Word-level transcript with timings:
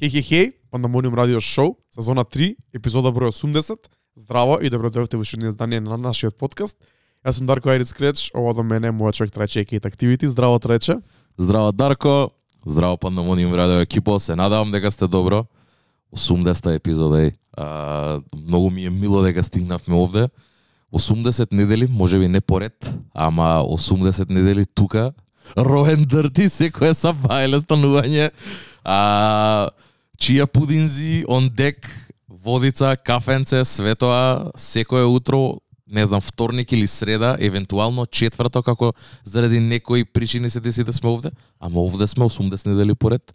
Хеј, 0.00 0.08
хеј, 0.08 0.24
хеј, 0.24 0.46
Пандамониум 0.72 1.12
радио 1.12 1.42
шоу, 1.44 1.74
сезона 1.92 2.22
3, 2.24 2.54
епизода 2.72 3.10
број 3.12 3.34
80. 3.36 3.90
Здраво 4.16 4.56
и 4.56 4.70
добро 4.72 4.88
дојдовте 4.88 5.18
во 5.20 5.26
уште 5.28 5.36
издание 5.44 5.80
на 5.84 5.98
нашиот 6.00 6.38
подкаст. 6.40 6.78
Јас 7.20 7.36
сум 7.36 7.44
Дарко 7.44 7.68
Айрис 7.68 7.92
Креч, 7.92 8.30
ова 8.32 8.54
до 8.56 8.62
мене 8.64 8.88
е 8.88 8.96
мојот 8.96 9.18
човек 9.18 9.34
Трајче 9.36 9.66
Кейт 9.68 9.84
Активити. 9.84 10.24
Здраво 10.24 10.56
Трајче. 10.56 11.02
Здраво 11.36 11.72
Дарко, 11.72 12.30
здраво 12.64 12.96
Пандамониум 12.96 13.52
радио 13.52 13.84
екипо, 13.84 14.16
се 14.18 14.36
надавам 14.36 14.70
дека 14.70 14.90
сте 14.90 15.06
добро. 15.06 15.44
80 16.16 16.74
епизода 16.74 17.26
е. 17.26 17.32
А, 17.52 18.20
многу 18.32 18.70
ми 18.70 18.86
е 18.86 18.90
мило 18.90 19.20
дека 19.22 19.42
стигнавме 19.42 19.94
овде. 19.94 20.28
80 20.94 21.52
недели, 21.52 21.86
може 21.90 22.18
би 22.18 22.28
не 22.28 22.40
поред, 22.40 22.94
ама 23.14 23.60
80 23.68 24.30
недели 24.30 24.64
тука. 24.64 25.12
Роен 25.58 26.08
дрти, 26.08 26.48
секоја 26.48 26.96
са 26.96 27.12
бајле 27.12 27.60
станување. 27.60 28.30
А, 28.84 29.68
чија 30.20 30.46
пудинзи, 30.46 31.24
он 31.28 31.48
дек, 31.48 31.88
водица, 32.28 32.96
кафенце, 32.96 33.64
светоа, 33.64 34.52
секое 34.56 35.04
утро, 35.04 35.60
не 35.90 36.06
знам, 36.06 36.20
вторник 36.20 36.72
или 36.72 36.86
среда, 36.86 37.36
евентуално 37.40 38.06
четврто, 38.06 38.62
како 38.62 38.92
заради 39.24 39.60
некои 39.60 40.04
причини 40.04 40.50
се 40.50 40.60
деси 40.60 40.84
да 40.84 40.92
сме 40.92 41.10
овде, 41.10 41.30
ама 41.60 41.80
овде 41.80 42.06
сме 42.06 42.24
80 42.24 42.66
недели 42.70 42.94
поред. 42.94 43.32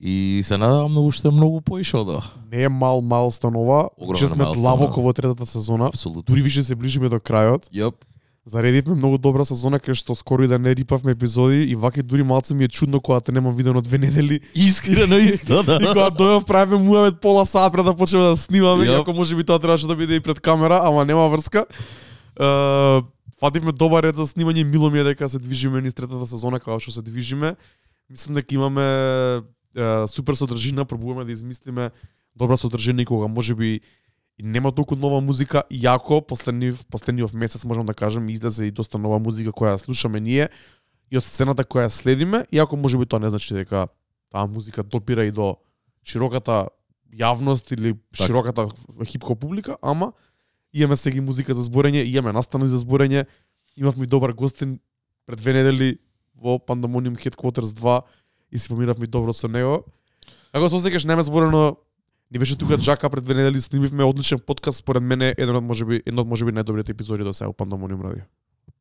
И 0.00 0.42
се 0.44 0.58
надавам 0.58 0.92
на 0.92 1.00
уште 1.00 1.30
многу 1.30 1.60
поише 1.60 1.96
од. 1.96 2.24
Не 2.52 2.62
е 2.62 2.68
мал 2.68 3.00
мал 3.00 3.30
станова, 3.30 3.88
Огромна 3.96 4.18
че 4.18 4.28
сме 4.28 4.44
длабоко 4.44 5.00
во 5.00 5.12
третата 5.12 5.46
сезона. 5.46 5.88
Апсолутно. 5.88 6.22
Дури 6.22 6.42
више 6.42 6.62
се 6.62 6.76
ближиме 6.76 7.08
до 7.08 7.16
крајот. 7.16 7.72
Јоп. 7.72 8.04
Заредивме 8.46 8.94
многу 8.94 9.18
добра 9.18 9.42
сезона 9.44 9.80
кај 9.82 9.96
што 9.98 10.14
скоро 10.14 10.44
и 10.44 10.48
да 10.48 10.54
не 10.58 10.70
рипавме 10.70 11.16
епизоди 11.16 11.64
и 11.66 11.74
вака 11.74 12.02
дури 12.02 12.22
малце 12.22 12.54
ми 12.54 12.64
е 12.64 12.68
чудно 12.68 13.00
кога 13.00 13.20
те 13.20 13.32
немам 13.32 13.56
видено 13.56 13.82
две 13.82 13.98
недели 13.98 14.40
Искрено 14.54 15.18
исто, 15.18 15.62
да. 15.66 15.78
и 15.82 15.86
кога 15.86 16.10
дојав 16.14 16.46
правиме 16.46 16.78
муавет 16.78 17.18
пола 17.20 17.42
сат 17.46 17.72
пред 17.72 17.84
да 17.84 17.94
почнеме 17.96 18.24
да 18.24 18.36
снимаме, 18.36 18.86
Јоп. 18.86 19.02
иако 19.02 19.12
може 19.12 19.34
би 19.36 19.42
тоа 19.42 19.58
требаше 19.58 19.90
да 19.90 19.96
биде 19.96 20.14
и 20.14 20.20
пред 20.20 20.40
камера, 20.40 20.78
ама 20.82 21.04
нема 21.04 21.26
врска. 21.28 21.66
Е, 22.38 23.02
фативме 23.42 23.72
добар 23.72 24.06
ред 24.06 24.14
за 24.14 24.26
снимање, 24.30 24.62
мило 24.62 24.90
ми 24.90 25.02
е 25.02 25.04
дека 25.10 25.28
се 25.28 25.42
движиме 25.42 25.82
низ 25.82 25.94
третата 25.94 26.26
сезона 26.26 26.62
како 26.62 26.78
што 26.78 26.94
се 26.94 27.02
движиме. 27.02 27.56
Мислам 28.06 28.38
дека 28.38 28.54
имаме 28.54 28.86
е, 29.74 30.06
супер 30.06 30.38
содржина, 30.38 30.86
пробуваме 30.86 31.26
да 31.26 31.32
измислиме 31.32 31.90
добра 32.36 32.56
содржина 32.56 33.02
и 33.02 33.10
кога 33.10 33.26
можеби 33.26 33.80
и 34.38 34.42
нема 34.42 34.72
толку 34.72 34.96
нова 34.96 35.20
музика, 35.20 35.62
иако 35.70 36.20
последнив 36.20 36.84
последниот 36.86 37.32
месец 37.34 37.64
можам 37.64 37.86
да 37.86 37.94
кажам 37.94 38.28
излезе 38.28 38.66
и 38.66 38.70
доста 38.70 38.98
нова 38.98 39.18
музика 39.18 39.50
која 39.50 39.76
ја 39.76 39.84
слушаме 39.84 40.20
ние 40.20 40.48
и 41.10 41.16
од 41.16 41.24
сцената 41.24 41.64
која 41.64 41.86
ја 41.86 41.88
следиме, 41.88 42.44
иако 42.52 42.76
можеби 42.76 43.06
тоа 43.06 43.20
не 43.20 43.30
значи 43.30 43.54
дека 43.54 43.88
таа 44.30 44.46
музика 44.46 44.82
допира 44.82 45.24
и 45.24 45.30
до 45.30 45.56
широката 46.04 46.68
јавност 47.14 47.72
или 47.72 47.94
Така. 47.94 48.26
широката 48.26 48.68
хип-хоп 49.04 49.40
публика, 49.40 49.76
ама 49.82 50.12
имаме 50.72 50.96
сега 50.96 51.16
и 51.16 51.20
музика 51.20 51.54
за 51.54 51.62
зборење, 51.62 52.04
имаме 52.04 52.32
настани 52.32 52.68
за 52.68 52.78
зборење, 52.78 53.26
имавме 53.76 54.06
добар 54.06 54.32
гостин 54.32 54.78
пред 55.26 55.38
две 55.38 55.52
недели 55.52 55.98
во 56.36 56.58
Pandemonium 56.58 57.16
Headquarters 57.16 57.72
2 57.72 58.02
и 58.52 58.58
си 58.58 58.68
помиравме 58.68 59.06
добро 59.06 59.32
со 59.32 59.48
него. 59.48 59.84
Како 60.52 60.68
се 60.68 60.76
осеќаш, 60.76 61.06
нема 61.06 61.22
зборено 61.22 61.76
Ни 62.30 62.38
беше 62.38 62.56
тука 62.56 62.78
Джака 62.78 63.10
пред 63.10 63.24
две 63.24 63.34
недели 63.34 63.60
снимивме 63.60 64.04
одличен 64.04 64.38
подкаст, 64.38 64.78
според 64.78 65.02
мене 65.02 65.34
еден 65.38 65.56
од 65.56 65.64
можеби 65.64 66.02
едно 66.06 66.24
од 66.26 66.28
можеби 66.28 66.50
најдобрите 66.52 66.90
епизоди 66.90 67.24
до 67.24 67.32
сега 67.32 67.52
во 67.52 67.54
Pandemonium 67.54 68.02
радио. 68.02 68.26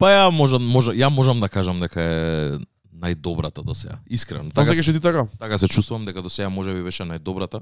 Па 0.02 0.10
ја 0.10 0.32
можам, 0.34 0.66
може, 0.66 0.96
ја 0.98 1.10
можам 1.14 1.40
да 1.40 1.50
кажам 1.50 1.80
дека 1.80 2.02
е 2.02 2.58
најдобрата 2.90 3.62
до 3.64 3.76
сега. 3.76 4.00
Искрено. 4.10 4.50
Така 4.50 4.74
се 4.74 4.94
ти 4.94 5.00
така? 5.00 5.28
така 5.40 5.58
се 5.58 5.68
чувствувам 5.68 6.06
дека 6.06 6.22
до 6.22 6.30
сега 6.30 6.50
можеби 6.50 6.84
беше 6.84 7.04
најдобрата. 7.04 7.62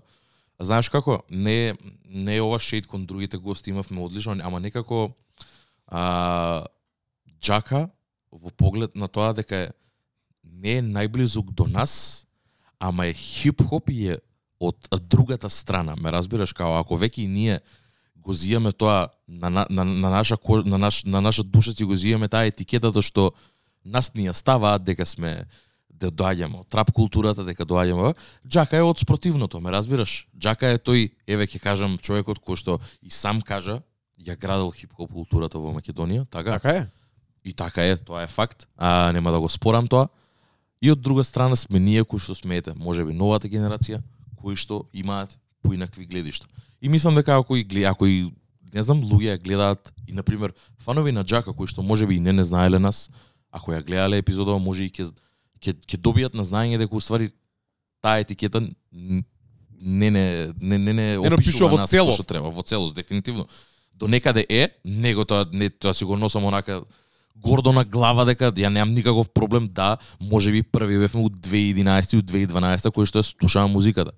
Знаеш 0.60 0.90
како? 0.90 1.24
Не 1.30 1.76
не 2.08 2.36
е 2.36 2.42
ова 2.42 2.60
шейд 2.60 2.88
кон 2.88 3.06
другите 3.06 3.38
гости 3.38 3.70
имавме 3.70 4.02
одлично, 4.02 4.38
ама 4.44 4.60
некако 4.60 5.12
а, 5.88 6.64
Джака 7.42 7.90
во 8.32 8.50
поглед 8.50 8.96
на 8.96 9.08
тоа 9.08 9.34
дека 9.34 9.56
е, 9.56 9.70
не 10.44 10.78
е 10.78 10.82
најблизук 10.82 11.52
до 11.52 11.68
нас, 11.68 12.26
ама 12.80 13.08
е 13.08 13.14
хип-хоп 13.14 13.90
и 13.90 14.14
е 14.16 14.18
од 14.70 15.08
другата 15.10 15.50
страна. 15.50 15.96
Ме 15.96 16.12
разбираш 16.12 16.54
као 16.54 16.80
ако 16.80 16.96
веќе 16.98 17.26
и 17.26 17.28
ние 17.28 17.60
го 18.16 18.34
зијаме 18.34 18.72
тоа 18.72 19.10
на, 19.28 19.50
на, 19.50 19.66
на, 19.70 19.84
на 19.84 20.10
наша 20.10 20.38
кож, 20.38 20.64
на 20.66 20.78
наш 20.78 21.04
на 21.04 21.22
наша 21.22 21.44
душа 21.44 21.72
си 21.72 21.84
го 21.84 21.94
зијаме 21.94 22.30
таа 22.30 22.48
етикетата 22.48 23.02
што 23.02 23.34
нас 23.86 24.14
ни 24.16 24.30
ја 24.30 24.34
ставаат 24.34 24.84
дека 24.84 25.06
сме 25.06 25.44
да 26.04 26.12
доаѓаме 26.12 26.64
од 26.64 26.68
трап 26.72 26.92
културата, 26.96 27.44
дека 27.48 27.66
доаѓаме. 27.68 28.14
Джака 28.48 28.78
е 28.78 28.84
од 28.84 29.00
спротивното, 29.00 29.60
ме 29.62 29.72
разбираш? 29.72 30.28
Джака 30.36 30.74
е 30.74 30.80
тој, 30.80 31.12
еве 31.28 31.48
ќе 31.48 31.62
кажам, 31.64 31.98
човекот 31.98 32.42
кој 32.44 32.60
што 32.60 32.80
и 33.02 33.12
сам 33.14 33.42
кажа, 33.42 33.82
ја 34.20 34.36
градил 34.40 34.72
хип-хоп 34.72 35.12
културата 35.12 35.60
во 35.60 35.74
Македонија, 35.76 36.26
така? 36.32 36.60
Така 36.60 36.76
е. 36.84 36.88
И 37.44 37.54
така 37.54 37.84
е, 37.84 37.98
тоа 37.98 38.24
е 38.24 38.28
факт. 38.28 38.68
А 38.78 39.12
нема 39.12 39.32
да 39.32 39.40
го 39.40 39.50
спорам 39.50 39.88
тоа. 39.88 40.08
И 40.82 40.92
од 40.92 41.00
друга 41.00 41.24
страна 41.24 41.56
сме 41.56 41.80
ние 41.80 42.04
кои 42.04 42.20
што 42.20 42.36
сме 42.36 42.60
ете, 42.60 42.74
можеби 42.76 43.16
новата 43.16 43.48
генерација, 43.48 44.02
кои 44.44 44.56
што 44.56 44.84
имаат 44.94 45.40
поинакви 45.64 46.06
гледишта. 46.06 46.48
И 46.82 46.90
мислам 46.90 47.16
дека 47.16 47.40
ако 47.40 47.56
и 47.56 47.64
гле- 47.64 47.88
ако 47.88 48.06
и 48.06 48.28
не 48.74 48.84
знам 48.84 49.00
луѓе 49.02 49.32
ја 49.32 49.40
гледаат 49.40 49.94
и 50.08 50.14
на 50.14 50.24
пример 50.24 50.52
фанови 50.78 51.12
на 51.12 51.24
Джака 51.24 51.54
кои 51.54 51.68
што 51.68 51.82
можеби 51.82 52.16
и 52.16 52.20
не 52.20 52.34
не 52.34 52.44
знаеле 52.44 52.80
нас, 52.80 53.10
ако 53.52 53.72
ја 53.72 53.84
гледале 53.84 54.18
епизода, 54.18 54.58
може 54.60 54.84
и 54.84 54.92
ќе 54.92 55.08
ќе 55.62 55.72
ќе 55.80 55.98
добијат 55.98 56.34
на 56.34 56.44
знаење 56.44 56.78
дека 56.78 56.96
уствари 56.96 57.32
таа 58.02 58.20
етикета 58.20 58.60
не 58.92 59.24
не 60.12 60.12
не 60.60 60.78
не 60.78 60.94
не 60.94 61.18
Не 61.18 61.30
напишува 61.30 61.70
во 61.70 61.88
целост. 61.88 62.20
што 62.20 62.24
треба, 62.26 62.50
во 62.50 62.62
целост 62.64 62.96
дефинитивно. 62.96 63.48
До 63.94 64.08
некаде 64.08 64.46
е, 64.50 64.70
него 64.84 65.24
тоа 65.26 65.48
не 65.52 65.70
тоа 65.70 65.94
си 65.94 66.04
го 66.04 66.18
носам 66.18 66.44
онака 66.44 66.84
гордо 67.36 67.72
на 67.72 67.86
глава 67.86 68.26
дека 68.26 68.52
ја 68.52 68.68
немам 68.70 68.94
никаков 68.94 69.30
проблем 69.30 69.68
да 69.68 69.98
можеби 70.20 70.64
први 70.64 70.98
бевме 70.98 71.22
у 71.22 71.30
2011 71.30 72.14
и 72.14 72.18
у 72.18 72.22
2012 72.22 72.92
кој 72.92 73.06
што 73.06 73.20
ја 73.20 73.24
слушаа 73.24 73.68
музиката. 73.68 74.12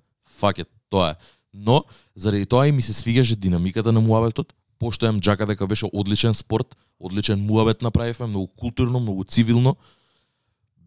Факет, 0.45 0.69
тоа 0.89 1.09
е. 1.09 1.15
Но 1.53 1.83
заради 2.15 2.45
тоа 2.45 2.67
и 2.67 2.71
ми 2.71 2.81
се 2.81 2.93
свигаше 2.93 3.35
динамиката 3.35 3.91
на 3.91 4.01
муабетот, 4.01 4.53
поштојам 4.79 5.19
Джака 5.19 5.45
дека 5.45 5.67
беше 5.67 5.89
одличен 5.93 6.33
спорт, 6.33 6.75
одличен 6.99 7.45
муабет 7.45 7.81
направивме, 7.81 8.27
многу 8.27 8.47
културно, 8.47 8.99
многу 8.99 9.23
цивилно, 9.23 9.75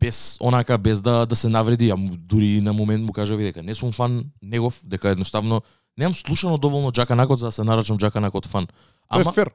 без 0.01 0.37
онака 0.41 0.79
без 0.79 1.01
да 1.01 1.27
да 1.27 1.37
се 1.37 1.49
навреди, 1.49 1.91
а 1.91 1.97
дури 1.99 2.61
на 2.61 2.73
момент 2.73 3.05
му 3.05 3.13
кажави 3.13 3.45
дека 3.45 3.63
не 3.63 3.75
сум 3.75 3.93
фан 3.93 4.25
негов, 4.43 4.81
дека 4.85 5.09
едноставно 5.09 5.63
немам 5.99 6.15
слушано 6.15 6.59
доволно 6.59 6.93
Джака 6.93 7.17
Накот 7.17 7.39
за 7.39 7.47
да 7.47 7.53
се 7.53 7.65
нарачам 7.65 7.99
Джака 7.99 8.21
Накот 8.21 8.47
фан. 8.47 8.69
Тоа 9.11 9.21
е 9.21 9.33
фер. 9.35 9.51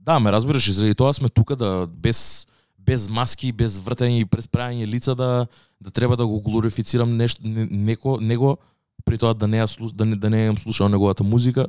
Да, 0.00 0.20
ме 0.20 0.32
разбираш, 0.32 0.68
и 0.68 0.72
заради 0.72 0.94
тоа 0.94 1.14
сме 1.14 1.28
тука 1.28 1.56
да 1.56 1.86
без 1.90 2.46
без 2.78 3.08
маски, 3.08 3.52
без 3.52 3.78
вртење 3.78 4.20
и 4.22 4.26
преспрајање 4.26 4.86
лица 4.86 5.14
да 5.14 5.46
да 5.80 5.90
треба 5.90 6.16
да 6.16 6.26
го 6.26 6.40
глорифицирам 6.40 7.16
нешто 7.16 7.42
не- 7.46 7.68
неко 7.70 8.18
него 8.20 8.58
при 9.04 9.18
тоа 9.18 9.34
да 9.34 9.46
не 9.46 9.60
ја 9.60 9.66
слуш, 9.66 9.92
да 9.92 10.04
не 10.04 10.16
да 10.16 10.30
не 10.30 10.48
ја 10.48 10.58
слушал 10.58 10.88
неговата 10.88 11.24
музика. 11.24 11.66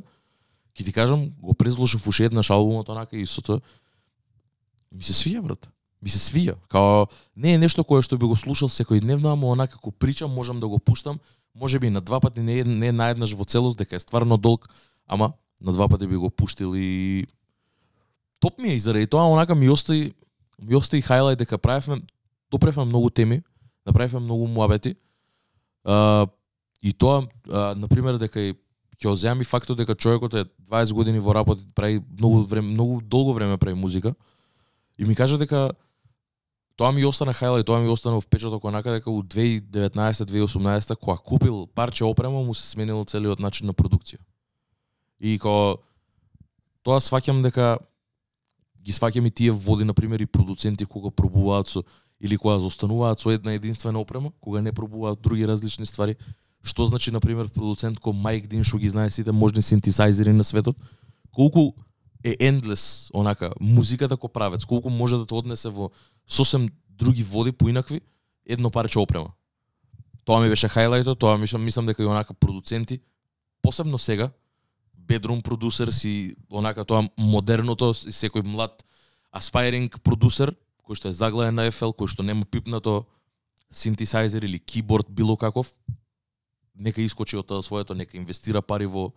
Ќе 0.74 0.84
ти 0.84 0.92
кажам, 0.92 1.30
го 1.38 1.54
преслушав 1.54 2.06
уште 2.08 2.24
еднаш 2.26 2.50
албумот 2.50 2.88
онака 2.88 3.16
и 3.16 3.26
со 3.26 3.42
тоа 3.42 3.60
ми 4.92 5.02
се 5.02 5.12
свија 5.12 5.42
брат. 5.42 5.68
Ми 6.02 6.10
се 6.10 6.18
свија. 6.18 6.56
Као 6.68 7.06
не 7.36 7.54
е 7.54 7.58
нешто 7.58 7.84
кое 7.84 8.02
што 8.02 8.18
би 8.18 8.26
го 8.26 8.36
слушал 8.36 8.68
секојдневно, 8.68 9.32
ама 9.32 9.48
онака 9.48 9.78
како 9.78 9.90
причам 9.90 10.30
можам 10.30 10.60
да 10.60 10.68
го 10.68 10.78
пуштам, 10.78 11.20
можеби 11.54 11.90
на 11.90 12.00
два 12.00 12.20
пати 12.20 12.40
не 12.40 12.58
е 12.60 12.64
не 12.64 12.92
наеднаш 12.92 13.32
во 13.32 13.44
целост 13.44 13.78
дека 13.78 13.96
е 13.96 14.02
стварно 14.02 14.36
долг, 14.36 14.68
ама 15.06 15.32
на 15.60 15.72
два 15.72 15.88
пати 15.88 16.06
би 16.06 16.16
го 16.16 16.30
пуштил 16.30 16.74
и 16.76 17.26
топ 18.40 18.58
ми 18.58 18.68
е 18.68 18.74
и 18.74 18.80
заради 18.80 19.06
тоа 19.06 19.30
онака 19.30 19.54
ми 19.54 19.70
остави 19.70 20.12
ми 20.62 20.76
остави 20.76 21.02
хайлайт 21.02 21.38
дека 21.38 21.58
правевме 21.58 22.02
допревме 22.50 22.84
многу 22.84 23.10
теми, 23.10 23.42
направивме 23.86 24.20
многу 24.20 24.46
муабети. 24.46 24.96
А, 25.84 26.26
и 26.84 26.92
тоа 26.92 27.24
а, 27.50 27.74
на 27.74 27.88
пример 27.88 28.18
дека 28.20 28.40
и 28.40 28.52
ќе 29.00 29.08
озеам 29.08 29.40
и 29.40 29.48
фактот 29.48 29.78
дека 29.80 29.94
човекот 29.96 30.34
е 30.36 30.44
20 30.68 30.92
години 30.92 31.18
во 31.18 31.32
работа 31.32 31.64
прави 31.74 32.02
многу 32.20 32.44
време 32.44 32.68
многу 32.68 33.00
долго 33.00 33.32
време 33.32 33.56
прави 33.56 33.74
музика. 33.74 34.14
И 34.98 35.04
ми 35.04 35.16
кажа 35.16 35.38
дека 35.38 35.72
тоа 36.76 36.92
ми 36.92 37.04
остана 37.04 37.32
и 37.32 37.64
тоа 37.64 37.80
ми 37.80 37.88
остана 37.88 38.20
впечаток 38.20 38.64
онака 38.64 38.92
дека 38.92 39.10
у 39.10 39.22
2019-2018 39.22 40.96
кога 40.96 41.16
купил 41.16 41.66
парче 41.66 42.04
опрема 42.04 42.42
му 42.42 42.54
се 42.54 42.66
сменил 42.68 43.04
целиот 43.04 43.40
начин 43.40 43.66
на 43.66 43.72
продукција. 43.72 44.20
И 45.20 45.38
кога 45.38 45.80
тоа 46.82 47.00
сваќам 47.00 47.42
дека 47.42 47.78
ги 48.84 48.92
сваќам 48.92 49.26
и 49.26 49.30
тие 49.30 49.50
води 49.50 49.84
на 49.84 49.94
пример 49.94 50.20
и 50.20 50.26
продуценти 50.26 50.84
кога 50.84 51.10
пробуваат 51.10 51.68
со 51.68 51.84
или 52.20 52.36
кога 52.36 52.58
застануваат 52.58 53.20
со 53.20 53.30
една 53.30 53.52
единствена 53.52 54.00
опрема, 54.00 54.32
кога 54.40 54.60
не 54.60 54.72
пробуваат 54.72 55.20
други 55.20 55.46
различни 55.48 55.86
ствари. 55.86 56.16
Што 56.64 56.86
значи 56.88 57.12
на 57.12 57.20
пример 57.20 57.50
продуцент 57.52 58.00
кој 58.00 58.16
Майк 58.16 58.48
Дин 58.48 58.64
што 58.64 58.80
ги 58.80 58.88
знае 58.88 59.12
сите 59.12 59.32
можни 59.32 59.62
синтесайзери 59.62 60.32
на 60.32 60.44
светот, 60.44 60.76
колку 61.30 61.74
е 62.24 62.32
endless 62.40 63.10
онака 63.12 63.52
музиката 63.60 64.16
кој 64.16 64.32
правец, 64.32 64.64
колку 64.64 64.88
може 64.88 65.18
да 65.20 65.26
те 65.26 65.34
однесе 65.36 65.68
во 65.68 65.90
сосем 66.26 66.70
други 66.88 67.22
води 67.22 67.52
поинакви 67.52 68.00
едно 68.46 68.70
парче 68.70 68.98
опрема. 68.98 69.34
Тоа 70.24 70.40
ми 70.40 70.48
беше 70.48 70.68
хајлајтот, 70.72 71.18
тоа 71.20 71.36
мислам, 71.36 71.64
мислам 71.64 71.86
дека 71.86 72.02
и 72.02 72.06
онака 72.08 72.34
продуценти, 72.34 73.00
посебно 73.62 73.98
сега, 73.98 74.30
bedroom 74.96 75.42
продусерс 75.42 76.04
и 76.04 76.36
онака 76.48 76.84
тоа 76.84 77.04
модерното, 77.16 77.92
и 77.92 78.12
секој 78.12 78.42
млад 78.42 78.84
aspiring 79.36 79.92
продусер, 80.00 80.54
кој 80.84 80.96
што 80.96 81.08
е 81.08 81.16
заглаен 81.16 81.60
на 81.60 81.68
FL, 81.68 81.92
кој 81.92 82.08
што 82.08 82.24
нема 82.24 82.48
пипнато 82.48 83.04
синтесайзер 83.70 84.44
или 84.44 84.58
киборд 84.58 85.10
било 85.10 85.36
каков, 85.36 85.74
нека 86.74 87.02
искочи 87.02 87.36
од 87.36 87.46
тоа 87.46 87.62
своето, 87.62 87.94
нека 87.94 88.16
инвестира 88.16 88.62
пари 88.62 88.86
во 88.86 89.12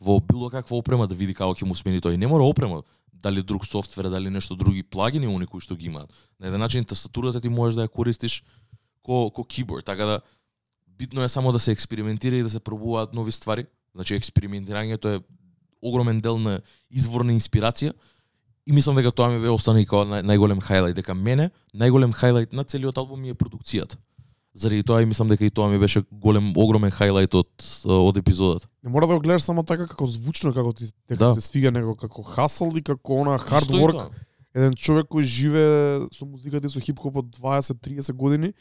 во 0.00 0.20
било 0.20 0.50
каква 0.50 0.76
опрема 0.76 1.06
да 1.06 1.14
види 1.14 1.34
како 1.34 1.54
ќе 1.54 1.64
му 1.64 1.74
смени 1.74 2.00
тој. 2.00 2.16
Не 2.16 2.26
мора 2.26 2.44
опрема, 2.44 2.82
дали 3.12 3.42
друг 3.42 3.66
софтвер, 3.66 4.10
дали 4.10 4.30
нешто 4.30 4.56
други 4.56 4.82
плагини 4.82 5.26
они 5.26 5.46
кои 5.46 5.60
што 5.60 5.76
ги 5.76 5.86
имаат. 5.86 6.12
На 6.40 6.48
еден 6.48 6.60
начин 6.60 6.84
тастатурата 6.84 7.40
ти 7.40 7.48
можеш 7.48 7.76
да 7.76 7.86
ја 7.86 7.88
користиш 7.88 8.42
ко 9.02 9.30
ко 9.30 9.42
keyboard, 9.42 9.84
така 9.84 10.04
да 10.04 10.20
битно 10.98 11.22
е 11.22 11.28
само 11.28 11.52
да 11.52 11.58
се 11.58 11.72
експериментира 11.72 12.36
и 12.36 12.42
да 12.42 12.50
се 12.50 12.60
пробуваат 12.60 13.14
нови 13.14 13.32
ствари. 13.32 13.66
Значи 13.94 14.14
експериментирањето 14.14 15.16
е 15.16 15.22
огромен 15.82 16.20
дел 16.20 16.38
на 16.38 16.60
изворна 16.90 17.32
инспирација 17.32 17.92
и 18.66 18.72
мислам 18.72 18.96
дека 18.96 19.12
тоа 19.12 19.30
ми 19.30 19.40
бе 19.40 19.48
остана 19.48 19.80
и 19.80 19.86
како 19.86 20.04
најголем 20.04 20.60
хајлајт, 20.60 20.98
дека 20.98 21.14
мене 21.14 21.50
најголем 21.74 22.12
хайлайт 22.12 22.52
на 22.52 22.64
целиот 22.64 22.98
албум 22.98 23.20
ми 23.20 23.30
е 23.30 23.34
продукцијата. 23.34 23.96
Заради 24.56 24.82
тоа 24.82 25.02
и 25.02 25.06
мислам 25.06 25.28
дека 25.28 25.44
и 25.44 25.50
тоа 25.50 25.68
ми 25.68 25.78
беше 25.78 26.00
голем 26.10 26.54
огромен 26.56 26.90
хајлајт 26.90 27.34
од 27.36 27.66
од 27.84 28.16
епизодата. 28.16 28.68
Не 28.82 28.90
мора 28.90 29.06
да 29.06 29.14
го 29.14 29.20
гледаш 29.20 29.44
само 29.44 29.62
така 29.62 29.86
како 29.86 30.06
звучно, 30.08 30.54
како 30.56 30.72
ти 30.72 30.88
дека 31.08 31.28
Да. 31.28 31.34
се 31.34 31.40
свига 31.44 31.70
него 31.70 31.94
како 31.94 32.22
хасл 32.22 32.72
и 32.76 32.82
како 32.82 33.20
она 33.20 33.36
hard 33.36 33.68
work. 33.76 34.08
Еден 34.56 34.72
човек 34.72 35.12
кој 35.12 35.22
живее 35.22 36.08
со 36.12 36.24
музиката 36.24 36.66
и 36.66 36.70
со 36.72 36.80
хип-хопот 36.80 37.28
20-30 37.36 38.12
години 38.12 38.54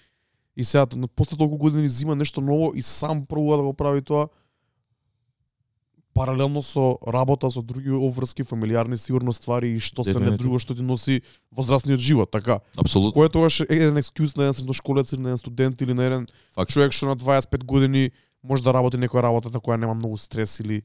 и 0.55 0.63
сега 0.63 0.85
после 1.15 1.37
толку 1.37 1.57
години 1.57 1.87
зима 1.89 2.15
нешто 2.15 2.41
ново 2.41 2.71
и 2.75 2.81
сам 2.81 3.25
пробува 3.25 3.57
да 3.57 3.63
го 3.63 3.73
прави 3.73 4.01
тоа 4.01 4.27
паралелно 6.15 6.61
со 6.63 6.97
работа 7.05 7.51
со 7.51 7.61
други 7.61 7.91
обврски, 7.91 8.43
фамилиарни 8.43 8.97
сигурно 8.97 9.33
ствари 9.33 9.75
и 9.75 9.79
што 9.83 10.05
се 10.07 10.15
не 10.23 10.31
друго 10.39 10.61
што 10.63 10.71
ти 10.71 10.81
носи 10.81 11.21
возрастниот 11.51 11.99
живот, 11.99 12.31
така. 12.31 12.61
Апсолутно. 12.79 13.19
Кој 13.19 13.27
е 13.27 13.33
тогаш 13.33 13.59
еден 13.67 13.99
екскюз 13.99 14.37
на 14.39 14.47
еден 14.47 14.55
средношколец 14.55 15.11
или 15.11 15.19
на 15.19 15.35
еден 15.35 15.43
студент 15.43 15.81
или 15.83 15.93
на 15.93 16.05
еден 16.07 16.27
Факт. 16.55 16.71
човек 16.71 16.95
што 16.95 17.11
на 17.11 17.17
25 17.19 17.67
години 17.67 18.11
може 18.43 18.63
да 18.63 18.71
работи 18.71 18.95
некоја 18.95 19.27
работа 19.27 19.51
на 19.51 19.59
која 19.59 19.75
нема 19.75 19.93
многу 19.93 20.15
стрес 20.17 20.59
или 20.63 20.81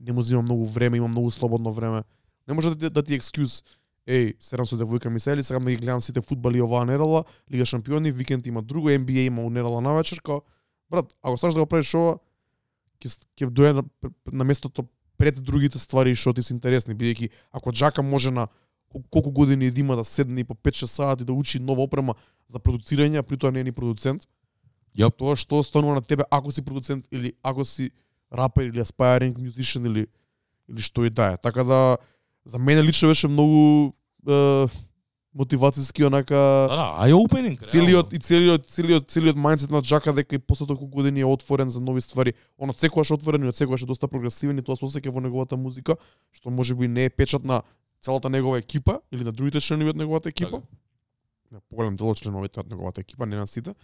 не 0.00 0.12
му 0.12 0.22
зема 0.22 0.42
многу 0.42 0.66
време, 0.66 1.00
има 1.00 1.08
многу 1.08 1.30
слободно 1.30 1.72
време. 1.72 2.04
Не 2.48 2.54
може 2.54 2.74
да 2.74 2.76
ти, 2.76 2.90
да 2.92 3.02
ти 3.02 3.14
екскюз 3.14 3.64
еј, 4.04 4.36
седам 4.36 4.68
со 4.68 4.76
девојка 4.76 5.08
ми 5.08 5.20
сели, 5.20 5.42
сакам 5.42 5.64
да 5.64 5.70
ги 5.70 5.80
гледам 5.80 6.04
сите 6.04 6.20
фудбали 6.20 6.60
оваа 6.60 6.84
недела, 6.84 7.24
Лига 7.48 7.64
шампиони, 7.64 8.12
викенд 8.12 8.46
има 8.46 8.62
друго, 8.62 8.92
NBA 8.92 9.32
има 9.32 9.42
у 9.42 9.50
недела 9.50 9.80
навечер, 9.80 10.20
као, 10.20 10.44
брат, 10.90 11.14
ако 11.22 11.38
сакаш 11.40 11.54
да 11.54 11.60
го 11.60 11.66
правиш 11.66 11.94
ова, 11.94 12.18
ќе 13.08 13.26
ќе 13.38 13.50
дојде 13.50 13.72
на, 13.80 13.84
на 14.32 14.44
местото 14.44 14.86
пред 15.16 15.42
другите 15.42 15.78
ствари 15.78 16.14
што 16.14 16.34
ти 16.34 16.42
се 16.42 16.54
интересни, 16.54 16.94
бидејќи 16.94 17.30
ако 17.52 17.72
Джака 17.72 18.02
може 18.02 18.30
на 18.30 18.48
кол- 18.88 19.04
колку 19.10 19.30
години 19.30 19.70
да 19.70 19.80
има 19.80 19.96
да 19.96 20.04
седне 20.04 20.40
и 20.40 20.44
по 20.44 20.54
5-6 20.54 20.86
сати 20.86 21.24
да 21.24 21.32
учи 21.32 21.60
нова 21.60 21.82
опрема 21.82 22.14
за 22.48 22.58
продуцирање, 22.58 23.22
при 23.22 23.36
тоа 23.36 23.50
не 23.52 23.60
е 23.60 23.64
ни 23.64 23.72
продуцент, 23.72 24.26
Јап. 24.98 25.16
тоа 25.18 25.36
што 25.36 25.58
останува 25.58 25.94
на 25.94 26.02
тебе 26.02 26.24
ако 26.30 26.52
си 26.52 26.62
продуцент 26.62 27.06
или 27.10 27.32
ако 27.42 27.64
си 27.64 27.90
рапер 28.32 28.70
или 28.70 28.80
aspiring 28.80 29.34
musician 29.34 29.86
или 29.86 30.06
или 30.68 30.80
што 30.80 31.04
и 31.04 31.10
да 31.10 31.32
е. 31.32 31.36
Така 31.36 31.64
да 31.64 31.98
за 32.44 32.58
мене 32.58 32.82
лично 32.82 33.08
беше 33.08 33.28
многу 33.28 33.92
е, 34.28 34.66
мотивацијски 35.34 36.06
онака 36.06 36.34
Да, 36.70 36.76
да, 36.76 37.14
opening. 37.14 37.58
целиот 37.70 38.12
и 38.12 38.18
целиот 38.18 38.66
целиот 38.70 39.10
целиот 39.10 39.36
мајндсет 39.36 39.70
на 39.70 39.82
Джака 39.82 40.12
дека 40.12 40.36
и 40.36 40.38
после 40.38 40.66
толку 40.66 40.86
години 40.86 41.20
е 41.20 41.26
отворен 41.26 41.68
за 41.68 41.80
нови 41.80 42.00
ствари. 42.00 42.34
Он 42.58 42.70
од 42.70 42.78
секогаш 42.78 43.10
отворен 43.10 43.44
и 43.44 43.48
од 43.48 43.56
секогаш 43.56 43.82
е 43.82 43.86
доста 43.86 44.08
прогресивен 44.08 44.58
и 44.58 44.62
тоа 44.62 44.76
се 44.76 45.10
во 45.10 45.20
неговата 45.20 45.56
музика, 45.56 45.96
што 46.32 46.50
можеби 46.50 46.88
не 46.88 47.04
е 47.04 47.10
печат 47.10 47.44
на 47.44 47.62
целата 48.00 48.30
негова 48.30 48.58
екипа 48.58 49.00
или 49.12 49.24
на 49.24 49.32
другите 49.32 49.60
членови 49.60 49.90
од 49.90 49.96
неговата 49.96 50.28
екипа. 50.28 50.60
Така. 50.60 50.66
На 51.50 51.60
поголем 51.70 51.96
дел 51.96 52.10
од 52.10 52.18
членовите 52.18 52.60
од 52.60 52.70
неговата 52.70 53.00
екипа, 53.00 53.26
не 53.26 53.36
на 53.36 53.46
сите. 53.46 53.74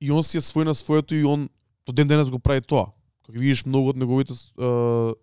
И 0.00 0.10
он 0.10 0.22
си 0.22 0.38
е 0.38 0.40
свој 0.40 0.64
на 0.64 0.74
своето 0.74 1.14
и 1.14 1.24
он 1.24 1.48
до 1.86 1.92
ден 1.92 2.08
денес 2.08 2.30
го 2.30 2.38
прави 2.38 2.60
тоа. 2.60 2.92
Како 3.26 3.38
видиш 3.38 3.64
многу 3.66 3.90
од 3.90 3.96
неговите 3.96 4.32
е, 4.32 5.14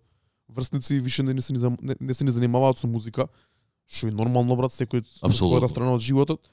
врсници 0.48 1.00
више 1.00 1.22
не 1.22 1.40
се 1.40 1.52
не, 1.52 1.96
не 2.00 2.14
се 2.14 2.24
ни 2.24 2.30
занимаваат 2.30 2.78
со 2.78 2.86
музика, 2.86 3.28
што 3.86 4.08
е 4.08 4.14
нормално 4.14 4.56
брат, 4.56 4.74
секој 4.74 5.04
својата 5.22 5.70
страна 5.70 5.94
од 5.96 6.04
животот. 6.04 6.50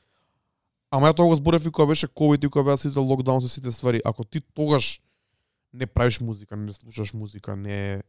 Ама 0.93 1.09
ја 1.09 1.17
тоа 1.17 1.31
го 1.31 1.35
зборев 1.35 1.65
и 1.65 1.71
кога 1.71 1.89
беше 1.89 2.07
ковид 2.07 2.43
и 2.43 2.49
кога 2.49 2.63
беа 2.69 2.77
сите 2.77 2.99
локдаун 2.99 3.41
со 3.41 3.49
сите 3.49 3.71
ствари. 3.71 4.01
Ако 4.05 4.23
ти 4.23 4.41
тогаш 4.53 5.01
не 5.73 5.85
правиш 5.85 6.19
музика, 6.21 6.55
не 6.55 6.73
слушаш 6.73 7.13
музика, 7.13 7.55
не 7.55 8.03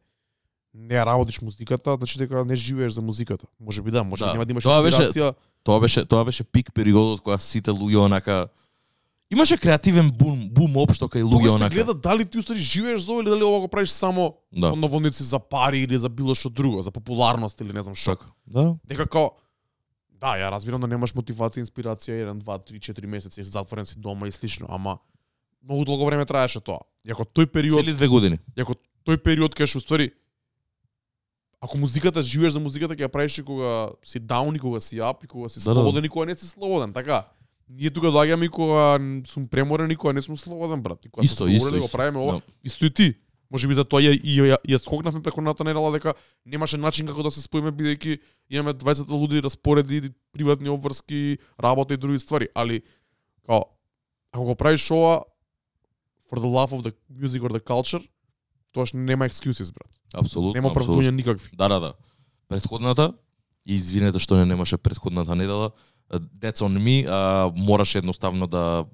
не 0.75 1.05
работиш 1.05 1.41
музиката, 1.41 1.95
значи 1.95 2.17
дека 2.19 2.45
не 2.45 2.55
живееш 2.55 2.93
за 2.93 3.01
музиката. 3.01 3.47
Може 3.59 3.81
би 3.81 3.91
да, 3.91 4.03
може 4.03 4.25
Да. 4.25 4.31
нема 4.31 4.45
да 4.45 4.51
имаш 4.51 4.63
Тоа 4.63 4.83
беше-. 4.83 5.33
Тоа 5.63 5.79
беше 5.79 6.05
тоа 6.05 6.25
беше 6.25 6.43
пик 6.43 6.73
периодот 6.73 7.21
кога 7.21 7.37
сите 7.37 7.71
луѓе 7.71 8.05
онака 8.05 8.47
Имаше 9.31 9.57
креативен 9.57 10.11
бум, 10.11 10.49
бум 10.49 10.77
општо 10.77 11.07
кај 11.07 11.23
луѓе 11.23 11.31
Тогаш 11.31 11.51
се 11.51 11.57
онака. 11.57 11.75
гледа 11.75 11.93
дали 11.95 12.25
ти 12.25 12.37
уствари 12.37 12.59
живееш 12.59 12.99
за 12.99 13.11
ова 13.11 13.21
или 13.21 13.29
дали 13.29 13.43
ова 13.43 13.59
го 13.59 13.67
правиш 13.67 13.89
само 13.89 14.35
Да. 14.51 14.67
од 14.67 14.77
наводници 14.77 15.23
за 15.23 15.39
пари 15.39 15.79
или 15.79 15.97
за 15.97 16.09
било 16.09 16.31
што 16.31 16.49
друго, 16.49 16.81
за 16.81 16.91
популарност 16.91 17.61
или 17.61 17.73
не 17.73 17.81
знам 17.81 17.95
што. 17.95 18.15
Така. 18.15 18.25
Да. 18.47 18.75
Дека 18.85 19.07
као 19.07 19.31
Да, 20.11 20.37
ја 20.37 20.49
разбирам 20.49 20.79
да 20.79 20.87
немаш 20.87 21.11
мотивација, 21.11 21.59
инспирација 21.59 22.23
1, 22.23 22.39
2, 22.39 22.59
3, 22.71 22.79
4 22.81 23.05
месеци, 23.07 23.43
затворен 23.43 23.85
си 23.85 23.95
дома 23.97 24.27
и 24.27 24.31
слично, 24.31 24.65
ама 24.69 24.97
многу 25.61 25.85
долго 25.85 26.05
време 26.05 26.25
траеше 26.25 26.59
тоа. 26.61 26.79
И 27.03 27.11
ако 27.11 27.25
тој 27.25 27.45
период, 27.47 27.75
Цели 27.75 27.93
две 27.93 28.07
години. 28.07 28.39
и 28.55 28.61
ако 28.61 28.75
тој 29.05 29.17
период 29.17 29.51
кај 29.51 29.65
што 29.65 29.79
ствари 29.79 30.11
ако 31.59 31.77
музиката 31.77 32.21
живееш 32.21 32.53
за 32.53 32.59
музиката 32.59 32.93
ќе 32.93 33.01
ја 33.01 33.07
правиш 33.07 33.37
и 33.37 33.43
кога 33.43 33.89
си 34.03 34.19
даун 34.19 34.55
и 34.55 34.59
кога 34.59 34.79
си 34.79 34.99
ап 34.99 35.23
и 35.23 35.27
кога 35.27 35.49
си 35.49 35.59
Да, 35.59 35.65
да. 35.65 35.73
слободен 35.73 36.05
и 36.05 36.09
кога 36.09 36.25
не 36.25 36.35
си 36.35 36.47
слободен, 36.47 36.93
така. 36.93 37.25
Ние 37.69 37.89
тука 37.89 38.07
доаѓаме 38.07 38.45
и 38.45 38.49
кога 38.49 38.99
сум 39.27 39.47
преморен 39.47 39.91
и 39.91 39.95
кога 39.95 40.13
не 40.13 40.21
сум 40.21 40.37
слободен 40.37 40.81
брат. 40.81 41.05
И 41.05 41.09
кога 41.09 41.25
Исто, 41.25 41.37
сум 41.37 41.49
исто, 41.49 41.59
слободен, 41.59 41.79
го 41.79 41.85
исто. 41.85 41.97
правиме 41.97 42.19
ова. 42.19 42.33
Да. 42.33 42.41
Исто 42.63 42.85
и 42.85 42.93
ти. 42.93 43.15
Може 43.51 43.67
би 43.67 43.73
за 43.73 43.85
тоа 43.85 44.01
ја, 44.01 44.13
и 44.13 44.41
ја, 44.41 44.57
ја 44.67 44.77
скокнавме 44.77 45.21
пrekоната 45.21 45.63
недела 45.63 45.91
дека 45.93 46.13
немаше 46.45 46.77
начин 46.77 47.07
како 47.07 47.23
да 47.23 47.31
се 47.31 47.41
споиме 47.41 47.71
бидејќи 47.71 48.19
имаме 48.49 48.73
20 48.73 49.09
луди 49.09 49.41
распореди, 49.41 50.11
приватни 50.33 50.69
обврски, 50.69 51.37
работа 51.61 51.93
и 51.93 51.97
други 51.97 52.19
ствари, 52.19 52.49
али 52.55 52.81
као 53.45 53.61
ако 54.31 54.45
го 54.45 54.55
правиш 54.55 54.91
ова 54.91 55.23
for 56.29 56.37
the 56.39 56.49
love 56.49 56.71
of 56.73 56.81
the 56.81 56.93
music 57.21 57.41
or 57.41 57.49
the 57.49 57.63
culture, 57.63 58.07
тоаш 58.71 58.93
нема 58.93 59.25
excuses 59.25 59.73
брат. 59.73 59.89
Апсолутно. 60.13 60.53
Нема 60.53 60.73
оправдувања 60.73 61.11
никакви. 61.11 61.49
Да, 61.53 61.67
да, 61.67 61.79
да. 61.79 61.93
Предходната, 62.47 63.13
и 63.65 63.75
извинете 63.75 64.19
што 64.19 64.37
не 64.37 64.45
немаше 64.45 64.77
предходната 64.77 65.35
недела, 65.35 65.71
that's 66.11 66.61
on 66.61 66.77
me, 66.77 67.05
а, 67.07 67.51
мораше 67.55 67.97
едноставно 67.97 68.47
да 68.47 68.85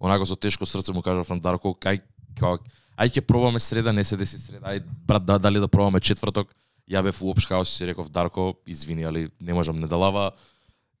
онако 0.00 0.26
со 0.26 0.36
тешко 0.36 0.66
срце 0.66 0.92
му 0.92 1.02
кажав 1.02 1.28
на 1.30 1.40
Дарко, 1.40 1.74
кај 1.80 2.00
као 2.38 2.58
ај 2.98 3.08
ќе 3.12 3.20
пробаме 3.20 3.60
среда, 3.60 3.92
не 3.92 4.04
се 4.04 4.16
деси 4.16 4.38
среда, 4.38 4.66
ај 4.74 4.82
брат 5.06 5.24
да, 5.24 5.38
дали 5.38 5.60
да 5.60 5.68
пробаме 5.68 6.00
четврток. 6.00 6.48
Ја 6.90 7.02
бев 7.02 7.22
у 7.22 7.30
опш 7.30 7.46
хаос 7.46 7.70
и 7.70 7.76
си 7.76 7.86
реков 7.86 8.10
Дарко, 8.10 8.54
извини, 8.66 9.04
али 9.04 9.28
не 9.40 9.54
можам 9.54 9.80
недалава. 9.80 10.30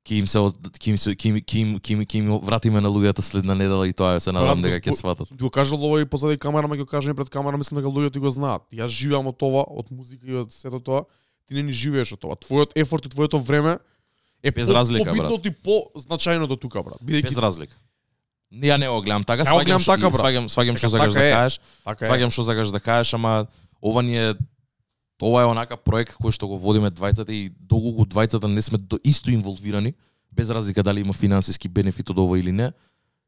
Ки 0.04 0.14
им 0.14 0.26
се 0.26 0.38
од- 0.38 0.78
ки 0.78 0.90
им 0.90 0.98
се 0.98 1.14
ки 1.16 1.28
им 1.28 1.40
ки 1.40 1.58
им 1.58 1.78
ки 1.78 1.92
им, 1.92 2.06
ки 2.06 2.18
им 2.18 2.38
вратиме 2.38 2.80
на 2.80 2.88
луѓето 2.88 3.20
следна 3.20 3.54
недела 3.54 3.88
и 3.88 3.92
тоа 3.92 4.20
се 4.20 4.32
надам 4.32 4.62
дека 4.62 4.78
ќе 4.78 4.94
сватат. 4.94 5.28
Го 5.34 5.50
кажал 5.50 5.82
ова 5.82 6.00
и 6.00 6.04
позади 6.06 6.38
камера, 6.38 6.68
ме 6.68 6.76
го 6.76 6.86
кажа 6.86 7.10
и 7.10 7.14
пред 7.14 7.30
камера, 7.30 7.56
мислам 7.58 7.82
дека 7.82 7.90
луѓето 7.90 8.18
го 8.18 8.30
знаат. 8.30 8.62
Јас 8.72 8.86
живеам 8.86 9.26
од 9.26 9.42
ова, 9.42 9.64
од 9.66 9.90
музика 9.90 10.26
и 10.26 10.34
од 10.34 10.52
сето 10.52 10.78
тоа. 10.80 11.04
Ти 11.46 11.54
не 11.54 11.62
ни 11.62 11.72
живееш 11.72 12.12
од 12.12 12.20
тоа. 12.20 12.34
Твојот 12.38 12.74
ефорт 12.76 13.06
и 13.06 13.08
твоето 13.08 13.38
време 13.38 13.78
е 14.46 14.50
Без 14.50 14.68
разлика, 14.68 15.10
побитно 15.10 15.36
брат. 15.36 15.42
ти 15.42 15.50
по-значајно 15.50 16.46
до 16.46 16.56
тука, 16.56 16.82
брат. 16.82 17.02
Бидејќи 17.02 17.34
Без 17.34 17.38
разлика. 17.38 17.76
Не, 18.50 18.68
ја 18.70 18.78
не 18.78 18.88
го 18.88 19.00
гледам 19.02 19.24
така, 19.26 19.42
сваѓам 19.42 19.82
што 19.82 19.96
така, 19.96 20.10
сваѓам 20.14 20.46
сваѓам 20.46 20.76
што 20.78 20.90
сакаш 20.90 21.14
да 21.14 21.24
кажеш. 21.30 21.60
така. 21.84 22.06
Сваѓам 22.06 22.30
што 22.30 22.44
сакаш 22.46 22.70
да 22.70 22.80
кажеш, 22.80 23.14
ама 23.18 23.46
ова 23.82 24.02
ни 24.02 24.16
е 24.16 24.34
ова 25.22 25.42
е 25.42 25.50
онака 25.50 25.76
проект 25.76 26.14
кој 26.14 26.30
што 26.30 26.46
го 26.46 26.58
водиме 26.60 26.90
двајцата 26.90 27.32
и 27.34 27.50
долго 27.50 28.06
двајцата 28.06 28.46
не 28.46 28.62
сме 28.62 28.78
до 28.78 29.00
исто 29.04 29.30
инволвирани, 29.30 29.94
без 30.30 30.50
разлика 30.50 30.82
дали 30.82 31.00
има 31.00 31.12
финансиски 31.12 31.68
бенефит 31.68 32.10
од 32.10 32.18
ова 32.18 32.38
или 32.38 32.52
не. 32.52 32.72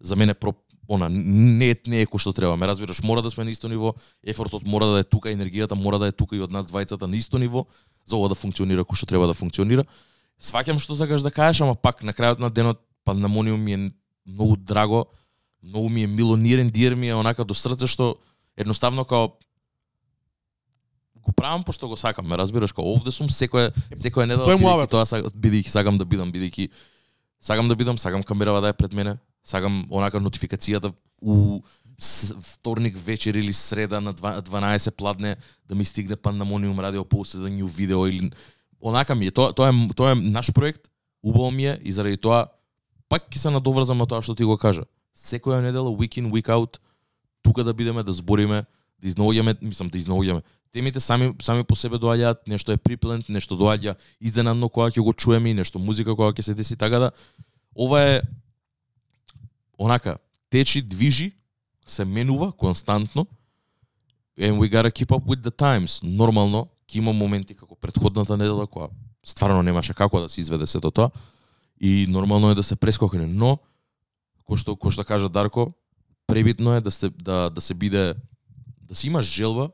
За 0.01 0.17
мене 0.17 0.35
про 0.35 0.55
она 0.89 1.09
не 1.11 1.71
е 1.71 1.77
не 1.87 2.03
е 2.03 2.07
кој 2.07 2.21
што 2.23 2.33
треба. 2.33 2.57
Ме 2.57 2.67
разбираш, 2.67 3.03
мора 3.03 3.23
да 3.23 3.31
сме 3.31 3.45
на 3.45 3.51
исто 3.51 3.69
ниво, 3.69 3.95
ефортот 4.25 4.67
мора 4.67 4.87
да 4.87 5.01
е 5.01 5.05
тука, 5.05 5.29
енергијата 5.29 5.75
мора 5.75 5.99
да 5.99 6.09
е 6.09 6.13
тука 6.13 6.37
и 6.37 6.41
од 6.41 6.53
нас 6.53 6.65
двајцата 6.67 7.07
на 7.07 7.17
исто 7.17 7.39
ниво 7.39 7.67
за 8.07 8.17
ова 8.17 8.29
да 8.29 8.35
функционира 8.35 8.85
кој 8.85 8.97
што 8.97 9.07
треба 9.07 9.27
да 9.27 9.35
функционира. 9.35 9.85
Сваќам 10.39 10.79
што 10.79 10.97
сакаш 10.97 11.23
да 11.27 11.31
кажеш, 11.35 11.61
ама 11.67 11.75
пак 11.75 12.03
на 12.07 12.13
крајот 12.15 12.39
на 12.39 12.51
денот 12.51 12.81
Пандамониум 13.05 13.61
ми 13.61 13.73
е 13.75 13.91
многу 14.27 14.57
драго, 14.57 15.07
многу 15.63 15.89
ми 15.89 16.03
е 16.03 16.07
мило, 16.07 16.37
нирен 16.37 16.71
диер 16.71 16.95
ми 16.95 17.09
е 17.09 17.15
онака 17.15 17.45
до 17.45 17.55
срце 17.55 17.87
што 17.87 18.17
едноставно 18.57 19.05
као 19.05 19.33
го 21.17 21.33
правам 21.33 21.65
пошто 21.65 21.89
го 21.89 21.97
сакам, 21.97 22.27
ме 22.27 22.39
разбираш, 22.39 22.73
као 22.73 22.95
овде 22.95 23.11
сум 23.11 23.29
секоја 23.29 23.73
секоја 23.97 24.29
недела 24.29 24.47
бидејќи 24.47 24.89
тоа 24.89 25.05
бидејќи 25.35 25.69
сакам 25.69 25.99
да 25.99 26.05
бидам, 26.05 26.33
бидејќи 26.33 26.69
сакам 27.41 27.69
да 27.69 27.75
бидам, 27.75 27.99
сакам 27.99 28.23
камерава 28.23 28.61
да 28.61 28.69
е 28.69 28.79
пред 28.79 28.93
мене, 28.93 29.19
сакам 29.45 29.87
онака 29.91 30.21
нотификацијата 30.21 30.93
у 31.21 31.61
вторник 31.99 32.97
вечер 32.97 33.35
или 33.35 33.53
среда 33.53 34.01
на 34.01 34.15
два- 34.15 34.41
12 34.41 34.91
пладне 34.91 35.37
да 35.67 35.75
ми 35.75 35.85
стигне 35.85 36.17
Пандамониум 36.17 36.81
радио 36.81 37.05
поуседање 37.05 37.67
видео 37.67 38.07
или 38.07 38.31
онака 38.81 39.15
ми 39.15 39.27
е 39.27 39.31
тоа 39.31 39.53
тоа 39.53 39.71
е 39.71 39.89
тоа 39.95 40.13
е 40.13 40.15
наш 40.15 40.53
проект, 40.53 40.89
убаво 41.23 41.51
ми 41.51 41.67
е 41.67 41.79
и 41.85 41.93
заради 41.93 42.17
тоа 42.17 42.47
пак 43.09 43.31
ќе 43.31 43.39
се 43.39 43.51
надоврзам 43.51 43.99
на 43.99 44.07
тоа 44.07 44.23
што 44.23 44.35
ти 44.35 44.45
го 44.45 44.57
кажа. 44.57 44.85
Секоја 45.17 45.61
недела 45.63 45.91
week 45.91 46.19
in 46.19 46.31
week 46.31 46.49
out 46.49 46.79
тука 47.43 47.65
да 47.65 47.75
бидеме 47.75 48.03
да 48.03 48.13
збориме, 48.13 48.65
да 48.99 49.09
изнаоѓаме, 49.09 49.57
мислам 49.63 49.89
да 49.89 49.99
изнаоѓаме. 49.99 50.43
Темите 50.73 51.01
сами 51.01 51.35
сами 51.43 51.65
по 51.65 51.77
себе 51.77 51.97
доаѓаат, 51.97 52.47
нешто 52.47 52.73
е 52.73 52.77
приплент, 52.77 53.29
нешто 53.29 53.57
доаѓа 53.57 53.97
изненадно 54.21 54.69
кога 54.69 54.91
ќе 54.91 55.01
го 55.01 55.13
чуеме 55.13 55.51
и 55.51 55.55
нешто 55.55 55.79
музика 55.79 56.15
кога 56.15 56.33
ќе 56.33 56.43
се 56.43 56.55
деси 56.55 56.77
така 56.77 56.99
да 56.99 57.11
ова 57.75 58.03
е 58.03 58.23
онака 59.79 60.19
течи, 60.51 60.83
движи, 60.83 61.33
се 61.87 62.05
менува 62.05 62.53
константно 62.53 63.27
and 64.39 64.59
we 64.59 64.69
gotta 64.69 64.91
keep 64.91 65.11
up 65.11 65.25
with 65.27 65.43
the 65.43 65.51
times. 65.51 66.03
Нормално, 66.03 66.69
ќе 66.89 66.99
има 66.99 67.13
моменти 67.13 67.55
како 67.55 67.77
предходната 67.77 68.37
недела 68.37 68.67
која 68.67 68.89
стварно 69.25 69.63
немаше 69.63 69.95
како 69.95 70.21
да 70.25 70.29
се 70.29 70.41
изведе 70.41 70.67
сето 70.67 70.91
тоа 70.91 71.11
и 71.81 72.07
нормално 72.09 72.51
е 72.51 72.55
да 72.55 72.63
се 72.63 72.77
прескокне, 72.77 73.27
но 73.27 73.59
кој 74.49 74.57
што 74.57 74.75
кој 74.75 74.97
што 74.97 75.05
кажа 75.05 75.29
Дарко, 75.29 75.69
пребитно 76.27 76.75
е 76.75 76.81
да 76.81 76.91
се 76.91 77.11
да 77.11 77.51
да 77.51 77.61
се 77.61 77.75
биде 77.75 78.15
да 78.89 78.95
си 78.95 79.07
имаш 79.07 79.27
желба, 79.27 79.71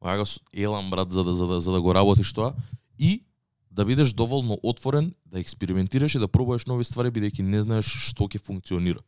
вака 0.00 0.24
елам 0.52 0.90
брат 0.90 1.12
за 1.12 1.24
да 1.24 1.34
за 1.34 1.46
да 1.46 1.60
за 1.60 1.72
да 1.72 1.80
го 1.80 1.94
работиш 1.94 2.32
тоа 2.32 2.54
и 2.98 3.24
да 3.70 3.84
бидеш 3.84 4.12
доволно 4.12 4.58
отворен 4.62 5.14
да 5.26 5.40
експериментираш 5.40 6.14
и 6.14 6.18
да 6.18 6.28
пробуваш 6.28 6.66
нови 6.66 6.84
ствари 6.84 7.10
бидејќи 7.10 7.42
не 7.42 7.62
знаеш 7.62 7.86
што 7.86 8.24
ќе 8.30 8.38
функционира. 8.38 9.02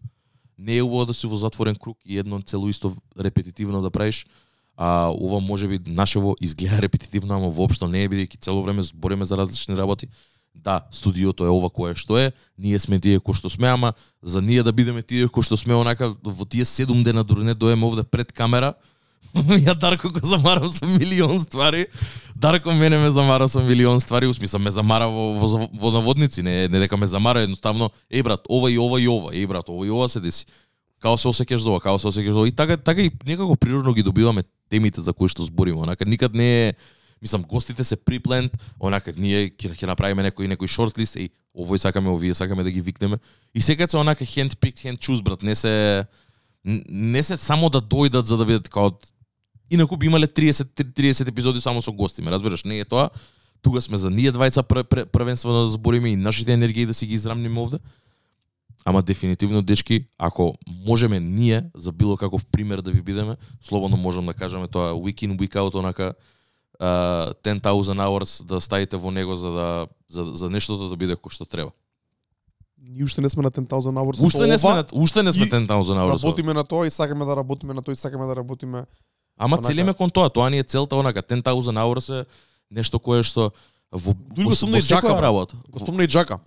Не 0.58 0.76
е 0.76 0.82
убаво 0.82 1.06
да 1.06 1.14
си 1.14 1.26
во 1.26 1.36
затворен 1.36 1.76
круг 1.76 1.98
и 2.04 2.18
едно 2.18 2.40
цело 2.42 2.68
исто 2.68 2.92
репетитивно 3.18 3.82
да 3.82 3.90
правиш, 3.90 4.26
а 4.76 5.10
ова 5.10 5.40
може 5.40 5.68
би 5.68 5.80
нашево 5.86 6.36
изгледа 6.40 6.82
репетитивно, 6.82 7.34
ама 7.34 7.48
воопшто 7.48 7.88
не 7.88 8.04
е 8.04 8.08
бидејќи 8.08 8.40
цело 8.40 8.62
време 8.62 8.82
збориме 8.82 9.24
за 9.24 9.36
различни 9.36 9.76
работи. 9.76 10.08
Да, 10.54 10.80
студиото 10.90 11.44
е 11.44 11.52
ова 11.52 11.68
кое 11.70 11.94
што 11.94 12.16
е, 12.18 12.32
ние 12.58 12.78
сме 12.78 13.00
тие 13.00 13.20
кои 13.20 13.34
што 13.36 13.50
сме, 13.52 13.68
ама 13.68 13.92
за 14.22 14.40
ние 14.40 14.62
да 14.62 14.72
бидеме 14.72 15.02
тие 15.02 15.28
кои 15.28 15.44
што 15.44 15.56
сме 15.56 15.76
онака 15.76 16.16
во 16.24 16.44
тие 16.44 16.64
7 16.64 17.04
дена 17.04 17.24
дури 17.24 17.44
не 17.44 17.54
доеме 17.54 17.84
овде 17.84 18.04
пред 18.04 18.32
камера, 18.32 18.74
ја 19.66 19.74
Дарко 19.74 20.10
го 20.10 20.20
замарам 20.22 20.70
со 20.70 20.86
милион 20.86 21.38
ствари. 21.40 21.86
Дарко 22.34 22.72
мене 22.72 22.98
ме 22.98 23.10
замара 23.10 23.48
со 23.48 23.60
милион 23.60 24.00
ствари, 24.00 24.26
усмисам 24.26 24.62
ме 24.62 24.70
замара 24.70 25.08
во, 25.08 25.32
во, 25.32 25.68
во 25.72 25.90
наводници, 25.90 26.42
не, 26.42 26.68
не 26.68 26.78
дека 26.80 26.96
ме 26.96 27.06
замара, 27.06 27.44
едноставно, 27.44 27.90
еј 28.12 28.22
брат, 28.22 28.48
ова 28.48 28.70
и 28.70 28.78
ова 28.78 29.00
и 29.00 29.08
ова, 29.08 29.32
еј 29.32 29.46
брат, 29.46 29.68
ова 29.68 29.86
и 29.86 29.90
ова 29.90 30.08
се 30.08 30.20
деси. 30.20 30.46
Као 31.00 31.18
се 31.18 31.28
осеќаш 31.28 31.62
за 31.62 31.70
ова, 31.70 31.80
како 31.80 31.98
се 31.98 32.08
осеќаш 32.08 32.32
за 32.32 32.38
ова. 32.38 32.48
И 32.48 32.52
така, 32.52 32.76
така 32.76 33.02
и 33.02 33.10
некако 33.26 33.56
природно 33.56 33.94
ги 33.94 34.02
добиваме 34.02 34.44
темите 34.70 35.00
за 35.00 35.12
кои 35.12 35.28
што 35.28 35.44
збориме. 35.44 35.82
Онака 35.84 36.04
никад 36.04 36.34
не 36.34 36.68
е 36.68 36.74
мислам 37.22 37.42
гостите 37.42 37.84
се 37.84 37.96
приплент, 37.96 38.56
онака 38.80 39.12
ние 39.16 39.50
ќе 39.50 39.72
ќе 39.72 39.86
направиме 39.86 40.24
некој 40.28 40.48
некој 40.52 40.68
шортлист, 40.68 41.16
и 41.16 41.30
овој 41.56 41.80
сакаме, 41.80 42.12
овие 42.12 42.34
сакаме 42.34 42.64
да 42.64 42.70
ги 42.70 42.80
викнеме. 42.80 43.18
И 43.54 43.62
секогаш 43.62 43.90
се 43.90 43.96
онака 43.96 44.24
hand 44.24 44.56
picked, 44.60 44.84
hand 44.84 45.00
choose 45.00 45.22
брат, 45.22 45.42
не 45.42 45.54
се 45.54 46.04
не 46.64 47.22
се 47.22 47.36
само 47.36 47.70
да 47.70 47.80
дојдат 47.80 48.26
за 48.26 48.36
да 48.36 48.44
видат 48.44 48.68
како 48.68 48.98
инаку 49.70 49.96
би 49.96 50.06
имале 50.06 50.26
30 50.26 50.74
30 50.74 51.28
епизоди 51.28 51.60
само 51.60 51.82
со 51.82 51.92
гости, 51.92 52.22
ме 52.22 52.30
разбираш, 52.30 52.64
не 52.64 52.80
е 52.80 52.84
тоа. 52.84 53.10
Тука 53.62 53.82
сме 53.82 53.96
за 53.96 54.10
ние 54.10 54.32
двајца 54.32 54.62
пр, 54.62 54.84
пр, 54.84 55.06
првенствено 55.06 55.64
да 55.64 55.68
збориме 55.68 56.10
и 56.10 56.16
нашите 56.16 56.52
енергии 56.52 56.86
да 56.86 56.94
си 56.94 57.06
ги 57.06 57.14
израмниме 57.14 57.60
овде. 57.60 57.78
Ама 58.88 59.02
дефинитивно 59.02 59.62
дечки, 59.62 60.00
ако 60.18 60.54
можеме 60.86 61.20
ние 61.20 61.64
за 61.74 61.92
било 61.92 62.16
каков 62.16 62.46
пример 62.46 62.80
да 62.80 62.90
ви 62.90 63.02
бидеме, 63.02 63.36
слободно 63.60 63.96
можам 63.96 64.26
да 64.26 64.34
кажеме 64.34 64.68
тоа 64.68 64.92
week 64.92 65.26
in 65.26 65.36
week 65.38 65.58
out 65.58 65.74
онака 65.74 66.14
uh, 66.80 67.34
10,000 67.42 67.60
hours 67.82 68.44
да 68.44 68.60
ставите 68.60 68.96
во 68.96 69.10
него 69.10 69.34
за 69.36 69.50
да 69.50 69.86
за, 70.08 70.24
за 70.24 70.50
нештото 70.50 70.88
да 70.88 70.96
биде 70.96 71.18
кој 71.18 71.34
што 71.34 71.44
треба. 71.44 71.74
Ние 72.78 73.02
уште 73.04 73.20
не 73.20 73.28
сме 73.28 73.42
на 73.42 73.50
10,000 73.50 73.66
hours. 73.66 74.22
Уште 74.22 74.46
не 74.46 74.58
сме 74.58 74.74
на, 74.74 74.84
уште 74.92 75.22
не 75.22 75.32
сме 75.32 75.44
и 75.46 75.50
10,000 75.50 75.66
hours. 75.66 76.22
Работиме 76.22 76.54
на 76.54 76.64
тоа 76.64 76.86
и 76.86 76.90
сакаме 76.90 77.24
да 77.24 77.36
работиме 77.36 77.74
на 77.74 77.82
тоа 77.82 77.92
и 77.92 77.96
сакаме 77.96 78.26
да 78.26 78.36
работиме. 78.36 78.86
Ама 79.36 79.58
целиме 79.58 79.94
кон 79.94 80.10
тоа, 80.10 80.30
тоа 80.30 80.50
ни 80.50 80.58
е 80.58 80.62
целта 80.62 80.96
онака 80.96 81.22
10,000 81.22 81.42
hours 81.74 82.22
е 82.22 82.24
нешто 82.70 83.02
кое 83.02 83.26
што 83.26 83.50
во 83.92 84.14
Дури 84.14 84.44
го 84.44 84.54
спомна 84.54 84.78
и 84.78 84.82
Джака, 84.82 85.22
работа. 85.22 85.56
Го 85.68 85.78
спомна 85.78 86.04
и 86.04 86.08
Джака. 86.08 86.38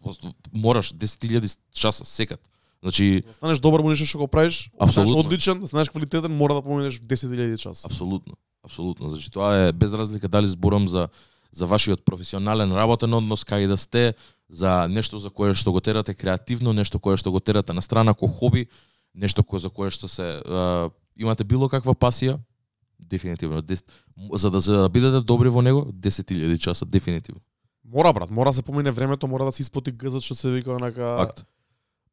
Мораш 0.53 0.93
10.000 0.93 1.58
часа 1.74 2.05
секад. 2.05 2.39
Значи 2.81 3.24
Да 3.27 3.34
станеш 3.34 3.60
добар 3.60 3.81
во 3.81 3.89
нешто 3.89 4.05
што 4.05 4.19
го 4.19 4.27
правиш, 4.27 4.72
да 4.79 4.91
станеш 4.91 5.12
одличен, 5.12 5.60
да 5.60 5.67
станеш 5.67 5.89
квалитетен, 5.89 6.31
мора 6.31 6.55
да 6.55 6.62
поминеш 6.62 7.00
10.000 7.00 7.58
часа. 7.58 7.88
Апсолутно. 7.88 8.36
Апсолутно. 8.63 9.10
Значи 9.10 9.31
тоа 9.31 9.67
е 9.67 9.74
без 9.74 9.93
разлика 9.93 10.27
дали 10.27 10.48
зборам 10.48 10.88
за 10.88 11.10
за 11.51 11.65
вашиот 11.65 12.05
професионален 12.05 12.72
работен 12.72 13.13
однос 13.13 13.43
кај 13.43 13.67
да 13.67 13.77
сте, 13.77 14.13
за 14.50 14.88
нешто 14.88 15.19
за 15.19 15.29
кое 15.29 15.53
што 15.53 15.72
го 15.72 15.81
терате 15.81 16.13
креативно, 16.13 16.74
нешто 16.74 17.00
кое 17.00 17.17
што 17.17 17.31
го 17.31 17.39
терате 17.39 17.74
на 17.74 17.81
страна 17.81 18.13
ко 18.13 18.27
хоби, 18.27 18.67
нешто 19.15 19.43
кое 19.43 19.60
за 19.60 19.69
кое 19.69 19.89
што 19.89 20.08
се 20.08 20.41
а, 20.46 20.89
имате 21.17 21.43
било 21.43 21.69
каква 21.69 21.93
пасија, 21.93 22.38
дефинитивно. 23.00 23.62
Дес, 23.62 23.84
за 24.34 24.51
да 24.51 24.60
за 24.60 24.82
да 24.82 24.89
бидете 24.89 25.22
добри 25.22 25.50
во 25.50 25.62
него, 25.62 25.82
10.000 25.94 26.58
часа 26.58 26.86
дефинитивно. 26.86 27.41
Мора 27.86 28.13
брат, 28.13 28.29
мора 28.32 28.50
да 28.50 28.53
се 28.53 28.62
помине 28.62 28.91
времето, 28.91 29.27
мора 29.27 29.46
да 29.46 29.51
се 29.51 29.62
испоти 29.62 29.91
гзот 29.91 30.24
што 30.24 30.36
се 30.36 30.51
вика 30.51 30.72
онака 30.72 31.18
Факт. 31.18 31.46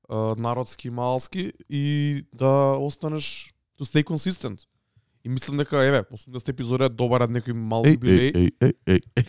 а, 0.09 0.35
народски 0.39 0.91
малски 0.91 1.53
и 1.71 2.25
да 2.35 2.77
останеш 2.81 3.55
to 3.81 3.85
stay 3.85 4.05
consistent. 4.05 4.61
И 5.25 5.29
мислам 5.29 5.57
дека 5.57 5.85
еве, 5.85 6.05
80 6.13 6.49
епизода 6.49 6.85
е 6.85 6.89
добар 6.89 7.27
од 7.27 7.31
некој 7.31 7.53
мал 7.53 7.85
јубилеј. 7.85 8.33
еј, 8.33 8.51
еј, 8.63 8.75
еј. 8.87 9.01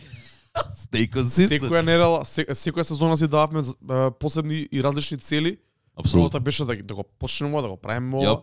Stay 0.85 1.09
consistent. 1.09 1.61
Секоја 1.61 1.81
недела, 1.81 2.25
се, 2.25 2.45
секоја 2.45 2.83
сезона 2.83 3.17
си 3.17 3.27
дававме 3.27 3.63
а, 3.89 4.11
посебни 4.11 4.67
и 4.71 4.83
различни 4.83 5.17
цели. 5.17 5.57
Апсолутно. 5.97 6.39
Беше 6.39 6.65
да, 6.65 6.75
да 6.83 6.95
го 6.95 7.03
почнеме, 7.03 7.61
да 7.61 7.67
го 7.67 7.77
правиме 7.77 8.15
ова. 8.15 8.25
Јап. 8.25 8.41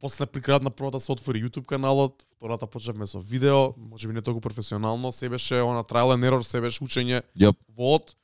После 0.00 0.24
при 0.26 0.40
крајот 0.40 0.64
на 0.64 0.70
првата 0.72 1.00
се 1.00 1.12
отвори 1.12 1.42
YouTube 1.44 1.66
каналот, 1.68 2.24
втората 2.36 2.66
почнавме 2.66 3.06
со 3.06 3.20
видео, 3.20 3.74
може 3.76 4.08
би 4.08 4.14
не 4.14 4.22
толку 4.22 4.40
професионално, 4.40 5.12
се 5.12 5.28
беше 5.28 5.60
она 5.60 5.82
trial 5.84 6.16
and 6.16 6.24
error, 6.24 6.42
се 6.42 6.60
беше 6.60 6.84
учење 6.84 7.22
Јап. 7.36 7.56
во 7.76 7.94
од. 7.96 8.16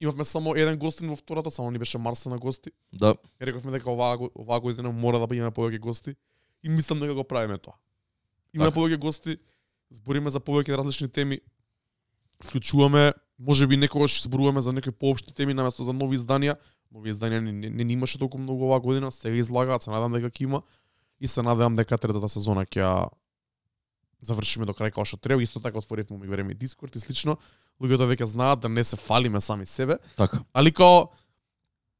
Имавме 0.00 0.24
само 0.24 0.54
еден 0.56 0.78
гостин 0.78 1.10
во 1.10 1.16
втората, 1.16 1.50
само 1.50 1.70
ни 1.70 1.78
беше 1.78 1.98
Марса 1.98 2.30
на 2.30 2.38
гости. 2.38 2.70
Да. 2.92 3.14
И 3.40 3.46
рековме 3.46 3.72
дека 3.72 3.90
оваа, 3.90 4.16
оваа 4.34 4.60
година 4.60 4.92
мора 4.92 5.20
да 5.20 5.36
имаме 5.36 5.52
повеќе 5.52 5.78
гости 5.78 6.16
и 6.64 6.68
мислам 6.68 7.00
дека 7.00 7.14
го 7.14 7.24
правиме 7.24 7.58
тоа. 7.58 7.76
Имаме 8.54 8.70
Така. 8.70 8.80
повеќе 8.80 8.96
гости, 8.96 9.36
збориме 9.90 10.30
за 10.30 10.40
повеќе 10.40 10.76
различни 10.76 11.08
теми, 11.08 11.40
вклучуваме, 12.44 13.12
може 13.38 13.66
би 13.66 13.76
некогаш 13.76 14.22
зборуваме 14.22 14.60
за 14.60 14.72
некои 14.72 14.92
поопшти 14.92 15.34
теми 15.34 15.54
наместо 15.54 15.84
за 15.84 15.92
нови 15.92 16.16
изданија. 16.16 16.56
Нови 16.90 17.12
изданија 17.12 17.40
не, 17.40 17.52
не, 17.52 17.84
не 17.84 17.92
имаше 17.92 18.18
толку 18.18 18.38
многу 18.38 18.64
оваа 18.66 18.80
година, 18.80 19.12
сега 19.12 19.36
излагаат, 19.36 19.82
се 19.82 19.90
надам 19.90 20.12
дека 20.12 20.30
ќе 20.30 20.42
има 20.42 20.62
и 21.20 21.28
се 21.28 21.42
надевам 21.42 21.76
дека 21.76 21.98
третата 21.98 22.28
сезона 22.28 22.66
ќе 22.66 23.08
завршиме 24.22 24.66
до 24.66 24.72
крај 24.72 24.90
како 24.90 25.04
што 25.04 25.16
треба. 25.16 25.42
Исто 25.42 25.60
така 25.60 25.78
отворивме 25.78 26.18
ми 26.18 26.26
време 26.26 26.54
Дискорд 26.54 26.96
и 26.96 27.00
слично. 27.00 27.38
Луѓето 27.80 28.10
веќе 28.10 28.24
знаат 28.24 28.60
да 28.60 28.68
не 28.68 28.84
се 28.84 28.96
фалиме 28.96 29.40
сами 29.40 29.66
себе, 29.66 29.96
Така. 30.16 30.42
али 30.52 30.72
као 30.72 31.08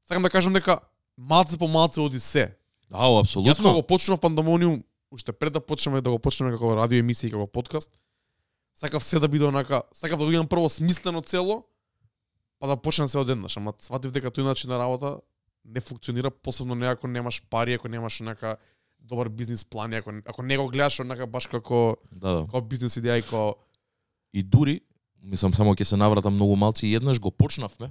сакам 0.08 0.22
да 0.22 0.30
кажам 0.30 0.52
дека 0.52 0.80
малце 1.16 1.58
по 1.58 1.68
малце 1.68 2.00
оди 2.00 2.20
се. 2.20 2.56
Јас 2.92 3.20
апсолутно. 3.20 3.54
кога 3.54 3.72
го 3.72 3.82
почнав 3.82 4.20
пандемониум, 4.20 4.82
уште 5.10 5.32
пред 5.32 5.52
да 5.52 5.60
почнеме 5.60 6.00
да 6.00 6.10
го 6.10 6.18
почнеме 6.18 6.52
како 6.52 6.76
радио 6.76 6.98
емисија 6.98 7.26
и 7.26 7.30
како 7.30 7.46
подкаст, 7.46 7.90
сакав 8.74 9.04
се 9.04 9.18
да 9.18 9.28
биде 9.28 9.44
онака, 9.46 9.82
сакав 9.92 10.18
да 10.18 10.24
го 10.24 10.32
имам 10.32 10.46
прво 10.48 10.68
смислено 10.68 11.22
цело, 11.22 11.64
па 12.60 12.68
да 12.68 12.76
почнам 12.76 13.08
се 13.08 13.18
одеднаш, 13.18 13.56
ама 13.56 13.72
сватив 13.80 14.12
дека 14.12 14.30
тој 14.30 14.44
начин 14.44 14.70
на 14.70 14.78
работа 14.78 15.18
не 15.64 15.80
функционира, 15.80 16.30
посебно 16.30 16.74
не 16.74 16.86
ако 16.86 17.08
немаш 17.08 17.42
пари, 17.50 17.74
ако 17.74 17.88
немаш 17.88 18.20
онака 18.20 18.56
добар 19.00 19.28
бизнис 19.28 19.64
план, 19.64 19.92
ако 19.92 20.12
ако 20.26 20.42
не 20.42 20.58
го 20.58 20.68
гледаш 20.68 21.00
онака 21.00 21.26
баш 21.26 21.46
како 21.46 21.96
Да, 22.12 22.32
да. 22.32 22.44
како 22.46 22.60
бизнис 22.60 22.96
идеја 23.00 23.18
и 23.18 23.22
како 23.22 23.56
И 24.32 24.42
дури, 24.42 24.80
мислам 25.22 25.54
само 25.54 25.74
ќе 25.74 25.84
се 25.84 25.96
навратам 25.96 26.34
многу 26.34 26.56
малци 26.56 26.86
и 26.86 26.94
еднаш 26.94 27.18
го 27.20 27.30
почнавме 27.30 27.90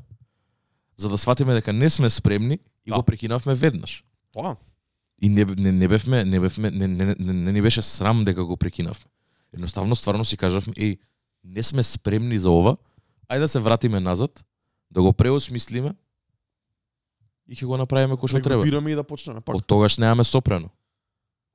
за 0.98 1.10
да 1.10 1.18
сватиме 1.18 1.54
дека 1.54 1.74
не 1.74 1.90
сме 1.90 2.10
спремни 2.10 2.60
и 2.86 2.90
Да. 2.90 2.96
го 2.96 3.04
прекинавме 3.04 3.56
веднаш. 3.56 4.04
тоа. 4.34 4.56
И 5.22 5.30
не, 5.30 5.46
не, 5.46 5.72
не 5.72 5.88
бевме, 5.88 6.26
не 6.26 6.40
бевме, 6.40 6.72
не, 6.72 6.88
не, 6.88 7.16
не, 7.20 7.34
не 7.34 7.52
ни 7.52 7.62
беше 7.62 7.82
срам 7.82 8.26
дека 8.26 8.46
го 8.46 8.58
прекинавме. 8.58 9.06
Едноставно, 9.54 9.96
стварно 9.96 10.26
си 10.26 10.38
кажавме, 10.38 10.74
еј, 10.74 11.00
не 11.44 11.64
сме 11.64 11.84
спремни 11.84 12.38
за 12.38 12.52
ова, 12.52 12.78
ајде 13.30 13.40
да 13.40 13.48
се 13.48 13.60
вратиме 13.60 14.00
назад, 14.00 14.46
да 14.92 15.02
го 15.02 15.14
преосмислиме 15.14 15.94
и 17.48 17.56
ќе 17.56 17.66
го 17.66 17.78
направиме 17.78 18.16
кој 18.16 18.28
што 18.28 18.38
да 18.38 18.44
треба. 18.44 18.64
бираме 18.64 18.92
и 18.92 18.96
да 18.96 19.04
почнеме 19.04 19.42
пак. 19.42 19.56
Од 19.56 19.66
тогаш 19.66 19.98
немаме 19.98 20.24
сопрено. 20.24 20.70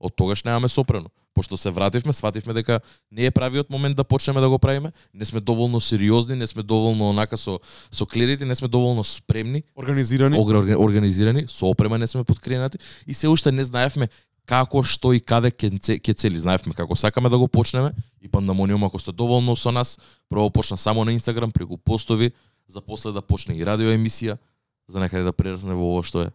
Од 0.00 0.14
тогаш 0.14 0.44
немаме 0.44 0.68
сопрено. 0.68 1.08
Пошто 1.34 1.56
се 1.56 1.70
вративме, 1.70 2.12
свативме 2.12 2.54
дека 2.54 2.80
не 3.10 3.26
е 3.26 3.30
правиот 3.30 3.70
момент 3.70 3.96
да 3.96 4.04
почнеме 4.04 4.40
да 4.40 4.48
го 4.48 4.58
правиме, 4.58 4.92
не 5.14 5.24
сме 5.24 5.40
доволно 5.40 5.80
сериозни, 5.80 6.36
не 6.36 6.46
сме 6.46 6.62
доволно 6.62 7.10
онака 7.10 7.36
со 7.36 7.58
со 7.90 8.06
кледите, 8.06 8.44
не 8.44 8.54
сме 8.54 8.68
доволно 8.68 9.04
спремни, 9.04 9.62
Организирани. 9.74 10.36
орга- 10.36 10.78
организирани, 10.78 11.44
со 11.48 11.66
опрема 11.66 11.98
не 11.98 12.06
сме 12.06 12.24
подкренати 12.24 12.78
и 13.06 13.14
се 13.14 13.28
уште 13.28 13.52
не 13.52 13.64
знаевме 13.64 14.08
како, 14.46 14.82
што 14.82 15.12
и 15.12 15.20
каде 15.20 15.50
ќе 15.50 16.14
цели. 16.14 16.38
Знаевме 16.38 16.74
како 16.74 16.94
сакаме 16.94 17.28
да 17.28 17.38
го 17.38 17.48
почнеме 17.48 17.90
и 18.22 18.28
пандамониум 18.28 18.84
ако 18.84 18.98
сте 18.98 19.12
доволно 19.12 19.56
со 19.56 19.72
нас, 19.72 19.98
прво 20.28 20.50
почна 20.50 20.78
само 20.78 21.04
на 21.04 21.12
Инстаграм 21.12 21.50
преку 21.50 21.76
постови, 21.76 22.30
за 22.68 22.80
после 22.80 23.12
да 23.12 23.22
почне 23.22 23.56
и 23.56 23.64
радио 23.66 23.90
емисија, 23.92 24.38
за 24.88 25.00
некаде 25.00 25.24
да 25.24 25.32
прерасне 25.32 25.74
во 25.74 25.94
ова 25.94 26.02
што 26.02 26.22
е. 26.22 26.30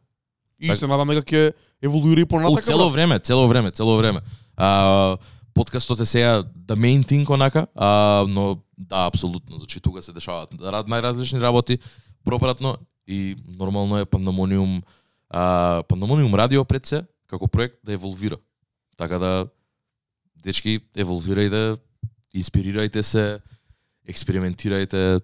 И 0.60 0.68
Так- 0.68 0.80
се 0.80 0.88
надам 0.88 1.08
дека 1.08 1.26
ќе 1.26 1.54
еволуира 1.82 2.22
и 2.22 2.26
понатака. 2.26 2.62
цело 2.66 2.90
време, 2.90 3.20
цело 3.20 3.48
време, 3.48 3.72
цело 3.72 3.98
време. 3.98 4.20
А, 4.58 5.18
подкастот 5.54 6.00
е 6.00 6.06
сега 6.06 6.44
the 6.44 6.76
main 6.76 7.04
thing 7.06 7.30
онака, 7.30 7.68
а, 7.76 8.26
но 8.30 8.58
да, 8.78 9.06
апсолутно, 9.06 9.58
значи 9.58 9.80
тука 9.82 10.02
се 10.02 10.14
дешаваат 10.14 10.54
рад, 10.62 10.88
најразлични 10.88 11.42
работи 11.42 11.80
пропратно 12.24 12.78
и 13.08 13.36
нормално 13.58 13.98
е 14.00 14.06
Пандамониум 14.06 14.82
а, 15.30 15.84
Пандамониум 15.88 16.36
радио 16.36 16.66
пред 16.66 16.86
се 16.86 17.04
како 17.28 17.48
проект 17.48 17.76
да 17.86 17.94
еволвира. 17.94 18.38
Така 18.98 19.20
да 19.20 19.48
дечки 20.36 20.80
еволвирајте, 20.98 21.78
инспирирајте 22.36 23.02
се, 23.02 23.40
експериментирајте, 24.08 25.22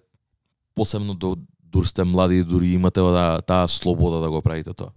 посебно 0.76 1.14
до 1.14 1.38
дур 1.72 1.86
сте 1.88 2.04
млади 2.04 2.38
и 2.38 2.44
дури 2.44 2.72
имате 2.76 3.00
таа 3.00 3.42
таа 3.42 3.68
слобода 3.68 4.20
да 4.20 4.30
го 4.30 4.42
правите 4.42 4.74
тоа. 4.74 4.92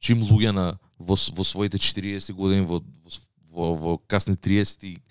Чим 0.00 0.22
луѓе 0.22 0.52
на 0.52 0.78
во, 0.98 1.16
во 1.16 1.44
своите 1.44 1.78
40 1.78 2.32
години 2.32 2.66
во 2.68 2.80
во, 3.52 3.72
во 3.74 3.98
касни 3.98 4.34
30 4.34 4.84
и, 4.84 5.02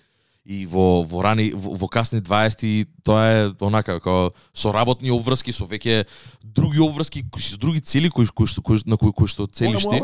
и 0.46 0.66
во 0.66 1.02
во 1.04 1.22
рани 1.24 1.52
во, 1.54 1.74
во 1.76 1.88
касни 1.88 2.22
20 2.22 2.88
тоа 3.04 3.26
е 3.26 3.50
онака 3.62 4.00
како 4.00 4.32
со 4.54 4.72
работни 4.72 5.12
обврски 5.12 5.52
со 5.52 5.66
веќе 5.66 6.06
други 6.44 6.82
обврски 6.82 7.26
кои 7.30 7.42
со 7.42 7.58
други 7.58 7.82
цели 7.82 8.10
кои 8.10 8.28
кои 8.28 8.48
што 8.48 8.62
кои, 8.62 8.80
на 8.86 8.98
кои, 8.98 9.12
кои 9.12 9.28
што 9.28 9.48
целиш 9.48 9.84
ти. 9.84 10.02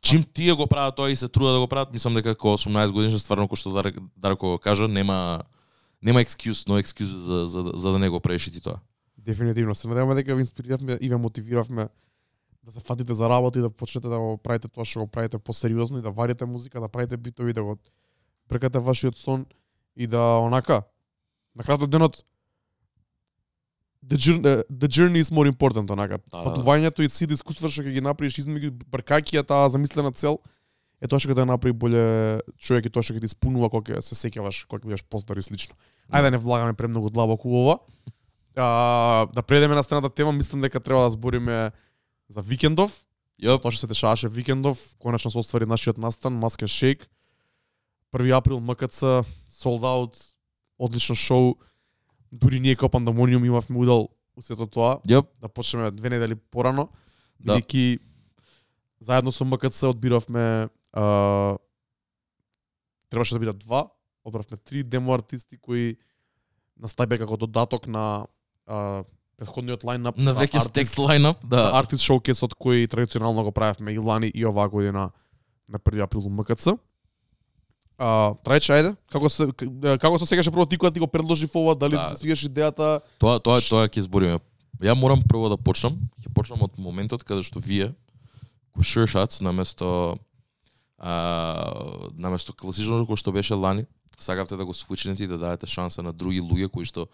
Чим 0.00 0.22
тие 0.22 0.54
го 0.54 0.66
прават 0.66 0.96
тоа 0.96 1.10
и 1.10 1.16
се 1.16 1.28
трудат 1.28 1.56
да 1.56 1.60
го 1.60 1.66
прават, 1.66 1.92
мислам 1.92 2.14
дека 2.14 2.34
како 2.34 2.54
18 2.54 2.92
годишен 2.92 3.18
стварно 3.18 3.48
кој 3.50 3.58
што 3.58 3.74
Дарко, 4.16 4.58
кажа, 4.58 4.86
нема 4.86 5.46
нема 6.02 6.20
екскюз, 6.20 6.66
но 6.66 6.78
екскюз 6.78 7.08
за, 7.08 7.46
за, 7.46 7.72
за 7.74 7.92
да 7.92 7.98
не 7.98 8.08
го 8.08 8.20
правиш 8.20 8.46
и 8.46 8.52
ти 8.52 8.60
тоа. 8.60 8.80
Дефинитивно 9.18 9.74
се 9.74 9.88
надеваме 9.88 10.14
дека 10.14 10.34
ви 10.34 10.40
инспириравме 10.40 10.98
и 11.00 11.08
ве 11.08 11.16
мотивиравме 11.16 11.88
да 12.62 12.72
се 12.72 12.80
фатите 12.80 13.14
за 13.14 13.28
работа 13.28 13.58
и 13.58 13.62
да 13.62 13.70
почнете 13.70 14.08
да 14.08 14.18
го 14.18 14.38
правите 14.38 14.68
тоа 14.68 14.84
што 14.84 15.00
го 15.00 15.06
правите 15.06 15.38
посериозно 15.38 15.98
и 15.98 16.02
да 16.02 16.10
варите 16.10 16.44
музика, 16.44 16.80
да 16.80 16.88
правите 16.88 17.16
битови, 17.16 17.52
да 17.52 17.64
го 17.64 17.78
бркате 18.48 18.78
вашиот 18.78 19.16
сон 19.16 19.46
и 19.96 20.06
да 20.06 20.38
онака 20.42 20.82
на 21.56 21.64
крајот 21.64 21.86
од 21.86 21.90
денот 21.90 22.22
the 24.06 24.16
journey, 24.16 24.62
the 24.70 24.88
journey 24.88 25.18
is 25.18 25.30
more 25.30 25.48
important 25.48 25.90
онака. 25.90 26.18
Да, 26.18 26.38
да, 26.38 26.44
да. 26.44 26.50
Патувањето 26.50 27.02
и 27.02 27.10
сите 27.10 27.34
искуства 27.34 27.68
што 27.68 27.82
ќе 27.82 27.96
ги 27.96 28.04
направиш 28.04 28.38
измеѓу 28.42 28.74
бркајќи 28.90 29.40
ја 29.40 29.46
таа 29.46 29.68
замислена 29.72 30.12
цел 30.12 30.38
е 31.00 31.08
тоа 31.08 31.20
што 31.20 31.30
ќе 31.30 31.36
те 31.36 31.44
направи 31.48 31.76
боле 31.76 32.02
човек 32.56 32.88
и 32.88 32.92
тоа 32.92 33.04
што 33.04 33.16
ќе 33.16 33.24
ти 33.24 33.30
испунува 33.30 33.68
кога 33.72 34.00
се 34.02 34.16
сеќаваш, 34.16 34.64
кога 34.66 34.82
ќе 34.82 34.90
бидеш 34.92 35.04
постар 35.04 35.36
и 35.36 35.44
слично. 35.44 35.76
Ајде 36.08 36.30
да 36.30 36.36
не 36.36 36.40
влагаме 36.40 36.76
премногу 36.76 37.10
длабоко 37.10 37.48
у 37.48 37.64
ова. 37.64 37.78
А, 38.56 39.26
да 39.34 39.42
предеме 39.42 39.74
на 39.74 39.82
страната 39.82 40.08
тема, 40.08 40.32
мислам 40.32 40.60
дека 40.64 40.80
треба 40.80 41.04
да 41.04 41.10
збориме 41.10 41.72
за 42.28 42.40
викендов. 42.40 43.04
Јоп, 43.36 43.60
Тоа 43.60 43.70
што 43.70 43.84
се 43.84 43.92
дешаваше 43.92 44.28
викендов, 44.32 44.80
конечно 44.96 45.30
се 45.30 45.38
оствари 45.38 45.68
нашиот 45.68 45.98
настан, 46.00 46.32
Маска 46.40 46.66
Шейк. 46.66 47.04
1 48.16 48.32
април 48.32 48.60
МКЦ, 48.60 49.28
sold 49.52 49.84
out, 49.84 50.16
одлично 50.78 51.14
шоу. 51.14 51.58
Дури 52.32 52.60
ние 52.60 52.76
како 52.76 52.88
Пандамониум 52.88 53.44
имавме 53.44 53.76
удел 53.76 54.08
у 54.36 54.42
сето 54.42 54.66
тоа, 54.66 55.00
јоп, 55.04 55.28
да 55.40 55.48
почнеме 55.48 55.90
две 55.90 56.10
недели 56.10 56.34
порано. 56.34 56.88
Да. 57.38 57.56
Бидејќи 57.56 58.00
заедно 59.00 59.32
со 59.32 59.44
МКЦ 59.44 59.92
одбиравме 59.92 60.68
а, 60.92 61.56
требаше 63.10 63.34
да 63.34 63.40
бидат 63.40 63.58
два, 63.58 63.88
одбравме 64.24 64.56
три 64.56 64.82
демо 64.82 65.14
артисти 65.14 65.58
кои 65.58 65.96
настапија 66.80 67.24
како 67.24 67.36
додаток 67.36 67.86
на 67.86 68.26
а, 68.66 69.04
предходниот 69.36 69.84
лајнап 69.84 70.16
на 70.16 70.34
веќе 70.36 70.62
стекс 70.64 70.96
лайнап, 70.98 71.44
да. 71.44 71.70
артист 71.76 72.04
шоукесот 72.04 72.56
кој 72.56 72.88
традиционално 72.90 73.44
го 73.44 73.52
правевме 73.52 73.92
и 73.92 73.98
лани 73.98 74.30
и 74.34 74.44
оваа 74.46 74.68
година 74.68 75.10
на 75.68 75.78
1 75.78 76.02
април 76.04 76.28
МКЦ. 76.30 76.76
А, 77.98 78.34
Трајче, 78.44 78.72
ајде, 78.76 78.90
како 79.12 79.28
се 79.32 79.48
како 79.98 80.18
се 80.20 80.26
сегаше 80.28 80.52
прво 80.52 80.66
ти 80.66 80.76
кога 80.76 80.90
ти 80.90 81.00
го 81.00 81.06
предложи 81.08 81.48
ова, 81.54 81.74
дали 81.74 81.96
Да. 81.96 82.04
ти 82.04 82.10
се 82.10 82.16
свигаш 82.16 82.44
идејата? 82.48 83.00
Тоа 83.18 83.40
тоа 83.40 83.60
тоа 83.60 83.88
ќе 83.88 84.00
збориме. 84.04 84.40
Ја 84.80 84.92
морам 84.92 85.22
прво 85.24 85.48
да 85.48 85.56
почнам. 85.56 85.96
Ќе 86.20 86.32
почнам 86.34 86.62
од 86.62 86.76
моментот 86.78 87.24
каде 87.24 87.42
што 87.42 87.60
вие 87.60 87.94
ко 88.76 88.84
Sure 88.84 89.08
Shots 89.08 89.40
наместо 89.40 90.18
а, 90.98 92.10
наместо 92.16 92.52
класичното 92.52 93.06
кој 93.06 93.20
што 93.20 93.32
беше 93.32 93.54
лани, 93.54 93.86
сакавте 94.18 94.56
да 94.56 94.64
го 94.64 94.74
свучнете 94.74 95.24
и 95.24 95.26
да 95.26 95.38
дадете 95.38 95.66
шанса 95.66 96.02
на 96.02 96.12
други 96.12 96.40
луѓе 96.40 96.70
кои 96.70 96.84
што 96.84 97.08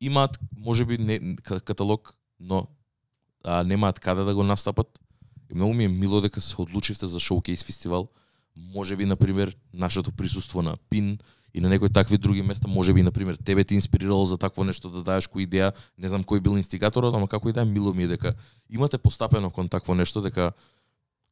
имаат 0.00 0.38
можеби 0.56 0.98
не 0.98 1.36
каталог, 1.42 2.14
но 2.40 2.66
а, 3.44 3.64
немаат 3.64 4.00
каде 4.00 4.24
да 4.24 4.34
го 4.34 4.42
настапат. 4.42 4.98
И 5.50 5.54
многу 5.54 5.74
ми 5.74 5.84
е 5.84 5.88
мило 5.88 6.20
дека 6.20 6.40
се 6.40 6.54
одлучивте 6.58 7.06
за 7.06 7.20
шоукейс 7.20 7.64
фестивал. 7.64 8.08
Можеби 8.56 9.04
на 9.06 9.16
пример 9.16 9.56
нашето 9.74 10.12
присуство 10.12 10.62
на 10.62 10.76
Пин 10.90 11.18
и 11.54 11.60
на 11.60 11.68
некои 11.68 11.88
такви 11.88 12.18
други 12.18 12.42
места, 12.42 12.68
можеби 12.68 13.02
на 13.02 13.12
пример 13.12 13.36
тебе 13.36 13.64
ти 13.64 13.74
инспирирало 13.74 14.26
за 14.26 14.38
такво 14.38 14.64
нешто 14.64 14.90
да 14.90 15.02
даеш 15.02 15.28
кој 15.28 15.48
идеја, 15.48 15.72
не 15.98 16.08
знам 16.08 16.22
кој 16.22 16.40
бил 16.40 16.58
инстигаторот, 16.60 17.14
ама 17.14 17.28
како 17.28 17.48
и 17.48 17.52
да 17.52 17.64
е 17.64 17.64
мило 17.64 17.94
ми 17.94 18.04
е 18.04 18.08
дека 18.08 18.34
имате 18.70 18.98
постапено 18.98 19.50
кон 19.50 19.68
такво 19.68 19.94
нешто 19.94 20.20
дека 20.20 20.52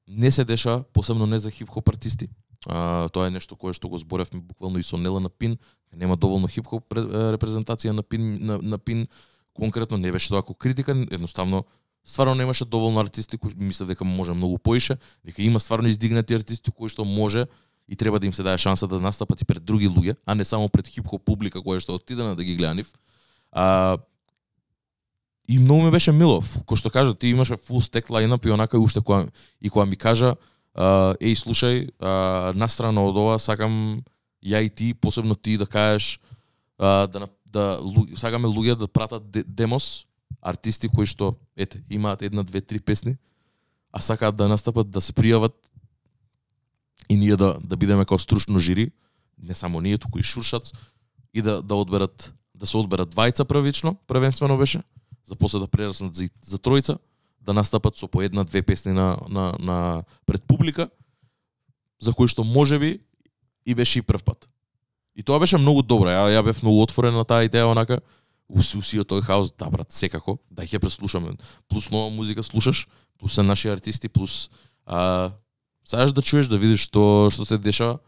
не 0.09 0.31
се 0.31 0.45
деша, 0.45 0.85
посебно 0.93 1.27
не 1.27 1.39
за 1.39 1.51
хип-хоп 1.51 1.89
артисти. 1.89 2.29
А, 2.67 3.09
тоа 3.09 3.27
е 3.27 3.31
нешто 3.31 3.57
кое 3.57 3.75
што 3.75 3.89
го 3.89 3.99
зборевме 3.99 4.41
буквално 4.41 4.79
и 4.79 4.83
со 4.83 4.99
Нела 4.99 5.21
на 5.21 5.29
Пин, 5.29 5.59
нема 5.95 6.17
доволно 6.17 6.49
хип-хоп 6.49 6.95
репрезентација 7.37 7.93
на 7.93 8.03
Пин 8.03 8.39
на, 8.41 8.59
на 8.59 8.79
Пин 8.79 9.07
конкретно 9.55 9.99
не 9.99 10.13
беше 10.13 10.29
тоа 10.29 10.43
како 10.43 10.55
критика, 10.55 10.97
едноставно 11.11 11.65
стварно 12.07 12.35
немаше 12.35 12.65
доволно 12.65 13.01
артисти 13.01 13.39
кои 13.39 13.53
мислев 13.57 13.89
дека 13.89 14.05
може 14.05 14.33
многу 14.33 14.59
поише, 14.59 14.97
дека 15.25 15.43
има 15.43 15.61
стварно 15.61 15.89
издигнати 15.89 16.35
артисти 16.35 16.71
кои 16.71 16.89
што 16.89 17.05
може 17.05 17.47
и 17.89 17.97
треба 17.97 18.19
да 18.19 18.27
им 18.27 18.35
се 18.35 18.43
даде 18.43 18.59
шанса 18.59 18.87
да 18.87 19.01
настапат 19.01 19.41
и 19.43 19.45
пред 19.45 19.65
други 19.65 19.89
луѓе, 19.89 20.17
а 20.27 20.35
не 20.35 20.45
само 20.45 20.69
пред 20.69 20.89
хип-хоп 20.89 21.25
публика 21.25 21.63
која 21.63 21.81
што 21.81 21.95
отидена 21.95 22.35
да 22.35 22.45
ги 22.45 22.57
гледа 22.57 22.75
нив. 22.75 22.93
А, 23.53 23.99
и 25.49 25.59
многу 25.59 25.83
ми 25.83 25.91
беше 25.91 26.13
мило, 26.13 26.41
Ф- 26.43 26.63
кој 26.67 26.77
што 26.77 26.91
кажа, 26.91 27.15
ти 27.15 27.29
имаше 27.31 27.55
full 27.55 27.81
stack 27.81 28.11
лајнап 28.11 28.47
и 28.47 28.51
онака 28.51 28.77
и 28.77 28.81
уште 28.81 29.01
која 29.01 29.31
и 29.61 29.71
која 29.71 29.87
ми 29.87 29.97
кажа, 29.97 30.35
еј 30.77 31.35
слушај, 31.39 31.91
а, 32.01 32.53
настрана 32.55 33.01
од 33.07 33.17
ова 33.17 33.39
сакам 33.39 34.03
ја 34.45 34.61
и 34.67 34.71
ти, 34.71 34.95
посебно 34.95 35.35
ти 35.35 35.57
да 35.57 35.67
кажеш 35.67 36.21
а, 36.79 37.07
да 37.07 37.19
да, 37.19 37.29
да 37.47 37.65
лу- 37.81 38.17
сакаме 38.17 38.49
луѓе 38.49 38.75
да 38.77 38.89
пратат 38.89 39.31
де, 39.31 39.45
демос, 39.47 40.07
артисти 40.43 40.89
кои 40.89 41.07
што 41.07 41.37
ете 41.57 41.83
имаат 41.91 42.23
една, 42.23 42.43
две, 42.43 42.61
три 42.61 42.81
песни, 42.81 43.17
а 43.93 44.01
сакаат 44.01 44.37
да 44.37 44.49
настапат, 44.49 44.91
да 44.91 45.01
се 45.01 45.13
пријават 45.13 45.55
и 47.09 47.17
ние 47.17 47.37
да 47.37 47.57
да 47.61 47.77
бидеме 47.77 48.05
како 48.05 48.19
стручно 48.19 48.59
жири, 48.59 48.91
не 49.39 49.55
само 49.55 49.81
ние, 49.81 49.99
туку 49.99 50.19
и 50.19 50.23
Шуршац, 50.23 50.73
и 51.35 51.43
да 51.43 51.63
да 51.63 51.75
одберат 51.75 52.35
да 52.55 52.67
се 52.67 52.77
одберат 52.77 53.15
двајца 53.15 53.45
првично, 53.45 53.95
првенствено 54.07 54.59
беше, 54.59 54.83
за 55.27 55.35
после 55.35 55.59
да 55.59 55.67
прераснат 55.67 56.15
за, 56.15 56.29
за 56.43 56.59
тројца, 56.59 56.99
да 57.41 57.53
настапат 57.53 57.97
со 57.97 58.09
по 58.09 58.23
една, 58.23 58.45
две 58.45 58.63
песни 58.63 58.93
на, 58.93 59.19
на, 59.29 59.55
на 59.59 60.05
пред 60.27 60.43
публика, 60.43 60.89
за 62.01 62.13
кои 62.13 62.29
што 62.29 62.45
можеби 62.45 63.01
и 63.67 63.75
беше 63.75 63.99
и 63.99 64.03
прв 64.03 64.25
пат. 64.25 64.49
И 65.17 65.23
тоа 65.23 65.39
беше 65.39 65.59
многу 65.59 65.83
добро. 65.83 66.11
Ја, 66.11 66.29
ја 66.37 66.43
бев 66.45 66.63
многу 66.63 66.83
отворен 66.83 67.15
на 67.15 67.25
таа 67.25 67.47
идеја, 67.47 67.71
онака, 67.73 68.01
уси, 68.49 68.77
уси 68.79 69.01
тој 69.01 69.23
хаос, 69.23 69.53
да 69.59 69.71
брат, 69.71 69.93
секако, 69.93 70.39
да 70.51 70.63
ќе 70.63 70.79
преслушаме. 70.79 71.37
Плюс 71.69 71.91
нова 71.91 72.11
музика 72.11 72.43
слушаш, 72.43 72.87
плюс 73.19 73.35
се 73.35 73.43
наши 73.43 73.69
артисти, 73.69 74.09
плюс 74.09 74.51
а, 74.87 75.31
сакаш 75.85 76.13
да 76.13 76.23
чуеш, 76.23 76.47
да 76.47 76.59
видиш 76.59 76.85
што 76.85 77.31
што 77.33 77.45
се 77.45 77.59
дешава. 77.59 77.99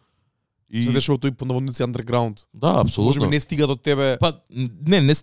И 0.69 0.85
Се 0.85 0.93
дешава 0.93 1.17
тој 1.19 1.33
по 1.33 1.49
наводници 1.49 1.83
underground. 1.83 2.45
да, 2.53 2.81
апсолутно. 2.85 3.25
Можеби 3.25 3.35
не 3.35 3.41
стига 3.41 3.67
до 3.67 3.77
тебе. 3.77 4.19
Па 4.21 4.41
не, 4.51 5.01
не 5.01 5.15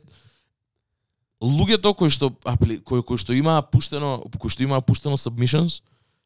луѓето 1.42 1.96
кои 1.96 2.10
што 2.10 2.32
апли, 2.44 2.80
кои 2.80 3.04
кои 3.04 3.18
што 3.18 3.34
имаа 3.34 3.62
пуштено, 3.62 4.24
кои 4.40 4.50
што 4.50 4.64
имаа 4.64 4.82
пуштено 4.82 5.18
submissions, 5.18 5.82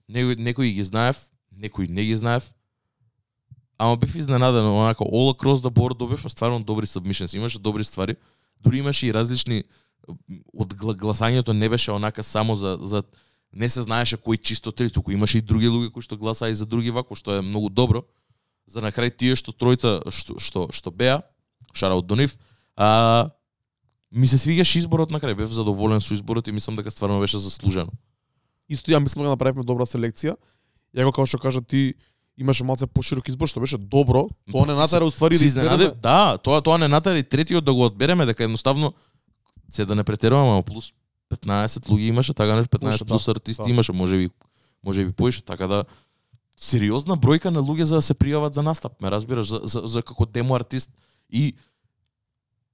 некои 0.08 0.36
некои 0.36 0.74
ги 0.74 0.84
знаев, 0.84 1.30
некои 1.52 1.88
не 1.88 2.06
ги 2.06 2.15
знаев. 2.15 2.54
Ама 3.78 3.95
бев 3.95 4.15
изненаден, 4.15 4.65
онака 4.65 5.04
all 5.04 5.34
across 5.34 5.63
the 5.63 5.72
board 5.72 5.98
добивме 5.98 6.30
стварно 6.30 6.63
добри 6.63 6.86
submissions, 6.86 7.36
имаше 7.36 7.60
добри 7.60 7.84
ствари. 7.84 8.15
Дури 8.60 8.78
имаше 8.78 9.08
и 9.08 9.13
различни 9.13 9.63
од 10.54 10.74
гласањето 10.74 11.54
не 11.54 11.69
беше 11.69 11.91
онака 11.91 12.24
само 12.24 12.56
за 12.56 12.78
за 12.82 13.04
не 13.54 13.69
се 13.69 13.82
знаеше 13.82 14.17
кој 14.17 14.41
чисто 14.41 14.72
три, 14.72 14.89
туку 14.89 15.12
имаше 15.12 15.38
и 15.38 15.41
други 15.41 15.67
луѓе 15.67 15.91
кои 15.91 16.04
што 16.06 16.17
гласаа 16.17 16.50
и 16.50 16.56
за 16.56 16.65
други 16.65 16.91
вако, 16.91 17.15
што 17.15 17.39
е 17.39 17.41
многу 17.41 17.69
добро. 17.69 18.04
За 18.67 18.82
на 18.82 18.91
крај 18.93 19.15
тие 19.17 19.36
што 19.36 19.52
тројца 19.52 20.12
што 20.13 20.38
што, 20.39 20.67
што 20.72 20.91
беа, 20.91 21.24
шараут 21.74 22.06
до 22.06 22.15
нив, 22.15 22.38
а, 22.76 23.32
ми 24.12 24.28
се 24.28 24.38
свигаше 24.38 24.80
изборот 24.80 25.12
на 25.12 25.19
крај, 25.19 25.36
бев 25.36 25.52
задоволен 25.52 26.02
со 26.02 26.13
изборот 26.13 26.48
и 26.48 26.52
мислам 26.52 26.76
дека 26.76 26.91
стварно 26.91 27.19
беше 27.19 27.38
заслужено. 27.38 27.91
Исто 28.69 28.91
ја 28.91 29.00
мислам 29.00 29.26
дека 29.26 29.38
направивме 29.38 29.63
добра 29.63 29.86
селекција 29.86 30.36
Ја 30.95 31.06
го 31.06 31.12
како 31.13 31.28
што 31.30 31.38
кажа 31.38 31.62
ти 31.62 31.93
имаше 32.39 32.63
малце 32.65 32.88
поширок 32.88 33.28
избор 33.30 33.50
што 33.52 33.62
беше 33.62 33.78
добро, 33.78 34.30
тоа 34.52 34.65
не 34.65 34.74
натера 34.74 35.06
уствари 35.06 35.38
да 35.38 35.45
избереме. 35.45 35.91
да, 36.02 36.38
тоа 36.38 36.62
тоа 36.62 36.78
не 36.78 36.88
натера 36.88 37.19
и 37.19 37.24
третиот 37.24 37.65
да 37.65 37.74
го 37.74 37.86
одбереме 37.86 38.26
дека 38.26 38.43
едноставно 38.43 38.93
се 39.72 39.86
да 39.86 39.95
не 39.95 40.04
претеруваме, 40.04 40.52
ама 40.52 40.63
плюс 40.63 40.93
15 41.30 41.86
луѓе 41.89 42.10
имаше, 42.10 42.34
така 42.34 42.56
нешто 42.56 42.78
15 42.78 43.04
Повеќе, 43.04 43.06
плюс 43.06 43.26
да, 43.26 43.32
артисти 43.32 43.63
да. 43.63 43.69
имаше, 43.69 43.93
можеби 43.93 44.30
можеби 44.84 45.12
поише, 45.12 45.43
така 45.43 45.67
да 45.67 45.84
сериозна 46.58 47.17
бројка 47.17 47.54
на 47.54 47.62
луѓе 47.62 47.84
за 47.84 48.00
да 48.00 48.02
се 48.02 48.15
пријават 48.15 48.54
за 48.54 48.63
настап, 48.63 49.02
ме 49.02 49.12
разбираш, 49.12 49.48
за, 49.48 49.62
за, 49.63 49.82
за 49.86 50.02
како 50.02 50.26
демо 50.26 50.56
артист 50.56 50.89
и 51.30 51.54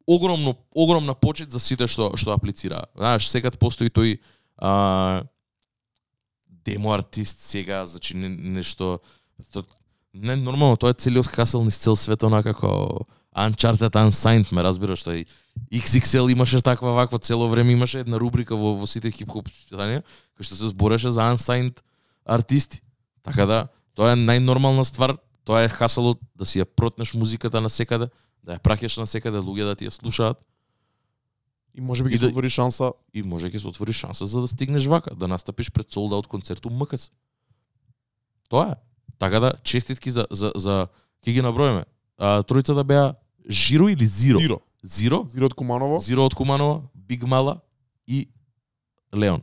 огромно 0.07 0.55
огромна 0.71 1.13
почет 1.13 1.51
за 1.51 1.59
сите 1.59 1.87
што 1.87 2.13
што 2.17 2.33
аплицира 2.33 2.85
Знаеш, 2.95 3.27
секад 3.29 3.59
постои 3.59 3.89
тој 3.89 4.19
а, 4.57 5.23
демо 6.65 6.93
артист 6.93 7.39
сега, 7.39 7.85
значи 7.85 8.17
не, 8.17 8.29
нешто 8.29 8.99
то, 9.53 9.63
не 10.13 10.35
нормално, 10.35 10.77
тоа 10.77 10.91
е 10.91 10.93
целиот 10.93 11.27
хасел 11.27 11.63
низ 11.63 11.77
цел 11.77 11.95
свет 11.95 12.23
онака 12.23 12.53
како 12.53 13.05
Uncharted 13.35 13.91
Unsigned, 13.91 14.51
ме 14.51 14.63
разбираш, 14.63 15.03
тој 15.03 15.25
XXL 15.73 16.31
имаше 16.31 16.61
таква 16.61 16.93
вакво 16.93 17.17
цело 17.19 17.49
време 17.49 17.73
имаше 17.73 17.99
една 17.99 18.19
рубрика 18.19 18.55
во, 18.55 18.75
во 18.79 18.87
сите 18.87 19.11
хип-хоп 19.11 19.49
списанија 19.49 20.05
кој 20.37 20.47
што 20.47 20.55
се 20.55 20.71
збореше 20.71 21.11
за 21.11 21.27
Unsigned 21.33 21.81
артисти. 22.25 22.81
Така 23.23 23.45
да, 23.45 23.59
тоа 23.95 24.13
е 24.13 24.19
најнормална 24.19 24.85
ствар, 24.87 25.17
тоа 25.45 25.65
е 25.65 25.69
хаселот 25.69 26.21
да 26.35 26.45
си 26.45 26.61
ја 26.61 26.65
протнеш 26.65 27.13
музиката 27.13 27.61
на 27.61 27.69
секаде, 27.69 28.07
да 28.07 28.11
ја 28.53 28.59
праќаш 28.59 28.97
на 28.99 29.07
секаде, 29.07 29.37
луѓе 29.37 29.63
да 29.65 29.75
ти 29.75 29.85
ја 29.87 29.89
слушаат 29.89 30.37
И 31.73 31.81
можеби 31.81 32.09
И 32.09 32.11
ги 32.13 32.17
да- 32.19 32.27
се 32.27 32.31
отвори 32.31 32.49
шанса 32.49 32.91
и 33.13 33.23
може 33.23 33.49
ќе 33.49 33.59
се 33.59 33.67
отвори 33.67 33.93
шанса 33.93 34.25
за 34.25 34.41
да 34.41 34.47
стигнеш 34.47 34.85
вака, 34.85 35.15
да 35.15 35.27
настапиш 35.27 35.71
пред 35.71 35.91
солд 35.91 36.11
аут 36.11 36.27
концерт 36.27 36.65
у 36.65 36.69
МКС. 36.69 37.11
Тоа 38.49 38.71
е. 38.71 38.75
Така 39.19 39.39
да 39.39 39.53
честитки 39.63 40.11
за 40.11 40.27
за 40.31 40.51
за 40.55 40.87
ќе 41.25 41.31
ги 41.33 41.41
наброиме. 41.41 41.83
А 42.17 42.43
тројцата 42.43 42.83
беа 42.83 43.15
Жиро 43.49 43.89
или 43.89 44.05
Зиро? 44.05 44.39
Зиро. 44.39 44.59
Зиро, 44.83 45.25
Зиро 45.27 45.45
од 45.45 45.53
Куманово. 45.53 45.99
Зиро 45.99 46.25
од 46.25 46.33
Куманова, 46.33 46.81
Биг 46.95 47.23
Мала 47.23 47.59
и 48.07 48.27
Леон. 49.13 49.41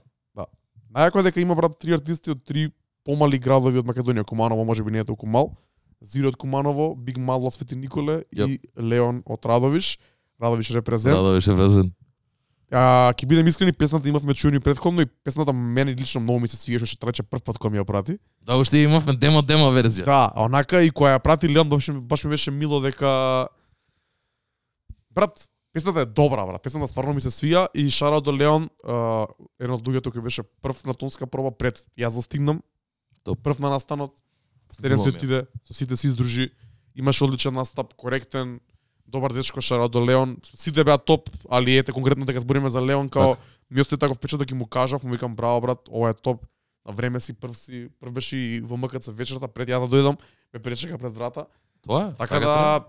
Најако 0.92 1.20
е 1.20 1.22
дека 1.22 1.40
има 1.40 1.54
брат 1.54 1.78
три 1.80 1.92
артисти 1.92 2.30
од 2.30 2.44
три 2.44 2.70
помали 3.04 3.38
градови 3.38 3.78
од 3.80 3.86
Македонија. 3.86 4.24
Куманово 4.24 4.64
можеби 4.64 4.90
не 4.92 4.98
е 4.98 5.04
толку 5.04 5.26
мал. 5.26 5.56
Зиро 6.02 6.28
од 6.28 6.36
Куманово, 6.36 6.94
Биг 6.94 7.18
Мал 7.18 7.46
од 7.46 7.54
Свети 7.54 7.76
Николе 7.78 8.24
и 8.32 8.58
Леон 8.76 9.22
од 9.26 9.46
Радовиш. 9.46 9.98
Радовиш 10.42 10.70
репрезент. 10.74 11.16
Беше 11.16 11.54
вразен. 11.54 11.92
А, 12.72 13.12
ќе 13.12 13.26
бидем 13.28 13.46
искрени, 13.46 13.74
песната 13.76 14.08
имавме 14.08 14.34
чуени 14.34 14.60
претходно 14.60 15.04
и 15.04 15.06
песната 15.06 15.52
мене 15.52 15.92
лично 15.94 16.20
многу 16.20 16.40
ми 16.40 16.48
се 16.48 16.56
свиеше 16.56 16.88
што 16.88 17.04
трече 17.04 17.22
прв 17.22 17.44
пат 17.44 17.58
кога 17.60 17.68
ми 17.68 17.78
ја 17.78 17.84
прати. 17.84 18.16
Да, 18.48 18.56
уште 18.56 18.80
имавме 18.80 19.12
демо 19.12 19.42
демо 19.44 19.68
верзија. 19.76 20.06
Да, 20.08 20.32
а 20.32 20.46
онака 20.48 20.80
и 20.80 20.88
која 20.88 21.18
ја 21.18 21.20
прати 21.20 21.52
Леон 21.52 21.68
баш, 21.68 21.90
баш 21.92 22.24
ми 22.24 22.32
беше 22.32 22.50
мило 22.50 22.80
дека 22.80 23.46
брат, 25.12 25.50
песната 25.72 26.00
е 26.00 26.08
добра, 26.08 26.46
брат. 26.48 26.62
Песната 26.64 26.88
стварно 26.88 27.12
ми 27.12 27.20
се 27.20 27.28
свија 27.28 27.68
и 27.76 27.90
шара 27.90 28.24
до 28.24 28.32
Леон, 28.32 28.70
едно 29.60 29.76
од 29.76 29.84
луѓето 29.84 30.08
кој 30.08 30.24
беше 30.24 30.42
прв 30.64 30.80
на 30.88 30.96
тонска 30.96 31.28
проба 31.28 31.52
пред 31.52 31.84
јас 31.92 32.16
застигнам. 32.16 32.64
Топ. 33.22 33.36
Прв 33.44 33.60
на 33.60 33.68
настанот. 33.76 34.16
Последен 34.72 34.98
се 34.98 35.08
отиде, 35.08 35.46
со 35.64 35.74
сите 35.74 35.96
се 35.96 36.06
издружи. 36.06 36.50
Имаше 36.96 37.24
одличен 37.24 37.54
настап, 37.54 37.94
коректен, 37.94 38.60
добар 39.06 39.32
дечко 39.32 39.60
шара 39.60 39.88
до 39.88 40.06
Леон. 40.06 40.36
Сите 40.54 40.84
беа 40.84 40.98
топ, 40.98 41.30
али 41.50 41.76
ете 41.76 41.92
конкретно 41.92 42.24
дека 42.24 42.40
збориме 42.40 42.70
за 42.70 42.82
Леон 42.82 43.08
као 43.08 43.36
ми 43.72 43.80
остави 43.80 43.98
таков 44.00 44.16
впечаток 44.16 44.50
и 44.50 44.54
му 44.54 44.66
кажав, 44.66 45.04
му 45.04 45.10
викам 45.10 45.36
браво 45.36 45.60
брат, 45.60 45.78
ова 45.90 46.10
е 46.10 46.14
топ. 46.14 46.46
На 46.86 46.92
време 46.92 47.20
си 47.20 47.32
прв 47.32 47.54
си 47.54 47.88
прв 48.00 48.12
беше 48.12 48.36
и 48.36 48.60
во 48.60 48.76
МКЦ 48.76 49.08
вечерта 49.08 49.48
пред 49.48 49.68
ја 49.68 49.78
да 49.80 49.88
дојдам, 49.88 50.18
ме 50.54 50.60
пречека 50.60 50.98
пред 50.98 51.14
врата. 51.14 51.46
Тоа 51.86 52.10
е. 52.10 52.14
Така 52.18 52.38
треба. 52.38 52.52
да 52.52 52.84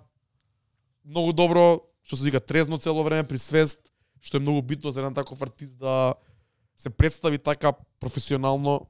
многу 1.05 1.33
добро, 1.33 1.81
што 2.03 2.17
се 2.17 2.25
вика 2.25 2.39
трезно 2.39 2.77
цело 2.77 3.03
време 3.03 3.23
при 3.23 3.37
свест, 3.37 3.79
што 4.21 4.37
е 4.37 4.43
многу 4.43 4.61
битно 4.61 4.91
за 4.91 4.99
еден 4.99 5.13
таков 5.13 5.41
артист 5.41 5.77
да 5.77 6.13
се 6.75 6.89
представи 6.89 7.37
така 7.37 7.73
професионално 7.99 8.87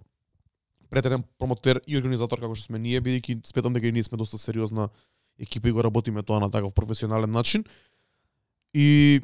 претерен 0.93 1.23
промотер 1.41 1.81
и 1.89 1.97
организатор 1.97 2.37
како 2.37 2.53
што 2.53 2.69
сме 2.69 2.79
ние, 2.79 3.01
бидејќи 3.01 3.41
сметам 3.49 3.73
дека 3.73 3.89
и 3.89 3.95
ние 3.95 4.05
сме 4.05 4.19
доста 4.21 4.37
сериозна 4.37 4.91
екипа 5.41 5.71
и 5.71 5.73
го 5.73 5.81
работиме 5.81 6.21
тоа 6.21 6.39
на 6.39 6.51
таков 6.53 6.75
професионален 6.77 7.31
начин. 7.33 7.65
И 8.73 9.21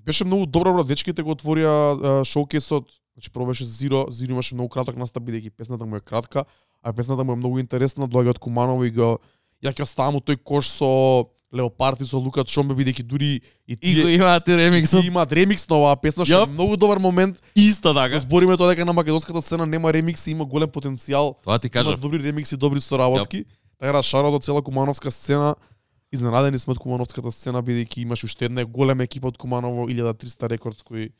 беше 0.00 0.24
многу 0.24 0.46
добро, 0.46 0.72
брат, 0.72 0.88
дечките 0.88 1.22
го 1.22 1.34
отворија 1.36 2.24
шоукесот, 2.24 2.88
значи 3.16 3.32
прво 3.32 3.50
беше 3.52 3.68
Zero, 3.68 4.06
Zero 4.08 4.32
имаше 4.32 4.56
многу 4.56 4.72
краток 4.72 4.96
настап 4.96 5.28
бидејќи 5.28 5.52
песната 5.52 5.84
му 5.84 6.00
е 6.00 6.00
кратка, 6.00 6.44
а 6.82 6.92
песната 6.92 7.24
му 7.24 7.36
е 7.36 7.40
многу 7.40 7.60
интересна, 7.60 8.08
доаѓа 8.08 8.36
од 8.36 8.40
Куманово 8.40 8.88
и 8.88 8.94
го 8.96 9.18
ја 9.60 9.74
ќе 9.76 9.84
оставам 9.84 10.16
у 10.16 10.24
тој 10.24 10.40
кош 10.40 10.72
со 10.72 11.28
Леопард 11.52 12.00
и 12.00 12.06
со 12.06 12.18
Лукат 12.18 12.48
Шомбе 12.48 12.74
бидејќи 12.74 13.02
дури 13.02 13.40
и 13.66 13.76
И 13.80 13.94
го 13.94 14.06
тие 14.06 14.16
имаат 14.16 14.48
и 14.48 14.56
ремиксот. 14.56 15.04
имаат 15.04 15.32
ремикс 15.32 15.68
на 15.68 15.76
оваа 15.76 15.96
песна 15.96 16.24
што 16.24 16.42
е 16.42 16.46
многу 16.46 16.76
добар 16.76 16.98
момент. 16.98 17.42
Исто 17.56 17.94
така. 17.94 18.18
збориме 18.18 18.56
тоа 18.56 18.68
дека 18.68 18.84
на 18.84 18.92
македонската 18.92 19.42
сцена 19.42 19.66
нема 19.66 19.92
ремикси, 19.92 20.30
има 20.30 20.44
голем 20.44 20.68
потенцијал. 20.68 21.34
Тоа 21.42 21.58
ти 21.58 21.70
кажав. 21.70 22.00
добри 22.00 22.22
ремикси, 22.22 22.56
добри 22.56 22.80
соработки. 22.80 23.44
Така 23.80 23.92
да 23.92 24.02
шаро 24.02 24.30
до 24.30 24.38
цела 24.38 24.62
кумановска 24.62 25.10
сцена. 25.10 25.56
Изненадени 26.12 26.58
сме 26.58 26.72
од 26.72 26.78
кумановската 26.78 27.32
сцена 27.32 27.62
бидејќи 27.62 28.02
имаше 28.02 28.26
уште 28.26 28.44
една 28.44 28.64
голема 28.64 29.02
екипа 29.02 29.28
од 29.28 29.38
Куманово 29.38 29.86
1300 29.86 30.48
рекордс 30.50 30.82
кои 30.82 31.10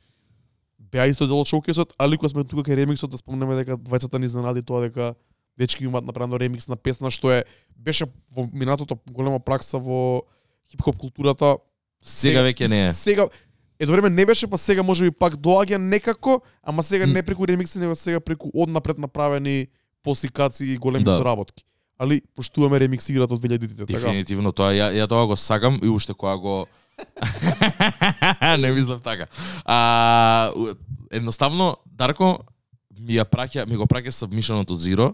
беа 0.90 1.06
исто 1.06 1.26
дел 1.26 1.38
од 1.40 1.46
шоукесот, 1.46 1.94
али 1.98 2.16
кога 2.16 2.28
сме 2.28 2.44
тука 2.44 2.66
кај 2.66 2.74
ремиксот 2.82 3.10
да 3.10 3.18
спомнеме 3.18 3.54
дека 3.54 3.76
двајцата 3.78 4.18
ни 4.18 4.26
изненади 4.26 4.62
тоа 4.62 4.80
дека 4.88 5.14
дечки 5.60 5.84
имаат 5.84 6.06
направено 6.08 6.40
ремикс 6.40 6.68
на 6.68 6.76
песна 6.76 7.10
што 7.12 7.32
е 7.36 7.44
беше 7.76 8.08
во 8.32 8.48
минатото 8.52 8.96
голема 9.12 9.40
пракса 9.40 9.78
во 9.78 10.22
хип-хоп 10.72 10.96
културата. 10.96 11.56
Сега 12.00 12.40
веќе 12.46 12.68
не 12.72 12.86
е. 12.88 12.92
Сега 12.96 13.28
едно 13.80 13.92
време 13.96 14.10
не 14.10 14.26
беше, 14.26 14.48
па 14.48 14.58
сега 14.58 14.82
можеби 14.82 15.10
пак 15.10 15.36
доаѓа 15.36 15.76
некако, 15.76 16.40
ама 16.62 16.82
сега 16.82 17.06
не 17.06 17.22
преку 17.22 17.48
ремикси, 17.48 17.78
него 17.78 17.96
сега 17.96 18.20
преку 18.20 18.48
однапред 18.54 18.98
направени 18.98 19.68
посикаци 20.02 20.64
и 20.64 20.76
големи 20.76 21.04
Да. 21.04 21.16
соработки. 21.16 21.64
Али 22.00 22.22
поштуваме 22.36 22.80
ремикс 22.80 23.08
играта 23.08 23.34
од 23.34 23.40
2000-тите, 23.40 23.84
така? 23.84 23.92
Дефинитивно 24.00 24.52
тоа 24.52 24.72
ја 24.72 24.88
ја 24.96 25.08
тоа 25.08 25.26
го 25.28 25.36
сакам 25.36 25.80
и 25.84 25.88
уште 25.88 26.14
кога 26.16 26.36
го 26.36 26.66
не 28.60 28.72
мислев 28.72 29.02
така. 29.02 29.26
А 29.64 30.52
едноставно 31.10 31.76
Дарко 31.86 32.38
ми 33.00 33.16
ја 33.16 33.24
праќа, 33.24 33.66
ми 33.68 33.76
го 33.76 33.84
праќа 33.84 34.12
сабмишенот 34.12 34.70
од 34.70 34.80
Зиро. 34.80 35.12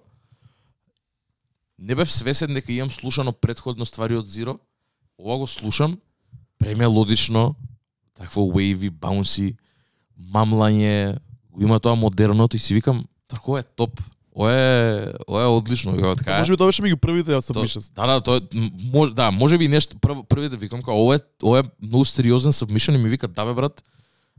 Не 1.79 1.95
бев 1.95 2.13
свесен 2.13 2.55
дека 2.55 2.73
имам 2.73 2.91
слушано 2.91 3.33
предходно 3.33 3.87
ствари 3.87 4.17
од 4.17 4.27
Зиро. 4.27 4.59
Ова 5.19 5.39
го 5.39 5.47
слушам 5.47 5.99
премелодично, 6.59 7.55
такво 8.17 8.49
wavy, 8.49 8.91
bouncy, 8.91 9.57
мамлање, 10.17 11.19
го 11.53 11.63
има 11.63 11.81
тоа 11.81 11.97
модерното 11.97 12.57
и 12.57 12.61
си 12.61 12.75
викам, 12.75 13.03
ова 13.45 13.61
е 13.61 13.63
топ. 13.63 14.01
Ова 14.37 14.53
е, 14.53 15.13
ова 15.29 15.43
е 15.43 15.47
одлично, 15.47 15.97
како 15.97 16.17
така. 16.17 16.39
Може 16.39 16.53
би 16.53 16.57
тоа 16.61 16.69
беше 16.69 16.85
меѓу 16.85 17.01
првите 17.01 17.33
ја 17.33 17.41
submissions. 17.41 17.89
Да, 17.97 18.07
да, 18.07 18.21
тоа 18.21 18.41
може 18.93 19.15
да, 19.17 19.31
може 19.31 19.59
би 19.59 19.69
нешто 19.69 19.97
прв 19.97 20.25
први 20.29 20.49
да 20.53 20.57
викам 20.57 20.81
како 20.81 20.97
ова 20.97 21.17
е 21.17 21.21
ова 21.43 21.61
е 21.61 21.69
многу 21.81 22.05
сериозен 22.05 22.53
submission 22.53 22.95
и 22.95 22.99
ми 22.99 23.09
вика 23.09 23.29
да 23.29 23.45
бе 23.45 23.55
брат. 23.55 23.85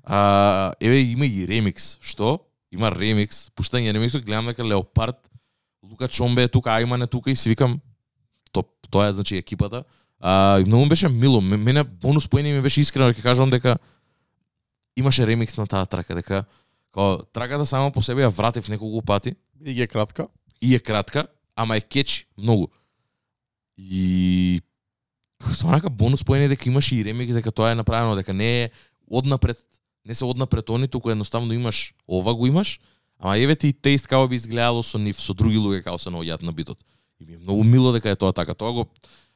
А, 0.04 0.74
еве 0.82 1.02
има 1.02 1.26
и 1.26 1.48
ремикс. 1.48 1.98
Што? 2.02 2.40
Има 2.72 2.92
ремикс. 2.94 3.50
Пуштање 3.58 3.94
ремиксот 3.94 4.26
гледам 4.26 4.54
дека 4.54 4.66
Леопард 4.66 5.18
Лука 5.90 6.08
Чомбе 6.08 6.44
е 6.44 6.48
тука, 6.48 6.72
Айман 6.72 7.02
е 7.02 7.08
тука 7.08 7.32
и 7.32 7.36
си 7.36 7.50
викам 7.50 7.80
топ. 8.52 8.68
Тоа 8.92 9.08
е 9.08 9.14
значи 9.14 9.38
екипата. 9.38 9.84
А, 10.20 10.60
и 10.60 10.66
многу 10.66 10.84
ми 10.84 10.90
беше 10.90 11.10
мило. 11.10 11.42
Мене 11.42 11.84
бонус 11.84 12.28
поени 12.28 12.54
ми 12.54 12.62
беше 12.62 12.82
искрено 12.82 13.14
ќе 13.14 13.22
кажам 13.22 13.50
дека 13.50 13.78
имаше 14.98 15.28
ремикс 15.28 15.58
на 15.58 15.68
таа 15.68 15.86
трака, 15.86 16.16
дека 16.16 16.46
као 16.92 17.24
траката 17.34 17.66
само 17.66 17.92
по 17.92 18.02
себе 18.02 18.26
ја 18.26 18.34
вратив 18.34 18.70
неколку 18.70 19.02
пати 19.02 19.36
Бидејќи 19.58 19.84
е 19.84 19.88
кратка. 19.88 20.28
и 20.62 20.76
е 20.76 20.80
кратка, 20.80 21.28
ама 21.56 21.78
е 21.78 21.82
кечи 21.82 22.26
многу. 22.38 22.68
И 23.78 24.62
тоа 25.62 25.72
нека 25.72 25.90
бонус 25.90 26.24
поени 26.24 26.48
дека 26.48 26.70
имаш 26.70 26.92
и 26.92 27.06
ремикс 27.06 27.34
дека 27.34 27.52
тоа 27.52 27.72
е 27.72 27.76
направено 27.76 28.16
дека 28.16 28.34
не 28.34 28.64
е 28.64 28.70
однапред 29.08 29.58
не 30.08 30.16
се 30.16 30.26
однапред 30.26 30.70
они 30.70 30.88
туку 30.88 31.10
едноставно 31.10 31.54
имаш 31.54 31.94
ова 32.08 32.36
го 32.36 32.48
имаш, 32.48 32.80
ама 33.20 33.38
еве 33.38 33.56
ти 33.56 33.68
и 33.68 33.74
теист 33.74 34.08
како 34.08 34.28
би 34.28 34.36
изгледало 34.36 34.84
со 34.84 34.98
нив 34.98 35.20
со 35.22 35.34
други 35.34 35.58
луѓе 35.58 35.84
како 35.84 35.98
се 35.98 36.10
наоѓаат 36.10 36.44
на 36.44 36.54
битот. 36.54 36.78
И 37.20 37.26
ми 37.26 37.34
е 37.34 37.38
многу 37.38 37.64
мило 37.64 37.92
дека 37.92 38.10
е 38.10 38.16
тоа 38.16 38.34
така. 38.34 38.54
Тоа 38.54 38.72
го 38.72 38.86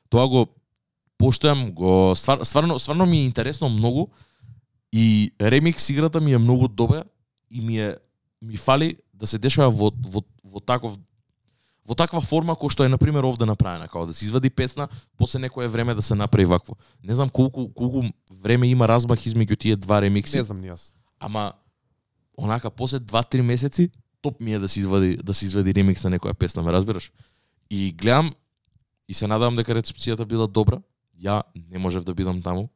тоа 0.09 0.27
го 0.27 0.47
поштојам, 1.21 1.71
го 1.73 2.13
ствар, 2.15 2.43
стварно 2.43 2.79
стварно 2.79 3.05
ми 3.05 3.17
е 3.17 3.25
интересно 3.25 3.69
многу 3.69 4.07
и 4.93 5.31
ремикс 5.41 5.89
играта 5.89 6.21
ми 6.21 6.33
е 6.33 6.37
многу 6.37 6.67
добра 6.67 7.03
и 7.51 7.61
ми 7.61 7.79
е 7.79 7.95
ми 8.41 8.57
фали 8.57 8.97
да 9.13 9.27
се 9.27 9.37
дешава 9.37 9.71
во 9.71 9.91
во 10.07 10.23
во 10.43 10.59
таков 10.59 10.97
во 11.87 11.95
таква 11.95 12.21
форма 12.21 12.53
кој 12.53 12.71
што 12.73 12.85
е 12.85 12.89
на 12.89 12.97
пример 12.97 13.25
овде 13.25 13.45
направена, 13.45 13.87
како 13.89 14.05
да 14.05 14.13
се 14.13 14.25
извади 14.25 14.49
песна, 14.49 14.87
после 15.17 15.39
некое 15.39 15.67
време 15.67 15.93
да 15.93 16.01
се 16.01 16.15
направи 16.15 16.45
вакво. 16.45 16.75
Не 17.03 17.15
знам 17.15 17.29
колку 17.29 17.69
колку 17.73 18.03
време 18.41 18.69
има 18.69 18.87
размах 18.87 19.19
измеѓу 19.25 19.57
тие 19.57 19.75
два 19.75 20.01
ремикси, 20.01 20.37
Не 20.37 20.43
знам 20.43 20.61
ни 20.61 20.69
јас. 20.69 20.93
ама 21.19 21.53
онака 22.41 22.69
после 22.69 22.99
2-3 22.99 23.41
месеци 23.41 23.89
топ 24.21 24.39
ми 24.39 24.53
е 24.53 24.59
да 24.59 24.67
се 24.67 24.79
извади 24.79 25.17
да 25.17 25.33
се 25.33 25.45
извади 25.45 25.73
ремикс 25.73 26.03
на 26.03 26.09
некоја 26.11 26.33
песна, 26.33 26.63
ме 26.63 26.71
разбираш? 26.71 27.11
И 27.69 27.91
гледам 27.91 28.33
и 29.07 29.13
се 29.13 29.27
надевам 29.27 29.55
дека 29.55 29.75
рецепцијата 29.75 30.25
била 30.25 30.47
добра. 30.47 30.81
Ја 31.23 31.43
не 31.69 31.77
можев 31.77 32.03
да 32.03 32.13
бидам 32.13 32.41
таму. 32.41 32.69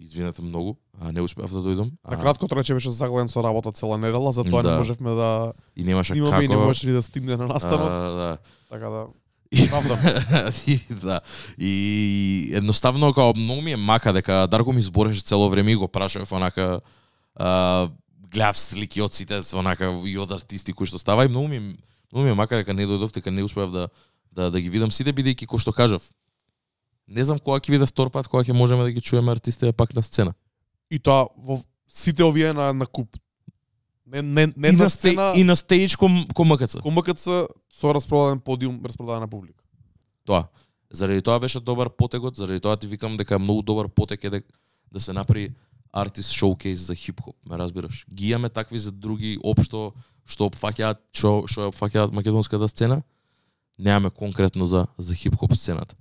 Извинете 0.00 0.42
многу, 0.42 0.76
а 1.00 1.12
не 1.12 1.20
успеав 1.20 1.50
да 1.50 1.58
дојдам. 1.58 1.90
На 2.02 2.16
А, 2.16 2.20
кратко 2.20 2.48
рече 2.56 2.74
беше 2.74 2.90
загледен 2.90 3.28
со 3.28 3.42
работа 3.42 3.72
цела 3.72 3.98
недела, 3.98 4.32
затоа 4.32 4.62
Да. 4.62 4.70
не 4.70 4.78
можевме 4.78 5.10
да 5.10 5.52
и 5.76 5.84
немаше 5.84 6.14
како. 6.14 6.42
и 6.42 6.48
не 6.48 6.56
можеше 6.56 6.86
ни 6.86 6.92
да 6.92 7.02
стигне 7.02 7.36
на 7.36 7.44
а, 7.44 7.46
настанот, 7.46 7.88
да. 7.88 8.38
така 8.70 8.88
да 8.88 9.06
И- 9.52 9.68
Правда. 9.70 9.98
и, 10.66 10.80
да. 10.90 11.20
И 11.58 12.50
едноставно 12.52 13.12
као 13.12 13.32
многу 13.36 13.62
ми 13.62 13.72
е 13.72 13.76
мака 13.76 14.12
дека 14.12 14.48
Дарко 14.50 14.72
ми 14.72 14.82
збореше 14.82 15.22
цело 15.22 15.48
време 15.48 15.72
и 15.72 15.76
го 15.76 15.88
прашав 15.88 16.32
онака 16.32 16.80
а, 17.34 17.88
гледав 18.32 18.58
слики 18.58 19.00
од 19.02 19.14
сите 19.14 19.40
онака 19.54 19.92
и 20.06 20.16
од 20.18 20.32
артисти 20.32 20.72
кои 20.72 20.86
што 20.86 20.98
става 20.98 21.24
и 21.24 21.28
многу 21.28 21.48
ми 21.48 21.60
многу 22.12 22.24
ми 22.24 22.30
е 22.30 22.34
мака 22.34 22.56
дека 22.56 22.74
не 22.74 22.86
дојдов 22.86 23.12
дека 23.12 23.30
не 23.30 23.44
успеав 23.44 23.72
да 23.72 23.88
да 24.32 24.50
да 24.50 24.60
ги 24.60 24.68
видам 24.68 24.90
сите 24.90 25.12
бидејќи 25.12 25.46
кој 25.46 25.60
што 25.60 25.72
кажав. 25.72 26.02
Не 27.06 27.24
знам 27.24 27.38
кога 27.38 27.60
ќе 27.60 27.70
биде 27.74 27.86
втор 27.86 28.10
пат 28.10 28.28
кога 28.28 28.44
ќе 28.44 28.56
можеме 28.56 28.84
да 28.84 28.90
ги 28.90 29.00
чуеме 29.00 29.32
артистите 29.32 29.72
пак 29.72 29.94
на 29.94 30.02
сцена. 30.02 30.34
И 30.90 30.98
тоа 30.98 31.28
во 31.36 31.60
сите 31.88 32.24
овие 32.24 32.52
на 32.52 32.72
на 32.72 32.86
куп. 32.86 33.16
Не 34.06 34.22
не 34.22 34.52
не 34.56 34.68
и 34.68 34.72
на 34.72 34.84
на 34.84 34.90
сцена 34.90 35.32
и 35.36 35.44
на 35.44 35.56
стејдж 35.56 35.96
ком 35.96 36.26
ком 36.34 36.48
МКЦ. 36.48 36.80
кон 36.80 36.94
МКЦ 36.94 37.48
со 37.72 37.92
распродаден 37.92 38.40
подиум, 38.40 38.80
распродадена 38.84 39.28
публика. 39.28 39.62
Тоа. 40.24 40.48
Заради 40.90 41.22
тоа 41.22 41.40
беше 41.40 41.60
добар 41.60 41.90
потегот, 41.90 42.36
заради 42.36 42.60
тоа 42.60 42.76
ти 42.76 42.86
викам 42.86 43.16
дека 43.16 43.38
многу 43.38 43.62
добар 43.62 43.88
потек 43.88 44.24
е 44.24 44.30
дека 44.30 44.52
да 44.92 45.00
се 45.00 45.12
направи 45.12 45.52
артист 45.92 46.32
шоукейс 46.32 46.80
за 46.80 46.94
хип-хоп, 46.94 47.36
ме 47.48 47.58
разбираш. 47.58 48.06
Ги 48.14 48.28
имаме 48.30 48.48
такви 48.48 48.78
за 48.78 48.92
други 48.92 49.38
општо 49.44 49.92
што 50.24 50.48
опфаќаат 50.48 50.98
што 51.12 51.44
што 51.46 51.70
опфаќаат 51.70 52.12
македонската 52.12 52.68
сцена. 52.68 53.02
Немаме 53.78 54.10
конкретно 54.10 54.66
за 54.66 54.86
за 54.98 55.14
хип-хоп 55.14 55.54
сцената. 55.54 55.96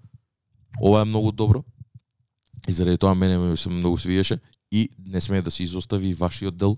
Ова 0.81 1.01
е 1.01 1.05
многу 1.05 1.31
добро. 1.31 1.63
И 2.67 2.71
заради 2.71 2.97
тоа 2.97 3.15
мене 3.15 3.37
ми 3.37 3.57
се 3.57 3.69
многу 3.69 3.97
свиеше 3.97 4.39
и 4.71 4.89
не 5.05 5.21
смее 5.21 5.41
да 5.41 5.51
се 5.51 5.63
изостави 5.63 6.09
и 6.09 6.13
вашиот 6.13 6.55
дел, 6.57 6.77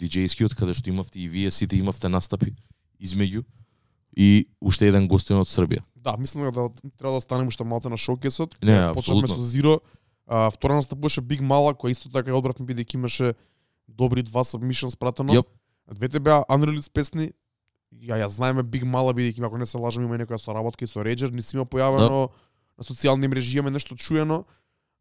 диџејскиот, 0.00 0.54
каде 0.54 0.74
што 0.74 0.90
имавте 0.90 1.20
и 1.20 1.28
вие 1.28 1.50
сите 1.50 1.76
имавте 1.76 2.08
настапи 2.08 2.52
измеѓу 3.00 3.44
и 4.16 4.48
уште 4.60 4.88
еден 4.88 5.06
гостин 5.08 5.38
од 5.38 5.48
Србија. 5.48 5.80
Да, 5.96 6.16
мислам 6.16 6.50
да 6.52 6.68
треба 6.98 7.12
да 7.12 7.16
останеме 7.16 7.48
уште 7.48 7.64
малце 7.64 7.88
на 7.88 7.96
шоукесот. 7.96 8.58
Не, 8.62 8.92
Почнавме 8.94 8.98
апсолутно. 8.98 9.34
со 9.36 9.42
Зиро. 9.42 9.80
А, 10.30 10.50
втора 10.50 10.78
настапуваше 10.78 11.20
Биг 11.26 11.40
Мала, 11.42 11.74
која 11.74 11.90
исто 11.90 12.06
така 12.06 12.30
ја 12.30 12.38
одбратме 12.38 12.62
бидејќи 12.68 12.94
имаше 12.94 13.32
добри 13.90 14.22
два 14.22 14.44
submissions 14.46 14.94
пратено. 14.94 15.34
Јоп. 15.34 15.48
Двете 15.90 16.20
беа 16.22 16.44
unreleased 16.46 16.92
песни. 16.94 17.32
Ја 17.90 18.20
ја 18.22 18.28
знаеме 18.30 18.62
Биг 18.62 18.86
Мала 18.86 19.10
бидејќи 19.10 19.42
ако 19.42 19.58
не 19.58 19.66
се 19.66 19.82
лажам 19.82 20.06
има 20.06 20.14
некоја 20.14 20.38
соработка 20.38 20.86
и 20.86 20.88
со 20.88 21.02
Реджер, 21.02 21.34
не 21.34 21.42
си 21.42 21.56
има 21.58 21.66
појавено 21.66 22.28
на 22.78 22.86
социјални 22.86 23.26
мрежи, 23.26 23.58
имаме 23.58 23.74
нешто 23.74 23.96
чуено. 23.98 24.44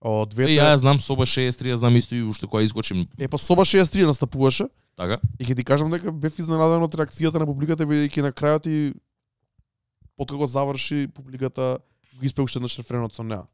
Е, 0.01 0.25
двете 0.33 0.57
ја 0.57 0.73
ја 0.73 0.81
знам 0.81 0.97
Соба 0.97 1.29
63, 1.29 1.75
ја 1.75 1.77
знам 1.77 1.93
исто 2.01 2.17
и 2.17 2.25
уште 2.25 2.49
која 2.49 2.65
изгочим. 2.65 3.05
Е, 3.19 3.29
па 3.29 3.37
Соба 3.37 3.69
63 3.69 4.09
настапуваше 4.09 4.65
Така? 4.97 5.21
и 5.37 5.45
ќе 5.45 5.55
ти 5.55 5.63
кажам 5.63 5.93
дека 5.93 6.09
бев 6.11 6.41
изненаден 6.41 6.81
од 6.81 6.97
реакцијата 6.97 7.37
на 7.37 7.45
публиката 7.45 7.85
бидејќи 7.85 8.25
на 8.25 8.33
крајот 8.33 8.65
и 8.65 8.97
откако 10.17 10.49
заврши 10.49 11.05
публиката 11.13 11.77
го 12.17 12.25
испеа 12.25 12.49
уште 12.49 12.57
еднаш 12.57 12.81
рефренот 12.81 13.13
со 13.13 13.21
неа. 13.21 13.45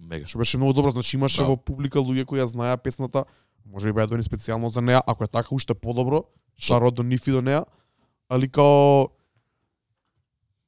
Мега. 0.00 0.26
Што 0.26 0.38
беше 0.38 0.58
многу 0.58 0.72
добро, 0.72 0.90
значи 0.90 1.16
имаше 1.16 1.42
Да. 1.42 1.48
во 1.48 1.56
публика 1.56 1.98
луѓе 1.98 2.24
кои 2.24 2.38
ја 2.40 2.44
знаеа 2.46 2.76
песната, 2.76 3.24
може 3.66 3.92
би 3.92 4.00
ја 4.00 4.06
дони 4.08 4.22
специјално 4.22 4.68
за 4.68 4.80
неа, 4.80 5.02
ако 5.06 5.24
е 5.24 5.28
така 5.28 5.54
уште 5.54 5.74
подобро, 5.74 6.24
шарот 6.58 6.94
до 6.94 7.02
ниф 7.02 7.26
и 7.26 7.30
до 7.30 7.42
неа, 7.42 7.64
али 8.28 8.48
као 8.48 9.08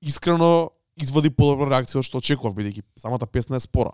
искрено 0.03 0.71
извади 1.01 1.31
подобра 1.31 1.71
реакција 1.71 2.01
од 2.03 2.05
што 2.09 2.19
очекував 2.19 2.55
бидејќи 2.57 2.83
самата 2.99 3.27
песна 3.27 3.57
е 3.57 3.61
спора. 3.61 3.93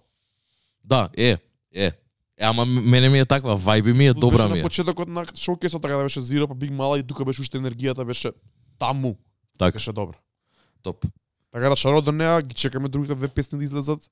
Да, 0.85 1.09
е, 1.17 1.37
е. 1.73 1.93
Е, 2.39 2.45
ама 2.45 2.65
мене 2.65 3.09
ми 3.09 3.19
е 3.19 3.25
таква, 3.25 3.59
вајби 3.59 3.93
ми 3.93 4.07
е 4.09 4.13
Плюс 4.15 4.21
добра 4.21 4.37
беше 4.37 4.49
ми 4.49 4.55
на 4.55 4.59
е. 4.59 4.63
почетокот 4.63 5.09
на 5.09 5.25
шоукесот 5.35 5.83
така 5.83 5.97
да 5.97 6.03
беше 6.03 6.21
Зиро 6.21 6.49
па 6.49 6.55
Биг 6.55 6.71
Мала 6.71 6.99
и 6.99 7.03
тука 7.03 7.25
беше 7.25 7.41
уште 7.41 7.59
енергијата 7.59 8.05
беше 8.05 8.33
таму, 8.79 9.17
Така, 9.59 9.73
беше 9.73 9.93
добра. 9.93 10.17
топ. 10.83 11.07
Така 11.53 11.69
да 11.69 11.77
шарот 11.77 12.05
до 12.05 12.13
неа 12.13 12.43
ги 12.43 12.55
чекаме 12.55 12.89
другите 12.89 13.15
две 13.15 13.29
песни 13.29 13.59
да 13.59 13.65
излезат 13.65 14.11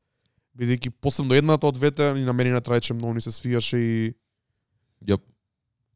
бидејќи 0.59 0.93
посебно 1.03 1.35
едната 1.35 1.67
од 1.67 1.79
двете 1.79 2.13
и 2.17 2.25
на 2.25 2.33
мене 2.33 2.55
на 2.55 2.63
трајче 2.63 2.95
многу 2.95 3.15
ни 3.15 3.21
се 3.25 3.35
свијаше 3.35 3.79
и 3.79 4.15
Јоп. 5.05 5.21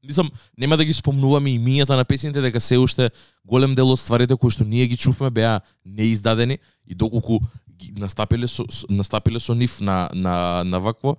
Мислам, 0.04 0.30
нема 0.56 0.76
да 0.76 0.84
ги 0.84 0.94
спомнуваме 0.94 1.50
имињата 1.56 1.96
на 1.96 2.04
песните, 2.04 2.40
дека 2.40 2.60
се 2.60 2.78
уште 2.78 3.08
голем 3.44 3.74
дел 3.74 3.90
од 3.90 3.98
стварите 3.98 4.36
кои 4.36 4.52
што 4.54 4.64
ние 4.64 4.86
ги 4.86 4.96
чувме 4.96 5.30
беа 5.30 5.60
неиздадени 5.84 6.58
и 6.86 6.94
доколку 6.94 7.40
ги 7.78 7.90
настапиле 7.98 8.46
со 8.46 8.66
настапиле 8.88 9.40
со 9.40 9.54
нив 9.54 9.80
на 9.80 10.08
на 10.14 10.62
на 10.64 10.78
вакво, 10.78 11.16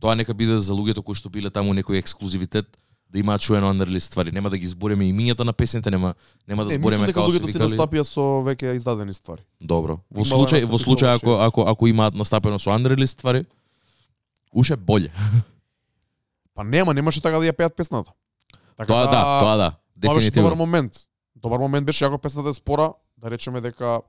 тоа 0.00 0.14
нека 0.14 0.34
биде 0.34 0.58
за 0.58 0.74
луѓето 0.74 1.02
кои 1.02 1.14
што 1.14 1.30
биле 1.30 1.50
таму 1.50 1.72
некој 1.72 2.02
ексклузивитет 2.02 2.76
да 3.12 3.18
имаат 3.18 3.40
чуено 3.40 3.68
unreleased 3.68 3.98
ствари. 4.00 4.32
Нема 4.32 4.50
да 4.50 4.58
ги 4.58 4.66
збориме 4.66 5.04
имињата 5.04 5.44
на 5.44 5.52
песните, 5.52 5.90
нема 5.90 6.14
нема 6.48 6.64
да 6.64 6.70
Не, 6.70 6.78
дека 6.78 7.12
како 7.12 7.30
се 7.30 7.38
луѓето 7.38 7.46
викале. 7.46 7.68
настапија 7.68 8.02
со 8.02 8.20
веќе 8.40 8.74
издадени 8.74 9.12
ствари. 9.12 9.42
Добро. 9.60 9.98
Во 10.10 10.24
случај 10.24 10.64
во 10.64 10.78
случај 10.78 11.14
ако 11.14 11.36
ако 11.38 11.68
ако 11.68 11.86
имаат 11.86 12.14
настапено 12.14 12.58
со 12.58 12.70
unreleased 12.70 13.18
ствари, 13.18 13.44
уше 14.52 14.76
боле. 14.76 15.08
Па 16.54 16.64
нема, 16.64 16.94
немаше 16.94 17.20
така 17.20 17.38
да 17.38 17.44
ја 17.44 17.52
пеат 17.52 17.76
песната. 17.76 18.12
Така 18.76 18.88
Тоа 18.88 19.04
да, 19.04 19.40
тоа 19.40 19.56
да. 19.56 19.70
Тоа 19.70 19.76
добар 19.96 20.16
Дефинитивно. 20.16 20.56
момент. 20.56 20.92
Добар 21.36 21.58
момент 21.58 21.86
беше 21.86 22.04
ако 22.04 22.18
песната 22.18 22.48
е 22.48 22.54
спора, 22.54 22.92
да 23.18 23.30
речеме 23.30 23.60
дека 23.60 24.00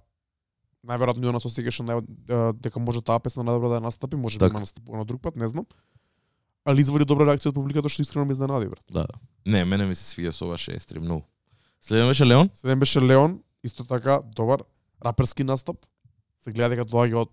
најверојатно 0.88 1.24
Јона 1.24 1.40
се 1.40 1.48
осеќаше 1.48 1.84
нај- 1.84 2.08
а, 2.30 2.54
дека 2.54 2.80
може 2.80 3.02
таа 3.02 3.20
песна 3.20 3.44
најдобро 3.44 3.70
да 3.70 3.80
ја 3.80 3.84
настапи, 3.84 4.16
може 4.16 4.40
би 4.40 4.46
има 4.46 4.60
настапувано 4.60 5.06
друг 5.06 5.22
пат, 5.22 5.36
не 5.36 5.48
знам. 5.48 5.66
Али 6.66 6.82
извади 6.82 7.06
добра 7.06 7.26
реакција 7.28 7.52
од 7.52 7.56
публиката 7.56 7.90
што 7.92 8.02
искрено 8.06 8.26
ме 8.26 8.32
изненади 8.36 8.70
брат. 8.72 8.84
Да. 8.92 9.06
Не, 9.46 9.66
мене 9.66 9.86
ми 9.86 9.96
се 9.96 10.06
свија 10.08 10.32
со 10.32 10.46
ова 10.48 10.58
6 10.58 11.00
многу. 11.00 11.26
Следен 11.82 12.08
беше 12.08 12.26
Леон? 12.26 12.50
Следен 12.54 12.80
беше 12.80 13.02
Леон, 13.02 13.40
исто 13.64 13.84
така 13.84 14.22
добар 14.36 14.64
раперски 15.06 15.44
настап. 15.44 15.78
Се 16.44 16.52
гледа 16.52 16.76
дека 16.76 16.86
доаѓа 16.86 17.26
од 17.28 17.32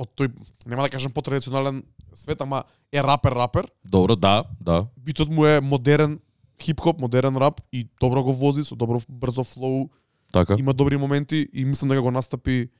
од 0.00 0.08
тој 0.16 0.30
нема 0.66 0.86
да 0.86 0.88
кажам 0.88 1.12
потрадиционален 1.12 1.82
свет, 2.14 2.40
ама 2.40 2.62
е 2.92 3.02
рапер 3.02 3.34
рапер. 3.36 3.68
Добро, 3.84 4.16
да, 4.16 4.44
да. 4.60 4.86
Битот 4.96 5.28
му 5.28 5.44
е 5.46 5.60
модерен 5.60 6.20
хип-хоп, 6.62 7.00
модерен 7.00 7.36
рап 7.36 7.60
и 7.72 7.88
добро 8.00 8.22
го 8.22 8.32
вози 8.32 8.64
со 8.64 8.76
добро 8.76 9.00
брзо 9.08 9.44
флоу, 9.44 9.90
Така. 10.32 10.56
има 10.58 10.72
добри 10.72 10.96
моменти 10.96 11.48
и 11.52 11.64
мислам 11.64 11.88
дека 11.88 12.02
го 12.02 12.10
настапи 12.10 12.70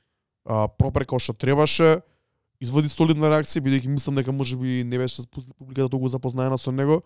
а, 0.44 0.68
пропер 0.68 1.04
како 1.04 1.18
што 1.18 1.32
требаше. 1.34 2.00
Извади 2.60 2.90
солидна 2.92 3.30
реакција 3.32 3.62
бидејќи 3.64 3.88
мислам 3.88 4.18
дека 4.20 4.32
можеби 4.32 4.82
не 4.84 4.98
беше 5.00 5.24
публиката 5.56 5.88
толку 5.88 6.08
запознаена 6.08 6.58
со 6.58 6.72
него, 6.72 7.02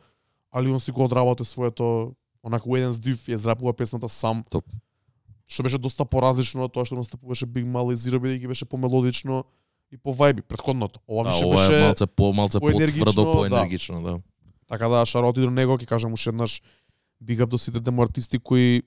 али 0.50 0.70
он 0.70 0.80
си 0.80 0.90
го 0.90 1.04
одработи 1.04 1.44
своето 1.44 2.14
онака 2.42 2.68
у 2.68 2.76
еден 2.76 2.92
здив 2.92 3.22
ја 3.28 3.38
израпува 3.38 3.72
песната 3.72 4.08
сам. 4.08 4.44
Топ. 4.50 4.64
Што 5.46 5.62
беше 5.62 5.78
доста 5.78 6.04
поразлично 6.04 6.66
од 6.66 6.72
тоа 6.74 6.84
што 6.84 6.98
настапуваше 6.98 7.46
Big 7.46 7.66
Mal 7.66 7.92
и 7.92 7.96
Zero 7.96 8.18
бидејќи 8.18 8.48
беше 8.50 8.66
помелодично 8.66 9.44
и 9.92 9.96
по 9.96 10.10
вајби 10.10 10.42
претходното. 10.42 11.00
Ова 11.06 11.24
Да, 11.24 11.30
више 11.30 11.44
ова 11.44 11.56
беше 11.56 11.80
малце 11.80 12.06
по 12.06 12.32
малце 12.32 12.60
потврдо, 12.60 13.24
да. 13.24 13.32
поенергично, 13.32 14.02
да. 14.02 14.18
Така 14.66 14.88
да 14.88 15.06
шароти 15.06 15.40
до 15.40 15.50
него, 15.50 15.78
ќе 15.78 15.86
кажам 15.86 16.12
уште 16.12 16.30
еднаш 16.30 16.62
big 17.22 17.38
up 17.38 17.46
до 17.46 17.58
сите 17.58 17.80
демо 17.80 18.02
артисти 18.02 18.38
кои 18.38 18.82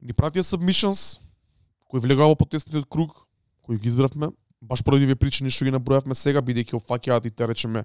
ни 0.00 0.12
пратија 0.12 0.44
submissions, 0.44 1.20
кои 1.88 2.00
влегува 2.00 2.32
во 2.32 2.36
потесниот 2.36 2.86
круг, 2.88 3.26
кои 3.62 3.78
ги 3.78 3.88
избравме, 3.88 4.30
баш 4.62 4.84
поради 4.84 5.04
овие 5.04 5.16
причини 5.16 5.50
што 5.50 5.64
ги 5.64 5.74
набројавме 5.74 6.14
сега, 6.14 6.42
бидејќи 6.44 6.78
опфаќаат 6.80 7.26
и 7.26 7.30
те 7.30 7.46
речеме 7.46 7.84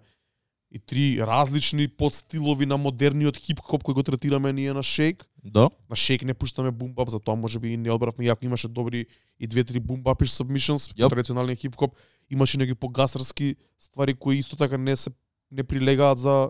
и 0.72 0.80
три 0.80 1.22
различни 1.22 1.88
подстилови 1.88 2.66
на 2.66 2.78
модерниот 2.78 3.38
хип-хоп 3.38 3.84
кој 3.86 3.96
го 3.96 4.04
третираме 4.04 4.52
ние 4.54 4.74
на 4.74 4.84
Shake. 4.84 5.24
Да? 5.44 5.70
На 5.90 5.96
Shake 5.96 6.26
не 6.26 6.34
пуштаме 6.34 6.72
бумбап, 6.72 7.10
затоа 7.10 7.36
може 7.36 7.60
би 7.60 7.74
и 7.74 7.78
не 7.78 7.92
одбравме, 7.92 8.26
иако 8.26 8.46
имаше 8.46 8.68
добри 8.68 9.06
и 9.40 9.48
две-три 9.48 9.80
бумбапиш 9.80 10.36
submissions, 10.36 10.92
Јап. 10.98 11.10
традиционалниот 11.10 11.60
хип-хоп, 11.60 11.96
имаше 12.30 12.58
неги 12.58 12.76
погасарски 12.76 13.56
ствари 13.80 14.14
кои 14.14 14.38
исто 14.38 14.56
така 14.56 14.78
не 14.78 14.96
се 14.96 15.12
не 15.52 15.64
прилегаат 15.64 16.18
за 16.18 16.50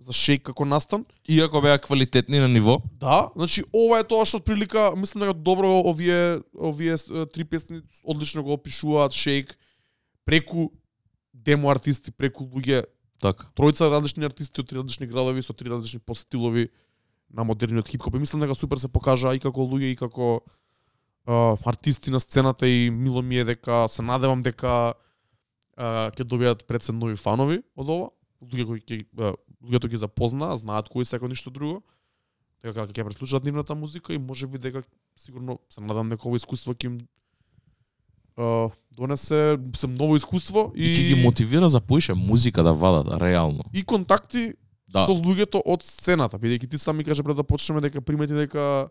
за 0.00 0.12
Shake 0.12 0.42
како 0.50 0.64
настан. 0.64 1.04
Иако 1.28 1.60
беа 1.60 1.78
квалитетни 1.78 2.40
на 2.40 2.48
ниво, 2.48 2.80
Да, 3.00 3.30
значи 3.36 3.64
ова 3.72 4.00
е 4.00 4.04
тоа 4.04 4.26
што 4.26 4.40
прилика, 4.40 4.92
мислам 4.96 5.28
дека 5.28 5.34
добро 5.34 5.68
овие 5.84 6.40
овие 6.56 6.96
три 7.32 7.44
песни 7.44 7.82
одлично 8.02 8.42
го 8.42 8.52
опишуваат 8.52 9.12
Shake 9.12 9.54
преку 10.24 10.70
демо 11.34 11.70
артисти, 11.70 12.10
преку 12.10 12.44
луѓе 12.44 12.84
така. 13.20 13.50
тројца 13.56 13.90
различни 13.90 14.24
артисти 14.24 14.60
од 14.60 14.68
три 14.68 14.78
различни 14.78 15.06
градови 15.06 15.42
со 15.42 15.52
три 15.52 15.68
различни 15.68 16.00
постилови 16.00 16.70
на 17.30 17.44
модерниот 17.44 17.88
хип-хоп. 17.88 18.14
И 18.16 18.18
мислам 18.18 18.40
дека 18.40 18.54
супер 18.54 18.78
се 18.78 18.88
покажа 18.88 19.34
и 19.34 19.40
како 19.40 19.60
луѓе 19.60 19.92
и 19.92 19.96
како 19.96 20.40
а, 21.26 21.56
артисти 21.64 22.10
на 22.10 22.20
сцената 22.20 22.68
и 22.68 22.90
мило 22.90 23.22
ми 23.22 23.38
е 23.38 23.44
дека 23.44 23.86
се 23.88 24.02
надевам 24.02 24.42
дека 24.42 24.94
а, 25.76 26.10
ќе 26.10 26.24
добијат 26.24 26.66
пред 26.66 26.82
се 26.82 26.92
нови 26.92 27.16
фанови 27.16 27.62
од 27.76 27.88
ова. 27.88 28.10
Луѓе 28.40 28.66
кои 28.66 28.80
ќе 28.80 29.36
луѓето 29.60 29.88
ги 29.88 29.96
запознаа, 29.96 30.56
знаат 30.56 30.88
кои 30.88 31.04
се 31.04 31.16
ако 31.16 31.28
ништо 31.28 31.50
друго. 31.50 31.82
дека 32.62 32.86
ќе 32.86 33.04
преслушаат 33.04 33.44
нивната 33.44 33.74
музика 33.74 34.12
и 34.12 34.18
можеби 34.18 34.58
дека 34.58 34.82
сигурно 35.16 35.58
се 35.68 35.80
надам 35.80 36.08
дека 36.08 36.28
ово 36.28 36.36
искуство 36.36 36.74
ќе 36.74 36.84
им 36.84 36.98
а, 38.36 38.68
донесе 38.92 39.58
се 39.76 39.86
ново 39.86 40.16
искуство 40.16 40.72
И 40.74 40.84
и 40.84 40.88
ќе 40.90 41.02
ги 41.08 41.24
мотивира 41.24 41.68
за 41.68 41.80
поише 41.80 42.14
музика 42.14 42.62
да 42.62 42.72
вадат, 42.72 43.20
реално. 43.20 43.64
и 43.72 43.82
контакти 43.82 44.54
Да. 44.88 45.06
со 45.06 45.12
луѓето 45.12 45.62
од 45.64 45.82
сцената, 45.82 46.34
бидејќи 46.34 46.66
ти 46.66 46.78
сами 46.78 47.04
кажа 47.04 47.22
пред 47.22 47.36
да 47.36 47.44
почнеме 47.44 47.80
дека 47.80 48.00
примети 48.00 48.34
дека 48.34 48.90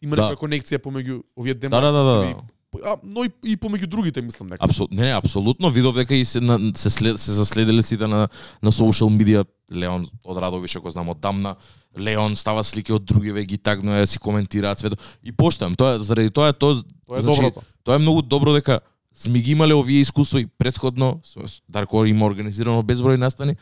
има 0.00 0.16
Да. 0.16 0.22
некоја 0.24 0.36
конекција 0.36 0.78
помеѓу 0.78 1.22
овие 1.36 1.54
демо 1.54 1.70
Да, 1.70 1.80
да, 1.82 1.92
да, 1.92 2.04
да. 2.04 2.34
А, 2.84 2.96
но 3.02 3.24
и, 3.24 3.30
и 3.44 3.56
помеѓу 3.56 3.86
другите 3.86 4.22
мислам 4.22 4.48
дека. 4.48 4.64
Апсолутно, 4.64 4.96
не, 4.96 5.06
не, 5.06 5.14
апсолутно 5.14 5.70
видов 5.70 5.94
дека 5.94 6.14
и 6.14 6.24
се 6.24 6.40
на, 6.40 6.58
се, 6.76 6.90
след, 6.90 7.20
се 7.20 7.32
заследиле 7.32 7.82
сите 7.82 8.06
на 8.06 8.28
на 8.62 8.72
social 8.72 9.10
media. 9.10 9.44
Леон 9.72 10.06
од 10.24 10.36
Радовише 10.36 10.78
го 10.78 10.90
знам 10.90 11.08
од 11.08 11.20
дамна. 11.20 11.54
Леон 11.98 12.36
става 12.36 12.64
слики 12.64 12.92
од 12.92 13.04
другиве 13.04 13.44
ги 13.44 13.58
тагнува 13.58 14.06
си 14.06 14.18
коментираат 14.18 14.78
свето. 14.78 14.96
И 15.22 15.32
поштојам, 15.32 15.76
тоа 15.76 15.98
заради 15.98 16.30
тоа 16.30 16.52
тоа 16.52 16.82
Тоа 17.06 17.18
е 17.18 17.22
значи, 17.22 17.40
доброто. 17.40 17.60
Тоа 17.84 17.94
е 17.94 17.98
многу 17.98 18.22
добро 18.22 18.52
дека 18.52 18.80
сме 19.14 19.40
ги 19.40 19.52
имале 19.52 19.74
овие 19.74 20.00
искуства 20.00 20.40
и 20.40 20.46
предходно, 20.46 21.20
Дарко 21.68 22.04
има 22.04 22.26
организирано 22.26 22.82
безброј 22.82 23.16
настани. 23.16 23.56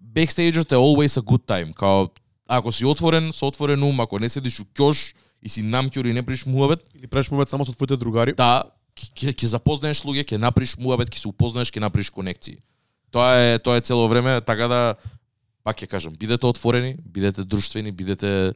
Бекстејџот 0.00 0.72
е 0.72 0.76
always 0.76 1.16
a 1.16 1.22
good 1.22 1.46
time. 1.46 1.74
Као, 1.74 2.08
ако 2.48 2.72
си 2.72 2.84
отворен, 2.84 3.32
со 3.32 3.46
отворен 3.46 3.82
ум, 3.82 4.00
ако 4.00 4.18
не 4.18 4.28
седиш 4.28 4.60
у 4.60 4.64
кјош 4.64 5.14
и 5.42 5.48
си 5.48 5.62
намќур 5.62 6.10
и 6.10 6.12
не 6.12 6.22
приш 6.22 6.46
муавет, 6.46 6.84
Или 6.94 7.06
преш 7.06 7.30
момент 7.30 7.48
само 7.48 7.64
со 7.64 7.72
твоите 7.72 7.96
другари. 7.96 8.32
да, 8.32 8.64
ќе 8.96 9.32
ќе 9.32 9.46
запознаеш 9.46 10.02
луѓе, 10.04 10.24
ќе 10.24 10.38
направиш 10.38 10.76
муабет, 10.78 11.08
ќе 11.10 11.18
се 11.18 11.28
упознаеш, 11.28 11.70
ќе 11.70 11.80
направиш 11.80 12.10
конекции. 12.10 12.58
Тоа 13.10 13.34
е 13.38 13.58
тоа 13.58 13.76
е 13.76 13.80
цело 13.80 14.08
време, 14.08 14.40
така 14.40 14.68
да 14.68 14.94
пак 15.64 15.80
ќе 15.80 15.86
кажам, 15.86 16.12
бидете 16.14 16.46
отворени, 16.46 16.96
бидете 17.04 17.44
друштвени, 17.44 17.92
бидете 17.92 18.52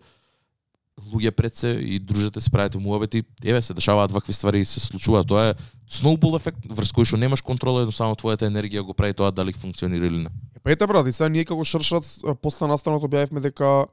луѓе 1.11 1.31
пред 1.31 1.57
се 1.57 1.69
и 1.69 1.99
дружете 1.99 2.41
се, 2.41 2.51
правите 2.51 2.79
муабети, 2.79 3.25
еве 3.45 3.63
се 3.63 3.75
дешаваат 3.75 4.13
вакви 4.13 4.33
ствари 4.33 4.61
и 4.61 4.65
се 4.65 4.81
случува. 4.81 5.25
Тоа 5.25 5.51
е 5.51 5.55
snowball 5.91 6.37
ефект 6.37 6.63
врз 6.71 6.93
кој 6.95 7.09
што 7.09 7.19
немаш 7.19 7.43
контрола, 7.43 7.83
едноставно 7.83 8.15
твојата 8.15 8.47
енергија 8.47 8.85
го 8.87 8.95
прави 8.95 9.15
тоа 9.15 9.33
дали 9.35 9.53
функционира 9.53 10.07
или 10.07 10.23
не. 10.23 10.31
Е, 10.55 10.61
па 10.63 10.71
ете 10.71 10.87
брат, 10.87 11.07
и 11.07 11.13
сега 11.13 11.29
ние 11.29 11.45
како 11.45 11.65
шршат 11.65 12.07
после 12.43 12.71
настанот 12.71 13.03
објавивме 13.03 13.43
дека 13.43 13.87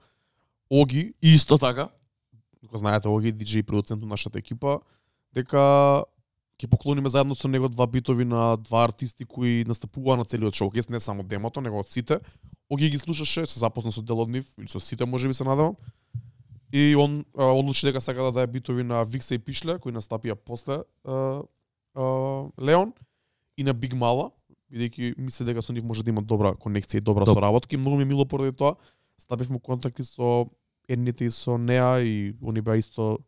Оги, 0.71 1.13
исто 1.21 1.57
така, 1.57 1.89
го 2.67 2.77
знаете 2.77 3.09
Оги, 3.09 3.33
диџеј 3.33 3.63
продуцент 3.63 4.01
на 4.01 4.07
нашата 4.07 4.39
екипа, 4.39 4.79
дека 5.33 6.05
ќе 6.61 6.69
поклониме 6.69 7.09
заедно 7.09 7.35
со 7.35 7.49
него 7.49 7.69
два 7.69 7.87
битови 7.87 8.25
на 8.25 8.57
два 8.57 8.85
артисти 8.85 9.25
кои 9.25 9.63
настапуваа 9.67 10.17
на 10.17 10.25
целиот 10.25 10.55
шоукес, 10.55 10.89
не 10.89 10.99
само 10.99 11.23
демото, 11.23 11.61
него 11.61 11.79
од 11.79 11.89
сите. 11.89 12.19
Оги 12.69 12.89
ги 12.89 12.99
слушаше, 12.99 13.45
се 13.45 13.59
запозна 13.59 13.91
со 13.91 14.01
дел 14.01 14.21
од 14.21 14.29
нив, 14.29 14.45
или 14.59 14.69
со 14.69 14.79
сите 14.79 15.05
можеби 15.05 15.33
се 15.33 15.43
надевам. 15.43 15.75
И 16.71 16.95
он 16.95 17.25
а, 17.35 17.51
одлучи 17.51 17.85
дека 17.85 18.01
сака 18.01 18.23
да 18.23 18.31
даде 18.31 18.47
битови 18.47 18.83
на 18.83 19.03
Викса 19.03 19.35
и 19.35 19.39
Пишле, 19.39 19.79
кои 19.79 19.91
настапија 19.91 20.35
после 20.35 20.83
а, 21.03 21.43
а, 21.95 22.03
Леон, 22.61 22.93
и 23.57 23.63
на 23.63 23.73
Биг 23.73 23.93
Мала, 23.93 24.29
бидејќи 24.71 25.17
мисли 25.19 25.45
дека 25.49 25.61
со 25.61 25.73
нив 25.73 25.83
може 25.83 26.03
да 26.03 26.13
има 26.13 26.21
добра 26.21 26.53
конекција 26.55 27.01
и 27.01 27.03
добра 27.03 27.25
Топ. 27.25 27.35
соработка. 27.35 27.75
И 27.75 27.77
многу 27.77 27.97
ми 27.97 28.03
е 28.03 28.05
мило 28.05 28.25
поради 28.25 28.55
тоа. 28.55 28.75
Стапивме 29.17 29.59
контакти 29.59 30.03
со 30.03 30.47
едните 30.91 31.25
и 31.25 31.31
со 31.31 31.57
неа 31.57 32.01
и 32.03 32.35
они 32.41 32.61
беа 32.61 32.77
исто 32.77 33.19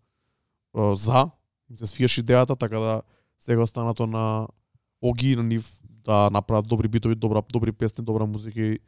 а, 0.74 0.96
за. 0.96 1.30
Им 1.70 1.78
се 1.78 1.88
свиеше 1.88 2.22
идејата, 2.22 2.60
така 2.60 2.80
да 2.80 3.02
сега 3.40 3.64
останато 3.64 4.08
на 4.08 4.48
Оги 5.02 5.32
и 5.32 5.36
на 5.36 5.44
нив 5.44 5.82
да 5.84 6.30
направат 6.30 6.68
добри 6.68 6.88
битови, 6.88 7.16
добра, 7.16 7.42
добри 7.52 7.72
песни, 7.72 8.04
добра 8.04 8.26
музика 8.26 8.62
и 8.62 8.80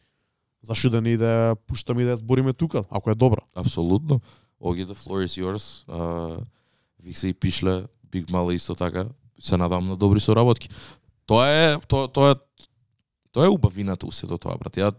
зашто 0.63 0.89
да 0.89 1.01
не 1.01 1.09
и 1.09 1.17
да 1.17 1.55
пуштаме 1.67 2.01
и 2.01 2.05
да 2.05 2.15
ја 2.15 2.19
збориме 2.23 2.53
тука, 2.53 2.83
ако 2.89 3.11
е 3.11 3.15
добра. 3.15 3.41
апсолутно. 3.55 4.21
Оги 4.59 4.85
the 4.85 4.95
floor 4.95 5.25
is 5.25 5.35
yours. 5.43 5.87
Uh, 5.87 6.43
Викса 7.03 7.27
и 7.27 7.33
Пишле, 7.33 7.85
Биг 8.11 8.29
Мала 8.29 8.53
исто 8.53 8.75
така. 8.75 9.05
Се 9.39 9.57
надам 9.57 9.87
на 9.87 9.95
добри 9.97 10.19
соработки. 10.19 10.69
Тоа 11.25 11.49
е 11.49 11.77
тоа 11.87 12.07
тоа 12.07 12.31
е 12.31 12.35
тоа 13.31 13.45
е 13.45 13.49
убавината 13.49 14.07
у 14.07 14.11
сето 14.11 14.37
тоа, 14.37 14.57
брат. 14.57 14.77
Ја 14.77 14.93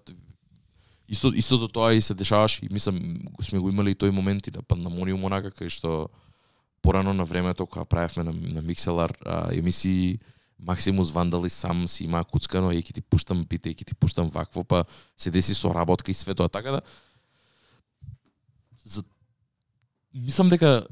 исто 1.09 1.33
истото 1.35 1.69
тоа 1.69 1.95
и 1.95 2.01
се 2.01 2.15
дешаваше 2.15 2.67
и 2.67 2.69
мислам 2.73 2.99
сме 3.43 3.59
го 3.59 3.69
имали 3.71 3.91
и 3.91 3.99
тој 3.99 4.11
момент 4.11 4.47
и 4.47 4.51
да 4.51 4.59
на 4.59 4.63
пандамониум 4.63 5.25
онака 5.25 5.51
кај 5.51 5.69
што 5.69 6.09
порано 6.83 7.15
на 7.15 7.25
времето 7.25 7.67
кога 7.67 7.85
правевме 7.85 8.23
на, 8.25 8.33
на 8.33 8.63
Микселар 8.63 9.13
а, 9.25 9.55
емисии 9.55 10.19
Максимус 10.59 11.11
Вандали 11.11 11.51
сам 11.51 11.89
си 11.89 12.05
има 12.05 12.25
куцкано 12.25 12.73
и 12.73 12.81
ќе 12.81 12.95
ти 12.95 13.03
пуштам 13.03 13.45
бите, 13.45 13.71
и 13.71 13.77
ќе 13.77 13.93
ти 13.93 13.95
пуштам 13.95 14.31
вакво, 14.31 14.65
па 14.65 14.85
се 15.17 15.31
деси 15.31 15.55
со 15.55 15.75
работка 15.75 16.11
и 16.11 16.15
све 16.15 16.35
тоа. 16.35 16.49
Така 16.49 16.71
да 16.71 16.81
за 18.85 19.03
мислам 20.15 20.49
дека 20.49 20.87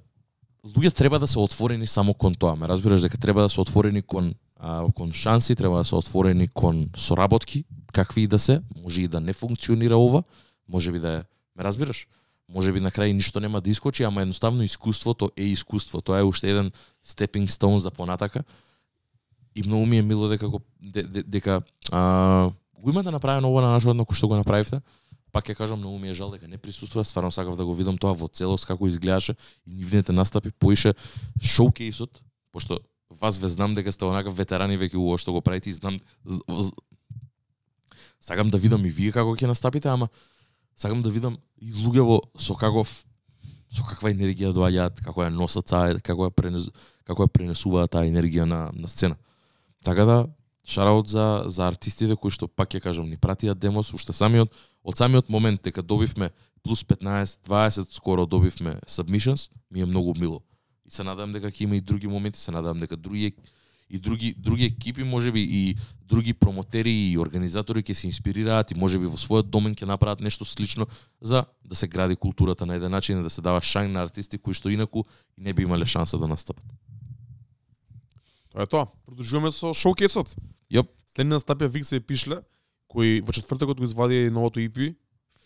луѓе 0.67 0.93
треба 0.93 1.19
да 1.19 1.27
се 1.27 1.39
отворени 1.39 1.87
само 1.87 2.15
кон 2.15 2.35
тоа. 2.35 2.57
Ме 2.57 2.69
разбираш 2.69 3.01
дека 3.01 3.19
треба 3.19 3.43
да 3.43 3.49
се 3.49 3.61
отворени 3.61 4.03
кон 4.03 4.35
а, 4.65 4.93
кон 4.95 5.13
шанси, 5.13 5.57
треба 5.57 5.77
да 5.77 5.85
се 5.85 5.95
отворени 5.95 6.49
кон 6.49 6.89
соработки, 6.97 7.65
какви 7.93 8.23
и 8.23 8.27
да 8.27 8.39
се, 8.39 8.63
може 8.83 9.03
и 9.03 9.09
да 9.09 9.21
не 9.21 9.33
функционира 9.33 9.97
ова, 9.97 10.23
може 10.69 10.93
би 10.93 10.99
да 10.99 11.13
е, 11.13 11.23
ме 11.57 11.65
разбираш? 11.65 12.07
Може 12.49 12.73
би 12.73 12.81
на 12.81 12.91
крај 12.91 13.13
ништо 13.13 13.41
нема 13.41 13.61
да 13.61 13.71
искочи, 13.71 14.05
ама 14.05 14.23
едноставно 14.23 14.63
искуството 14.63 15.31
е 15.37 15.45
искуство. 15.45 16.01
Тоа 16.01 16.21
е 16.21 16.23
уште 16.23 16.51
еден 16.51 16.73
stepping 17.07 17.49
stone 17.49 17.79
за 17.79 17.91
понатака. 17.91 18.45
И 19.55 19.63
многу 19.63 19.87
ми 19.87 19.99
е 19.99 20.03
мило 20.03 20.29
дека 20.29 20.49
го 20.49 20.61
де, 20.81 21.03
де, 21.03 21.23
дека 21.23 21.63
а, 21.93 22.51
го 22.81 22.91
имате 22.91 23.05
да 23.05 23.13
направено 23.13 23.49
ова 23.49 23.63
на 23.63 23.73
нашо 23.73 23.93
кој 23.93 24.17
што 24.17 24.29
го 24.29 24.37
направивте. 24.37 24.81
Пак 25.33 25.45
ќе 25.45 25.57
кажам, 25.57 25.81
многу 25.81 25.99
ми 25.99 26.09
е 26.09 26.15
жал 26.15 26.31
дека 26.31 26.49
не 26.49 26.59
присуствува, 26.59 27.05
стварно 27.05 27.33
сакав 27.33 27.57
да 27.57 27.65
го 27.65 27.75
видам 27.75 27.99
тоа 27.99 28.13
во 28.13 28.29
целост 28.29 28.65
како 28.65 28.89
изгледаше 28.89 29.37
и 29.67 29.75
нивните 29.75 30.13
настапи 30.13 30.53
поише 30.53 30.95
шоукейсот, 31.41 32.21
пошто 32.53 32.81
вас 33.11 33.39
ве 33.39 33.49
знам 33.49 33.75
дека 33.75 33.93
сте 33.93 34.05
онака 34.05 34.31
ветерани 34.31 34.79
веќе 34.79 34.99
во 34.99 35.19
што 35.19 35.33
го 35.33 35.41
правите 35.41 35.71
и 35.71 35.73
знам 35.77 36.01
сакам 38.21 38.51
да 38.51 38.59
видам 38.59 38.85
и 38.85 38.91
вие 38.91 39.13
како 39.13 39.37
ќе 39.37 39.51
настапите, 39.51 39.89
ама 39.89 40.09
сакам 40.77 41.03
да 41.03 41.11
видам 41.11 41.39
и 41.61 41.73
луѓе 41.73 42.05
во 42.05 42.21
со 42.39 42.55
каков 42.55 43.05
со 43.75 43.83
каква 43.83 44.13
енергија 44.15 44.53
доаѓаат, 44.55 45.03
како 45.03 45.25
ја 45.25 45.33
носат 45.35 45.67
таа, 45.67 45.99
како 45.99 46.29
ја 46.29 46.31
пренес, 46.31 46.69
како 47.05 47.27
ја 47.27 47.33
пренесуваат 47.35 47.93
таа 47.97 48.07
енергија 48.07 48.47
на 48.47 48.71
на 48.73 48.89
сцена. 48.89 49.17
Така 49.85 50.05
да 50.05 50.19
шараут 50.65 51.09
за 51.09 51.45
за 51.47 51.69
артистите 51.69 52.17
кои 52.17 52.31
што 52.31 52.49
пак 52.49 52.73
ќе 52.73 52.81
кажам 52.81 53.11
ни 53.11 53.21
пратија 53.21 53.55
демос 53.55 53.93
уште 53.95 54.13
самиот 54.13 54.53
од 54.83 54.97
самиот 54.97 55.29
момент 55.29 55.63
дека 55.63 55.83
добивме 55.83 56.31
плюс 56.63 56.85
15 56.85 57.45
20 57.45 57.93
скоро 57.93 58.27
добивме 58.27 58.81
submissions 58.89 59.51
ми 59.71 59.81
е 59.81 59.87
многу 59.87 60.15
мило. 60.17 60.43
И 60.85 60.91
се 60.91 61.05
надам 61.05 61.33
дека 61.33 61.51
ќе 61.51 61.65
има 61.65 61.77
и 61.77 61.81
други 61.81 62.09
моменти, 62.09 62.39
се 62.39 62.53
надам 62.53 62.81
дека 62.81 62.97
други 62.97 63.33
и 63.91 63.99
други 63.99 64.35
други 64.39 64.65
екипи 64.65 65.05
можеби 65.05 65.41
и 65.41 65.77
други 66.03 66.35
промотери 66.35 66.91
и 66.91 67.19
организатори 67.19 67.83
ќе 67.83 67.95
се 67.95 68.07
инспирираат 68.09 68.73
и 68.73 68.79
можеби 68.79 69.07
во 69.07 69.19
својот 69.21 69.51
домен 69.53 69.75
ќе 69.75 69.87
направат 69.87 70.21
нешто 70.21 70.45
слично 70.45 70.87
за 71.21 71.45
да 71.65 71.77
се 71.77 71.89
гради 71.89 72.17
културата 72.17 72.67
на 72.67 72.75
еден 72.75 72.91
начин 72.91 73.21
и 73.21 73.23
да 73.23 73.31
се 73.31 73.43
дава 73.43 73.61
шајн 73.61 73.93
на 73.93 74.03
артисти 74.03 74.39
кои 74.39 74.55
што 74.55 74.73
инаку 74.73 75.05
не 75.39 75.53
би 75.53 75.63
имале 75.63 75.87
шанса 75.87 76.19
да 76.19 76.29
настапат. 76.29 76.65
Тоа 78.51 78.63
е 78.63 78.67
тоа. 78.67 78.87
Продолжуваме 79.07 79.53
со 79.53 79.75
шоукесот. 79.75 80.37
Јоп. 80.71 80.89
Следни 81.15 81.37
настапија 81.37 81.71
Викса 81.71 81.97
и 81.97 82.01
Пишле, 82.01 82.43
кои 82.89 83.21
во 83.21 83.33
четвртокот 83.33 83.79
го 83.79 83.85
извади 83.85 84.31
новото 84.31 84.59
EP, 84.59 84.95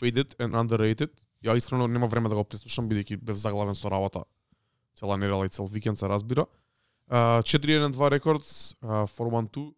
Faded 0.01 0.37
and 0.39 0.57
Underrated. 0.57 1.13
Ја 1.45 1.57
искрено 1.57 1.87
нема 1.87 2.07
време 2.07 2.29
да 2.29 2.35
го 2.35 2.45
преслушам, 2.45 2.89
бидејќи 2.89 3.21
бев 3.21 3.37
заглавен 3.37 3.77
со 3.77 3.91
работа 3.91 4.25
цела 4.99 5.19
недела 5.19 5.47
и 5.47 5.49
цел 5.49 5.67
викенд 5.67 5.99
се 5.99 6.09
разбира. 6.09 6.47
Uh, 7.11 7.43
412 7.43 8.19
Records, 8.19 8.77
uh, 8.83 9.07
412, 9.07 9.75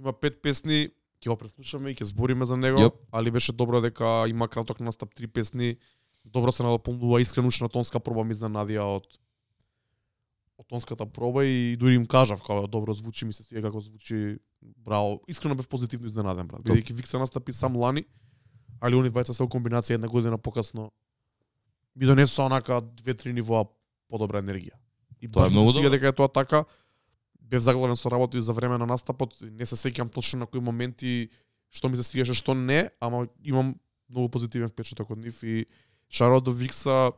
има 0.00 0.12
пет 0.12 0.42
песни, 0.42 0.88
ќе 1.22 1.30
го 1.30 1.36
преслушаме 1.38 1.92
и 1.92 1.96
ќе 1.96 2.08
збориме 2.10 2.46
за 2.48 2.56
него, 2.56 2.80
Јоп. 2.80 2.96
али 3.12 3.30
беше 3.30 3.52
добро 3.52 3.80
дека 3.80 4.24
има 4.28 4.48
краток 4.48 4.80
настап, 4.80 5.14
три 5.14 5.26
песни, 5.26 5.76
добро 6.24 6.52
се 6.52 6.62
надополнува 6.62 7.20
искренушна 7.20 7.68
тонска 7.68 8.00
проба 8.00 8.24
ми 8.24 8.34
изненадија 8.34 8.88
од 8.96 9.06
од 10.56 10.66
тонската 10.72 11.04
проба 11.06 11.44
и 11.44 11.76
дури 11.76 11.94
им 11.94 12.06
кажав 12.06 12.40
како 12.40 12.66
добро 12.66 12.92
звучи, 12.96 13.26
ми 13.28 13.32
се 13.36 13.44
свија 13.44 13.60
како 13.68 13.80
звучи 13.80 14.38
браво. 14.62 15.20
Искрено 15.28 15.54
бев 15.54 15.68
позитивно 15.68 16.08
изненаден 16.08 16.48
брат. 16.48 16.64
Бидејќи 16.64 16.96
Вик 16.96 17.06
се 17.06 17.20
настапи 17.20 17.52
сам 17.52 17.76
лани, 17.76 18.06
али 18.80 18.96
они 18.96 19.12
двајца 19.12 19.36
се 19.36 19.44
во 19.44 19.50
комбинација 19.52 20.00
една 20.00 20.08
година 20.08 20.38
покасно 20.38 20.90
ми 21.96 22.06
донесоа 22.06 22.46
онака 22.46 22.80
две-три 22.80 23.32
нивоа 23.32 23.64
подобра 24.10 24.42
енергија. 24.42 24.76
И 25.20 25.28
Тоа 25.28 25.46
е 25.46 25.50
многу 25.50 25.72
добро. 25.72 25.90
дека 25.90 26.08
е 26.08 26.12
тоа 26.12 26.28
така. 26.28 26.64
Бев 27.40 27.62
заглавен 27.62 27.96
со 27.96 28.10
работа 28.10 28.38
и 28.38 28.42
за 28.42 28.52
време 28.52 28.78
на 28.78 28.86
настапот, 28.86 29.38
не 29.40 29.66
се 29.66 29.76
сеќам 29.76 30.10
точно 30.12 30.38
на 30.38 30.46
кои 30.46 30.60
моменти 30.60 31.30
што 31.70 31.88
ми 31.88 31.96
се 31.96 32.02
свиеше, 32.02 32.34
што 32.34 32.54
не, 32.54 32.90
ама 33.00 33.26
имам 33.44 33.76
многу 34.08 34.28
позитивен 34.28 34.68
впечаток 34.68 35.10
од 35.10 35.18
нив 35.18 35.42
и 35.44 35.66
шаро 36.08 36.40
до 36.40 36.52
Викса 36.52 37.12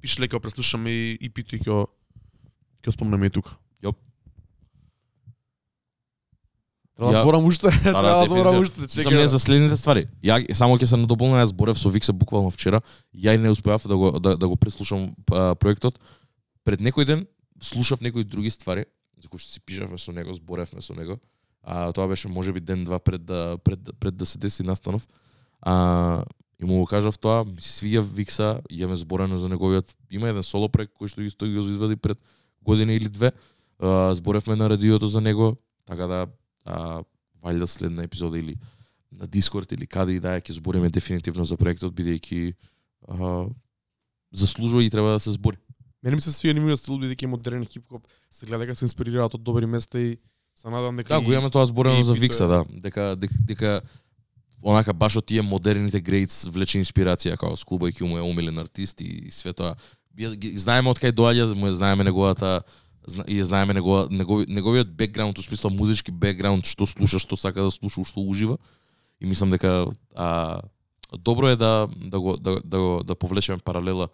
пише 0.00 0.22
лека 0.22 0.40
преслушаме 0.40 0.90
и, 0.90 1.18
и 1.20 1.28
питу 1.28 1.56
и 1.56 1.60
ќе 1.60 1.86
ќе 2.82 2.86
го 2.88 2.92
спомнеме 2.92 3.26
и 3.26 3.30
тука. 3.30 3.56
Треба 6.98 7.12
да 7.12 7.18
Ја- 7.18 7.22
зборам 7.22 7.44
уште, 7.46 7.70
треба 7.82 8.02
да 8.02 8.26
зборам 8.26 8.58
уште, 8.58 8.88
Сам 8.88 9.02
чекај. 9.06 9.16
не 9.16 9.28
за 9.28 9.38
следните 9.38 9.76
ствари. 9.78 10.08
Ја 10.18 10.42
само 10.50 10.74
ќе 10.74 10.84
се 10.84 10.96
надополнам, 10.98 11.38
јас 11.38 11.54
зборев 11.54 11.78
со 11.78 11.88
Викса 11.88 12.12
буквално 12.12 12.50
вчера. 12.50 12.80
Ја 13.14 13.34
и 13.34 13.38
не 13.38 13.50
успеав 13.50 13.86
да 13.86 13.96
го 13.96 14.18
да, 14.18 14.34
да 14.36 14.48
го 14.48 14.56
преслушам 14.56 15.14
а, 15.30 15.54
проектот. 15.54 16.00
Пред 16.66 16.82
некој 16.82 17.06
ден 17.06 17.26
слушав 17.62 18.00
некои 18.02 18.24
други 18.26 18.50
ствари 18.50 18.84
за 19.22 19.28
кои 19.30 19.38
што 19.38 19.50
си 19.50 19.60
пишавме 19.62 19.98
со 19.98 20.10
него, 20.12 20.34
зборевме 20.34 20.82
со 20.82 20.94
него. 20.94 21.18
А 21.62 21.92
тоа 21.92 22.08
беше 22.08 22.28
можеби 22.28 22.60
ден 22.60 22.82
два 22.84 22.98
пред 22.98 23.24
да 23.24 23.58
пред 23.62 23.78
пред 24.00 24.16
да 24.16 24.26
се 24.26 24.38
деси 24.38 24.62
настанов. 24.62 25.06
А 25.62 26.24
и 26.58 26.64
му 26.66 26.82
го 26.82 26.86
кажав 26.86 27.18
тоа, 27.18 27.44
свиѓа 27.62 28.02
Викса, 28.02 28.60
имаме 28.70 28.96
зборено 28.96 29.38
за 29.38 29.48
неговиот 29.48 29.94
има 30.10 30.28
еден 30.28 30.42
соло 30.42 30.66
проект 30.68 30.98
кој 30.98 31.06
што 31.06 31.22
исто 31.22 31.46
го 31.46 31.62
извади 31.62 31.94
пред 31.96 32.18
година 32.62 32.90
или 32.92 33.06
две. 33.08 33.30
А, 33.78 34.14
зборевме 34.14 34.56
на 34.56 34.66
радиото 34.70 35.06
за 35.06 35.20
него, 35.20 35.56
така 35.86 36.06
да 36.06 36.26
а, 36.68 37.00
валјда 37.40 37.66
следна 37.66 38.04
епизода 38.04 38.38
или 38.38 38.58
на 39.12 39.26
Дискорд 39.26 39.72
или 39.72 39.86
каде 39.88 40.18
и 40.18 40.20
да 40.20 40.36
ќе 40.36 40.60
збориме 40.60 40.90
дефинитивно 40.92 41.44
за 41.48 41.56
проектот, 41.56 41.94
бидејќи 41.96 42.54
заслужува 44.32 44.84
и 44.84 44.90
треба 44.90 45.16
да 45.16 45.20
се 45.20 45.32
збори. 45.32 45.56
Мене 46.02 46.16
ми 46.16 46.22
се 46.22 46.30
свија 46.30 46.54
нивниот 46.54 46.78
стил 46.78 47.00
бидејќи 47.00 47.24
е 47.24 47.30
модерен 47.32 47.64
хип-хоп, 47.66 48.04
се 48.30 48.46
гледа 48.46 48.66
дека 48.66 48.76
се 48.76 48.84
инспирираат 48.84 49.34
од 49.34 49.42
добри 49.42 49.66
места 49.66 49.98
и 49.98 50.18
се 50.54 50.68
надам 50.70 50.96
дека 50.96 51.14
Да, 51.16 51.22
и- 51.22 51.24
го 51.24 51.32
имаме 51.32 51.50
тоа 51.50 51.66
зборено 51.66 52.00
и 52.00 52.04
за 52.04 52.12
Викса, 52.12 52.46
да. 52.46 52.64
Дека, 52.68 53.16
дека, 53.16 53.34
дека 53.40 53.80
онака 54.62 54.92
баш 54.92 55.16
од 55.16 55.26
тие 55.26 55.42
модерните 55.42 56.00
грейтс 56.00 56.44
влече 56.52 56.78
инспирација 56.78 57.38
како 57.38 57.56
Скул 57.56 57.78
Q 57.78 58.06
му 58.06 58.18
е 58.18 58.22
омилен 58.22 58.58
артист 58.58 59.00
и 59.00 59.30
све 59.30 59.52
тоа. 59.52 59.74
Знаеме 60.54 60.90
од 60.90 60.98
кај 60.98 61.14
доаѓа, 61.14 61.54
му 61.54 61.70
знаеме 61.72 62.04
неговата 62.04 62.62
и 63.26 63.38
ја 63.40 63.44
знаеме 63.48 63.74
негова, 63.74 64.08
негови, 64.10 64.46
неговиот 64.48 64.88
бекграунд, 64.88 65.38
у 65.38 65.42
смисло 65.42 65.70
музички 65.70 66.10
бекграунд, 66.10 66.66
што 66.66 66.86
слуша, 66.86 67.18
што 67.18 67.36
сака 67.36 67.62
да 67.62 67.70
слуша, 67.70 68.04
што 68.04 68.20
ужива. 68.20 68.58
И 69.20 69.26
мислам 69.26 69.50
дека 69.50 69.90
а, 70.14 70.60
добро 71.16 71.48
е 71.48 71.56
да 71.56 71.88
да 71.96 72.20
го 72.20 72.36
да, 72.36 72.60
да, 72.64 72.78
го, 72.78 73.02
да 73.04 73.14
повлечеме 73.14 73.58
паралела 73.58 74.08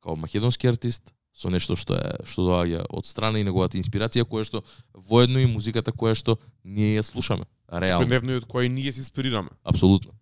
како 0.00 0.16
македонски 0.16 0.66
артист 0.66 1.14
со 1.32 1.48
нешто 1.48 1.76
што 1.76 1.96
е 1.96 2.24
што 2.28 2.44
доаѓа 2.48 2.84
од 2.90 3.06
страна 3.08 3.40
и 3.40 3.46
неговата 3.46 3.78
инспирација 3.80 4.26
која 4.28 4.44
што 4.44 4.62
воедно 4.92 5.40
и 5.40 5.46
музиката 5.46 5.92
која 5.92 6.14
што 6.18 6.36
ние 6.64 6.98
ја 6.98 7.02
слушаме. 7.02 7.46
Реално, 7.72 8.08
невно 8.08 8.36
и 8.36 8.42
од 8.42 8.48
кој 8.50 8.68
ние 8.68 8.92
се 8.92 9.00
инспирираме. 9.00 9.48
апсолутно. 9.64 10.12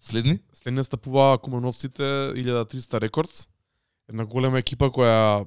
Следни? 0.00 0.38
След 0.52 0.74
настапува 0.74 1.38
Кумановците 1.38 2.02
1300 2.02 3.08
Records, 3.08 3.48
една 4.08 4.24
голема 4.24 4.58
екипа 4.58 4.90
која 4.90 5.46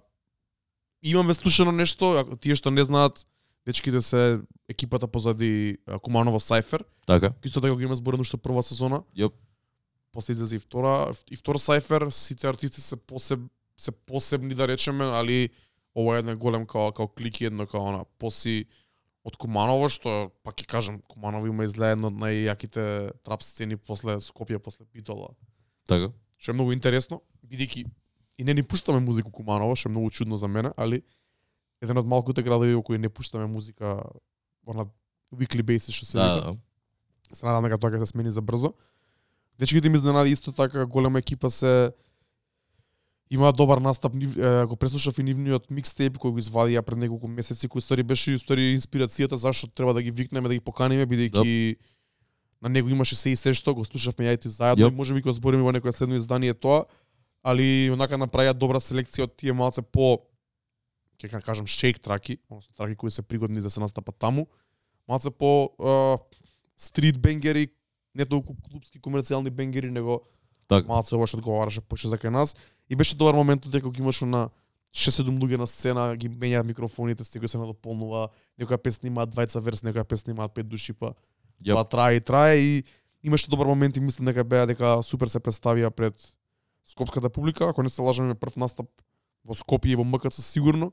имаме 1.04 1.34
слушано 1.34 1.72
нешто, 1.72 2.14
ако 2.18 2.36
тие 2.36 2.56
што 2.56 2.72
не 2.72 2.84
знаат, 2.84 3.26
дечките 3.66 4.02
се 4.02 4.40
екипата 4.70 5.08
позади 5.08 5.78
Куманово 6.02 6.40
Сайфер, 6.40 6.84
Така. 7.08 7.34
исто 7.44 7.62
така 7.62 7.74
го 7.74 7.82
има 7.82 7.96
зборено 7.96 8.22
уште 8.22 8.38
прва 8.38 8.64
сезона. 8.64 9.04
Јоп. 9.18 9.34
После 10.12 10.32
излезе 10.32 10.56
и 10.56 10.60
втора, 10.60 11.14
и 11.32 11.36
втор 11.36 11.58
Сайфер, 11.58 12.08
сите 12.10 12.48
артисти 12.48 12.82
се 12.82 12.96
посеб 12.96 13.40
се 13.78 13.92
посебни 13.92 14.56
да 14.56 14.68
речеме, 14.68 15.04
али 15.04 15.50
ова 15.96 16.16
е 16.16 16.20
една 16.20 16.36
голем 16.36 16.66
као 16.66 16.92
као 16.92 17.08
клик 17.08 17.42
и 17.42 17.46
едно 17.46 17.66
као 17.68 17.92
на 17.92 18.06
поси 18.20 18.66
од 19.24 19.38
Куманово 19.40 19.88
што 19.90 20.32
пак 20.44 20.60
ќе 20.60 20.68
кажам 20.68 21.02
Куманово 21.08 21.48
има 21.48 21.64
изгледа 21.64 21.96
една 21.96 22.12
од 22.12 22.18
најјаките 22.20 22.84
трап 23.24 23.44
сцени 23.44 23.78
после 23.78 24.20
Скопје 24.20 24.60
после 24.60 24.86
Битола. 24.94 25.32
Така. 25.88 26.12
Што 26.38 26.52
е 26.52 26.58
многу 26.60 26.74
интересно, 26.76 27.22
бидејќи 27.48 27.88
и 28.38 28.44
не 28.44 28.54
ни 28.54 28.64
пуштаме 28.64 29.00
музика 29.00 29.28
у 29.28 29.32
Куманово, 29.32 29.76
што 29.76 29.90
е 29.90 29.92
многу 29.92 30.10
чудно 30.10 30.38
за 30.38 30.48
мене, 30.48 30.72
али 30.78 31.04
еден 31.82 31.98
од 31.98 32.06
малкуте 32.08 32.44
градови 32.44 32.74
во 32.76 32.82
кои 32.84 32.98
не 32.98 33.10
пуштаме 33.10 33.46
музика 33.46 34.02
на 34.68 34.86
weekly 35.36 35.62
basis 35.64 35.92
што 35.92 36.06
се 36.06 36.18
Да, 36.18 36.36
вика. 36.36 36.46
да. 36.48 37.36
Се 37.36 37.46
надам 37.46 37.64
дека 37.64 37.78
тоа 37.78 37.92
ќе 37.92 38.00
се 38.00 38.06
смени 38.14 38.32
за 38.32 38.42
брзо. 38.42 38.74
Дечките 39.60 39.90
ми 39.90 39.96
изненади 39.98 40.32
исто 40.32 40.52
така 40.52 40.86
голема 40.86 41.20
екипа 41.20 41.50
се 41.50 41.92
има 43.30 43.54
добар 43.54 43.78
настап, 43.78 44.14
го 44.68 44.76
преслушав 44.76 45.18
и 45.20 45.24
нивниот 45.24 45.70
микстейп 45.72 46.18
кој 46.18 46.32
го 46.32 46.40
извадија 46.40 46.82
пред 46.82 46.98
неколку 47.02 47.28
месеци, 47.28 47.66
кој 47.68 47.82
стори 47.82 48.04
беше 48.04 48.38
стори 48.38 48.78
инспирацијата 48.78 49.34
зашто 49.36 49.68
треба 49.68 49.94
да 49.94 50.02
ги 50.02 50.12
викнеме, 50.12 50.48
да 50.48 50.54
ги 50.54 50.60
поканиме 50.62 51.06
бидејќи 51.06 51.76
на 52.62 52.70
него 52.70 52.90
имаше 52.90 53.16
се 53.16 53.30
и 53.30 53.36
се 53.36 53.54
што, 53.54 53.74
го 53.74 53.86
слушавме 53.86 54.30
ја 54.30 54.34
и 54.34 54.38
ти 54.38 54.50
заедно 54.50 54.86
Јоп. 54.86 54.92
и 54.92 54.96
можеби 54.96 55.22
го 55.22 55.32
збориме 55.34 55.64
во 55.64 55.72
некое 55.72 55.92
следно 55.92 56.16
издание 56.16 56.54
тоа, 56.54 56.86
али 57.44 57.90
онака 57.92 58.18
направија 58.18 58.54
добра 58.54 58.80
селекција 58.80 59.28
од 59.28 59.36
тие 59.38 59.54
малце 59.54 59.82
по 59.82 60.24
ќе 61.20 61.30
ка- 61.30 61.42
кажам 61.42 61.68
шейк 61.68 62.00
траки, 62.00 62.40
односно 62.50 62.76
траки 62.76 62.96
кои 62.96 63.12
се 63.12 63.22
пригодни 63.22 63.62
да 63.62 63.70
се 63.70 63.80
настапат 63.80 64.16
таму, 64.20 64.48
малце 65.08 65.32
по 65.32 65.70
стрит 66.78 67.20
бенгери, 67.20 67.68
не 68.16 68.26
толку 68.26 68.56
клубски 68.56 69.00
комерцијални 69.00 69.50
бенгери, 69.50 69.92
него 69.92 70.22
Така. 70.68 70.88
малце 70.88 71.16
ова 71.16 71.28
што 71.28 71.38
одговараше 71.38 71.82
поше 71.82 72.08
за 72.08 72.18
кај 72.18 72.30
нас. 72.30 72.56
И 72.90 72.96
беше 72.96 73.16
добар 73.16 73.34
момент 73.36 73.68
дека 73.70 73.90
го 73.90 73.96
имаше 74.00 74.26
на 74.26 74.50
6-7 74.94 75.40
луѓе 75.40 75.58
на 75.58 75.68
сцена, 75.68 76.16
ги 76.16 76.30
менјаат 76.30 76.66
микрофоните, 76.66 77.24
секој 77.26 77.48
се 77.48 77.58
надополнува, 77.58 78.30
некоја 78.60 78.78
песна 78.78 79.08
имаат 79.10 79.34
двајца 79.34 79.62
верс, 79.62 79.82
некоја 79.82 80.04
песна 80.04 80.32
имаат 80.32 80.54
пет 80.54 80.68
души, 80.68 80.94
па 80.94 81.14
Јоп. 81.64 81.76
Тоа 81.76 81.84
трае 81.84 82.18
и 82.18 82.22
трае 82.22 82.58
и 82.60 82.84
имаше 83.24 83.50
добар 83.50 83.68
момент 83.68 83.98
и 83.98 84.00
мислам 84.00 84.26
дека 84.26 84.44
беа 84.44 84.66
дека 84.68 85.02
супер 85.04 85.28
се 85.28 85.40
представија 85.40 85.90
пред 85.90 86.16
скопската 86.86 87.30
публика, 87.30 87.70
ако 87.70 87.84
не 87.84 87.90
се 87.90 88.02
лажам 88.02 88.32
е 88.32 88.36
прв 88.36 88.58
настап 88.58 88.88
во 89.46 89.54
Скопје 89.54 89.94
и 89.94 89.96
во 89.96 90.04
МКЦ 90.04 90.42
сигурно. 90.42 90.92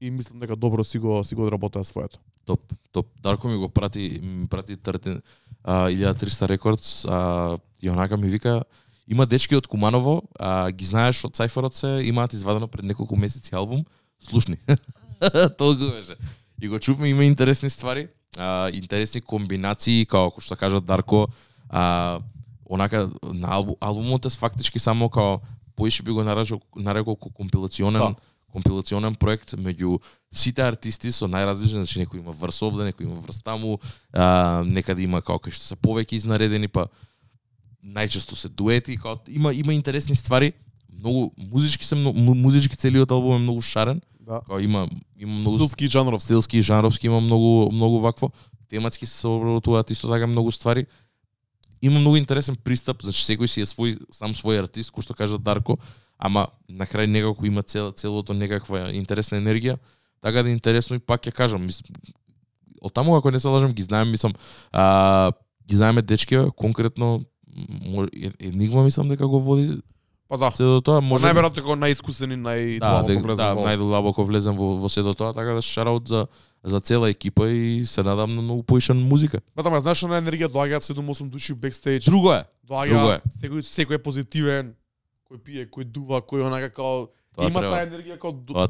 И 0.00 0.10
мислам 0.10 0.40
дека 0.40 0.56
добро 0.56 0.84
си 0.84 0.98
го 0.98 1.24
си 1.24 1.34
го 1.34 1.42
одработаа 1.42 1.84
своето. 1.84 2.18
Топ, 2.44 2.60
топ. 2.92 3.06
Дарко 3.22 3.48
ми 3.48 3.56
го 3.56 3.68
прати, 3.68 4.20
ми 4.22 4.48
прати 4.48 4.76
тартен, 4.76 5.22
а, 5.64 5.88
1300 5.88 6.48
рекордс, 6.48 7.04
а, 7.04 7.56
и 7.82 7.90
онака 7.90 8.16
ми 8.16 8.28
вика, 8.28 8.62
има 9.08 9.26
дечки 9.26 9.56
од 9.56 9.66
Куманово, 9.66 10.22
а, 10.38 10.70
ги 10.70 10.84
знаеш 10.84 11.24
од 11.24 11.36
Цайферот 11.36 11.76
се, 11.76 12.00
имаат 12.04 12.32
извадено 12.32 12.68
пред 12.68 12.84
неколку 12.84 13.16
месеци 13.16 13.54
албум, 13.54 13.84
слушни. 14.20 14.56
Толку 15.58 15.90
беше. 15.92 16.16
И 16.62 16.68
го 16.68 16.78
чувме, 16.78 17.08
има 17.08 17.24
интересни 17.24 17.70
ствари, 17.70 18.08
а, 18.36 18.70
интересни 18.72 19.20
комбинации, 19.20 20.06
како 20.06 20.30
како 20.30 20.40
што 20.40 20.56
кажа 20.56 20.80
Дарко, 20.80 21.28
а, 21.68 22.20
онака 22.66 23.10
на 23.24 23.48
албум, 23.48 23.74
албумот 23.80 24.26
е 24.26 24.30
фактички 24.30 24.78
само 24.78 25.08
као 25.08 25.38
поише 25.76 26.02
би 26.02 26.10
го 26.10 26.22
нарекол, 26.24 26.60
нарекол 26.76 27.16
ко 27.16 27.30
компилационен 27.30 28.00
Да. 28.00 28.14
компилационен 28.52 29.14
проект 29.14 29.50
меѓу 29.50 30.00
сите 30.32 30.62
артисти 30.62 31.12
со 31.12 31.26
најразлични, 31.26 31.82
значи 31.82 31.98
некој 31.98 32.18
има 32.18 32.30
врс 32.32 32.62
овде, 32.62 32.84
некој 32.84 33.02
има 33.02 33.14
врс 33.16 33.42
таму, 33.42 33.78
а, 34.12 34.62
некаде 34.66 35.02
има 35.02 35.20
како 35.20 35.38
кај 35.38 35.52
што 35.52 35.64
се 35.64 35.76
повеќе 35.76 36.12
изнаредени, 36.14 36.68
па 36.68 36.86
најчесто 37.84 38.34
се 38.34 38.48
дуети, 38.48 38.96
као 38.96 39.16
има 39.28 39.52
има 39.52 39.74
интересни 39.74 40.16
ствари. 40.16 40.52
Многу 40.92 41.30
музички 41.50 41.84
се 41.84 41.94
многу, 41.94 42.18
му- 42.18 42.34
музички 42.34 42.76
целиот 42.76 43.10
албум 43.10 43.34
е 43.34 43.38
многу 43.38 43.62
шарен, 43.62 44.00
Да. 44.20 44.40
као 44.46 44.58
има 44.58 44.88
има 45.18 45.32
многу 45.34 45.58
Стилски 45.58 45.84
и 45.84 45.88
жанровски. 45.88 46.24
стилски 46.24 46.58
и 46.58 46.62
жанровски 46.62 47.06
има 47.06 47.20
многу 47.20 47.72
многу 47.72 48.00
вакво. 48.00 48.30
Тематски 48.68 49.06
се 49.06 49.26
обработуваат 49.26 49.90
исто 49.90 50.08
така 50.08 50.26
многу 50.26 50.50
ствари. 50.50 50.86
Има 51.84 52.00
многу 52.00 52.16
интересен 52.16 52.56
пристап, 52.56 53.02
значи 53.04 53.20
секој 53.26 53.50
си 53.50 53.60
е 53.60 53.68
свој 53.68 53.98
сам 54.14 54.32
свој 54.32 54.62
артист, 54.64 54.92
кој 54.94 55.04
што 55.04 55.16
кажа 55.16 55.38
Дарко, 55.38 55.76
ама 56.16 56.48
на 56.68 56.88
крај 56.88 57.10
некако 57.12 57.44
има 57.44 57.62
цел, 57.62 57.92
целото 57.92 58.32
некаква 58.32 58.88
интересна 58.96 59.36
енергија. 59.42 59.76
Така 60.24 60.42
да 60.42 60.48
е 60.48 60.56
интересно 60.56 60.96
и 60.96 61.04
пак 61.04 61.26
ќе 61.26 61.34
кажам, 61.36 61.66
мис... 61.68 61.82
од 62.80 62.92
таму 62.92 63.16
ако 63.16 63.30
не 63.30 63.38
се 63.38 63.48
лажам 63.48 63.72
ги 63.72 63.82
знаем, 63.82 64.10
мислам, 64.10 64.32
а, 64.72 65.32
ги 65.68 65.76
знаеме 65.76 66.02
дечки, 66.02 66.40
конкретно 66.56 67.24
Енигма 68.40 68.82
мислам 68.82 69.08
дека 69.08 69.26
го 69.26 69.40
води 69.40 69.78
Па 70.28 70.38
да. 70.38 70.50
се 70.50 70.64
до 70.64 70.80
тоа, 70.80 71.00
Може 71.00 71.10
може 71.10 71.28
најверојатно 71.28 71.62
како 71.62 71.74
најискусен 71.76 72.32
и 72.32 72.38
нај 72.40 72.78
да, 72.80 73.04
влезен 73.04 73.36
да, 73.36 73.52
во. 73.54 73.66
најдлабоко 73.68 74.24
влезем 74.24 74.56
во, 74.56 74.72
во 74.80 74.88
се 74.88 75.04
до 75.04 75.12
тоа, 75.14 75.34
така 75.36 75.52
да 75.54 75.62
шараут 75.62 76.08
за 76.08 76.24
за 76.64 76.80
цела 76.80 77.10
екипа 77.10 77.48
и 77.48 77.86
се 77.86 78.02
надам 78.02 78.34
на 78.34 78.42
многу 78.42 78.62
поишан 78.62 78.96
музика. 78.96 79.40
Ба 79.56 79.62
тама 79.62 79.80
знаеш 79.80 80.02
на 80.08 80.20
енергија 80.22 80.48
доаѓаат 80.48 80.86
7-8 80.88 81.28
души 81.28 81.52
бекстејдж. 81.52 82.08
Друго 82.08 82.32
е. 82.32 82.44
Доаѓа 82.68 82.88
друго 82.88 83.10
е. 83.12 83.20
секој 83.36 83.66
секој 83.68 84.00
е 84.00 84.02
позитивен, 84.02 84.72
кој 85.28 85.42
пие, 85.44 85.66
кој 85.68 85.84
дува, 85.84 86.22
кој 86.24 86.46
онака 86.48 86.72
као 86.72 87.08
Тоа 87.34 87.50
има 87.50 87.60
таа 87.64 87.82
енергија 87.82 88.16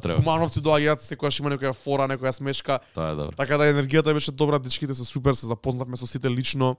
треба. 0.00 0.16
Кумановци 0.16 0.62
доаѓаат, 0.64 1.04
секогаш 1.04 1.38
има 1.42 1.52
некоја 1.52 1.74
фора, 1.76 2.08
некоја 2.08 2.32
смешка. 2.32 2.78
Тоа 2.94 3.10
е 3.12 3.16
добро. 3.18 3.36
Така 3.36 3.58
да 3.60 3.68
енергијата 3.68 4.14
беше 4.16 4.32
добра, 4.32 4.58
дечките 4.58 4.94
се 4.94 5.04
супер, 5.04 5.36
се 5.36 5.46
запознавме 5.46 5.96
со 6.00 6.06
сите 6.06 6.30
лично. 6.30 6.76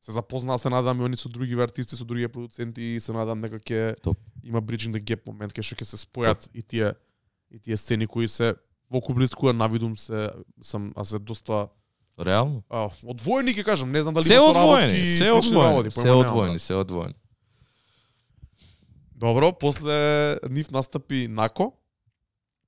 Се 0.00 0.12
запознаа, 0.12 0.58
се 0.58 0.70
надам 0.70 1.00
и 1.00 1.04
они 1.04 1.16
со 1.16 1.28
други 1.28 1.58
артисти, 1.60 1.96
со 1.96 2.04
други 2.04 2.28
продуценти 2.28 2.94
и 2.94 3.00
се 3.00 3.12
надам 3.12 3.42
дека 3.42 3.58
ќе 3.58 4.00
Топ. 4.00 4.16
има 4.44 4.62
bridging 4.62 4.94
the 4.94 5.02
gap 5.02 5.26
момент 5.26 5.52
кај 5.52 5.66
што 5.66 5.74
ќе 5.74 5.84
се 5.84 5.96
спојат 5.98 6.48
и 6.54 6.62
тие 6.62 6.94
и 7.50 7.58
тие 7.58 7.76
сцени 7.76 8.06
кои 8.06 8.28
се 8.28 8.54
во 8.90 9.00
Кублиску 9.00 9.52
навидум 9.52 9.96
се 9.96 10.30
сам 10.62 10.92
а 10.96 11.04
се 11.04 11.18
доста 11.18 11.68
Реално. 12.20 12.62
а, 12.68 12.90
одвоени 13.06 13.54
ќе 13.54 13.64
кажам, 13.64 13.92
не 13.92 14.02
знам 14.02 14.14
дали 14.14 14.24
Се 14.24 14.34
има 14.34 14.44
одвоени, 14.44 14.98
се 15.08 15.32
одвоени, 15.32 15.90
се 15.90 16.10
одвоени, 16.10 16.52
да. 16.52 16.58
се 16.58 16.74
одвоени. 16.74 17.14
Добро, 19.16 19.52
после 19.52 20.36
нив 20.50 20.70
настапи 20.70 21.28
Нако. 21.28 21.72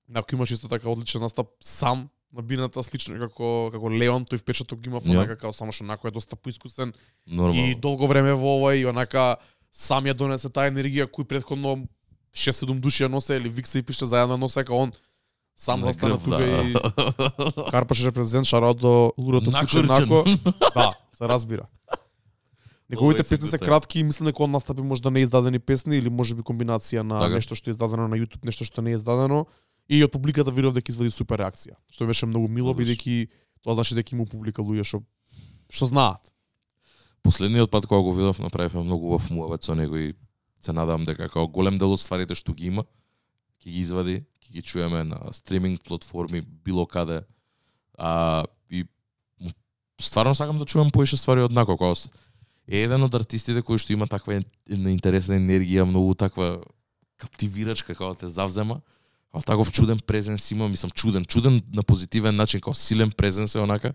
Нако 0.08 0.34
имаше 0.34 0.54
исто 0.54 0.68
така 0.68 0.90
одличен 0.90 1.20
настап 1.20 1.46
сам 1.60 2.08
на 2.32 2.42
бината 2.42 2.82
слично 2.82 3.18
како 3.18 3.68
како 3.72 3.90
Леон, 3.90 4.24
тој 4.24 4.40
впечаток 4.40 4.80
ги 4.80 4.88
имав 4.88 5.04
Ја. 5.04 5.16
онака 5.20 5.36
како 5.36 5.52
само 5.52 5.72
што 5.72 5.84
накој 5.84 6.08
е 6.08 6.16
доста 6.16 6.36
поискусен 6.36 6.92
Нормално. 7.26 7.60
и 7.60 7.74
долго 7.74 8.06
време 8.06 8.32
во 8.32 8.56
ова 8.56 8.74
и 8.76 8.86
онака 8.86 9.36
сам 9.70 10.04
ја 10.04 10.14
донесе 10.14 10.48
таа 10.48 10.70
енергија 10.70 11.08
кој 11.12 11.24
претходно 11.24 11.84
6-7 12.32 12.80
души 12.80 13.04
ја 13.04 13.08
носе 13.08 13.36
или 13.36 13.48
Викса 13.48 13.78
и 13.78 13.82
пише 13.82 14.06
заедно 14.06 14.36
носе 14.36 14.64
како 14.64 14.76
он 14.76 14.92
сам 15.56 15.80
На 15.80 15.86
застана 15.86 16.18
тука 16.18 16.38
да. 16.38 16.62
и 16.62 16.74
карпаше 17.70 18.06
репрезент 18.06 18.46
шараот 18.46 18.78
до 18.78 19.12
лудото 19.18 19.52
куче 19.60 19.82
нако. 19.82 20.24
Да, 20.74 20.94
се 21.12 21.28
разбира. 21.28 21.66
Неговите 22.90 23.28
песни 23.28 23.48
се 23.48 23.58
кратки 23.58 24.00
и 24.00 24.02
мислам 24.02 24.26
дека 24.26 24.42
он 24.42 24.50
настапи 24.50 24.82
можда 24.82 25.10
не 25.10 25.20
издадени 25.20 25.58
песни 25.58 25.96
или 25.96 26.10
можеби 26.10 26.42
комбинација 26.42 27.02
на 27.02 27.20
Така. 27.20 27.34
нешто 27.34 27.54
што 27.54 27.70
е 27.70 27.72
издадено 27.72 28.08
на 28.08 28.16
YouTube, 28.16 28.44
нешто 28.44 28.64
што 28.64 28.82
не 28.82 28.92
е 28.92 28.94
издадено 29.00 29.46
и 29.88 30.04
од 30.04 30.12
публиката 30.12 30.50
видов 30.50 30.74
дека 30.74 30.92
извади 30.92 31.10
супер 31.10 31.40
реакција, 31.40 31.76
што 31.90 32.06
беше 32.06 32.26
многу 32.26 32.48
мило 32.48 32.74
бидејќи 32.74 33.28
тоа 33.64 33.74
значи 33.74 33.94
дека 33.94 34.12
има 34.12 34.26
публика 34.26 34.62
луѓе 34.62 34.84
што 34.84 35.02
што 35.72 35.86
знаат. 35.86 36.32
Последниот 37.22 37.70
пат 37.70 37.86
кога 37.86 38.02
го 38.02 38.12
видов 38.12 38.38
направивме 38.38 38.84
многу 38.84 39.06
убав 39.06 39.30
муавет 39.30 39.64
со 39.64 39.74
него 39.74 39.96
и 39.96 40.14
се 40.60 40.72
надам 40.72 41.04
дека 41.04 41.28
како 41.28 41.48
голем 41.48 41.78
дел 41.78 41.92
од 41.92 42.00
стварите 42.00 42.34
што 42.34 42.52
ги 42.52 42.66
има 42.66 42.84
ќе 43.62 43.70
ги 43.72 43.80
извади, 43.80 44.24
ќе 44.52 44.60
ги 44.60 44.62
чуеме 44.62 45.04
на 45.04 45.32
стриминг 45.32 45.82
платформи 45.82 46.42
било 46.64 46.86
каде. 46.86 47.22
А 47.98 48.44
и 48.70 48.84
стварно 50.00 50.34
сакам 50.34 50.58
да 50.58 50.64
чувам 50.64 50.90
поише 50.90 51.16
ствари 51.16 51.40
од 51.40 51.52
нако 51.52 51.76
кога 51.76 51.96
е 52.68 52.84
еден 52.84 53.02
од 53.02 53.14
артистите 53.14 53.62
кој 53.62 53.78
што 53.80 53.92
има 53.92 54.06
таква 54.06 54.42
една 54.68 54.90
интересна 54.92 55.36
енергија, 55.36 55.84
многу 55.84 56.14
таква 56.14 56.62
каптивирачка 57.18 57.94
како 57.94 58.12
да 58.12 58.26
те 58.26 58.28
завзема. 58.28 58.80
А 59.32 59.40
таков 59.40 59.72
чуден 59.72 59.98
презенс 59.98 60.50
има, 60.50 60.68
мислам 60.68 60.90
чуден, 60.90 61.24
чуден 61.24 61.62
на 61.72 61.82
позитивен 61.82 62.36
начин, 62.36 62.60
како 62.60 62.74
силен 62.74 63.10
презенс 63.10 63.54
е 63.54 63.64
онака 63.64 63.94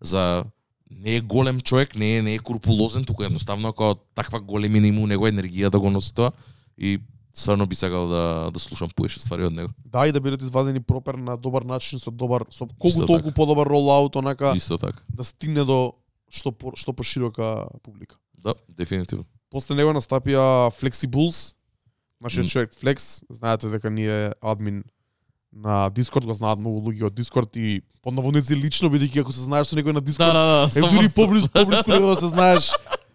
за 0.00 0.44
не 0.90 1.16
е 1.16 1.20
голем 1.20 1.60
човек, 1.60 1.94
не 1.94 2.16
е 2.16 2.22
не 2.22 2.34
е 2.34 2.38
курпулозен, 2.38 3.04
туку 3.04 3.22
едноставно 3.22 3.72
како 3.72 4.00
таква 4.14 4.40
големина 4.40 4.86
има 4.88 5.04
у 5.04 5.06
него 5.06 5.28
енергија 5.28 5.70
да 5.70 5.78
го 5.78 5.90
носи 5.90 6.14
тоа 6.14 6.32
и 6.78 6.98
стварно 7.34 7.66
би 7.66 7.74
сакал 7.74 8.08
да 8.08 8.50
да 8.52 8.58
слушам 8.60 8.88
поише 8.96 9.20
ствари 9.20 9.44
од 9.44 9.52
него. 9.52 9.68
Да, 9.84 10.06
и 10.06 10.12
да 10.12 10.20
бидат 10.20 10.42
извадени 10.42 10.80
пропер 10.80 11.14
на 11.14 11.36
добар 11.36 11.62
начин 11.62 11.98
со 11.98 12.10
добар 12.10 12.44
со 12.50 12.66
колку 12.66 12.88
Исто 12.88 13.06
толку 13.06 13.22
така. 13.30 13.34
подобар 13.34 13.66
ролаут 13.66 14.16
онака 14.16 14.52
Исто 14.56 14.78
така. 14.78 14.98
да 15.08 15.24
стигне 15.24 15.64
до 15.64 15.94
што 16.30 16.52
по, 16.52 16.72
што 16.76 16.92
поширока 16.92 17.66
публика. 17.82 18.16
Да, 18.38 18.54
дефинитивно. 18.68 19.24
После 19.50 19.74
него 19.74 19.90
настапија 19.92 20.70
Flexibles, 20.70 21.54
нашиот 22.20 22.44
М. 22.44 22.48
човек 22.48 22.70
Flex, 22.74 23.22
знаете 23.30 23.68
дека 23.68 23.90
ние 23.90 24.32
админ 24.40 24.84
на 25.52 25.90
Discord, 25.90 26.24
го 26.24 26.32
знаат 26.34 26.58
многу 26.58 26.78
луѓе 26.90 27.06
од 27.06 27.14
Discord 27.14 27.56
и 27.56 27.82
под 28.02 28.14
наводници 28.14 28.54
лично 28.54 28.88
бидејќи 28.88 29.20
ако 29.20 29.32
се 29.32 29.40
знаеш 29.40 29.66
со 29.66 29.76
некој 29.76 29.92
на 29.92 30.00
Discord, 30.00 30.32
да, 30.32 30.68
е 30.70 30.80
дури 30.80 31.08
поблиску 31.14 31.50
поблиску 31.52 31.90
него 31.90 32.06
да 32.06 32.16
се 32.16 32.28
знаеш 32.28 32.70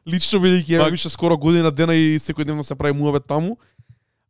лично 0.08 0.40
бидејќи 0.40 0.88
е 0.88 0.92
више 0.92 1.10
скоро 1.10 1.38
година 1.38 1.72
дена 1.72 1.96
и 1.96 2.20
секој 2.20 2.44
ден 2.46 2.64
се 2.64 2.76
прави 2.76 2.94
муавет 2.94 3.26
таму. 3.26 3.58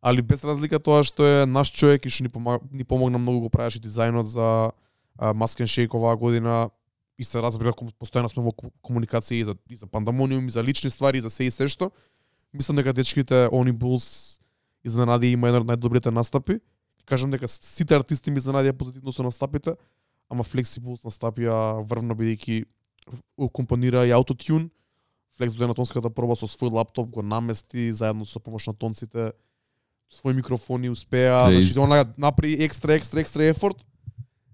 Али 0.06 0.22
без 0.22 0.44
разлика 0.46 0.78
тоа 0.78 1.02
што 1.02 1.26
е 1.26 1.46
наш 1.50 1.72
човек 1.74 2.06
и 2.06 2.12
што 2.14 2.28
ни, 2.28 2.30
помага, 2.30 2.62
ни 2.70 2.86
помогна 2.86 3.18
многу 3.18 3.48
го 3.48 3.50
правеше 3.50 3.82
дизајнот 3.82 4.30
за 4.30 4.70
а, 5.18 5.34
Маскен 5.34 5.66
Шейк 5.66 5.96
оваа 5.98 6.14
година 6.14 6.70
и 7.18 7.26
се 7.26 7.42
разбира 7.42 7.74
постојано 7.74 8.30
сме 8.30 8.44
во 8.46 8.54
комуникација 8.86 9.40
и 9.40 9.48
за, 9.48 9.56
и 9.66 9.76
за 9.76 9.88
пандамониум, 9.90 10.46
и 10.46 10.54
за 10.54 10.62
лични 10.64 10.92
ствари, 10.94 11.18
и 11.18 11.26
за 11.26 11.30
се 11.34 11.48
и 11.50 11.52
се 11.52 11.66
што. 11.68 11.90
Мислам 12.54 12.78
дека 12.78 12.94
дечките 12.94 13.48
Они 13.50 13.72
Булс 13.72 14.38
изненади 14.86 15.32
има 15.34 15.50
еден 15.50 15.66
од 15.66 15.72
најдобрите 15.74 16.14
настапи. 16.14 16.60
Кажам 17.10 17.34
дека 17.34 17.50
сите 17.50 17.98
артисти 17.98 18.30
ми 18.30 18.38
изненадија 18.38 18.78
позитивно 18.78 19.10
со 19.10 19.26
настапите, 19.26 19.74
ама 20.30 20.46
Flexi 20.46 20.82
булс 20.82 21.02
настапија 21.02 21.82
врвно 21.82 22.14
бидејќи 22.14 22.66
компонира 23.54 24.06
и 24.06 24.14
аутотюн. 24.14 24.70
Флекс 25.38 25.58
дојде 25.58 25.74
на 25.74 25.78
тонската 25.78 26.10
проба 26.14 26.38
со 26.38 26.46
свој 26.46 26.74
лаптоп, 26.74 27.10
го 27.10 27.26
намести 27.26 27.92
заедно 27.92 28.26
со 28.26 28.40
помош 28.40 28.68
на 28.70 28.74
тонците, 28.74 29.34
свој 30.12 30.34
микрофони 30.34 30.90
успеа, 30.90 31.50
Crazy. 31.50 31.62
значи 31.62 31.80
она 31.80 32.06
направи 32.18 32.64
екстра 32.64 32.94
екстра 32.96 33.20
екстра 33.22 33.44
ефорт 33.44 33.86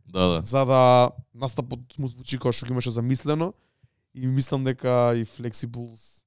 Да, 0.06 0.28
да. 0.28 0.42
за 0.42 0.66
да 0.66 1.12
настапот 1.36 1.98
му 1.98 2.08
звучи 2.08 2.38
како 2.38 2.52
што 2.52 2.66
го 2.66 2.74
имаше 2.74 2.92
замислено 2.92 3.54
и 4.14 4.28
мислам 4.28 4.64
дека 4.64 5.14
и 5.16 5.26
Flexibles 5.26 6.24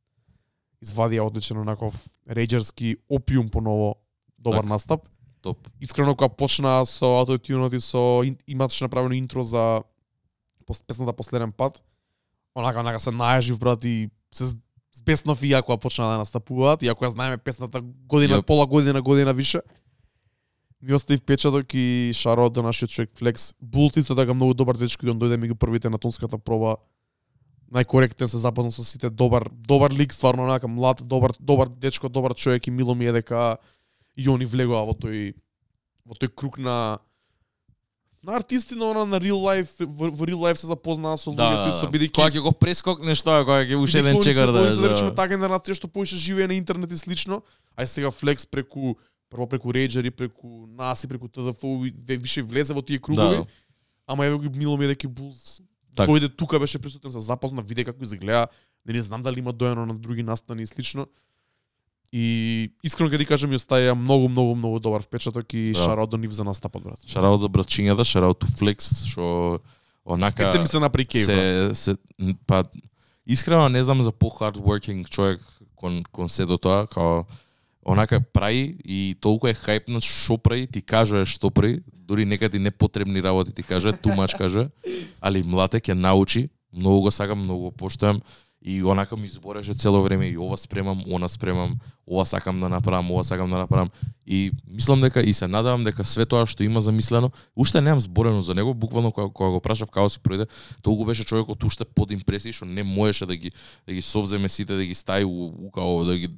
извадија 0.84 1.24
одличен 1.26 1.58
онаков 1.58 1.94
рейджерски 2.28 2.96
опиум 3.08 3.48
по 3.48 3.60
ново 3.60 3.96
добар 4.38 4.64
Така. 4.64 4.68
настап. 4.68 5.08
Топ. 5.42 5.68
Искрено 5.80 6.14
кога 6.16 6.28
почна 6.28 6.84
со 6.86 7.04
аутотюнот 7.20 7.74
и 7.74 7.80
со 7.80 8.22
имаше 8.46 8.84
направено 8.84 9.14
интро 9.14 9.42
за 9.42 9.82
песната 10.86 11.12
последен 11.12 11.52
пат, 11.52 11.82
онака 12.56 12.80
онака 12.80 13.00
се 13.00 13.10
најажив 13.10 13.58
брат 13.58 13.84
и 13.84 14.08
се 14.32 14.56
збеснав 14.94 15.42
и 15.42 15.50
ја 15.50 15.62
кога 15.62 15.76
почна 15.82 16.06
да 16.12 16.18
настапуваат, 16.22 16.82
иако 16.82 17.04
ја 17.04 17.10
знаеме 17.10 17.38
песната 17.38 17.80
година, 17.82 18.38
Јоп. 18.38 18.46
пола 18.46 18.66
година, 18.66 19.02
година 19.02 19.34
више. 19.34 19.60
Ми 20.82 20.94
остави 20.94 21.18
впечаток 21.18 21.74
и 21.74 22.12
шарот 22.14 22.52
до 22.52 22.62
нашиот 22.62 22.90
човек 22.90 23.10
Флекс. 23.18 23.54
Булт 23.60 23.96
исто 23.96 24.14
така 24.14 24.34
многу 24.34 24.54
добар 24.54 24.76
дечко 24.76 25.06
и 25.06 25.10
он 25.10 25.18
дојде 25.18 25.40
меѓу 25.40 25.54
првите 25.54 25.90
на 25.90 25.98
тонската 25.98 26.38
проба. 26.38 26.76
Најкоректен 27.72 28.26
се 28.26 28.38
запозна 28.38 28.70
со 28.70 28.84
сите, 28.84 29.10
добар 29.10 29.48
добар 29.50 29.90
лик, 29.90 30.12
стварно 30.12 30.44
онака 30.44 30.68
млад, 30.68 31.02
добар 31.02 31.32
добар 31.40 31.68
дечко, 31.68 32.08
добар 32.08 32.34
човек 32.34 32.66
и 32.66 32.70
мило 32.70 32.94
ми 32.94 33.06
е 33.06 33.12
дека 33.12 33.56
и 34.16 34.28
они 34.28 34.44
влегоа 34.44 34.84
во 34.84 34.92
тој 34.92 35.34
во 36.06 36.14
тој 36.14 36.28
круг 36.28 36.58
на 36.58 36.98
на 38.24 38.36
артисти 38.36 38.74
на 38.74 38.90
она 38.90 39.04
на 39.04 39.20
real 39.20 39.38
life 39.38 39.72
во, 39.80 40.10
во 40.10 40.24
real 40.26 40.40
life 40.40 40.56
се 40.56 40.66
запознаа 40.66 41.16
со 41.16 41.32
Да, 41.32 41.42
луѓето 41.42 41.68
и 41.68 41.72
да, 41.72 41.78
со 41.80 41.86
да. 41.86 41.92
бидејќи 41.92 42.14
Кога 42.14 42.30
ќе 42.30 42.40
го 42.40 42.52
прескокнеш 42.52 43.22
тоа, 43.22 43.44
кога 43.44 43.60
ќе 43.64 43.76
уште 43.76 43.98
еден 43.98 44.20
чегар 44.22 44.52
да 44.52 44.72
се 44.72 44.80
да 44.80 44.88
речеме 44.88 45.10
да. 45.10 45.14
така 45.14 45.34
генерација 45.36 45.74
што 45.74 45.88
поише 45.88 46.16
живее 46.16 46.46
на 46.48 46.54
интернет 46.54 46.92
и 46.92 46.96
слично, 46.96 47.42
а 47.76 47.86
сега 47.86 48.10
Флекс 48.10 48.46
преку 48.46 48.96
прво 49.30 49.46
преку 49.46 49.74
Рейджери, 49.74 50.10
преку 50.10 50.66
нас 50.66 51.04
и 51.04 51.08
преку 51.08 51.28
ТДФ 51.28 51.62
и 51.62 51.92
ве- 51.92 52.18
више 52.18 52.42
влезе 52.42 52.72
во 52.74 52.82
тие 52.82 52.98
кругови. 52.98 53.36
Да. 53.36 53.46
Ама 54.06 54.26
еве 54.26 54.38
ги 54.38 54.58
мило 54.58 54.76
ми 54.76 54.84
е 54.84 54.88
дека 54.88 55.08
Булс 55.08 55.60
дојде 55.96 56.28
тука 56.36 56.58
беше 56.58 56.78
присутен 56.78 57.10
се 57.12 57.20
запозна, 57.20 57.62
виде 57.62 57.84
како 57.84 58.02
изгледа. 58.02 58.46
Не, 58.86 58.92
не 58.92 59.02
знам 59.02 59.22
дали 59.22 59.38
има 59.38 59.52
доено 59.52 59.86
на 59.86 59.94
други 59.94 60.22
настани 60.22 60.62
и 60.62 60.66
слично. 60.66 61.06
И 62.14 62.70
искрено 62.86 63.10
ќе 63.10 63.18
ти 63.18 63.26
кажам 63.26 63.50
ми 63.50 63.58
остаја 63.58 63.96
многу 63.98 64.28
многу 64.30 64.54
многу 64.54 64.78
добар 64.78 65.02
впечаток 65.02 65.50
и 65.50 65.72
Да. 65.74 65.82
шараот 65.82 66.10
до 66.10 66.16
нив 66.16 66.30
за 66.30 66.44
настапот 66.44 66.82
брат. 66.82 67.02
Шараут 67.06 67.40
за 67.40 67.48
братчињата, 67.50 68.04
шараут 68.06 68.38
to 68.38 68.46
Flex, 68.46 68.86
што 69.10 69.58
онака 70.06 70.46
Кај 70.54 70.60
ми 70.62 70.66
се 70.70 70.78
направи 70.78 71.06
кеј. 71.10 71.24
се, 71.26 71.74
се 71.74 71.96
па 72.46 72.64
искрено 73.26 73.68
не 73.68 73.82
знам 73.82 74.02
за 74.02 74.12
по 74.12 74.30
hard 74.30 74.62
working 74.62 75.08
човек 75.10 75.40
кон 75.74 76.04
кон 76.12 76.28
се 76.28 76.46
до 76.46 76.54
тоа, 76.56 76.86
као 76.86 77.24
онака 77.84 78.20
прави 78.20 78.78
и 78.84 79.16
толку 79.20 79.48
е 79.48 79.54
хајпнат 79.54 80.06
што 80.06 80.38
прави, 80.38 80.66
ти 80.70 80.82
кажува 80.82 81.26
што 81.26 81.50
прави, 81.50 81.82
дури 81.92 82.24
некаде 82.24 82.58
непотребни 82.58 83.22
работи 83.22 83.52
ти 83.52 83.62
каже, 83.62 83.92
тумач 83.92 84.34
каже, 84.38 84.70
али 85.20 85.42
млате 85.42 85.80
ќе 85.80 85.92
научи, 85.98 86.48
многу 86.72 87.00
го 87.00 87.10
сакам, 87.10 87.42
многу 87.42 87.70
го 87.70 87.70
поштојам 87.74 88.22
и 88.64 88.84
онака 88.84 89.16
ми 89.16 89.28
збореше 89.28 89.74
цело 89.74 90.02
време 90.02 90.26
и 90.26 90.38
ова 90.38 90.56
спремам, 90.56 91.04
она 91.06 91.28
спремам, 91.28 91.78
ова 92.06 92.26
сакам 92.26 92.60
да 92.60 92.68
направам, 92.68 93.10
ова 93.10 93.24
сакам 93.24 93.50
да 93.50 93.58
направам. 93.58 93.90
И 94.26 94.52
мислам 94.68 95.00
дека 95.00 95.20
и 95.20 95.32
се 95.32 95.48
надевам 95.48 95.84
дека 95.84 96.04
све 96.04 96.24
тоа 96.24 96.46
што 96.48 96.64
има 96.64 96.80
замислено, 96.80 97.28
уште 97.56 97.84
немам 97.84 98.00
зборено 98.00 98.40
за 98.40 98.54
него, 98.54 98.74
буквално 98.74 99.12
кога, 99.12 99.28
кога 99.28 99.50
го 99.50 99.60
прашав 99.60 99.90
како 99.92 100.08
си 100.08 100.18
пројде, 100.18 100.48
толку 100.82 101.04
беше 101.04 101.28
човекот 101.28 101.64
уште 101.64 101.84
под 101.84 102.16
импресии 102.16 102.56
што 102.56 102.64
не 102.64 102.82
можеше 102.82 103.26
да 103.28 103.36
ги 103.36 103.52
да 103.86 103.92
ги 103.92 104.02
совземе 104.02 104.48
сите, 104.48 104.72
да 104.72 104.84
ги 104.84 104.94
стави 104.94 105.24
у, 105.24 105.52
у 105.52 105.70
као 105.70 106.04
да 106.04 106.16
ги 106.16 106.32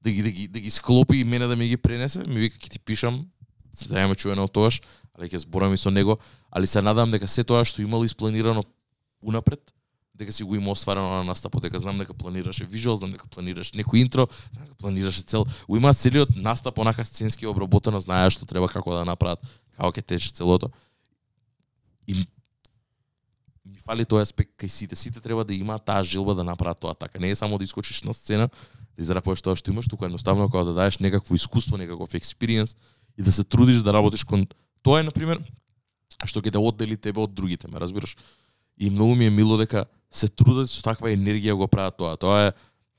да 0.00 0.10
ги, 0.10 0.22
да 0.22 0.30
ги, 0.30 0.48
да 0.48 0.60
ги 0.60 0.70
склопи 0.70 1.16
и 1.16 1.24
мене 1.24 1.46
да 1.46 1.56
ми 1.56 1.68
ги 1.68 1.76
пренесе, 1.76 2.24
ми 2.24 2.40
вика 2.40 2.56
ќе 2.56 2.70
ти 2.72 2.78
пишам, 2.78 3.26
се 3.76 3.92
да 3.92 4.00
јаме 4.00 4.16
чуено 4.16 4.48
од 4.48 4.52
тоаш, 4.52 4.80
али 5.12 5.28
ќе 5.28 5.44
зборам 5.44 5.74
и 5.74 5.80
со 5.80 5.90
него, 5.90 6.16
али 6.48 6.66
се 6.66 6.80
надам 6.80 7.12
дека 7.12 7.28
се 7.28 7.44
тоа 7.44 7.68
што 7.68 7.82
имал 7.84 8.04
испланирано 8.04 8.64
унапред, 9.20 9.75
дека 10.16 10.32
си 10.32 10.44
го 10.44 10.54
има 10.56 10.70
остварено 10.70 11.10
на 11.10 11.24
настапот, 11.24 11.62
дека 11.62 11.78
знам 11.78 11.98
дека 11.98 12.14
планираше 12.14 12.64
вижуал, 12.64 12.96
знам 12.96 13.12
дека 13.12 13.28
планираше 13.28 13.76
некој 13.76 14.00
интро, 14.06 14.28
знам 14.52 14.64
дека 14.64 14.76
планираше 14.80 15.22
цел, 15.22 15.46
го 15.68 15.76
има 15.76 15.94
целиот 15.94 16.36
настап 16.36 16.78
онака 16.78 17.04
сценски 17.04 17.46
обработено, 17.46 18.00
знаеш 18.00 18.38
што 18.38 18.46
треба 18.46 18.68
како 18.68 18.94
да 18.96 19.04
направат, 19.04 19.42
како 19.76 19.92
ќе 19.92 20.02
тече 20.02 20.32
целото. 20.32 20.72
И 22.06 22.24
ми 23.66 23.78
фали 23.84 24.08
тој 24.08 24.24
аспект 24.24 24.56
кај 24.56 24.72
сите, 24.72 24.96
сите 24.96 25.20
треба 25.20 25.44
да 25.44 25.54
имаат 25.54 25.84
таа 25.84 26.02
желба 26.02 26.34
да 26.34 26.44
направат 26.44 26.80
тоа 26.80 26.94
така. 26.94 27.18
Не 27.20 27.30
е 27.30 27.36
само 27.36 27.58
да 27.58 27.64
искочиш 27.64 28.02
на 28.02 28.14
сцена, 28.14 28.48
да 28.96 29.02
израпуваш 29.02 29.42
тоа 29.42 29.56
што 29.56 29.70
имаш, 29.70 29.88
туку 29.88 30.08
едноставно 30.08 30.48
како 30.48 30.64
да 30.64 30.72
даеш 30.72 30.98
некакво 30.98 31.34
искуство, 31.34 31.76
некаков 31.76 32.14
експириенс 32.14 32.76
и 33.18 33.22
да 33.22 33.32
се 33.32 33.44
трудиш 33.44 33.84
да 33.84 33.92
работиш 33.92 34.24
кон 34.24 34.46
тоа 34.82 35.00
е 35.00 35.06
на 35.06 35.12
пример 35.12 35.44
што 36.24 36.40
ќе 36.40 36.54
те 36.54 36.60
оддели 36.62 36.96
тебе 36.96 37.20
од 37.20 37.34
другите, 37.36 37.68
ме 37.68 37.80
разбираш? 37.82 38.16
И 38.78 38.88
многу 38.90 39.14
ми 39.14 39.26
е 39.26 39.30
мило 39.30 39.56
дека 39.56 39.84
се 40.16 40.28
трудат 40.28 40.70
со 40.72 40.82
таква 40.82 41.12
енергија 41.12 41.54
го 41.54 41.68
прават 41.68 41.96
тоа. 42.00 42.16
Тоа 42.16 42.48
е 42.48 42.52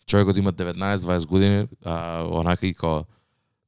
човекот 0.05 0.37
има 0.37 0.53
19-20 0.53 1.27
години, 1.27 1.67
а, 1.83 2.23
онака 2.23 2.67
и 2.67 2.73
као 2.73 3.03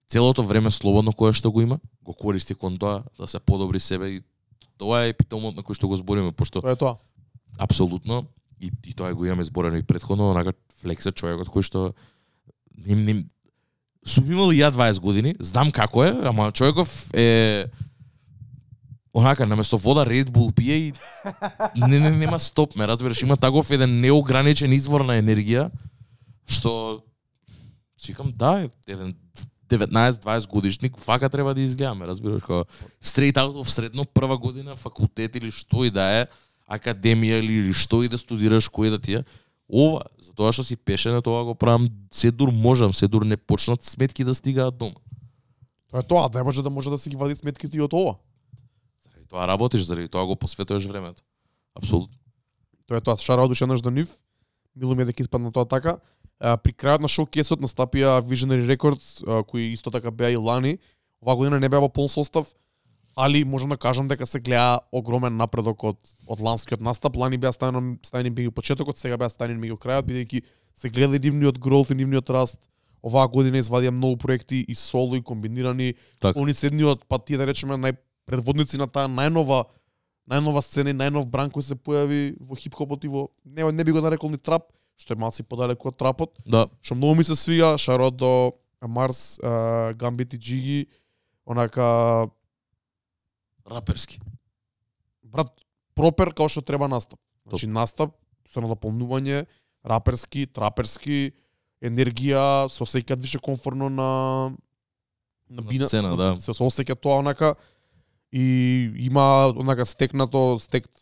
целото 0.10 0.43
време 0.43 0.72
слободно 0.72 1.14
кое 1.14 1.34
што 1.34 1.52
го 1.52 1.62
има, 1.62 1.80
го 2.02 2.14
користи 2.14 2.56
кон 2.56 2.78
тоа 2.78 3.04
да 3.20 3.28
се 3.28 3.39
подобри 3.39 3.80
себе 3.80 4.10
и 4.10 4.22
Тоа 4.80 5.04
е 5.04 5.12
епитомот 5.12 5.58
на 5.60 5.64
кој 5.66 5.76
што 5.76 5.89
го 5.91 5.97
збориме, 6.00 6.32
пошто 6.32 6.64
Тоа 6.64 6.72
е 6.72 6.80
тоа. 6.80 6.95
апсолутно 7.60 8.24
и, 8.62 8.72
и 8.88 8.93
тоа 8.95 9.12
го 9.14 9.26
имаме 9.26 9.43
зборено 9.43 9.76
и 9.76 9.84
предходно, 9.84 10.32
онака 10.32 10.54
Флекс 10.80 11.06
е 11.06 11.12
човекот 11.12 11.52
кој 11.52 11.68
што 11.68 11.82
не, 12.72 12.95
не, 12.95 13.14
сум 14.08 14.32
имал 14.32 14.56
и 14.56 14.64
ја 14.64 14.72
20 14.72 15.04
години, 15.04 15.36
знам 15.39 15.72
како 15.72 16.08
е, 16.08 16.16
ама 16.24 16.52
човеков 16.56 17.12
е 17.12 17.68
онака 19.14 19.45
наместо 19.45 19.78
вода 19.78 20.05
Red 20.05 20.30
Bull 20.30 20.53
пие 20.53 20.76
и 20.76 20.93
не, 21.76 21.99
не 21.99 22.10
нема 22.10 22.39
стоп, 22.39 22.76
ме 22.76 22.88
разбираш, 22.88 23.22
има 23.22 23.38
таков 23.38 23.72
еден 23.72 23.99
неограничен 24.01 24.74
извор 24.74 25.01
на 25.01 25.20
енергија 25.20 25.70
што 26.49 27.03
Сикам, 27.99 28.32
да, 28.32 28.70
еден 28.88 29.16
19-20 29.70 30.47
годишник, 30.47 30.97
фака 30.97 31.30
треба 31.30 31.53
да 31.53 31.62
изгледаме, 31.62 32.07
разбираш, 32.07 32.41
како 32.41 32.66
straight 33.03 33.36
out 33.36 33.60
of 33.60 33.68
средно 33.68 34.05
прва 34.05 34.38
година, 34.38 34.76
факултет 34.76 35.36
или 35.36 35.51
што 35.51 35.84
и 35.84 35.91
да 35.91 36.07
е, 36.22 36.26
академија 36.72 37.41
или, 37.43 37.60
или 37.60 37.74
што 37.74 38.01
и 38.03 38.10
да 38.10 38.18
студираш, 38.18 38.70
кој 38.72 38.95
да 38.95 38.99
ти 38.99 39.20
е. 39.20 39.24
Ова, 39.68 40.07
за 40.18 40.32
тоа 40.34 40.53
што 40.55 40.64
си 40.64 40.78
пешене, 40.78 41.22
тоа 41.22 41.43
го 41.43 41.55
правам 41.60 41.89
се 42.12 42.32
дур 42.32 42.49
можам, 42.55 42.93
се 42.93 43.07
дур 43.07 43.28
не 43.28 43.38
почнат 43.38 43.84
сметки 43.84 44.24
да 44.24 44.34
стигаат 44.34 44.78
дома. 44.78 44.95
Тоа 45.91 45.99
е 45.99 46.07
тоа, 46.07 46.30
да 46.30 46.43
може 46.43 46.64
да 46.64 46.70
може 46.70 46.89
да 46.89 46.97
си 46.97 47.10
ги 47.10 47.20
вади 47.20 47.36
сметките 47.36 47.78
и 47.78 47.82
од 47.82 47.93
ова. 47.93 48.16
Тоа 49.30 49.47
работиш, 49.47 49.86
заради 49.86 50.07
тоа 50.07 50.25
го 50.25 50.36
посветуваш 50.36 50.86
времето. 50.86 51.23
Апсолутно. 51.75 52.17
Тоа 52.88 52.97
е 52.97 53.01
тоа, 53.01 53.17
шара 53.17 53.45
од 53.45 53.53
еднаш 53.53 53.82
до 53.82 53.93
нив. 53.93 54.09
Мило 54.75 54.95
ми 54.95 55.03
е 55.03 55.05
дека 55.05 55.21
испадна 55.21 55.51
тоа 55.51 55.65
така. 55.65 55.99
А, 56.39 56.57
при 56.57 56.73
крајот 56.73 57.03
на 57.03 57.07
шоукесот 57.07 57.61
настапија 57.61 58.21
Visionary 58.25 58.65
Records, 58.65 59.21
а, 59.27 59.43
кои 59.43 59.73
исто 59.73 59.91
така 59.91 60.11
беа 60.11 60.32
и 60.32 60.38
лани. 60.38 60.80
Оваа 61.21 61.36
година 61.36 61.59
не 61.59 61.69
беа 61.69 61.80
во 61.80 61.89
полн 61.89 62.09
состав, 62.09 62.47
али 63.15 63.43
можам 63.43 63.69
да 63.69 63.77
кажам 63.77 64.07
дека 64.07 64.25
се 64.25 64.39
гледа 64.39 64.80
огромен 64.91 65.38
напредок 65.38 65.84
од 65.84 65.99
од 66.27 66.39
ланскиот 66.39 66.82
настап. 66.82 67.15
Лани 67.15 67.38
беа 67.38 67.51
ставени 67.51 67.99
ставени 68.01 68.32
меѓу 68.32 68.55
почетокот, 68.55 68.97
сега 68.97 69.17
беа 69.17 69.30
ставени 69.30 69.59
меѓу 69.59 69.77
крајот 69.77 70.07
бидејќи 70.07 70.41
се 70.73 70.89
гледа 70.89 71.19
и 71.19 71.19
нивниот 71.19 71.59
гроут 71.59 71.91
и 71.91 71.95
нивниот 71.95 72.30
раст. 72.30 72.61
Оваа 73.03 73.27
година 73.27 73.59
извадија 73.59 73.91
многу 73.91 74.17
проекти 74.17 74.65
и 74.67 74.75
соло 74.75 75.15
и 75.15 75.21
комбинирани. 75.21 75.93
Така. 76.19 76.39
Они 76.39 76.53
се 76.53 76.67
едни 76.67 76.84
од 76.84 77.03
па 77.07 77.19
тие 77.19 77.38
да 77.38 77.47
речеме 77.47 77.77
најпредводници 78.30 78.77
на 78.77 78.88
таа 78.88 79.07
најнова 79.07 79.65
најнова 80.30 80.61
сцена 80.61 80.89
и 80.89 80.93
најнов 80.93 81.25
бран 81.25 81.49
кој 81.49 81.61
се 81.61 81.75
појави 81.75 82.38
во 82.39 82.55
хип-хопот 82.55 83.03
и 83.03 83.07
во 83.07 83.30
не, 83.45 83.63
не 83.71 83.84
би 83.84 83.91
го 83.91 84.01
нарекол 84.01 84.30
ни 84.30 84.38
трап, 84.38 84.69
што 84.95 85.13
е 85.13 85.17
малци 85.17 85.43
подалеку 85.43 85.88
од 85.89 85.97
трапот, 85.97 86.38
Да, 86.45 86.67
што 86.82 86.95
многу 86.95 87.15
ми 87.15 87.23
се 87.23 87.36
свига, 87.36 87.77
шарот 87.77 88.15
до 88.15 88.53
Марс, 88.82 89.39
а, 89.43 89.93
Гамбит 89.93 90.34
и 90.34 90.38
Джиги, 90.38 90.88
онака 91.45 92.30
раперски. 93.65 94.19
брат 95.23 95.49
пропер 95.95 96.30
како 96.34 96.49
што 96.49 96.61
треба 96.61 96.88
настап. 96.88 97.19
Значи 97.47 97.67
настап 97.67 98.15
со 98.49 98.61
надополнување 98.61 99.45
раперски, 99.84 100.45
траперски, 100.47 101.34
енергија, 101.82 102.69
се 102.69 102.84
осеќаат 102.84 103.21
више 103.21 103.39
комфортно 103.39 103.89
на 103.89 104.51
На 105.49 105.61
бина- 105.61 105.88
сцена, 105.88 106.15
да. 106.15 106.38
Се 106.38 106.51
осеќа 106.51 106.95
тоа 106.95 107.19
онака 107.19 107.55
и 108.32 108.91
има 108.95 109.53
онака 109.55 109.86
стекнато, 109.86 110.59
стект 110.61 111.01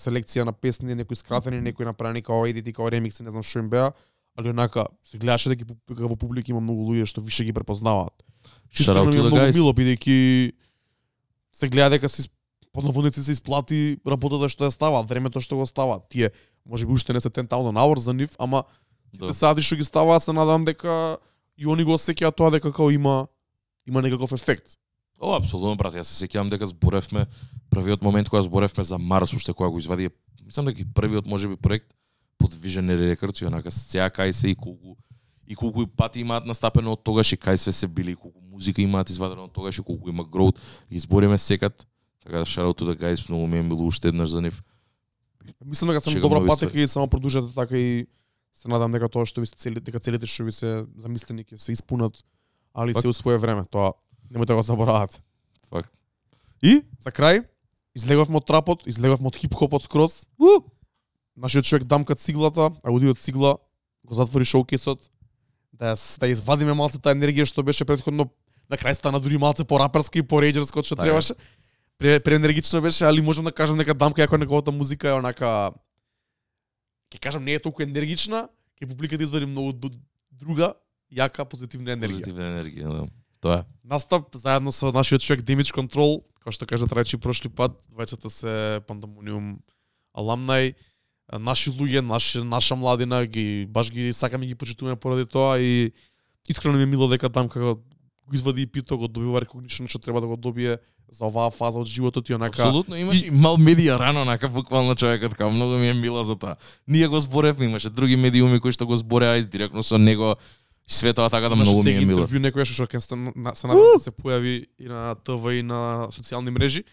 селекција 0.00 0.44
на 0.44 0.52
песни, 0.52 0.94
некои 0.94 1.16
скратени, 1.16 1.60
некои 1.60 1.84
направени 1.84 2.22
као 2.22 2.46
едити, 2.46 2.72
као 2.72 2.88
ремикси, 2.90 3.22
не 3.22 3.30
знам 3.30 3.42
што 3.44 3.60
им 3.60 3.68
беа, 3.68 3.92
али 4.36 4.50
онака 4.50 4.86
се 5.04 5.18
гледаше 5.18 5.52
дека 5.52 6.08
во 6.08 6.16
публика 6.16 6.50
има 6.50 6.60
многу 6.60 6.88
луѓе 6.92 7.06
што 7.06 7.20
више 7.20 7.44
ги 7.44 7.52
препознаваат. 7.52 8.14
Што 8.72 9.04
ми 9.04 9.16
е 9.16 9.26
многу 9.28 9.50
мило 9.52 9.72
бидејќи 9.76 10.52
се 11.52 11.68
гледа 11.68 11.98
дека 11.98 12.08
се 12.08 12.28
под 12.74 12.84
наводници 12.84 13.22
се 13.22 13.32
исплати 13.32 14.00
работата 14.06 14.48
што 14.50 14.66
ја 14.66 14.72
ставаат, 14.74 15.06
времето 15.06 15.40
што 15.40 15.60
го 15.60 15.66
ставаат. 15.66 16.08
Тие 16.10 16.32
можеби 16.66 16.92
уште 16.92 17.12
не 17.12 17.20
се 17.20 17.30
10,000 17.30 17.76
hours 17.76 18.02
за 18.08 18.14
нив, 18.14 18.34
ама 18.38 18.64
сите 19.12 19.26
Да. 19.26 19.34
сати 19.34 19.62
што 19.62 19.76
ги 19.76 19.84
ставаат 19.84 20.22
се 20.22 20.32
надам 20.32 20.64
дека 20.64 21.18
и 21.56 21.66
они 21.66 21.84
го 21.84 21.94
осеќаат 21.94 22.34
тоа 22.34 22.50
дека 22.50 22.72
како 22.72 22.90
има 22.90 23.28
има 23.86 24.02
некаков 24.02 24.32
ефект. 24.32 24.78
О, 25.24 25.38
апсолутно, 25.38 25.72
брат, 25.80 25.94
јас 25.96 26.10
се 26.12 26.26
сеќавам 26.26 26.50
дека 26.52 26.66
зборевме 26.68 27.24
првиот 27.72 28.02
момент 28.04 28.28
кога 28.28 28.42
зборевме 28.44 28.84
за 28.84 28.98
Марс, 29.00 29.32
уште 29.32 29.54
кога 29.56 29.70
го 29.72 29.80
извади, 29.80 30.10
мислам 30.44 30.68
дека 30.68 30.82
и 30.82 30.84
првиот 30.84 31.24
можеби 31.26 31.56
проект 31.56 31.94
под 32.36 32.52
Visionary 32.52 33.08
Records 33.14 33.40
и 33.40 33.48
онака 33.48 33.72
сеја 33.72 34.10
кај 34.12 34.36
се 34.36 34.52
и 34.52 34.54
колку 34.54 34.98
и 35.48 35.56
колку 35.56 35.82
и 35.82 35.86
пати 35.86 36.20
имаат 36.20 36.44
настапено 36.44 36.92
од 36.92 37.04
тогаш 37.04 37.32
и 37.32 37.40
кај 37.40 37.56
све 37.56 37.72
се 37.72 37.88
били, 37.88 38.12
и 38.12 38.20
колку 38.20 38.40
музика 38.52 38.82
имаат 38.82 39.10
извадено 39.10 39.48
од 39.48 39.52
тогаш 39.56 39.78
и 39.78 39.82
колку 39.82 40.12
има 40.12 40.24
гроут, 40.24 40.60
ги 40.92 40.98
збориме 40.98 41.38
секат. 41.38 41.86
Така 42.20 42.38
да 42.38 42.44
shout 42.44 42.68
out 42.68 42.78
to 42.80 42.84
the 42.84 42.96
guys, 43.00 43.28
многу 43.28 43.46
ми 43.46 43.58
е 43.58 43.62
било 43.62 43.86
уште 43.86 44.08
еднаш 44.08 44.28
за 44.28 44.40
нив. 44.40 44.62
Мислам 45.64 45.88
дека 45.88 46.00
сам 46.00 46.20
добра 46.20 46.46
патека 46.46 46.80
и 46.80 46.88
само 46.88 47.08
продолжете 47.08 47.54
така 47.54 47.76
и 47.76 48.06
се 48.52 48.68
надам 48.68 48.92
дека 48.92 49.08
тоа 49.08 49.24
што 49.24 49.40
ви 49.40 49.46
сте 49.46 49.56
цели 49.56 49.80
дека 49.80 50.00
целите 50.00 50.28
што 50.28 50.44
ви 50.44 50.52
се 50.52 50.84
замислени 50.96 51.44
ќе 51.44 51.56
се 51.56 51.72
испунат, 51.72 52.24
али 52.76 52.92
се 52.92 53.08
у 53.08 53.12
свое 53.12 53.38
време. 53.38 53.64
Тоа 53.72 53.92
немојте 54.34 54.52
да 54.52 54.58
го 54.58 54.66
заборавате. 54.66 55.20
Факт. 55.70 55.92
И 56.62 56.82
за 57.00 57.14
крај 57.14 57.44
излеговме 57.94 58.40
од 58.40 58.46
трапот, 58.46 58.86
излеговме 58.90 59.30
од 59.30 59.38
хип-хопот 59.38 59.86
скроз. 59.86 60.26
Нашиот 61.36 61.66
човек 61.66 61.86
дамка 61.86 62.14
циглата, 62.14 62.70
аудиот 62.82 63.18
цигла, 63.18 63.56
го 64.04 64.14
затвори 64.14 64.44
шоукесот, 64.44 65.08
да 65.72 65.94
ја, 65.94 66.18
да 66.20 66.30
извадиме 66.30 66.74
малце 66.74 67.00
таа 67.02 67.14
енергија 67.14 67.46
што 67.48 67.64
беше 67.66 67.86
претходно 67.86 68.28
на 68.70 68.78
крај 68.78 68.94
стана 68.98 69.20
дури 69.20 69.38
малце 69.38 69.64
по-раперски 69.64 70.22
и 70.22 70.26
по-рейджерско 70.26 70.82
од 70.82 70.88
што 70.88 70.98
требаше. 70.98 71.34
Пре, 71.98 72.18
преенергично 72.20 72.80
беше, 72.82 73.06
али 73.06 73.22
можам 73.22 73.44
да 73.44 73.52
кажам 73.52 73.78
дека 73.78 73.94
дамка 73.94 74.22
како 74.22 74.38
неговата 74.38 74.72
музика 74.74 75.08
е 75.08 75.18
онака 75.18 75.72
ќе 77.10 77.20
кажам 77.22 77.44
не 77.44 77.54
е 77.54 77.62
толку 77.62 77.82
енергична, 77.82 78.48
ќе 78.78 78.88
публиката 78.90 79.22
извади 79.22 79.46
многу 79.46 79.90
друга 80.30 80.74
јака 81.10 81.46
позитивна 81.46 81.94
енергија. 81.94 82.22
Позитивна 82.22 82.48
енергија, 82.50 82.90
да. 82.90 83.06
Тоа 83.44 83.60
е. 83.60 83.64
Настап 83.84 84.32
заедно 84.32 84.72
со 84.72 84.88
нашиот 84.88 85.20
човек 85.20 85.44
Damage 85.44 85.76
Control, 85.76 86.22
како 86.40 86.54
што 86.56 86.64
кажа 86.64 86.88
Трајчи 86.88 87.20
прошли 87.20 87.52
пат, 87.52 87.76
двајцата 87.92 88.32
се 88.32 88.80
Пандамониум 88.88 89.58
аламнај, 90.16 90.72
наши 91.36 91.68
луѓе, 91.68 92.00
наш, 92.00 92.34
наша 92.40 92.76
младина, 92.76 93.26
ги 93.26 93.66
баш 93.68 93.92
ги 93.92 94.12
сакаме 94.16 94.48
и 94.48 94.48
ги 94.48 94.54
почитуваме 94.54 94.96
поради 94.96 95.28
тоа 95.28 95.60
и 95.60 95.92
искрено 96.48 96.78
ми 96.78 96.82
е 96.82 96.86
мило 96.86 97.08
дека 97.08 97.28
там 97.28 97.48
како 97.48 97.76
го 98.24 98.32
извади 98.32 98.62
и 98.62 98.66
пито, 98.66 98.96
го 98.96 99.08
добива 99.08 99.44
рекогнишен 99.44 99.88
што 99.88 100.00
треба 100.00 100.24
да 100.24 100.26
го 100.26 100.36
добие 100.36 100.78
за 101.12 101.28
оваа 101.28 101.52
фаза 101.52 101.84
од 101.84 101.88
животот 101.88 102.28
и 102.28 102.34
онака 102.34 102.56
Апсолутно 102.64 102.96
имаш 102.96 103.22
и 103.28 103.30
мал 103.30 103.60
медија 103.60 103.98
рано 104.00 104.24
онака 104.24 104.48
буквално 104.48 104.96
човекот 104.96 105.36
како 105.36 105.52
многу 105.52 105.76
ми 105.76 105.92
е 105.92 105.94
мило 105.94 106.24
за 106.24 106.36
тоа. 106.36 106.56
Ние 106.88 107.08
го 107.08 107.20
зборевме, 107.20 107.68
имаше 107.68 107.90
други 107.90 108.16
медиуми 108.16 108.60
кои 108.60 108.72
што 108.72 108.88
го 108.88 108.96
збореа 108.96 109.36
и 109.36 109.44
директно 109.44 109.84
со 109.84 109.98
него 109.98 110.36
све 110.86 111.12
тоа 111.12 111.30
така 111.30 111.48
да 111.48 111.56
многу 111.56 111.82
ми 111.82 111.90
е 111.92 112.00
мило. 112.00 112.20
интервју 112.20 112.40
некој 112.40 112.64
што 112.64 112.84
ќе 112.84 112.98
се, 112.98 113.16
на- 113.16 113.54
се 113.54 113.66
надам 113.66 113.82
да 113.94 114.00
се 114.00 114.10
појави 114.10 114.66
и 114.78 114.84
на 114.84 115.14
ТВ 115.16 115.52
и 115.52 115.62
на 115.62 116.08
социјални 116.10 116.50
мрежи. 116.50 116.84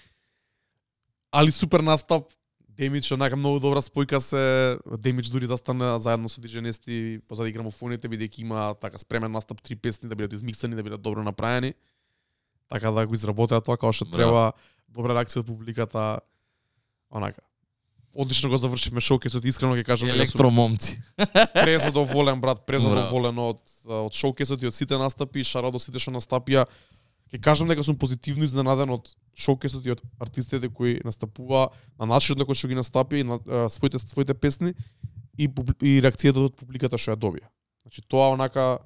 Али 1.31 1.51
супер 1.51 1.79
настап. 1.79 2.23
Демич 2.71 3.11
онака 3.11 3.35
многу 3.35 3.59
добра 3.59 3.81
спојка 3.81 4.17
се 4.17 4.41
Демич 4.97 5.27
дури 5.27 5.45
застана 5.45 5.99
заедно 5.99 6.29
со 6.29 6.41
DJ 6.41 6.61
Нести 6.61 7.19
позади 7.27 7.51
грамофоните 7.51 8.07
бидејќи 8.07 8.39
има 8.39 8.73
така 8.75 8.97
спремен 8.97 9.31
настап 9.31 9.61
три 9.61 9.75
песни 9.75 10.09
да 10.09 10.15
бидат 10.15 10.33
измиксани, 10.33 10.75
да 10.75 10.83
бидат 10.83 11.01
добро 11.01 11.23
направени. 11.23 11.73
Така 12.69 12.91
да 12.91 13.07
го 13.07 13.13
изработеа 13.13 13.61
тоа 13.61 13.77
како 13.77 13.91
што 13.91 14.05
Браво. 14.05 14.15
треба. 14.15 14.51
Добра 14.89 15.13
реакција 15.13 15.39
од 15.39 15.45
публиката. 15.45 16.19
Онака. 17.11 17.41
Одлично 18.15 18.49
го 18.49 18.57
завршивме 18.57 18.99
шоукесот, 19.01 19.45
искрено 19.47 19.77
ќе 19.79 19.85
кажам 19.87 20.09
Електромомци. 20.11 20.97
презадоволен 21.63 22.41
брат, 22.43 22.65
презадоволен 22.67 23.37
од 23.39 23.61
од 23.87 24.17
шоукесот 24.17 24.63
и 24.63 24.67
од 24.67 24.75
сите 24.75 24.99
настапи, 24.99 25.45
шара 25.47 25.71
до 25.71 25.79
сите 25.79 25.99
што 25.99 26.11
настапија. 26.11 26.65
Ќе 27.31 27.39
кажам 27.39 27.71
дека 27.71 27.85
сум 27.87 27.95
позитивно 27.95 28.43
изненаден 28.43 28.91
од 28.91 29.13
шоукесот 29.39 29.87
и 29.87 29.95
од 29.95 30.03
артистите 30.19 30.67
кои 30.67 30.99
настапува 31.07 31.69
на 31.95 32.09
начинот 32.11 32.43
на 32.43 32.49
кој 32.49 32.59
што 32.59 32.67
ги 32.67 32.79
настапи 32.81 33.23
и 33.23 33.27
на 33.27 33.39
а, 33.47 33.69
своите 33.71 34.03
своите 34.03 34.35
песни 34.35 34.75
и 35.39 35.47
и 35.47 35.99
реакцијата 36.03 36.51
од 36.51 36.59
публиката 36.59 36.99
што 36.99 37.15
ја 37.15 37.19
добија. 37.21 37.47
Значи 37.87 38.03
тоа 38.03 38.33
онака 38.35 38.83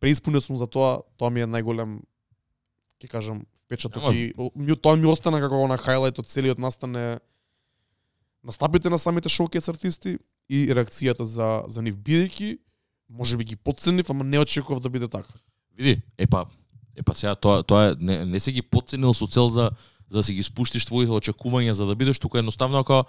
преиспунет 0.00 0.44
сум 0.44 0.56
за 0.56 0.66
тоа, 0.66 1.02
тоа 1.20 1.28
ми 1.28 1.44
е 1.44 1.50
најголем 1.50 2.00
ќе 3.04 3.08
кажам 3.12 3.44
впечаток 3.68 4.14
и 4.16 4.32
ми, 4.56 4.76
тоа 4.76 4.96
ми 4.96 5.06
остана 5.12 5.40
како 5.44 5.66
на 5.68 5.76
хайлайт 5.76 6.18
од 6.18 6.26
целиот 6.26 6.58
настан 6.58 6.96
е 6.96 7.08
настапите 8.44 8.90
на 8.90 8.98
самите 8.98 9.28
шоукес 9.28 9.68
артисти 9.68 10.18
и 10.48 10.66
реакцијата 10.68 11.22
за 11.22 11.62
за 11.68 11.82
нив 11.82 11.96
бидејќи 11.96 12.58
можеби 13.08 13.44
ги 13.44 13.56
подценив, 13.56 14.10
ама 14.10 14.24
не 14.24 14.38
очекував 14.38 14.82
да 14.82 14.90
биде 14.90 15.08
така. 15.08 15.34
Види, 15.76 16.02
епа, 16.18 16.46
епа 16.96 17.14
сега 17.14 17.34
тоа 17.34 17.62
тоа 17.62 17.90
е 17.90 17.94
не, 17.98 18.24
не 18.24 18.40
се 18.40 18.52
ги 18.52 18.62
подценил 18.62 19.14
со 19.14 19.26
цел 19.26 19.48
за 19.48 19.70
за 20.08 20.18
да 20.18 20.22
си 20.22 20.34
ги 20.34 20.42
спуштиш 20.42 20.84
твоите 20.84 21.12
очекувања 21.12 21.72
за 21.72 21.86
да 21.86 21.94
бидеш 21.94 22.18
тука 22.18 22.38
едноставно 22.38 22.84
како 22.84 23.04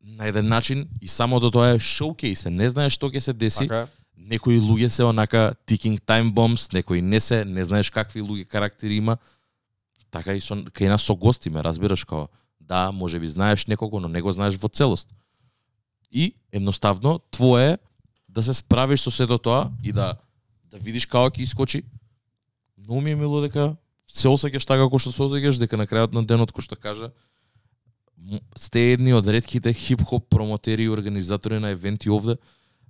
на 0.00 0.26
еден 0.26 0.48
начин 0.48 0.88
и 1.00 1.08
само 1.08 1.40
до 1.40 1.50
тоа 1.50 1.74
е 1.74 1.78
шоукейс, 1.78 2.44
не 2.44 2.70
знаеш 2.70 2.96
што 2.96 3.10
ќе 3.10 3.20
се 3.20 3.32
деси. 3.32 3.68
Така 3.68 3.86
е. 3.86 3.86
некои 4.16 4.60
луѓе 4.60 4.88
се 4.88 5.04
онака 5.04 5.54
ticking 5.66 6.00
time 6.00 6.32
bombs, 6.32 6.72
некои 6.72 7.02
не 7.02 7.20
се, 7.20 7.44
не 7.44 7.64
знаеш 7.64 7.90
какви 7.90 8.22
луѓе 8.22 8.44
карактери 8.44 8.96
има. 8.96 9.16
така 10.10 10.34
и 10.34 10.40
со 10.40 10.54
кај 10.54 10.88
нас 10.90 11.06
со 11.06 11.14
гости, 11.14 11.50
ме 11.50 11.62
разбираш 11.62 12.04
као 12.04 12.26
да, 12.70 12.92
може 12.92 13.18
би 13.18 13.28
знаеш 13.28 13.66
некого, 13.66 14.00
но 14.00 14.08
не 14.08 14.22
го 14.22 14.32
знаеш 14.32 14.54
во 14.54 14.68
целост. 14.70 15.10
И 16.12 16.34
едноставно 16.52 17.18
твое 17.30 17.74
е 17.74 17.78
да 18.28 18.42
се 18.42 18.54
справиш 18.54 19.02
со 19.02 19.10
сето 19.10 19.38
тоа 19.38 19.70
и 19.82 19.92
да 19.92 20.14
да 20.70 20.78
видиш 20.78 21.06
како 21.10 21.34
ќе 21.34 21.42
искочи. 21.42 21.82
Но, 22.78 23.00
ми 23.00 23.10
е 23.10 23.18
мило 23.18 23.42
дека 23.42 23.74
се 24.06 24.30
осеќаш 24.30 24.66
така 24.66 24.86
како 24.86 25.02
што 25.02 25.10
се 25.10 25.26
осеќаш, 25.26 25.58
дека 25.58 25.74
на 25.74 25.86
крајот 25.90 26.14
на 26.14 26.22
денот 26.22 26.54
кој 26.54 26.62
што 26.62 26.78
кажа 26.78 27.10
сте 28.54 28.92
едни 28.92 29.14
од 29.16 29.26
ретките 29.26 29.72
хип-хоп 29.72 30.28
промотери 30.30 30.86
и 30.86 30.92
организатори 30.92 31.58
на 31.58 31.72
евенти 31.74 32.10
овде. 32.10 32.36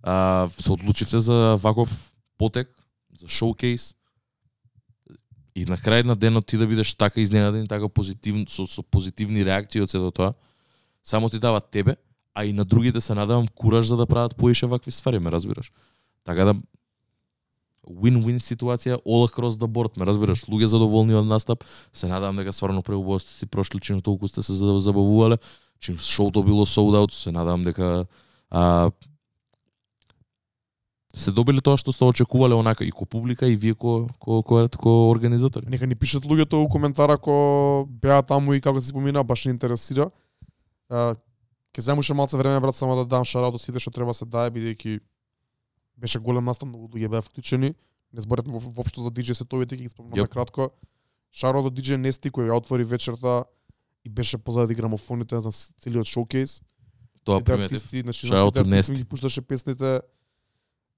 А, 0.03 0.49
се 0.59 0.73
одлучивте 0.73 1.21
за 1.21 1.57
ваков 1.63 2.13
потек, 2.37 2.69
за 3.17 3.29
шоукейс. 3.29 3.95
И 5.61 5.67
на 5.69 5.77
крај 5.77 6.07
на 6.09 6.17
денот 6.17 6.47
ти 6.49 6.57
да 6.57 6.67
бидеш 6.67 6.95
така 6.97 7.21
изненаден, 7.21 7.67
така 7.69 7.89
позитивно 7.89 8.49
со, 8.49 8.65
со 8.67 8.83
позитивни 8.83 9.45
реакции 9.45 9.83
од 9.85 9.93
сето 9.93 10.09
тоа, 10.11 10.33
само 11.05 11.29
ти 11.29 11.39
дава 11.39 11.61
тебе, 11.61 11.97
а 12.35 12.45
и 12.45 12.53
на 12.53 12.65
другите 12.65 13.01
се 13.01 13.15
надавам 13.15 13.49
кураж 13.49 13.87
за 13.87 13.97
да 13.97 14.07
прават 14.07 14.37
поише 14.37 14.67
вакви 14.67 14.91
ствари, 14.91 15.19
ме 15.19 15.33
разбираш. 15.33 15.73
Така 16.25 16.45
да 16.45 16.55
win-win 17.91 18.41
ситуација 18.41 19.01
all 19.05 19.27
across 19.29 19.59
the 19.61 19.69
board, 19.69 19.99
ме 19.99 20.07
разбираш, 20.07 20.47
луѓе 20.49 20.71
задоволни 20.73 21.15
од 21.19 21.27
настап, 21.29 21.65
се 21.93 22.09
надавам 22.09 22.41
дека 22.41 22.53
стварно 22.53 22.83
преубаво 22.83 23.19
сте 23.19 23.33
си 23.33 23.47
прошли 23.47 23.81
чим 23.81 24.01
толку 24.01 24.29
сте 24.29 24.43
се 24.43 24.53
забавувале, 24.55 25.37
чим 25.81 25.99
шоуто 25.99 26.43
било 26.43 26.67
sold 26.67 26.97
out, 26.97 27.13
се 27.13 27.33
надавам 27.33 27.65
дека 27.65 28.07
а, 28.51 28.91
се 31.21 31.31
добили 31.31 31.61
тоа 31.61 31.77
што 31.77 31.93
сте 31.93 32.05
очекувале 32.05 32.55
онака 32.55 32.83
и 32.83 32.91
ко 32.91 33.05
публика 33.05 33.47
и 33.47 33.57
вие 33.57 33.75
ко 33.75 34.09
ко 34.19 34.43
ко, 34.43 34.69
ко 34.71 35.11
организатори. 35.11 35.67
Нека 35.69 35.87
ни 35.87 35.95
пишат 35.95 36.25
луѓето 36.25 36.55
у 36.57 36.69
коментар 36.69 37.11
ако 37.11 37.35
беа 37.87 38.23
таму 38.23 38.55
и 38.55 38.61
како 38.61 38.81
се 38.81 38.93
помина, 38.93 39.23
баш 39.23 39.45
не 39.45 39.53
интересира. 39.53 40.11
А, 40.89 41.15
Ке 41.73 41.81
земуше 41.81 42.15
малце 42.15 42.37
време 42.37 42.59
брат 42.59 42.75
само 42.75 42.97
да 42.97 43.05
дам 43.07 43.25
шараут 43.25 43.55
од 43.55 43.61
сите 43.61 43.79
што 43.79 43.91
треба 43.93 44.11
се 44.11 44.25
дае 44.27 44.51
бидејќи 44.51 45.01
беше 45.97 46.19
голем 46.19 46.45
настан, 46.45 46.69
многу 46.69 46.89
луѓе 46.89 47.09
беа 47.09 47.21
вклучени. 47.21 47.75
Не 48.13 48.21
зборевме 48.21 48.53
во- 48.53 48.73
воопшто 48.73 49.03
за 49.03 49.11
DJ 49.11 49.35
сетовите, 49.35 49.77
ќе 49.77 49.83
ги 49.83 49.89
спомнам 49.89 50.19
Јоп. 50.19 50.29
кратко. 50.29 50.71
Шараут 51.31 51.67
од 51.67 51.75
DJ 51.75 51.95
Нести 51.97 52.27
кој 52.27 52.49
ја 52.49 52.57
отвори 52.57 52.83
вечерта 52.85 53.45
и 54.05 54.09
беше 54.09 54.39
позади 54.39 54.75
грамофоните 54.75 55.39
за 55.41 55.53
с- 55.53 55.71
целиот 55.79 56.07
шоукейс. 56.07 56.63
Тоа 57.23 57.39
приметив. 57.41 57.79
значи 58.03 58.27
на 58.27 58.51
Nesti. 58.67 58.95
ги 58.95 59.05
пушташе 59.05 59.43
песните. 59.43 60.01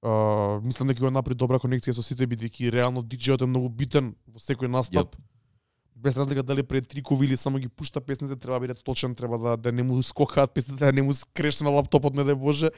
Uh, 0.03 0.61
мислам 0.65 0.89
дека 0.89 0.99
го 1.05 1.11
направи 1.15 1.39
добра 1.39 1.61
конекција 1.63 1.95
со 1.95 2.03
сите 2.03 2.27
бидејќи 2.27 2.73
реално 2.75 3.05
диџејот 3.07 3.45
е 3.45 3.47
многу 3.47 3.69
битен 3.71 4.17
во 4.27 4.41
секој 4.43 4.67
настап. 4.67 5.15
Без 5.95 6.17
разлика 6.19 6.43
дали 6.43 6.65
пред 6.67 6.89
трикови 6.89 7.27
или 7.27 7.37
само 7.37 7.59
ги 7.59 7.69
пушта 7.69 8.01
песните, 8.01 8.35
треба 8.37 8.59
да 8.59 8.61
биде 8.61 8.75
точен, 8.75 9.15
треба 9.15 9.39
да 9.39 9.57
да 9.57 9.73
не 9.73 9.83
му 9.83 10.03
скокаат 10.03 10.55
песните, 10.55 10.85
да 10.85 10.93
не 10.93 11.03
му 11.03 11.15
скрешне 11.15 11.65
на 11.65 11.71
лаптопот, 11.71 12.15
не 12.15 12.25
да 12.25 12.35
боже. 12.37 12.71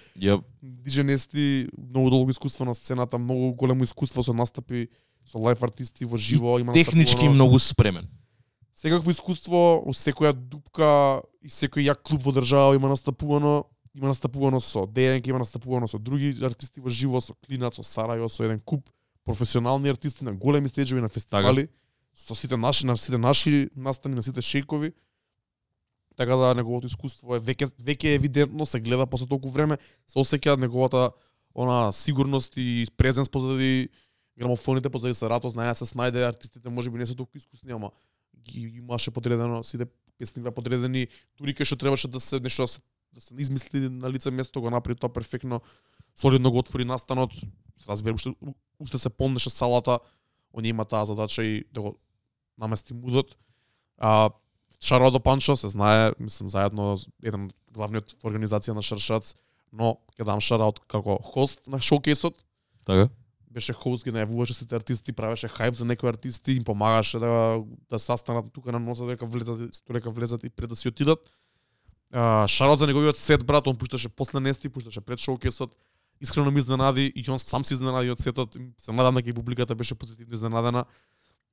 Диџе 0.63 1.03
Нести 1.03 1.69
многу 1.79 2.11
долго 2.11 2.31
искуство 2.31 2.65
на 2.65 2.75
сцената, 2.75 3.19
многу 3.19 3.55
големо 3.55 3.85
искуство 3.85 4.23
со 4.23 4.35
настапи 4.35 4.89
со 5.25 5.39
лайф 5.39 5.63
артисти 5.63 6.05
во 6.05 6.17
живо, 6.17 6.59
има 6.59 6.73
технички 6.73 7.29
многу 7.29 7.59
спремен. 7.59 8.05
Секакво 8.75 9.11
искуство, 9.11 9.81
у 9.81 9.97
секоја 9.97 10.35
дупка 10.37 11.23
и 11.41 11.49
секој 11.49 11.89
јак 11.89 12.05
клуб 12.05 12.21
во 12.21 12.33
држава 12.37 12.75
има 12.77 12.93
настапувано, 12.93 13.65
има 13.95 14.09
настапувано 14.09 14.61
со 14.61 14.87
ДНК, 14.87 15.29
има 15.29 15.39
настапувано 15.39 15.89
со 15.89 15.99
други 15.99 16.35
артисти 16.43 16.81
во 16.81 16.89
живо, 16.89 17.21
со 17.21 17.35
клинат 17.47 17.75
со 17.75 17.83
Сарајо, 17.83 18.29
со 18.29 18.45
еден 18.45 18.61
куп 18.61 18.91
професионални 19.25 19.89
артисти 19.89 20.25
на 20.25 20.33
големи 20.33 20.69
стеџови 20.69 21.01
на 21.01 21.09
фестивали, 21.09 21.69
со 22.15 22.35
сите 22.35 22.57
наши, 22.57 22.87
на 22.87 22.97
сите 22.97 23.19
наши 23.19 23.71
настани, 23.77 24.15
на 24.15 24.23
сите 24.23 24.43
шейкови. 24.43 24.93
Така 26.17 26.37
да 26.37 26.55
неговото 26.55 26.87
искуство 26.87 27.37
е 27.37 27.41
веќе 27.41 27.71
веќе 27.79 28.15
евидентно, 28.15 28.67
се 28.67 28.81
гледа 28.81 29.07
после 29.07 29.27
толку 29.27 29.49
време, 29.49 29.79
се 30.07 30.19
осеќа 30.19 30.59
неговата 30.59 31.11
она 31.55 31.93
сигурност 31.93 32.55
и 32.57 32.87
презенс 32.97 33.29
позади 33.29 33.89
грамофоните, 34.39 34.91
позади 34.91 35.15
сарато, 35.15 35.51
знае 35.51 35.71
да 35.71 35.75
се 35.75 35.87
снајде, 35.87 36.29
артистите 36.29 36.69
може 36.69 36.91
би 36.91 36.99
не 36.99 37.07
се 37.07 37.15
толку 37.15 37.39
искусни, 37.39 37.73
ама 37.73 37.91
ги 38.43 38.61
имаше 38.79 39.11
подредено, 39.11 39.65
сите 39.65 39.87
песни 40.19 40.43
беа 40.43 40.53
подредени, 40.55 41.09
дури 41.39 41.55
кај 41.55 41.67
што 41.67 41.79
требаше 41.79 42.09
да 42.09 42.21
се 42.21 42.41
нешто 42.41 42.63
да 42.63 42.69
се, 42.69 42.81
да 43.15 43.21
се 43.21 43.35
измисли 43.39 43.89
на 43.89 44.11
лице 44.11 44.31
место, 44.31 44.61
го 44.61 44.71
направи 44.71 44.99
тоа 44.99 45.13
перфектно, 45.13 45.61
солидно 46.17 46.51
го 46.51 46.59
отвори 46.59 46.85
настанот, 46.85 47.31
разбира, 47.89 48.15
уште, 48.15 48.35
уште 48.79 48.99
се 48.99 49.11
помнеше 49.11 49.51
салата, 49.51 49.99
они 50.53 50.69
има 50.69 50.85
таа 50.85 51.05
задача 51.05 51.45
и 51.45 51.65
да 51.73 51.81
го 51.81 51.97
намести 52.59 52.95
мудот. 52.95 53.37
А, 53.99 54.31
Шаро 54.85 55.11
до 55.11 55.21
Панчо 55.21 55.57
се 55.57 55.69
знае, 55.69 56.13
мислам, 56.21 56.49
заедно 56.49 56.99
еден 57.23 57.51
главниот 57.73 58.19
организација 58.23 58.75
на 58.75 58.83
Шаршац, 58.83 59.35
но 59.73 59.99
ќе 60.19 60.27
дам 60.27 60.41
шараут 60.41 60.81
како 60.87 61.19
хост 61.23 61.67
на 61.67 61.81
шоукейсот, 61.81 62.45
Така? 62.85 63.09
беше 63.55 63.73
хост, 63.73 64.05
ги 64.05 64.13
најавуваше 64.15 64.57
сите 64.57 64.77
артисти, 64.77 65.15
правеше 65.15 65.49
хајп 65.49 65.79
за 65.79 65.87
некои 65.87 66.11
артисти, 66.11 66.57
им 66.59 66.65
помагаше 66.67 67.21
да 67.23 67.63
да 67.91 67.99
saстанат 67.99 68.51
тука 68.53 68.73
на 68.75 68.81
носа 68.83 69.07
дека 69.07 69.27
влезат, 69.27 69.71
дека 69.93 70.11
влезат 70.11 70.45
и 70.45 70.51
пред 70.51 70.69
да 70.75 70.77
си 70.77 70.89
отидат. 70.91 71.31
А, 72.15 72.47
шарот 72.49 72.79
за 72.79 72.87
неговиот 72.87 73.19
сет 73.19 73.45
брат, 73.45 73.67
он 73.67 73.77
пушташе 73.77 74.09
после 74.09 74.41
Нести, 74.41 74.69
пушташе 74.69 75.01
пред 75.01 75.19
шоукесот. 75.19 75.77
Искрено 76.21 76.51
ми 76.51 76.61
изненади 76.61 77.13
и 77.15 77.31
он 77.31 77.39
сам 77.39 77.65
се 77.65 77.75
изненади 77.75 78.11
од 78.11 78.21
сетот. 78.21 78.55
Се 78.79 78.93
надам 78.93 79.15
дека 79.19 79.31
и 79.31 79.33
публиката 79.33 79.75
беше 79.75 79.95
позитивно 79.95 80.35
изненадена. 80.35 80.85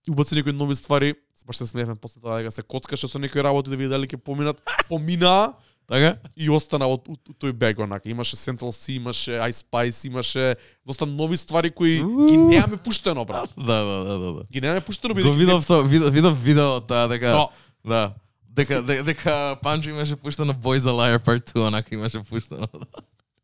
И 0.08 0.12
убаци 0.12 0.36
некои 0.36 0.54
нови 0.54 0.76
ствари, 0.76 1.16
баш 1.46 1.56
се 1.58 1.68
смеевме 1.68 1.96
после 1.96 2.22
тоа 2.22 2.38
дека 2.38 2.52
се 2.52 2.62
коцкаше 2.62 3.08
со 3.08 3.20
некои 3.20 3.42
работи 3.42 3.70
да 3.70 3.78
види 3.78 3.90
дали 3.90 4.06
ќе 4.06 4.22
поминат. 4.22 4.62
Помина 4.88 5.54
Така? 5.90 6.22
и 6.38 6.50
остана 6.50 6.86
од, 6.88 7.10
од, 7.10 7.20
од 7.34 7.38
тој 7.42 7.52
бег 7.58 7.82
онака. 7.82 8.10
Имаше 8.10 8.38
Central 8.38 8.72
C, 8.72 8.96
имаше 9.02 9.34
Ice 9.50 9.66
Spice, 9.66 10.08
имаше 10.08 10.56
доста 10.86 11.06
нови 11.06 11.38
ствари 11.38 11.72
кои 11.72 11.98
ги 12.30 12.38
немаме 12.38 12.78
пуштено 12.78 13.26
брат. 13.26 13.50
Да, 13.58 13.84
да, 13.84 13.98
да, 14.06 14.18
да. 14.20 14.34
да. 14.34 14.44
Ги 14.52 14.62
немаме 14.62 14.82
пуштено 14.82 15.14
Го 15.14 15.20
бидејќи 15.20 15.38
видов 15.38 15.68
тоа, 15.68 15.82
видов, 15.84 16.14
видов 16.14 16.38
видео 16.44 16.80
таа 16.82 17.10
дека 17.10 17.50
Да. 17.86 18.14
Дека 18.52 18.82
дека, 18.84 19.04
дека 19.04 19.58
Панчо 19.64 19.90
имаше 19.90 20.16
пуштено 20.16 20.54
Boys 20.54 20.84
a 20.84 20.92
Liar 20.92 21.20
Part 21.20 21.54
2, 21.54 21.68
онака 21.68 21.96
имаше 21.96 22.24
пуштено. 22.24 22.68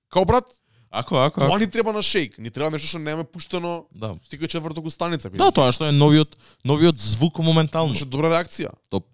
Као 0.10 0.26
брат, 0.26 0.46
Ако, 0.92 1.16
ако, 1.16 1.40
тоа 1.40 1.60
ни 1.60 1.68
треба 1.68 1.94
на 1.94 2.02
шейк. 2.02 2.38
Ни 2.38 2.50
треба 2.50 2.72
нешто 2.72 2.88
што 2.88 3.00
немаме 3.00 3.24
пуштено 3.24 3.88
Да. 3.92 4.16
секој 4.32 4.48
четврток 4.48 4.86
у 4.86 4.90
станица. 4.90 5.30
Да, 5.30 5.52
тоа 5.52 5.72
што 5.72 5.88
е 5.88 5.92
новиот 5.92 6.38
новиот 6.64 7.00
звук 7.00 7.40
моментално. 7.40 7.92
Имаше 7.92 8.06
добра 8.06 8.32
реакција. 8.32 8.72
Топ. 8.90 9.06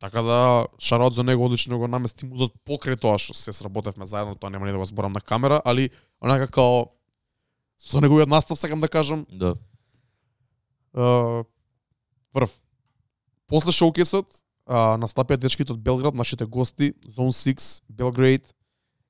Така 0.00 0.22
да 0.22 0.66
шарот 0.78 1.14
за 1.14 1.24
него 1.24 1.44
одлично 1.44 1.78
го 1.78 1.88
намести 1.88 2.26
мудот 2.26 2.54
покрај 2.66 2.96
тоа 3.00 3.18
што 3.18 3.34
се 3.34 3.52
сработевме 3.52 4.06
заедно, 4.06 4.38
тоа 4.38 4.50
нема 4.50 4.66
ни 4.66 4.72
да 4.72 4.78
го 4.78 4.84
зборам 4.84 5.12
на 5.12 5.20
камера, 5.20 5.60
али 5.64 5.90
онака 6.22 6.46
као 6.46 6.86
со 7.78 8.00
неговиот 8.00 8.28
настап 8.28 8.58
сакам 8.58 8.80
да 8.80 8.88
кажам, 8.88 9.26
Да. 9.30 9.54
Uh, 10.94 11.44
врв. 12.34 12.50
После 13.46 13.72
шоукесот, 13.72 14.26
uh, 14.68 14.94
настапија 15.00 15.40
дечките 15.40 15.72
од 15.72 15.80
Белград, 15.82 16.14
нашите 16.14 16.46
гости, 16.46 16.92
Zone 17.16 17.32
6, 17.32 17.82
Belgrade, 17.88 18.52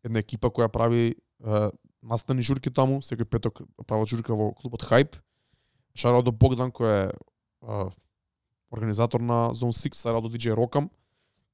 една 0.07 0.23
екипа 0.23 0.51
која 0.55 0.69
прави 0.71 1.17
а, 1.43 1.71
настани 2.03 2.43
журки 2.47 2.71
таму, 2.71 3.01
секој 3.03 3.27
петок 3.27 3.63
прават 3.87 4.09
журка 4.09 4.35
во 4.35 4.53
клубот 4.55 4.85
Хайп. 4.87 5.17
Шарао 5.99 6.23
до 6.23 6.33
Богдан 6.33 6.71
кој 6.71 6.93
е 6.95 7.11
а, 7.63 7.91
организатор 8.71 9.21
на 9.21 9.51
Zone 9.55 9.75
6, 9.75 9.99
шарао 9.99 10.23
до 10.23 10.31
DJ 10.31 10.55
Рокам, 10.55 10.91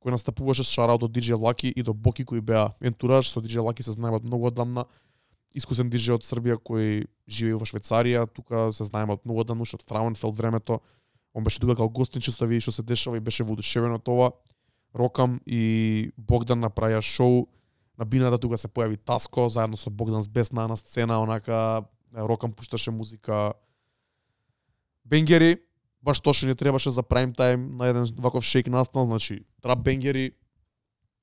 кој 0.04 0.16
настапуваше 0.16 0.66
шарао 0.68 0.98
до 0.98 1.08
DJ 1.08 1.40
Лаки 1.40 1.72
и 1.72 1.82
до 1.82 1.94
Боки 1.94 2.24
кои 2.24 2.40
беа 2.40 2.74
ентураж, 2.80 3.30
со 3.30 3.40
DJ 3.40 3.64
Лаки 3.64 3.82
се 3.82 3.92
знаеме 3.92 4.20
од 4.20 4.24
многу 4.24 4.52
одамна, 4.52 4.84
искусен 5.54 5.90
диджеј 5.90 6.18
од 6.18 6.26
Србија 6.26 6.58
кој 6.58 7.06
живее 7.26 7.56
во 7.56 7.64
Швајцарија, 7.64 8.26
тука 8.28 8.68
се 8.74 8.84
знаеме 8.84 9.16
од 9.16 9.24
многу 9.24 9.40
одамна, 9.46 9.62
уште 9.62 9.80
од 9.80 9.86
Фрауенфелд 9.88 10.36
времето. 10.36 10.80
Он 11.34 11.44
беше 11.44 11.60
тука 11.60 11.74
како 11.74 11.88
гостин, 11.88 12.22
чисто 12.22 12.46
види 12.46 12.62
што 12.62 12.72
се 12.72 12.82
дешава 12.82 13.18
и 13.18 13.24
беше 13.24 13.44
воодушевен 13.44 13.96
од 13.96 14.04
тоа. 14.06 14.30
Рокам 14.94 15.40
и 15.46 16.12
Богдан 16.16 16.62
направија 16.62 17.02
шоу 17.02 17.48
на 17.98 18.04
бината, 18.04 18.38
тука 18.38 18.58
се 18.58 18.70
појави 18.70 18.96
Таско, 18.96 19.48
заедно 19.48 19.76
со 19.76 19.90
Богдан 19.90 20.22
с 20.22 20.28
Бесна 20.28 20.68
на 20.68 20.76
сцена, 20.76 21.20
онака 21.22 21.84
Рокам 22.14 22.52
пушташе 22.52 22.90
музика. 22.90 23.52
Бенгери, 25.04 25.58
баш 26.02 26.20
тоа 26.20 26.34
што 26.36 26.46
ни 26.46 26.54
требаше 26.54 26.92
за 26.94 27.02
прайм 27.02 27.34
тајм 27.34 27.74
на 27.74 27.90
еден 27.90 28.06
ваков 28.22 28.44
шейк 28.46 28.70
настан, 28.70 29.10
значи 29.10 29.42
трап 29.62 29.82
бенгери, 29.82 30.32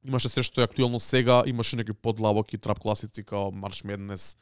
имаше 0.03 0.29
се 0.29 0.43
што 0.43 0.61
е 0.61 0.67
актуелно 0.67 0.99
сега, 0.99 1.43
имаше 1.47 1.79
некои 1.79 1.93
подлабоки 1.93 2.57
трап 2.57 2.79
класици 2.79 3.23
као 3.23 3.51
Марш 3.51 3.83
Меднес, 3.83 4.35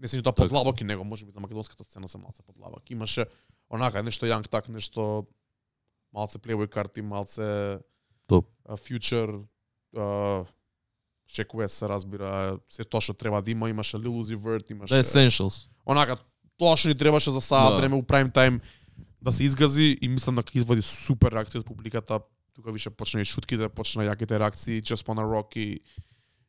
не 0.00 0.08
се 0.08 0.16
ни 0.16 0.22
тоа 0.22 0.32
Така. 0.32 0.48
подлабоки, 0.48 0.84
него 0.84 1.04
може 1.04 1.26
би 1.26 1.32
за 1.32 1.40
македонската 1.40 1.84
сцена 1.84 2.08
се 2.08 2.18
малце 2.18 2.42
подлабоки. 2.42 2.92
Имаше 2.92 3.24
онака 3.70 4.02
нешто 4.02 4.26
Young 4.26 4.48
Так, 4.48 4.68
нешто 4.68 5.26
малце 6.12 6.38
Playboy 6.38 6.68
карти, 6.68 7.02
малце 7.02 7.78
Топ. 8.28 8.46
Shaq 11.28 11.54
West 11.54 11.68
се 11.68 11.88
разбира, 11.88 12.58
се 12.68 12.84
тоа 12.84 13.00
што 13.00 13.14
треба 13.14 13.42
да 13.42 13.50
има, 13.50 13.68
имаше 13.70 13.96
Lil 13.96 14.14
Uzi 14.22 14.36
Vert, 14.36 14.70
имаше 14.70 14.94
The 14.94 15.02
Essentials. 15.02 15.66
онака 15.86 16.16
тоа 16.58 16.76
што 16.76 16.88
ни 16.88 16.94
требаше 16.94 17.30
за 17.30 17.40
саат 17.40 17.74
Да. 17.74 17.76
време 17.80 17.96
у 17.96 18.02
прайм 18.02 18.30
тајм 18.30 18.60
да 19.22 19.32
се 19.32 19.44
изгази 19.44 19.98
и 20.00 20.08
мислам 20.08 20.36
дека 20.36 20.54
извади 20.54 20.82
супер 20.82 21.32
реакција 21.34 21.58
од 21.60 21.66
публиката. 21.66 22.20
Тука 22.54 22.72
више 22.72 22.90
почна 22.90 23.20
и 23.20 23.24
шутките, 23.24 23.68
почна 23.68 24.04
јаките 24.06 24.38
реакции, 24.38 24.80
Just 24.80 25.06
Wanna 25.06 25.26
Rock 25.26 25.56
и 25.58 25.80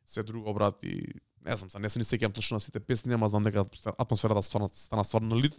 се 0.06 0.22
друго 0.22 0.54
брат 0.54 0.78
и 0.84 1.02
не 1.48 1.56
знам, 1.56 1.70
са 1.70 1.78
не 1.78 1.88
се 1.88 1.98
ни 1.98 2.04
сеќавам 2.04 2.34
точно 2.34 2.56
на 2.56 2.60
сите 2.60 2.80
песни, 2.80 3.14
ама 3.14 3.28
знам 3.28 3.44
дека 3.44 3.64
атмосферата 3.98 4.42
стварно 4.42 4.68
стана 4.68 5.04
стварно 5.04 5.40
лит. 5.40 5.56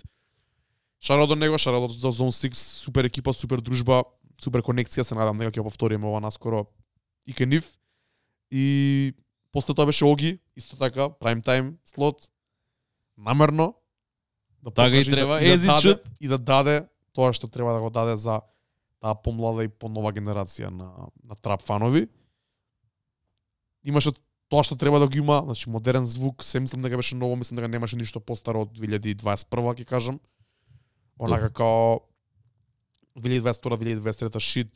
Шаро 1.01 1.27
до 1.27 1.35
него, 1.35 1.57
шаро 1.57 1.87
до 1.87 2.11
Zone 2.11 2.31
6, 2.31 2.53
супер 2.53 3.05
екипа, 3.05 3.33
супер 3.33 3.61
дружба, 3.61 4.03
супер 4.43 4.61
конекција, 4.61 5.03
се 5.03 5.15
надам 5.15 5.39
дека 5.39 5.51
ќе 5.55 5.63
повториме 5.63 6.07
ова 6.07 6.19
наскоро 6.19 6.67
и 7.25 7.33
ке 7.33 7.45
нив. 7.45 7.65
И 8.51 9.13
после 9.51 9.73
тоа 9.73 9.85
беше 9.85 10.05
Оги, 10.05 10.39
исто 10.55 10.77
така, 10.77 11.09
prime 11.09 11.41
time 11.41 11.75
слот, 11.85 12.29
намерно, 13.17 13.75
да 14.63 14.71
Така 14.71 14.87
и 14.87 14.91
покаже 14.91 15.11
треба, 15.11 15.39
да, 15.39 15.45
и, 15.45 15.57
да 15.57 15.73
даде, 15.73 16.01
и 16.19 16.27
да 16.27 16.37
даде 16.37 16.87
тоа 17.13 17.33
што 17.33 17.47
треба 17.47 17.73
да 17.73 17.81
го 17.81 17.89
даде 17.89 18.15
за 18.15 18.41
таа 18.99 19.15
помлада 19.15 19.63
и 19.63 19.71
понова 19.71 20.11
генерација 20.11 20.69
на, 20.69 21.09
на 21.23 21.35
трап 21.35 21.63
фанови. 21.63 22.07
Имаше 23.83 24.11
тоа 24.49 24.63
што 24.65 24.75
треба 24.75 24.99
да 24.99 25.07
го 25.07 25.17
има, 25.17 25.41
значи 25.45 25.69
модерен 25.69 26.05
звук, 26.05 26.43
се 26.43 26.59
мислам 26.59 26.81
дека 26.81 26.97
беше 26.97 27.15
ново, 27.15 27.35
мислам 27.35 27.55
дека 27.61 27.67
немаше 27.67 27.95
ништо 27.95 28.19
постаро 28.19 28.65
од 28.65 28.73
2021 28.73 29.45
ќе 29.77 29.85
кажам. 29.85 30.19
Онака 31.19 31.49
као 31.53 31.99
2022-2023 33.19 34.39
шит. 34.39 34.71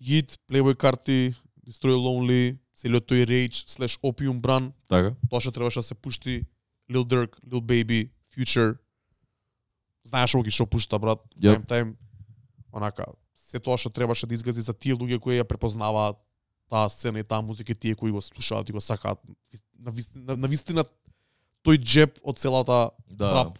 Hit, 0.00 0.38
Playboy 0.48 0.74
карти, 0.76 1.34
Destroy 1.66 1.92
Lonely, 1.92 2.56
целиот 2.74 3.04
тој 3.04 3.26
Rage 3.28 3.64
slash 3.68 3.98
Opium 4.02 4.40
Brand, 4.40 4.72
Така. 4.88 5.14
тоа 5.28 5.40
што 5.40 5.52
требаше 5.52 5.80
да 5.80 5.82
се 5.82 5.94
пушти 5.94 6.46
Lil 6.90 7.04
Durk, 7.04 7.36
Lil 7.44 7.60
Baby, 7.60 8.10
Future. 8.32 8.78
Знаеш 10.04 10.34
оги 10.34 10.50
што 10.50 10.66
пушта 10.66 10.98
брат, 10.98 11.20
Јап. 11.36 11.60
time 11.60 11.66
time. 11.66 11.90
Онака, 12.72 13.04
се 13.34 13.60
тоа 13.60 13.76
што 13.76 13.90
требаше 13.90 14.26
да 14.26 14.34
изгази 14.34 14.62
за 14.62 14.72
тие 14.72 14.94
луѓе 14.96 15.20
кои 15.20 15.36
ја 15.36 15.44
препознаваат 15.44 16.16
таа 16.70 16.88
сцена 16.88 17.18
и 17.18 17.24
таа 17.24 17.42
музика 17.42 17.72
и 17.72 17.74
тие 17.74 17.94
кои 17.94 18.10
го 18.10 18.22
слушаат 18.22 18.68
и 18.68 18.72
го 18.72 18.80
сакаат 18.80 19.18
на, 19.78 19.92
на, 20.14 20.36
на 20.36 20.48
вистина 20.48 20.84
тој 21.66 21.78
джеб 21.78 22.18
од 22.22 22.38
целата 22.38 22.90
Да. 23.10 23.30
трап. 23.30 23.58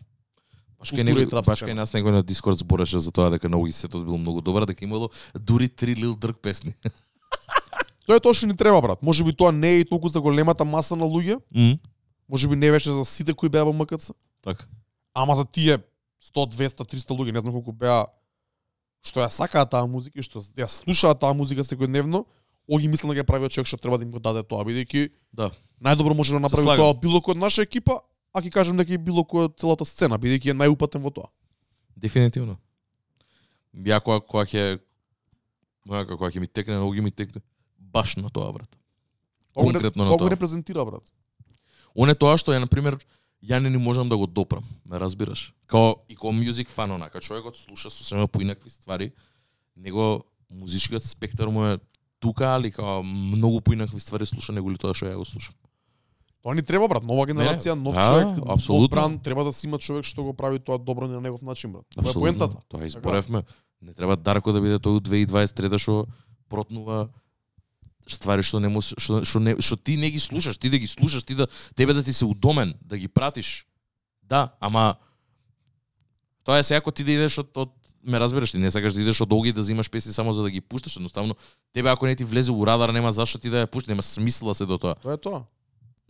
Баш 0.78 0.92
кај 0.92 1.02
него, 1.04 1.26
трап 1.28 1.44
баш 1.44 1.60
кај 1.60 1.74
нас 1.74 1.92
некој 1.92 2.10
на 2.12 2.22
Дискорд 2.22 2.56
збореше 2.56 2.98
за 2.98 3.12
тоа 3.12 3.28
дека 3.30 3.48
многу 3.48 3.68
сетот 3.68 4.04
било 4.04 4.16
многу 4.16 4.40
добра, 4.40 4.64
дека 4.64 4.84
имало 4.84 5.10
дури 5.34 5.68
три 5.68 5.92
Лил 5.94 6.14
Дрг 6.16 6.38
песни. 6.38 6.74
Тоа 8.06 8.16
е 8.16 8.20
тоа 8.20 8.34
што 8.34 8.46
ни 8.46 8.56
треба 8.56 8.80
брат. 8.80 9.02
Може 9.02 9.22
би 9.22 9.30
тоа 9.30 9.52
не 9.52 9.68
е 9.70 9.80
и 9.80 9.84
толку 9.84 10.08
за 10.08 10.20
големата 10.20 10.64
маса 10.64 10.96
на 10.96 11.04
луѓе, 11.04 11.36
Мм. 11.52 11.78
може 12.28 12.48
би 12.48 12.56
не 12.56 12.70
беше 12.70 12.92
за 12.92 13.04
сите 13.04 13.34
кои 13.34 13.48
беа 13.48 13.62
во 13.62 13.72
МКЦ, 13.72 14.10
Така. 14.42 14.64
ама 15.14 15.36
за 15.36 15.44
тие 15.44 15.78
100, 16.18 16.46
200, 16.48 16.82
300 16.86 17.12
луѓе, 17.12 17.32
не 17.32 17.40
знам 17.40 17.52
колку 17.52 17.72
беа 17.72 18.06
што 19.04 19.20
ја 19.20 19.28
сакаат 19.28 19.70
таа 19.70 19.86
музика 19.86 20.18
и 20.18 20.22
што 20.22 20.40
ја 20.40 20.66
слушаат 20.66 21.20
таа 21.20 21.32
музика 21.34 21.60
секојдневно, 21.62 22.24
Оги 22.70 22.88
мислам 22.88 23.10
дека 23.10 23.24
е 23.24 23.26
правиот 23.26 23.50
човек 23.52 23.66
што 23.66 23.76
треба 23.82 23.98
да 23.98 24.04
им 24.06 24.12
го 24.14 24.20
даде 24.22 24.42
тоа, 24.46 24.62
бидејќи 24.64 25.10
Да. 25.32 25.50
најдобро 25.82 26.14
може 26.14 26.32
да 26.32 26.40
направи 26.40 26.78
тоа 26.78 26.94
било 26.94 27.18
кој 27.18 27.34
од 27.34 27.42
наша 27.42 27.62
екипа, 27.66 27.98
а 28.32 28.38
ќе 28.40 28.50
кажем 28.50 28.76
дека 28.78 28.94
и 28.94 28.98
било 28.98 29.24
кој 29.26 29.50
од 29.50 29.58
целата 29.58 29.84
сцена, 29.84 30.18
бидејќи 30.18 30.54
е 30.54 30.54
најупатен 30.54 31.02
во 31.02 31.10
тоа. 31.10 31.28
Дефинитивно. 31.96 32.58
Ја 33.74 33.98
кога 34.00 34.20
кога 34.20 34.46
ќе 34.46 34.78
Мојака 35.88 36.14
кога 36.14 36.30
ќе 36.30 36.40
ми 36.40 36.46
текне, 36.46 36.76
ќе 36.76 37.02
ми 37.02 37.10
текне 37.10 37.42
баш 37.78 38.16
на 38.16 38.30
тоа 38.30 38.52
брат. 38.52 38.68
Конкретно 39.54 40.04
на 40.04 40.10
тоа 40.10 40.18
тоа. 40.18 40.30
репрезентира 40.30 40.84
брат. 40.84 41.02
Оне 41.94 42.14
тоа 42.14 42.36
што 42.38 42.52
е 42.52 42.60
на 42.60 42.68
пример 42.70 42.98
ја 43.42 43.58
не 43.58 43.70
ни 43.70 43.78
можам 43.80 44.08
да 44.08 44.16
го 44.16 44.26
допрам, 44.26 44.64
ме 44.84 45.00
разбираш? 45.00 45.54
Као 45.66 45.96
и 46.08 46.14
као 46.14 46.30
music 46.30 46.68
фан 46.68 46.92
онака, 46.92 47.20
човекот 47.20 47.56
слуша 47.56 47.90
сосема 47.90 48.28
поинакви 48.28 48.70
ствари, 48.70 49.12
него 49.76 50.22
музичкиот 50.50 51.02
спектар 51.02 51.48
му 51.48 51.64
е 51.66 51.78
тука, 52.20 52.54
али 52.54 52.70
као 52.70 53.02
многу 53.02 53.60
поинакви 53.60 54.00
ствари 54.00 54.26
слуша 54.26 54.52
него 54.52 54.70
ли 54.70 54.78
тоа 54.78 54.94
што 54.94 55.08
ја 55.08 55.16
го 55.16 55.24
слушам. 55.24 55.54
Тоа 56.42 56.54
ни 56.54 56.62
треба 56.64 56.88
брат, 56.88 57.04
нова 57.04 57.26
генерација, 57.28 57.74
нов 57.76 57.94
да, 57.94 58.06
човек, 58.08 58.28
нов 58.38 58.48
апсолутно. 58.56 58.88
бранд, 58.88 59.22
треба 59.22 59.44
да 59.44 59.52
си 59.52 59.66
има 59.66 59.78
човек 59.78 60.04
што 60.04 60.24
го 60.24 60.32
прави 60.34 60.60
тоа 60.60 60.78
добро 60.78 61.08
на 61.08 61.20
негов 61.20 61.42
начин 61.42 61.72
брат. 61.72 61.84
Тоа 61.94 62.10
е 62.10 62.12
поентата. 62.12 62.56
Тоа 62.68 62.86
изборевме. 62.86 63.42
Не 63.82 63.94
треба 63.94 64.16
Дарко 64.16 64.52
да 64.52 64.60
биде 64.60 64.78
тој 64.80 64.96
у 64.96 65.00
2023 65.00 65.78
што 65.78 66.06
протнува 66.48 67.08
ствари 68.08 68.42
што 68.42 68.60
не 68.60 68.68
му 68.68 68.80
што 68.80 69.24
што 69.24 69.40
не 69.40 69.56
што 69.60 69.76
ти 69.76 69.96
не 69.96 70.10
ги 70.10 70.20
слушаш, 70.20 70.56
ти 70.56 70.70
да 70.70 70.78
ги 70.78 70.86
слушаш, 70.86 71.24
ти 71.24 71.34
да 71.34 71.46
тебе 71.76 71.92
да 71.92 72.04
ти 72.04 72.12
се 72.12 72.24
удомен, 72.24 72.74
да 72.80 72.98
ги 72.98 73.08
пратиш. 73.08 73.66
Да, 74.22 74.56
ама 74.60 74.96
тоа 76.44 76.58
е 76.58 76.64
се 76.64 76.76
ако 76.76 76.90
ти 76.90 77.04
да 77.04 77.12
идеш 77.12 77.38
од, 77.38 77.52
од 77.56 77.72
ме 78.06 78.20
разбираш, 78.20 78.50
ти 78.50 78.58
не 78.58 78.70
сакаш 78.70 78.92
да 78.92 79.02
идеш 79.02 79.20
од 79.20 79.32
Оги 79.32 79.52
да 79.52 79.60
взимаш 79.60 79.90
песни 79.90 80.12
само 80.12 80.32
за 80.32 80.42
да 80.42 80.50
ги 80.50 80.60
пушташ, 80.60 80.96
едноставно 80.96 81.34
тебе 81.72 81.88
ако 81.88 82.06
не 82.06 82.16
ти 82.16 82.24
влезе 82.24 82.52
у 82.52 82.66
радар 82.66 82.90
нема 82.90 83.12
зашто 83.12 83.38
ти 83.38 83.50
да 83.50 83.66
ја 83.66 83.66
пушташ, 83.66 83.88
нема 83.88 84.02
смисла 84.02 84.54
се 84.54 84.66
до 84.66 84.78
тоа. 84.78 84.94
Тоа 84.94 85.12
е 85.12 85.16
тоа. 85.16 85.42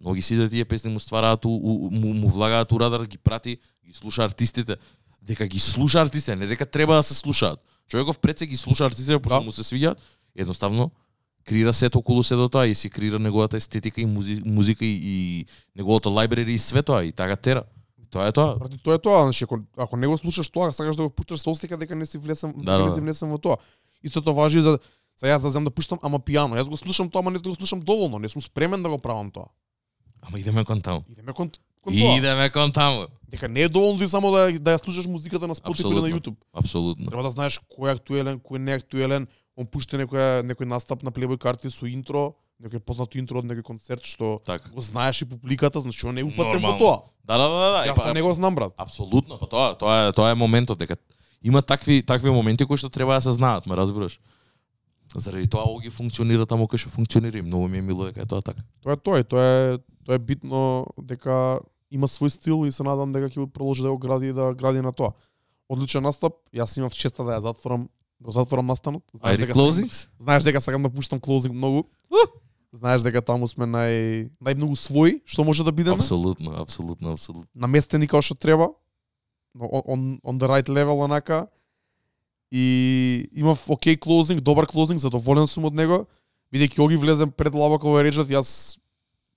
Многи 0.01 0.23
сите 0.23 0.49
тие 0.49 0.65
песни 0.65 0.93
му 0.93 1.01
ствараат, 1.01 1.45
у, 1.45 1.49
у, 1.49 1.91
му, 1.91 2.15
му 2.15 2.29
влагаат 2.29 2.73
у 2.73 2.81
радар, 2.81 3.05
ги 3.05 3.19
прати, 3.19 3.59
ги 3.87 3.93
слуша 3.93 4.25
артистите. 4.25 4.77
Дека 5.23 5.47
ги 5.47 5.59
слуша 5.59 6.01
артистите, 6.01 6.37
не 6.37 6.47
дека 6.47 6.67
треба 6.67 6.95
да 6.95 7.03
се 7.03 7.15
слушаат. 7.15 7.61
Човеков 7.89 8.19
пред 8.19 8.39
се 8.39 8.47
ги 8.47 8.57
слуша 8.57 8.87
артистите, 8.87 9.19
пошто 9.19 9.39
Да. 9.39 9.45
му 9.45 9.53
се 9.53 9.63
свиѓаат, 9.63 9.97
едноставно 10.37 10.91
креира 11.45 11.75
сето 11.75 11.99
околу 11.99 12.23
се 12.23 12.35
до 12.35 12.49
тоа 12.49 12.67
и 12.67 12.75
си 12.75 12.91
креира 12.91 13.19
неговата 13.19 13.57
естетика 13.57 14.01
и 14.01 14.07
музи, 14.07 14.43
музика 14.45 14.85
и, 14.85 15.01
и 15.03 15.47
неговото 15.77 16.09
лајбрери 16.09 16.49
и 16.49 16.59
све 16.59 16.83
тоа 16.83 17.05
и 17.05 17.13
така 17.13 17.37
тера. 17.37 17.63
Тоа 18.11 18.27
е 18.29 18.33
тоа. 18.33 18.57
Брати, 18.59 18.79
тоа 18.83 18.95
е 18.95 18.99
тоа, 18.99 19.23
значи 19.23 19.45
ако 19.45 19.59
ако 19.77 19.97
не 19.97 20.07
го 20.07 20.19
слушаш 20.19 20.49
тоа, 20.49 20.73
сакаш 20.73 20.97
да 20.97 21.03
го 21.03 21.11
пушташ 21.11 21.41
со 21.41 21.51
осека 21.51 21.77
дека 21.77 21.95
не 21.95 22.07
си 22.07 22.19
влесен, 22.19 22.53
Да, 22.57 22.79
да, 22.79 22.85
не 22.85 22.91
си 22.91 22.99
да. 22.99 23.03
внесен 23.03 23.31
во 23.31 23.39
тоа. 23.39 23.57
Истото 24.03 24.35
важи 24.35 24.61
за 24.61 24.79
за 25.21 25.27
јас 25.27 25.43
да 25.43 25.51
земам 25.51 25.65
да 25.65 25.71
пуштам 25.71 25.99
ама 26.03 26.19
пијано. 26.19 26.59
Јас 26.59 26.69
го 26.69 26.77
слушам 26.77 27.11
тоа, 27.11 27.21
ама 27.21 27.31
не 27.31 27.39
го 27.39 27.55
слушам 27.55 27.81
доволно, 27.81 28.19
не 28.19 28.29
сум 28.29 28.43
спремен 28.43 28.83
да 28.83 28.89
го 28.89 28.99
правам 28.99 29.31
тоа. 29.31 29.47
Ама 30.23 30.39
идеме 30.41 30.65
кон 30.65 30.81
таму. 30.83 31.05
Идеме 31.13 31.33
кон, 31.33 31.51
кон 31.81 31.95
тоа. 31.95 32.17
Идеме 32.19 32.51
кон 32.51 32.73
таму. 32.73 33.07
Дека 33.29 33.49
не 33.49 33.63
е 33.63 33.69
доволно 33.69 34.09
само 34.09 34.31
да 34.31 34.53
да 34.59 34.75
ја 34.77 34.83
слушаш 34.83 35.07
музиката 35.07 35.47
на 35.47 35.55
Spotify 35.55 35.93
или 35.93 36.11
на. 36.11 36.19
YouTube. 36.19 36.37
Апсолутно. 36.53 37.07
Треба 37.07 37.23
да 37.23 37.31
знаеш 37.31 37.61
кој 37.71 37.89
е 37.89 37.95
актуелен, 37.95 38.41
кој 38.41 38.59
не 38.59 38.73
е 38.73 38.81
актуелен. 38.83 39.29
Он 39.57 39.67
пушти 39.67 39.97
некој 39.97 40.43
некој 40.43 40.67
настап 40.67 41.03
на 41.03 41.13
Playboy 41.13 41.39
карти 41.39 41.71
со 41.71 41.87
интро, 41.87 42.35
некој 42.61 42.81
познато 42.85 43.19
интро 43.19 43.41
од 43.41 43.49
некој 43.49 43.65
концерт 43.65 44.05
што 44.05 44.41
Така. 44.45 44.69
го 44.71 44.81
знаеш 44.81 45.23
и 45.23 45.25
публиката, 45.25 45.81
значи 45.81 46.07
он 46.07 46.19
е 46.19 46.25
упатен 46.25 46.61
во 46.63 46.77
тоа. 46.79 46.97
Да, 47.25 47.39
да, 47.39 47.49
да, 47.49 47.71
да. 47.73 47.81
Јас 47.89 47.97
па- 47.97 48.15
не 48.15 48.23
го 48.23 48.33
знам 48.35 48.55
брат. 48.55 48.75
Апсолутно, 48.77 49.39
па 49.39 49.47
тоа, 49.47 49.75
тоа 49.75 50.09
е 50.09 50.13
тоа 50.13 50.31
е 50.31 50.35
моментот 50.35 50.79
дека 50.79 50.97
има 51.43 51.63
такви 51.63 52.03
такви 52.03 52.31
моменти 52.31 52.65
кои 52.65 52.77
што 52.77 52.91
треба 52.93 53.15
да 53.17 53.21
се 53.21 53.33
знаат, 53.33 53.67
ме 53.67 53.77
разбираш? 53.77 54.21
Заради 55.17 55.49
тоа 55.49 55.65
оги 55.67 55.91
функционира 55.91 56.47
таму 56.47 56.69
кај 56.69 56.79
што 56.85 56.91
функционира 56.91 57.39
и 57.39 57.43
многу 57.43 57.69
ми 57.69 57.79
е 57.79 57.83
мило 57.83 58.05
дека 58.13 58.23
е 58.23 58.27
тоа 58.27 58.43
така. 58.43 58.63
Тоа 58.85 58.93
е 58.93 58.97
тоа 58.97 59.25
тоа 59.25 59.43
е 59.43 59.79
тоа 60.05 60.15
е 60.15 60.19
битно 60.19 60.87
дека 61.01 61.61
има 61.91 62.07
свој 62.07 62.29
стил 62.29 62.67
и 62.67 62.73
се 62.73 62.85
надам 62.87 63.13
дека 63.13 63.31
ќе 63.33 63.49
продолжи 63.51 63.83
да 63.83 63.91
го 63.91 63.99
гради 63.99 64.31
и 64.31 64.37
да 64.37 64.55
гради 64.55 64.85
на 64.85 64.93
тоа. 64.93 65.13
Одличен 65.71 66.03
настап, 66.03 66.35
јас 66.55 66.79
имав 66.79 66.95
честа 66.95 67.25
да 67.25 67.39
ја 67.39 67.41
затворам, 67.41 67.89
да 68.21 68.25
го 68.27 68.33
затворам 68.33 68.67
настанот. 68.67 69.03
Знаеш 69.15 69.39
дека 69.39 69.55
closings? 69.55 70.07
Сакам, 70.07 70.21
знаеш 70.21 70.43
дека 70.45 70.61
сакам 70.61 70.83
да 70.83 70.91
пуштам 70.91 71.21
клоузинг 71.21 71.55
многу. 71.55 71.87
Знаеш 72.73 73.03
дека 73.03 73.19
таму 73.23 73.49
сме 73.51 73.67
нај 73.67 74.31
најмногу 74.39 74.77
свој 74.79 75.21
што 75.27 75.43
може 75.45 75.65
да 75.67 75.73
бидеме. 75.73 75.99
Апсолутно, 75.99 76.55
апсолутно, 76.63 77.13
апсолутно. 77.19 77.49
наместени 77.55 78.07
како 78.07 78.23
што 78.23 78.35
треба. 78.35 78.71
On, 79.59 79.83
on, 79.87 80.01
on 80.23 80.39
the 80.39 80.47
right 80.47 80.69
level 80.69 81.03
онака. 81.03 81.49
И 82.53 83.29
имав 83.33 83.71
окей 83.71 83.97
клоузинг, 83.97 84.41
добар 84.41 84.67
клоузинг, 84.67 85.01
задоволен 85.01 85.47
сум 85.47 85.65
од 85.65 85.75
него. 85.75 86.07
Бидејќи 86.53 86.83
оги 86.83 86.97
влезем 86.97 87.31
пред 87.31 87.55
Лаваково 87.55 88.03
реджат, 88.03 88.27
јас 88.29 88.79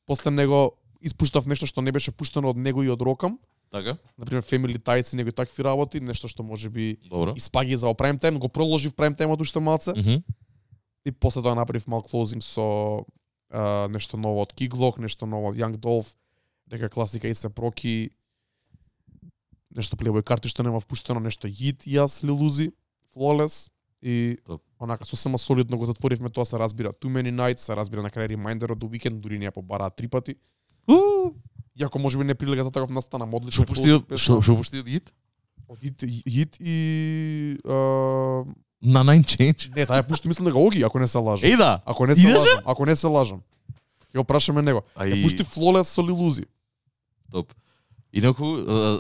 после 0.06 0.32
него 0.32 0.74
испуштав 1.02 1.46
нешто 1.48 1.66
што 1.70 1.82
не 1.82 1.92
беше 1.92 2.12
пуштено 2.12 2.50
од 2.50 2.58
него 2.58 2.84
и 2.84 2.90
од 2.90 3.02
Рокам. 3.02 3.38
Така? 3.72 3.98
Например, 4.18 4.42
Family 4.44 4.78
Ties 4.78 5.14
и 5.14 5.18
некои 5.18 5.32
такви 5.32 5.64
работи, 5.64 6.00
нешто 6.00 6.28
што 6.28 6.44
може 6.44 6.70
би 6.70 6.98
Добро. 7.10 7.34
испаги 7.38 7.76
за 7.78 7.94
прайм 7.94 8.20
тайм, 8.20 8.40
го 8.40 8.50
проложив 8.50 8.94
прайм 8.96 9.16
таймот 9.16 9.42
уште 9.42 9.60
малце 9.60 9.94
Мгм. 9.98 10.22
и 11.06 11.12
после 11.12 11.42
тоа 11.42 11.56
направив 11.56 11.88
мал 11.88 12.02
клоузинг 12.02 12.44
со 12.44 13.06
а, 13.54 13.88
нешто 13.88 14.18
ново 14.18 14.41
од 14.41 14.54
Kiglok, 14.58 14.97
нешто 14.97 15.30
ново 15.30 15.54
од 15.54 15.58
Young 15.62 15.78
Dolph, 15.78 16.16
нека 16.72 16.89
класика 16.89 17.30
и 17.30 17.36
се 17.38 17.49
проки, 17.49 18.10
нешто 19.70 19.95
Playboy 19.95 20.26
карти 20.26 20.49
што 20.49 20.66
нема 20.66 20.82
впуштено, 20.82 21.22
нешто 21.22 21.47
Yit 21.47 21.86
и 21.86 21.95
јас 21.95 22.26
Лилузи, 22.26 22.74
Flawless 23.14 23.70
и 24.01 24.38
Топ. 24.45 24.62
онака 24.80 25.06
сосема 25.06 25.38
солидно 25.38 25.78
го 25.78 25.86
затворивме, 25.86 26.30
тоа 26.30 26.45
се 26.45 26.60
разбира 26.60 26.93
Too 26.93 27.14
Many 27.14 27.32
Nights, 27.32 27.70
се 27.70 27.76
разбира 27.76 28.01
на 28.01 28.10
крај 28.10 28.34
Reminder 28.34 28.72
од 28.72 28.84
Weekend, 28.84 29.22
дури 29.22 29.38
не 29.38 29.45
ја 29.45 29.54
побараа 29.54 29.89
три 29.89 30.08
пати. 30.08 30.36
Иако 31.80 31.99
може 31.99 32.18
би 32.18 32.24
не 32.24 32.36
прилега 32.36 32.64
за 32.64 32.72
таков 32.72 32.89
настан, 32.89 33.22
ама 33.22 33.38
одлично. 33.38 33.64
Што 33.64 33.74
пушти 33.74 33.91
од 33.93 34.18
што 34.18 34.41
пушти 34.41 34.82
од 34.82 34.89
Hit? 34.89 35.14
Од 35.70 35.80
Yit 35.82 36.58
и 36.60 37.58
а, 37.66 38.43
На 38.84 39.04
Nine 39.04 39.24
Change. 39.24 39.76
не, 39.76 39.86
таа 39.86 40.04
пушти 40.04 40.28
мислам 40.28 40.46
дека 40.46 40.58
Оги, 40.60 40.84
ако 40.84 41.00
не 41.00 41.08
се 41.08 41.18
лажам. 41.18 41.50
Еј 41.50 41.58
да. 41.58 41.80
Ако 41.86 42.08
не 42.08 42.16
се 42.16 42.22
Идеше? 42.22 42.38
лажам, 42.38 42.60
ако 42.66 42.86
не 42.86 42.96
се 42.96 43.08
лажам. 43.08 43.42
Ќе 44.14 44.18
го 44.18 44.24
прашаме 44.24 44.62
него. 44.62 44.84
Ја 45.00 45.14
Ај 45.16 45.24
пушти 45.24 45.44
Flawless 45.44 45.84
со 45.84 46.02
Лилузи. 46.02 46.44
топ. 47.32 47.54
Инаку 48.14 48.46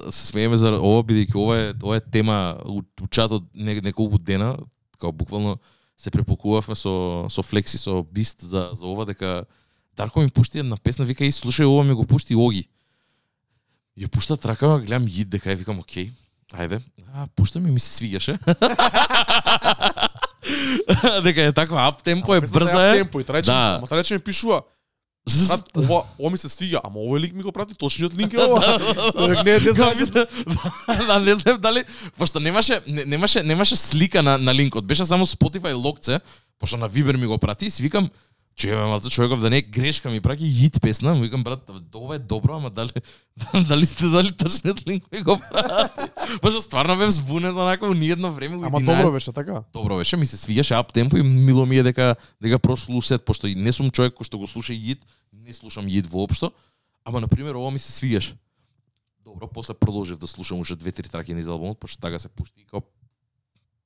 се 0.09 0.25
смееме 0.27 0.57
за 0.57 0.71
ова 0.79 1.03
бидејќи 1.03 1.35
ова 1.35 1.57
е 1.59 1.73
ова 1.83 1.95
е 1.97 1.99
тема 1.99 2.57
у, 2.65 2.81
чатот 3.11 3.43
не, 3.53 3.81
неколку 3.81 4.17
дена, 4.17 4.57
као 4.97 5.11
буквално 5.11 5.57
се 5.97 6.09
препокувавме 6.11 6.75
со 6.75 7.25
со 7.29 7.43
Флекси 7.43 7.77
со 7.77 8.03
Бист 8.03 8.41
за 8.41 8.69
за 8.73 8.85
ова 8.87 9.05
дека 9.05 9.45
Дарко 9.97 10.19
ми 10.19 10.29
пушти 10.29 10.59
една 10.59 10.77
песна, 10.77 11.05
вика 11.05 11.25
и 11.25 11.31
слушај 11.31 11.65
ова 11.69 11.83
ми 11.83 11.93
го 11.93 12.05
пушти 12.05 12.35
Оги. 12.35 12.65
Ја 13.99 14.07
пушта 14.09 14.37
трака, 14.37 14.79
гледам 14.81 15.05
јид 15.05 15.25
дека 15.29 15.49
ја 15.53 15.57
викам 15.61 15.79
окей. 15.79 16.09
Ајде, 16.53 16.79
а, 17.11 17.27
пушта 17.35 17.59
ми, 17.59 17.71
ми 17.71 17.79
се 17.79 17.89
свигаше. 17.91 18.37
дека 21.23 21.41
е 21.41 21.51
таква 21.51 21.81
ап 21.81 22.03
темпо 22.03 22.35
е 22.35 22.41
брза 22.43 22.89
е. 22.89 22.93
Темпо 22.95 23.19
и 23.19 23.23
трајче, 23.23 23.45
Да. 23.45 23.75
ама 23.77 23.87
трајче 23.87 24.13
ми 24.13 24.19
пишува. 24.21 24.61
Брат, 25.47 25.63
ова, 25.75 26.03
ова 26.19 26.29
ми 26.29 26.37
се 26.37 26.49
свига, 26.49 26.81
ама 26.83 26.99
овој 26.99 27.19
лик 27.19 27.33
ми 27.33 27.43
го 27.43 27.51
прати, 27.51 27.73
точниот 27.75 28.13
линк 28.13 28.33
е 28.33 28.37
ова. 28.43 28.77
Рек, 29.19 29.45
не, 29.45 29.51
не 29.53 29.71
знаеш. 29.71 29.97
мисле- 29.97 30.27
да, 31.07 31.19
не 31.19 31.35
знам 31.35 31.57
дали, 31.59 31.83
пошто 32.17 32.39
немаше 32.39 32.81
не- 32.87 33.05
немаше 33.05 33.43
немаше 33.43 33.75
слика 33.75 34.23
на 34.23 34.37
на 34.37 34.53
линкот, 34.53 34.85
беше 34.85 35.05
само 35.05 35.25
Spotify 35.25 35.73
локце, 35.75 36.19
пошто 36.59 36.77
на 36.77 36.89
Viber 36.89 37.17
ми 37.17 37.25
го 37.25 37.37
прати, 37.37 37.65
и 37.65 37.71
си 37.71 37.83
викам 37.83 38.09
Чуј 38.53 38.75
ме 38.77 38.85
малце 38.85 39.09
човеков 39.09 39.41
да 39.41 39.49
не 39.49 39.57
е 39.57 39.65
грешка 39.65 40.11
ми 40.13 40.21
праќа 40.21 40.45
хит 40.45 40.77
песна, 40.81 41.15
му 41.17 41.25
викам 41.25 41.43
брат, 41.43 41.65
ова 41.95 42.15
е 42.15 42.19
добро, 42.19 42.57
ама 42.61 42.69
дали 42.69 42.91
дали 43.67 43.85
сте 43.85 44.05
дали 44.13 44.31
точниот 44.31 44.87
линк 44.87 45.11
ми 45.11 45.21
го 45.21 45.37
прати. 45.37 46.05
Пошто 46.41 46.61
стварно 46.61 46.97
бев 46.97 47.09
збунет 47.09 47.55
онака 47.57 47.89
ни 47.89 48.09
едно 48.09 48.31
време 48.31 48.57
го 48.57 48.65
Ама 48.65 48.77
идинаев. 48.77 48.99
добро 48.99 49.11
беше 49.11 49.31
така. 49.31 49.63
Добро 49.73 49.97
беше, 49.97 50.17
ми 50.17 50.25
се 50.25 50.37
свигаше 50.37 50.73
ап 50.73 50.93
темпо 50.93 51.17
и 51.17 51.21
мило 51.21 51.65
ми 51.65 51.77
е 51.77 51.83
дека 51.83 52.15
дека 52.41 52.59
прошло 52.59 52.97
усет, 52.97 53.25
пошто 53.25 53.47
не 53.47 53.71
сум 53.73 53.89
човек 53.89 54.13
кој 54.13 54.29
што 54.29 54.37
го 54.37 54.45
слуша 54.47 54.73
јид, 54.73 55.01
не 55.33 55.53
слушам 55.53 55.89
јид 55.89 56.05
воопшто, 56.05 56.53
ама 57.05 57.21
на 57.21 57.27
пример 57.27 57.57
ова 57.57 57.71
ми 57.71 57.79
се 57.79 57.91
свигаше. 57.91 58.37
Добро, 59.25 59.47
после 59.47 59.73
продолжив 59.73 60.17
да 60.17 60.27
слушам 60.27 60.59
уште 60.59 60.75
две-три 60.75 61.09
траки 61.09 61.33
низ 61.33 61.47
албумот, 61.47 61.79
пошто 61.79 61.97
така 62.01 62.19
се 62.19 62.29
пушти 62.29 62.61
и 62.61 62.65
као 62.65 62.81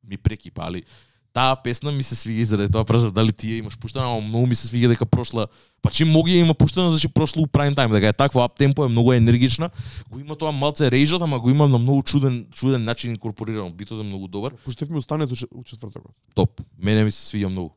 ми 0.04 0.18
прекипа, 0.18 0.68
али 0.68 0.84
таа 1.38 1.56
песна 1.56 1.92
ми 1.92 2.04
се 2.04 2.16
свига 2.16 2.42
и 2.42 2.46
заради 2.46 2.72
тоа 2.74 2.86
прашав 2.86 3.12
дали 3.14 3.32
тие 3.32 3.58
имаш 3.58 3.78
пуштена, 3.78 4.06
ама 4.10 4.22
многу 4.22 4.48
ми 4.48 4.56
се 4.56 4.68
свига 4.68 4.90
дека 4.90 5.06
прошла, 5.06 5.46
па 5.86 5.92
чим 5.94 6.10
моги 6.10 6.34
ја 6.34 6.42
има 6.42 6.54
пуштена, 6.58 6.90
значи 6.90 7.08
прошло 7.14 7.44
у 7.46 7.48
прайм 7.48 7.76
тајм, 7.78 7.94
дека 7.94 8.10
е 8.10 8.14
такво 8.14 8.42
ап 8.42 8.58
темпо, 8.58 8.86
е 8.86 8.90
многу 8.90 9.14
енергична, 9.14 9.70
го 10.10 10.20
има 10.20 10.34
тоа 10.34 10.52
малце 10.52 10.90
рейжот, 10.90 11.22
ама 11.22 11.38
го 11.40 11.54
има 11.54 11.68
на 11.68 11.78
многу 11.78 12.02
чуден 12.02 12.48
чуден 12.50 12.84
начин 12.84 13.12
инкорпорирано, 13.12 13.70
битот 13.70 14.02
е 14.02 14.08
многу 14.08 14.28
добар 14.28 14.58
Пуштев 14.66 14.90
ми 14.90 14.98
остане 14.98 15.28
у 15.54 15.64
четвртокот. 15.64 16.12
топ. 16.34 16.62
Мене 16.78 17.04
ми 17.04 17.12
се 17.12 17.22
свиѓа 17.22 17.48
многу. 17.48 17.76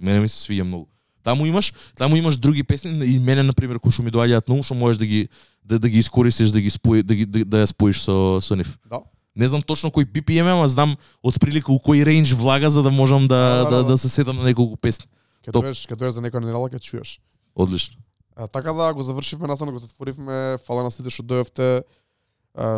Мене 0.00 0.20
ми 0.20 0.28
се 0.28 0.40
свиѓа 0.48 0.62
многу. 0.62 0.88
Таму 1.22 1.46
имаш, 1.46 1.74
таму 1.96 2.16
имаш 2.16 2.36
други 2.36 2.62
песни 2.62 2.90
и 3.04 3.18
мене 3.18 3.42
на 3.42 3.52
пример 3.52 3.78
кои 3.78 3.92
што 3.92 4.02
ми 4.02 4.10
доаѓаат 4.10 4.48
многу 4.48 4.64
што 4.64 4.74
можеш 4.74 4.96
да 4.96 5.06
ги 5.06 5.28
да, 5.64 5.78
да 5.78 5.88
ги 5.88 5.98
искористиш 5.98 6.48
да 6.48 6.60
ги 6.60 6.70
спои 6.70 7.02
да 7.02 7.14
ги 7.14 7.26
да, 7.26 7.44
да 7.44 7.56
ја 7.60 7.66
споиш 7.66 8.00
со 8.00 8.40
со 8.40 8.56
нив. 8.56 8.78
Да. 8.88 9.02
Не 9.36 9.48
знам 9.48 9.62
точно 9.62 9.92
кој 9.92 10.08
BPM, 10.08 10.48
ама 10.48 10.68
знам 10.68 10.96
отприлика 11.20 11.68
у 11.68 11.76
кој 11.76 12.06
рейндж 12.08 12.32
влага 12.32 12.70
за 12.72 12.82
да 12.82 12.90
можам 12.90 13.28
да 13.28 13.36
Да, 13.36 13.64
да, 13.64 13.70
да, 13.70 13.82
да, 13.82 13.88
да. 13.92 13.98
се 13.98 14.08
сетам 14.08 14.36
на 14.36 14.44
неколку 14.44 14.76
песни. 14.76 15.06
Ке 15.44 15.52
доеш, 15.52 15.86
ке 15.86 15.96
доеш 15.96 16.16
за 16.16 16.24
некоја 16.24 16.40
недела 16.40 16.72
ќе 16.72 16.80
чуеш. 16.80 17.20
Одлично. 17.54 18.00
А, 18.36 18.48
така 18.48 18.72
да 18.72 18.94
го 18.94 19.02
завршивме 19.02 19.46
настанот, 19.46 19.74
го 19.74 19.80
затворивме, 19.80 20.56
фала 20.66 20.82
на 20.82 20.90
сите 20.90 21.12
што 21.12 21.22
дојавте. 21.22 21.84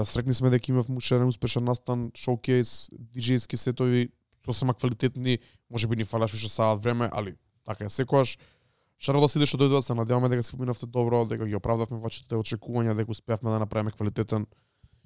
Срекни 0.04 0.34
сме 0.34 0.50
дека 0.50 0.72
имав 0.72 0.90
уште 0.90 1.22
успешен 1.22 1.64
настан, 1.64 2.11
шоукейс, 2.18 2.90
диџејски 2.90 3.56
сетови, 3.56 4.11
сосема 4.44 4.74
квалитетни, 4.74 5.38
може 5.70 5.86
би 5.86 5.96
ни 5.96 6.04
фалаш 6.04 6.34
уште 6.34 6.50
саат 6.50 6.82
време, 6.82 7.09
али 7.12 7.34
така 7.64 7.84
е 7.84 7.90
секогаш. 7.90 8.38
Шарал 8.98 9.22
да 9.22 9.28
сите 9.30 9.46
што 9.46 9.62
дојдоа, 9.62 9.80
се 9.80 9.94
надеваме 9.94 10.28
дека 10.28 10.42
се 10.42 10.59
поминавте 10.59 10.86
добро, 10.86 11.22
дека 11.24 11.46
ги 11.46 11.54
оправдавме 11.54 12.02
вашите 12.02 12.34
очекувања, 12.34 12.96
дека 12.98 13.14
успеавме 13.14 13.50
да 13.50 13.62
направиме 13.62 13.94
квалитетен 13.94 14.46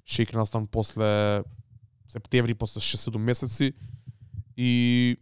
шейк 0.05 0.33
настан 0.33 0.67
после 0.67 1.43
септември, 2.07 2.53
после 2.53 2.79
6-7 2.79 3.17
месеци. 3.17 3.73
И 4.57 5.17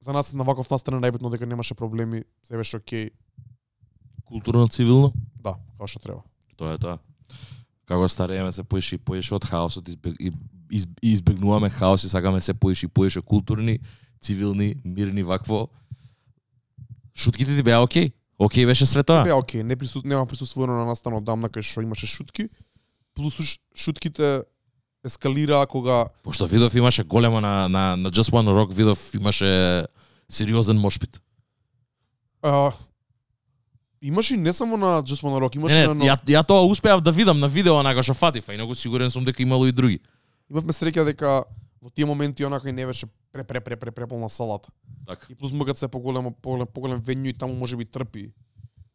за 0.00 0.12
нас 0.12 0.32
на 0.32 0.44
ваков 0.44 0.70
настан 0.70 0.94
е 0.94 1.06
најбитно 1.06 1.30
дека 1.30 1.46
немаше 1.46 1.74
проблеми, 1.74 2.24
се 2.42 2.56
беше 2.56 2.76
окей, 2.76 3.10
Културно 4.26 4.68
цивилно. 4.68 5.12
да, 5.42 5.54
како 5.78 5.86
што 5.86 6.00
треба. 6.02 6.22
Тоа 6.56 6.74
е 6.74 6.78
тоа. 6.78 6.98
Како 7.86 8.08
старееме 8.08 8.52
се 8.52 8.64
поише 8.64 8.96
и 8.96 8.98
поише 8.98 9.34
од 9.34 9.44
хаосот, 9.46 9.88
избег, 9.88 10.16
избегнуваме 11.02 11.70
хаос 11.70 12.04
и 12.04 12.08
сакаме 12.08 12.40
се 12.40 12.54
поише 12.54 12.86
и 12.86 12.88
поише 12.88 13.22
културни, 13.22 13.78
цивилни, 14.20 14.74
мирни 14.84 15.22
вакво. 15.22 15.68
Шутките 17.14 17.56
ти 17.56 17.62
беа 17.62 17.82
окей. 17.82 18.10
Окей 18.38 18.66
беше 18.66 18.86
све 18.86 19.02
тоа. 19.02 19.24
Бе, 19.24 19.32
окей, 19.32 19.62
не 19.62 19.76
присут, 19.76 20.04
нема 20.04 20.26
присуствувано 20.26 20.76
на 20.76 20.84
настан 20.84 21.14
одамна 21.14 21.48
кај 21.48 21.62
што 21.62 21.80
имаше 21.80 22.06
шутки. 22.06 22.50
Плюс 23.16 23.34
шутките 23.74 24.44
ескалираа 25.04 25.66
кога 25.66 26.08
Пошто 26.22 26.46
видов 26.46 26.74
имаше 26.74 27.04
голема 27.04 27.40
на, 27.40 27.68
на, 27.68 27.96
на 27.96 28.10
Just 28.10 28.30
One 28.30 28.48
Rock, 28.52 28.74
видов 28.74 29.14
имаше 29.14 29.86
сериозен 30.28 30.78
мошпит. 30.78 31.20
а, 32.42 32.72
имаше 34.02 34.34
и 34.34 34.36
не 34.36 34.52
само 34.52 34.76
на 34.76 35.02
Just 35.02 35.22
Wanna 35.22 35.40
Rock, 35.40 35.56
имаше 35.56 35.78
Не, 35.78 35.86
на 35.86 35.94
не, 35.94 36.04
ја, 36.06 36.16
ја 36.26 36.46
тоа 36.46 36.66
успеав 36.66 37.00
да 37.00 37.12
видам 37.12 37.40
на 37.40 37.48
видео 37.48 37.74
онака 37.74 38.02
што 38.02 38.14
фатив, 38.14 38.48
а 38.48 38.54
инаку 38.54 38.74
сигурен 38.74 39.10
сум 39.10 39.24
дека 39.24 39.42
имало 39.42 39.66
и 39.66 39.72
други. 39.72 40.00
имавме 40.50 40.72
среќа 40.72 41.04
дека 41.04 41.44
во 41.80 41.90
тие 41.90 42.04
моменти 42.06 42.44
онака 42.44 42.68
и 42.68 42.72
не 42.72 42.86
беше 42.86 43.06
пре 43.32 43.44
пре 43.44 43.60
пре 43.60 43.76
пре 43.76 43.90
преполна 43.90 44.30
салата. 44.30 44.68
Така. 45.06 45.26
И 45.30 45.34
плюс 45.34 45.52
могат 45.52 45.78
се 45.78 45.88
поголемо 45.88 46.30
поголем 46.42 46.66
поголем 46.66 47.00
венју 47.00 47.28
и 47.28 47.32
таму 47.32 47.54
може 47.54 47.76
би 47.76 47.84
трпи 47.84 48.32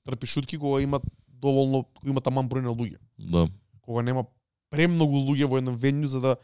трпи 0.06 0.28
шутки 0.28 0.58
кога 0.58 0.82
има 0.82 1.02
доволно 1.28 1.84
кога 1.84 2.10
има 2.10 2.22
таман 2.22 2.48
број 2.50 2.62
на 2.62 2.70
луѓе. 2.70 2.98
Да. 3.20 3.48
Кога 3.82 4.02
нема 4.02 4.26
премногу 4.70 5.18
луѓе 5.18 5.46
во 5.46 5.58
еден 5.58 5.76
венју 5.76 6.06
за 6.06 6.20
да 6.20 6.36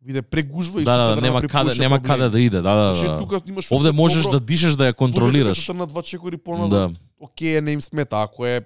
биде 0.00 0.22
прегужва 0.22 0.80
и 0.80 0.84
Да, 0.84 0.96
да, 0.96 1.08
супер 1.10 1.22
нема 1.22 1.40
направи 1.40 1.68
каде, 1.68 1.80
нема 1.80 2.02
каде 2.02 2.28
да 2.28 2.40
иде, 2.40 2.56
да, 2.58 2.74
да, 2.74 2.94
Значи, 2.94 3.08
да. 3.08 3.18
тука 3.18 3.40
имаш 3.48 3.72
Овде 3.72 3.92
можеш 3.92 4.24
добро- 4.24 4.32
да 4.32 4.40
дишеш 4.40 4.74
да 4.74 4.84
ја 4.84 4.94
контролираш. 4.94 5.68
На 5.68 5.86
два 5.86 6.02
чекори 6.02 6.36
поназад, 6.36 6.92
Да. 6.92 6.98
окей, 7.20 7.60
не 7.60 7.72
им 7.72 7.80
смета. 7.80 8.16
Ако 8.18 8.46
е 8.46 8.60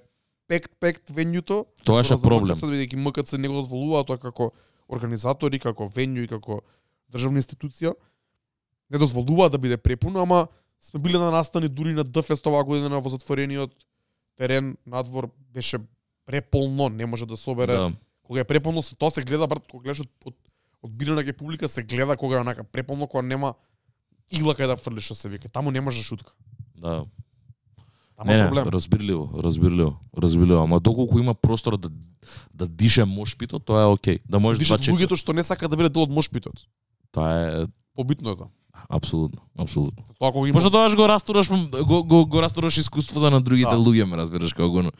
пект 0.49 0.73
пект 0.81 1.09
венјуто, 1.09 1.65
Тоа 1.85 2.03
за 2.03 2.19
проблем. 2.19 2.55
МКЦ, 2.55 2.63
бидејќи 2.63 2.97
МКЦ 2.99 3.33
не 3.39 3.49
го 3.49 3.55
дозволува 3.55 4.05
тоа 4.05 4.19
како 4.19 4.51
организатори, 4.89 5.59
како 5.59 5.85
венју 5.87 6.25
и 6.25 6.29
како 6.29 6.61
државна 7.09 7.39
институција, 7.39 7.95
не 8.91 8.99
дозволува 8.99 9.49
да 9.49 9.59
биде 9.59 9.77
препуно, 9.77 10.21
ама 10.21 10.49
сме 10.81 11.01
биле 11.01 11.19
на 11.19 11.31
настани 11.31 11.69
дури 11.69 11.95
на 11.95 12.05
ДФест 12.05 12.47
оваа 12.47 12.65
година 12.65 13.01
во 13.01 13.09
затворениот 13.09 13.71
терен 14.37 14.77
надвор 14.87 15.31
беше 15.55 15.79
преполно, 16.31 16.89
не 16.89 17.07
може 17.07 17.27
да 17.27 17.37
собере. 17.37 17.73
Да. 17.73 17.93
Кога 18.23 18.41
е 18.41 18.45
преполно, 18.45 18.83
се 18.83 18.95
тоа 18.95 19.11
се 19.11 19.23
гледа 19.23 19.47
брат, 19.47 19.67
кога 19.67 19.83
гледаш 19.85 20.01
од, 20.01 20.09
од, 20.25 20.35
од 20.83 20.91
бирана 20.93 21.25
ке 21.25 21.33
публика 21.33 21.69
се 21.69 21.83
гледа 21.83 22.17
кога 22.17 22.37
е 22.37 22.41
онака 22.41 22.65
преполно, 22.65 23.07
кога 23.07 23.23
нема 23.25 23.55
игла 24.31 24.55
кај 24.55 24.67
да 24.67 24.77
фрлиш 24.77 25.05
што 25.05 25.15
се 25.17 25.29
вика. 25.29 25.49
Таму 25.49 25.71
не 25.71 25.81
може 25.81 26.03
шутка. 26.03 26.33
Да. 26.77 27.03
Таму 28.17 28.27
Не, 28.27 28.37
не, 28.37 28.45
проблем. 28.45 28.69
разбирливо, 28.69 29.31
разбирливо, 29.35 29.97
разбирливо, 30.15 30.63
ама 30.63 30.81
доколку 30.81 31.19
има 31.19 31.35
простор 31.35 31.77
да 31.77 31.91
да 32.55 32.67
дише 32.69 33.05
мошпито, 33.05 33.59
тоа 33.59 33.83
е 33.83 33.87
окей. 33.87 34.19
Да 34.29 34.39
можеш 34.39 34.59
два 34.59 34.77
Дишат 34.77 34.83
чекори. 34.83 35.03
луѓето 35.03 35.17
што 35.17 35.33
не 35.33 35.43
сакаат 35.43 35.71
да 35.71 35.77
бидат 35.77 35.93
дел 35.93 36.03
од 36.03 36.11
мошпитот. 36.11 36.55
Тоа 37.11 37.27
е 37.33 37.67
Побитно 37.97 38.31
е 38.31 38.37
тоа. 38.37 38.49
апсолутно, 38.89 39.41
апсолутно. 39.59 40.05
Тоа 40.15 40.33
кога 40.33 40.49
има 40.49 40.55
Пошто 40.55 40.71
тогаш 40.71 40.95
го 40.95 41.09
растураш 41.09 41.49
го 41.49 42.05
го, 42.05 42.27
го 42.27 42.43
растураш 42.43 42.79
искуството 42.79 43.31
на 43.31 43.41
другите 43.41 43.71
Да. 43.71 43.77
луѓе, 43.79 44.05
ме 44.05 44.17
разбираш 44.17 44.53
како 44.53 44.71
го. 44.71 44.91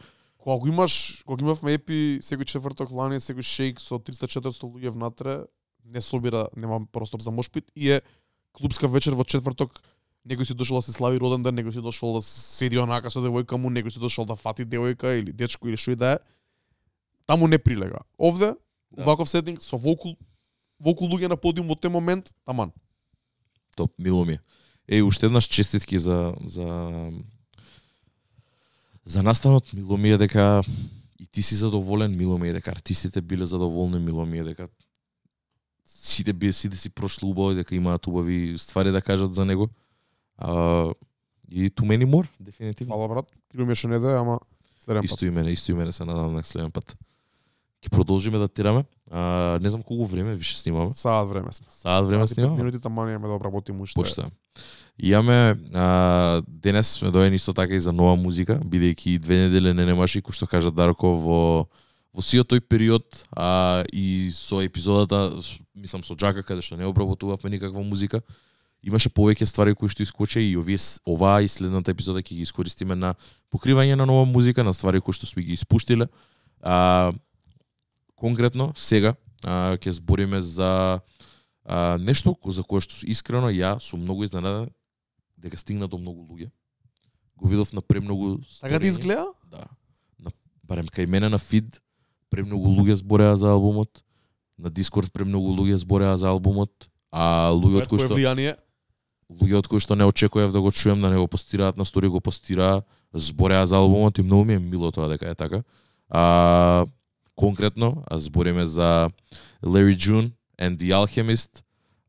Кога 0.41 0.57
го 0.57 0.67
имаш, 0.67 1.23
кога 1.25 1.45
имавме 1.45 1.77
епи 1.77 2.19
секој 2.25 2.49
четврток 2.49 2.89
лани, 2.91 3.21
секој 3.21 3.45
шейк 3.45 3.79
со 3.79 4.01
300-400 4.01 4.65
луѓе 4.65 4.89
внатре, 4.89 5.45
не 5.85 6.01
собира, 6.01 6.47
нема 6.57 6.81
простор 6.91 7.21
за 7.21 7.31
мошпит 7.31 7.71
и 7.75 7.91
е 7.91 8.01
клубска 8.51 8.87
вечер 8.87 9.13
во 9.13 9.23
четврток 9.23 9.77
некој 10.25 10.49
си 10.49 10.57
дошол 10.57 10.81
да 10.81 10.85
се 10.89 10.93
слави 10.97 11.21
роден 11.21 11.43
ден, 11.45 11.55
некој 11.55 11.77
си 11.77 11.81
дошол 11.81 12.17
да 12.17 12.21
седи 12.25 12.77
онака 12.81 13.13
со 13.13 13.21
девојка 13.21 13.57
му, 13.57 13.69
некој 13.69 13.93
си 13.93 14.01
дошол 14.01 14.25
да 14.25 14.35
фати 14.35 14.65
девојка 14.65 15.13
или 15.19 15.31
дечко 15.33 15.69
или 15.69 15.77
што 15.77 15.93
и 15.93 15.95
да 15.95 16.17
е. 16.17 16.19
Таму 17.25 17.47
не 17.47 17.57
прилега. 17.57 18.01
Овде, 18.17 18.55
Да. 18.91 19.03
ваков 19.03 19.29
сетинг 19.29 19.63
со 19.63 19.77
волку 19.77 20.17
волку 20.79 21.05
луѓе 21.05 21.29
на 21.29 21.37
подиум 21.37 21.67
во 21.67 21.75
тој 21.75 21.89
момент, 21.89 22.33
таман. 22.45 22.73
Топ, 23.77 23.93
мило 23.97 24.25
ми 24.25 24.39
е. 24.87 25.01
Уште 25.01 25.25
еднаш 25.25 25.45
честитки 25.45 25.99
за 25.99 26.33
за 26.45 27.11
за 29.05 29.23
настанот, 29.23 29.73
мило 29.73 29.97
ми 29.97 30.11
е 30.11 30.17
дека 30.17 30.63
и 31.19 31.27
ти 31.27 31.41
си 31.41 31.55
задоволен, 31.55 32.17
мило 32.17 32.37
ми 32.37 32.49
е 32.49 32.53
дека 32.53 32.71
артистите 32.71 33.21
биле 33.21 33.45
задоволни, 33.45 33.99
мило 33.99 34.25
ми 34.25 34.39
е 34.39 34.43
дека 34.43 34.67
сите 35.85 36.33
би 36.33 36.53
сите 36.53 36.77
си 36.77 36.89
прошли 36.89 37.25
убаво 37.25 37.53
дека 37.53 37.75
имаат 37.75 38.07
убави 38.07 38.55
ствари 38.57 38.91
да 38.91 39.01
кажат 39.01 39.33
за 39.33 39.45
него. 39.45 39.69
А, 40.37 40.53
и 41.51 41.69
too 41.69 41.85
many 41.85 42.05
more, 42.05 42.27
дефинитивно. 42.39 42.93
Фала 42.93 43.07
брат, 43.09 43.25
криво 43.51 43.65
ми 43.65 43.75
не 43.85 43.99
да, 43.99 44.17
ама 44.17 44.39
следен 44.79 45.01
пат. 45.01 45.11
Исто 45.11 45.25
и 45.25 45.29
мене, 45.29 45.51
исто 45.51 45.71
и 45.71 45.75
мене 45.75 45.91
се 45.91 46.05
надам 46.05 46.33
на 46.33 46.43
следен 46.43 46.71
пат. 46.71 46.95
Ќе 47.81 47.89
продолжиме 47.89 48.37
да 48.37 48.47
тираме. 48.47 48.85
А, 49.09 49.57
не 49.61 49.69
знам 49.69 49.81
колку 49.81 50.05
време 50.05 50.35
више 50.35 50.57
снимаме. 50.57 50.93
Саат 50.93 51.29
време 51.29 51.51
сме. 51.51 51.65
Саат 51.69 52.07
време 52.07 52.27
Саат 52.27 52.35
снимаме. 52.35 52.63
минути 52.63 52.79
таман 52.79 53.09
имаме 53.09 53.27
да 53.27 53.33
обработиме 53.33 53.81
уште. 53.81 53.95
Почта. 53.95 54.29
Имаме 54.99 55.57
а, 55.73 56.41
денес 56.47 56.91
сме 56.91 57.11
доени 57.11 57.35
исто 57.35 57.53
така 57.53 57.73
и 57.73 57.79
за 57.79 57.91
нова 57.91 58.15
музика, 58.15 58.59
бидејќи 58.61 59.17
две 59.19 59.37
недели 59.47 59.73
не 59.73 59.85
немаше 59.85 60.19
и 60.19 60.21
кој 60.21 60.35
што 60.37 60.45
кажа 60.47 60.71
Дарко 60.71 61.15
во 61.17 61.65
во 62.13 62.21
сиот 62.21 62.51
тој 62.51 62.59
период 62.59 63.23
а, 63.31 63.83
и 63.93 64.29
со 64.35 64.61
епизодата, 64.61 65.39
мислам 65.73 66.03
со 66.03 66.13
Джака, 66.13 66.43
каде 66.43 66.61
што 66.61 66.75
не 66.75 66.85
обработувавме 66.85 67.55
никаква 67.55 67.81
музика, 67.81 68.21
имаше 68.83 69.09
повеќе 69.09 69.47
ствари 69.47 69.73
кои 69.73 69.89
што 69.89 70.03
искоче 70.03 70.43
и 70.43 70.57
овие, 70.59 70.77
оваа 71.07 71.41
и 71.41 71.47
следната 71.47 71.95
епизода 71.95 72.19
ќе 72.19 72.35
ги 72.35 72.43
искористиме 72.43 72.95
на 72.95 73.15
покривање 73.49 73.95
на 73.95 74.05
нова 74.05 74.25
музика, 74.25 74.63
на 74.63 74.73
ствари 74.73 74.99
кои 75.01 75.15
што 75.15 75.25
сме 75.25 75.43
ги 75.43 75.53
испуштиле. 75.55 76.11
А, 76.61 77.13
конкретно, 78.21 78.69
сега, 78.77 79.15
а, 79.41 79.77
ќе 79.81 79.97
збориме 79.97 80.41
за 80.45 81.01
а, 81.65 81.97
нешто 81.97 82.37
за 82.45 82.63
кое 82.63 82.85
што 82.85 83.01
искрено 83.09 83.49
ја 83.49 83.79
сум 83.81 84.05
многу 84.05 84.27
изненаден 84.29 84.69
дека 85.41 85.57
стигна 85.57 85.89
до 85.89 85.97
многу 85.97 86.21
луѓе. 86.29 86.51
Го 87.35 87.49
видов 87.49 87.73
на 87.73 87.81
премногу 87.81 88.37
Така 88.61 88.79
ти 88.79 88.87
изгледа? 88.87 89.33
Да. 89.49 89.65
На, 90.19 90.31
барем 90.63 90.85
кај 90.85 91.09
мене 91.09 91.29
на 91.29 91.41
фид 91.41 91.81
премногу 92.29 92.69
луѓе 92.69 93.01
збореа 93.01 93.35
за 93.35 93.49
албумот. 93.49 94.03
На 94.57 94.69
Дискорд 94.69 95.09
премногу 95.11 95.49
луѓе 95.57 95.81
збореа 95.81 96.17
за 96.17 96.29
албумот. 96.29 96.89
А 97.11 97.49
луѓе 97.49 97.81
од 97.81 97.89
кои 97.89 97.99
што 97.99 98.13
влијание. 98.13 98.55
луѓе 99.33 99.57
од 99.57 99.67
кои 99.67 99.81
што 99.81 99.97
не 99.97 100.05
очекував 100.05 100.53
да 100.53 100.61
го 100.61 100.71
чуем, 100.71 101.01
да 101.01 101.09
не 101.09 101.17
го 101.17 101.27
постираат 101.27 101.77
на 101.77 101.85
стори, 101.85 102.07
го 102.07 102.21
постираа, 102.21 102.83
збореа 103.13 103.65
за 103.65 103.81
албумот 103.81 104.17
и 104.17 104.23
многу 104.23 104.45
ми 104.45 104.53
е 104.53 104.59
мило 104.59 104.91
тоа 104.91 105.09
дека 105.09 105.29
е 105.29 105.35
така. 105.35 105.63
А, 106.09 106.85
конкретно, 107.41 108.03
а 108.05 108.19
збориме 108.19 108.65
за 108.65 109.09
Larry 109.65 109.97
June 109.97 110.31
and 110.61 110.77
the 110.77 110.93
Alchemist. 110.93 111.63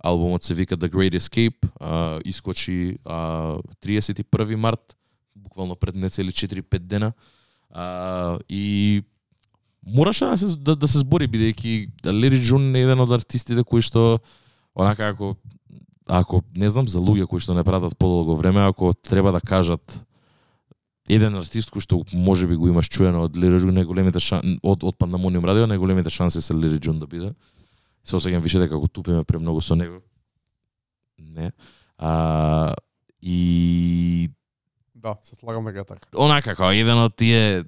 Албумот 0.04 0.42
се 0.42 0.54
вика 0.54 0.76
The 0.76 0.90
Great 0.90 1.18
Escape, 1.18 1.68
а, 1.80 2.20
искочи 2.24 2.98
а, 3.04 3.56
31 3.84 4.54
март, 4.54 4.96
буквално 5.36 5.76
пред 5.76 5.94
нецели 5.94 6.30
4-5 6.30 6.78
дена. 6.78 7.12
А, 7.70 8.38
и 8.48 9.02
мораше 9.86 10.24
да 10.24 10.38
се 10.38 10.56
да, 10.56 10.76
да 10.76 10.88
се 10.88 10.98
збори 10.98 11.28
бидејќи 11.28 11.88
Larry 12.04 12.42
June 12.42 12.76
е 12.76 12.84
еден 12.84 13.00
од 13.00 13.16
артистите 13.16 13.64
кои 13.64 13.80
што 13.80 14.20
онака 14.76 15.08
ако 15.08 15.36
ако 16.06 16.42
не 16.56 16.68
знам 16.68 16.88
за 16.88 17.00
луѓе 17.00 17.26
кои 17.26 17.40
што 17.40 17.54
не 17.54 17.64
пратат 17.64 17.96
подолго 17.96 18.36
време, 18.36 18.66
ако 18.66 18.92
треба 18.94 19.32
да 19.32 19.40
кажат 19.40 20.02
еден 21.14 21.36
артист 21.38 21.72
кој 21.72 21.84
што 21.84 22.00
може 22.12 22.46
би 22.48 22.56
го 22.56 22.68
имаш 22.70 22.88
чуено 22.92 23.26
од 23.26 23.36
Лири 23.36 23.60
Джун, 23.60 23.74
најголемите 23.76 24.20
шан... 24.22 24.58
од 24.62 24.84
од 24.84 24.96
Пандамониум 24.98 25.44
радио, 25.48 25.68
најголемите 25.70 26.10
шанси 26.10 26.42
се 26.42 26.56
Лири 26.56 26.80
Джун 26.80 27.00
да 27.02 27.06
биде. 27.06 27.32
Се 28.04 28.16
осеќам 28.18 28.42
више 28.42 28.62
дека 28.62 28.78
го 28.78 28.88
тупиме 28.88 29.24
премногу 29.24 29.60
со 29.60 29.76
него. 29.78 30.00
Не. 31.18 31.52
А, 31.98 32.74
и 33.20 34.30
Да, 34.94 35.16
се 35.22 35.34
слагам 35.34 35.64
дека 35.64 35.84
така. 35.84 36.08
онака 36.14 36.54
како 36.54 36.70
еден 36.70 36.98
од 36.98 37.16
тие 37.16 37.64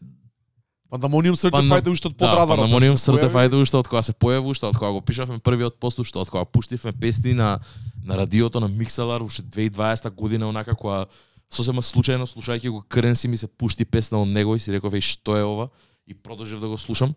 Пандамониум 0.95 1.35
Certified 1.35 1.89
уште 1.91 2.07
од 2.07 2.15
да, 2.15 2.19
подрадарот. 2.23 2.61
Пандамониум 2.61 2.99
се 2.99 3.11
појави. 3.11 3.27
Certified 3.27 3.57
уште 3.59 3.79
од 3.81 3.89
кога 3.91 4.03
се 4.07 4.13
појави, 4.15 4.47
уште 4.53 4.69
од 4.69 4.79
кога 4.79 4.93
го 4.95 5.01
пишавме 5.03 5.41
првиот 5.43 5.81
пост, 5.83 5.99
уште 5.99 6.21
од 6.23 6.31
кога 6.31 6.45
пуштивме 6.47 6.93
песни 6.93 7.35
на 7.35 7.59
на 8.05 8.19
радиото 8.21 8.61
на 8.61 8.69
Миксалар 8.69 9.21
уште 9.21 9.43
2020 9.43 10.11
година 10.11 10.49
онака 10.49 10.75
кога 10.75 11.07
сосема 11.51 11.83
случајно 11.83 12.27
слушајќи 12.27 12.71
го 12.71 12.83
Кренси 12.89 13.29
ми 13.29 13.37
се 13.37 13.47
пушти 13.47 13.85
песна 13.85 14.21
од 14.23 14.29
него 14.29 14.57
и 14.57 14.61
си 14.61 14.73
реков 14.73 14.93
еј 14.93 15.03
што 15.03 15.37
е 15.37 15.45
ова 15.45 15.69
и 16.07 16.15
продолжив 16.15 16.61
да 16.61 16.69
го 16.69 16.79
слушам. 16.79 17.15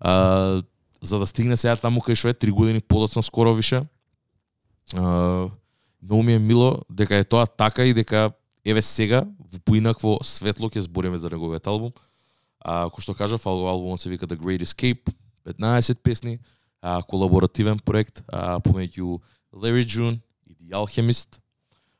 А, 0.00 0.62
за 1.02 1.18
да 1.18 1.26
стигне 1.26 1.56
сега 1.56 1.76
таму 1.76 2.00
кај 2.00 2.14
што 2.14 2.28
е 2.28 2.34
3 2.34 2.50
години 2.50 2.80
подоцна 2.80 3.22
скоро 3.22 3.54
више. 3.54 3.84
А, 4.94 5.48
многу 6.02 6.22
ми 6.22 6.32
е 6.32 6.38
мило 6.38 6.82
дека 6.90 7.16
е 7.16 7.24
тоа 7.24 7.46
така 7.46 7.84
и 7.84 7.94
дека 7.94 8.32
еве 8.64 8.82
сега 8.82 9.24
во 9.38 9.60
поинакво 9.64 10.18
светло 10.22 10.68
ќе 10.68 10.84
збориме 10.86 11.18
за 11.18 11.30
неговиот 11.30 11.66
албум. 11.66 11.92
А, 12.60 12.90
кој 12.90 13.02
што 13.02 13.14
кажав, 13.14 13.46
албумот 13.46 14.00
се 14.00 14.10
вика 14.10 14.26
The 14.26 14.36
Great 14.36 14.62
Escape, 14.62 15.14
15 15.46 16.02
песни, 16.02 16.38
а, 16.82 17.02
колаборативен 17.02 17.78
проект 17.78 18.22
а, 18.28 18.58
помеѓу 18.60 19.20
Larry 19.54 19.86
June 19.86 20.18
и 20.46 20.54
The 20.54 20.74
Alchemist. 20.74 21.38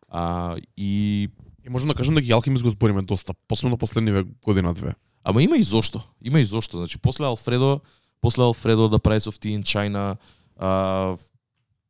А, 0.09 0.57
и 0.77 1.31
И 1.67 1.71
можам 1.71 1.89
да 1.89 1.95
кажам 1.95 2.15
дека 2.15 2.27
и 2.47 2.63
го 2.63 2.71
збориме 2.71 3.03
доста, 3.03 3.35
посебно 3.49 3.79
последниве 3.79 4.25
година 4.43 4.75
две. 4.75 4.95
Ама 5.25 5.43
има 5.43 5.57
и 5.57 5.63
зошто. 5.63 6.03
Има 6.23 6.41
и 6.41 6.45
зошто. 6.45 6.77
Значи, 6.77 6.99
после 6.99 7.25
Алфредо, 7.25 7.81
после 8.21 8.43
Алфредо 8.43 8.89
The 8.89 9.03
Price 9.03 9.31
of 9.31 9.35
Tea 9.43 9.59
in 9.59 9.63
China, 9.63 10.17
а, 10.57 11.17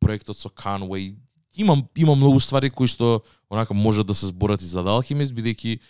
проектот 0.00 0.38
со 0.38 0.48
Conway, 0.48 1.14
има, 1.56 1.82
има 1.96 2.14
многу 2.14 2.40
ствари 2.40 2.70
кои 2.70 2.88
што 2.88 3.20
онака 3.50 3.74
може 3.74 4.04
да 4.04 4.14
се 4.14 4.26
зборат 4.26 4.62
и 4.62 4.64
за 4.64 4.82
да 4.82 4.96
Алхимис 4.96 5.28
бидејќи 5.28 5.80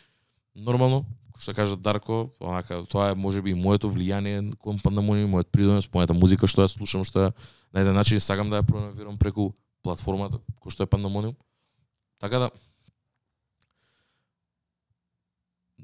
нормално, 0.55 1.05
што 1.39 1.55
кажа 1.55 1.76
Дарко, 1.76 2.30
онака 2.41 2.82
тоа 2.91 3.11
е 3.11 3.14
можеби 3.14 3.51
и 3.51 3.55
моето 3.55 3.87
влијание 3.87 4.55
кон 4.59 4.78
Пандамониум, 4.82 5.30
мојот 5.30 5.51
придонес, 5.53 5.87
мојата 5.87 6.14
музика 6.14 6.47
што 6.47 6.66
ја 6.66 6.70
слушам, 6.70 7.05
што 7.05 7.28
ја 7.28 7.32
на 7.72 7.87
еден 7.87 7.95
начин 7.95 8.20
сакам 8.20 8.51
да 8.51 8.62
ја 8.62 8.66
пронавирам 8.66 9.18
преку 9.18 9.55
платформата 9.82 10.43
кој 10.59 10.74
што 10.74 10.82
е 10.82 10.91
Пандамониум. 10.91 11.37
Така 12.18 12.39
да 12.39 12.51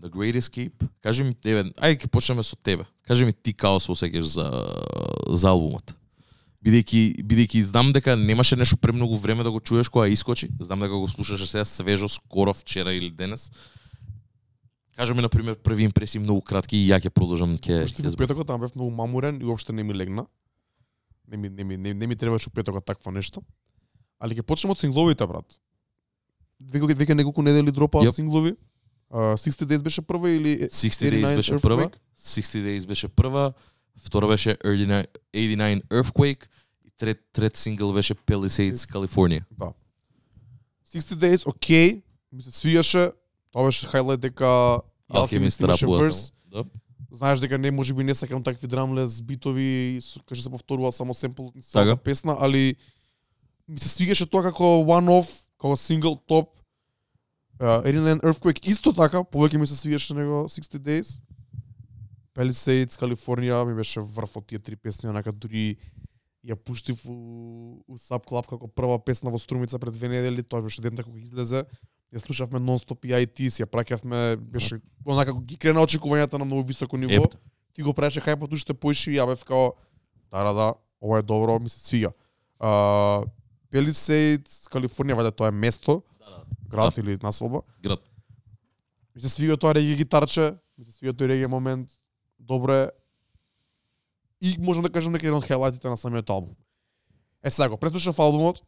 The 0.02 0.10
Great 0.10 0.36
Escape. 0.36 0.88
Кажи 1.00 1.22
ми 1.24 1.34
тебе, 1.34 1.70
ајде 1.78 2.02
ќе 2.02 2.08
почнеме 2.10 2.42
со 2.42 2.56
тебе. 2.58 2.84
Кажи 3.06 3.24
ми 3.24 3.32
ти 3.32 3.54
као 3.54 3.78
се 3.78 3.94
осеќаш 3.94 4.26
за 4.34 4.46
за 5.30 5.52
албумот. 5.54 5.94
Бидејќи 6.62 7.22
бидејќи 7.22 7.62
знам 7.70 7.92
дека 7.94 8.16
немаше 8.18 8.58
нешто 8.58 8.76
премногу 8.76 9.16
време 9.16 9.46
да 9.46 9.50
го 9.50 9.60
чуеш 9.60 9.88
кога 9.88 10.08
искочи. 10.10 10.50
Знам 10.58 10.82
дека 10.82 10.98
го 10.98 11.06
слушаше 11.08 11.46
сега 11.46 11.64
свежо 11.64 12.08
скоро 12.08 12.54
вчера 12.54 12.92
или 12.92 13.10
денес. 13.10 13.52
Кажи 14.96 15.14
ми 15.14 15.22
на 15.22 15.28
пример 15.28 15.54
први 15.54 15.84
импресии 15.84 16.18
многу 16.18 16.42
кратки 16.42 16.76
и 16.76 16.90
ја 16.90 16.98
ќе 16.98 17.10
продолжам 17.10 17.54
ќе 17.54 17.86
ќе 17.86 18.10
во 18.10 18.16
петокот 18.18 18.46
таму 18.46 18.66
бев 18.66 18.74
многу 18.74 18.90
мамурен 18.90 19.38
и 19.40 19.44
уопште 19.46 19.72
не 19.72 19.86
ми 19.86 19.94
легна. 19.94 20.26
Не 21.28 21.36
ми 21.36 21.48
не 21.48 21.64
ми 21.64 21.76
не, 21.76 21.94
не 21.94 22.06
ми 22.06 22.16
требаше 22.16 22.50
у 22.50 22.52
петокот 22.52 22.84
такво 22.84 23.14
нешто. 23.14 23.42
Али 24.18 24.34
ќе 24.34 24.42
почнеме 24.42 24.74
од 24.74 24.82
сингловите 24.82 25.26
брат. 25.30 25.46
Веќе 26.58 26.90
веќе 26.90 27.14
неколку 27.14 27.42
недели 27.42 27.70
дропаа 27.70 28.02
Јап. 28.02 28.18
синглови. 28.18 28.58
Uh, 29.12 29.36
60 29.36 29.64
Days 29.64 29.82
беше 29.82 30.02
прва 30.02 30.30
или 30.30 30.58
60 30.58 30.70
Days 30.70 31.24
89 31.24 31.36
беше 31.36 31.56
прва, 31.58 31.76
Earthquake? 31.76 31.96
60 32.18 32.42
Days 32.42 32.86
беше 32.86 33.08
прва, 33.08 33.52
втора 33.96 34.28
беше 34.28 34.56
89 34.64 35.06
89 35.34 35.82
Earthquake 35.88 36.46
и 36.84 36.90
трет 36.98 37.20
трет 37.32 37.56
сингл 37.56 37.92
беше 37.92 38.14
Palisades 38.14 38.74
California. 38.92 39.42
Да. 39.58 39.72
60 40.94 40.98
Days, 41.00 41.46
окей, 41.46 42.02
ми 42.32 42.42
се 42.42 42.50
свијаше. 42.50 43.12
Тоа 43.52 43.68
беше 43.68 43.86
хајлайт 43.86 44.24
дека 44.24 44.80
Алхемист 45.12 45.60
имаше 45.60 45.86
верс. 45.86 46.32
Да. 46.52 46.64
Знаеш 47.12 47.40
дека 47.40 47.58
не 47.58 47.70
може 47.70 47.94
би 47.94 48.04
не 48.04 48.14
сакам 48.14 48.42
такви 48.42 48.66
драмлес 48.66 49.22
битови, 49.22 50.00
каже 50.26 50.42
се 50.42 50.50
повторува 50.50 50.92
само 50.92 51.14
семпл 51.14 51.46
Така. 51.46 51.60
целата 51.60 51.96
песна, 51.96 52.36
али 52.40 52.74
ми 53.68 53.78
се 53.78 53.88
свигаше 53.88 54.26
тоа 54.26 54.42
како 54.42 54.64
one 54.88 55.12
off, 55.20 55.28
како 55.60 55.76
сингл 55.76 56.16
топ. 56.26 56.48
Uh, 57.60 57.84
Alien 57.86 58.20
Earthquake 58.20 58.64
исто 58.70 58.92
така, 58.92 59.22
повеќе 59.24 59.58
ми 59.58 59.66
се 59.66 59.76
свигаше 59.76 60.14
него 60.14 60.44
60 60.48 60.78
Days. 60.78 61.20
Palisades, 62.34 62.96
Калифорнија 62.96 63.64
ми 63.68 63.74
беше 63.76 64.00
врв 64.00 64.36
од 64.36 64.46
тие 64.46 64.58
три 64.58 64.76
песни, 64.76 65.10
онака 65.10 65.32
дури 65.32 65.76
ја 66.42 66.56
пуштив 66.56 67.04
у, 67.06 67.82
у 67.86 67.98
Sub 68.00 68.24
Club 68.26 68.48
како 68.48 68.66
прва 68.68 68.98
песна 68.98 69.30
во 69.30 69.38
Струмица 69.38 69.78
пред 69.78 69.94
две 69.94 70.08
недели, 70.08 70.42
тоа 70.42 70.62
беше 70.62 70.82
ден 70.82 70.96
кога 70.96 71.20
излезе. 71.20 71.64
Ја 72.12 72.20
слушавме 72.24 72.60
нонстоп 72.60 73.04
и 73.04 73.12
IT, 73.14 73.48
си 73.48 73.62
ја 73.62 73.68
праќавме, 73.68 74.36
беше 74.36 74.80
онака 75.04 75.32
ги 75.32 75.56
крена 75.56 75.84
очекувањата 75.84 76.38
на 76.38 76.44
многу 76.44 76.66
високо 76.66 76.96
ниво. 76.96 77.22
Еп. 77.22 77.36
Ти 77.72 77.82
го 77.82 77.94
правеше 77.94 78.20
хајпот 78.20 78.52
уште 78.52 78.74
поише 78.74 79.12
и 79.12 79.16
ја 79.16 79.28
бев 79.28 79.44
као 79.44 79.72
да, 80.32 80.52
да, 80.52 80.74
ова 81.00 81.18
е 81.18 81.22
добро, 81.22 81.58
ми 81.58 81.68
се 81.68 81.80
свига. 81.80 82.12
Uh, 82.60 83.24
Palisades, 83.72 84.66
Калифорнија, 84.72 85.16
вајде 85.20 85.32
тоа 85.36 85.48
е 85.48 85.56
место. 85.56 86.02
Град 86.68 86.98
или 86.98 87.18
населба. 87.22 87.62
Град. 87.82 88.00
Ми 89.14 89.20
се 89.20 89.28
свига 89.28 89.56
тоа 89.56 89.74
реги 89.74 89.96
гитарче, 89.96 90.54
ми 90.78 90.84
се 90.84 90.92
свига 90.92 91.12
тој 91.12 91.28
реги 91.28 91.46
момент, 91.46 91.90
добро 92.38 92.72
е. 92.72 92.90
И 94.40 94.56
можам 94.58 94.82
да 94.82 94.90
кажам 94.90 95.12
дека 95.12 95.26
еден 95.26 95.38
од 95.38 95.46
хайлайтите 95.46 95.88
на 95.88 95.96
самиот 95.96 96.30
албум. 96.30 96.56
Е 97.42 97.50
сега 97.50 97.68
го 97.68 97.76
преслушав 97.76 98.18
албумот, 98.18 98.62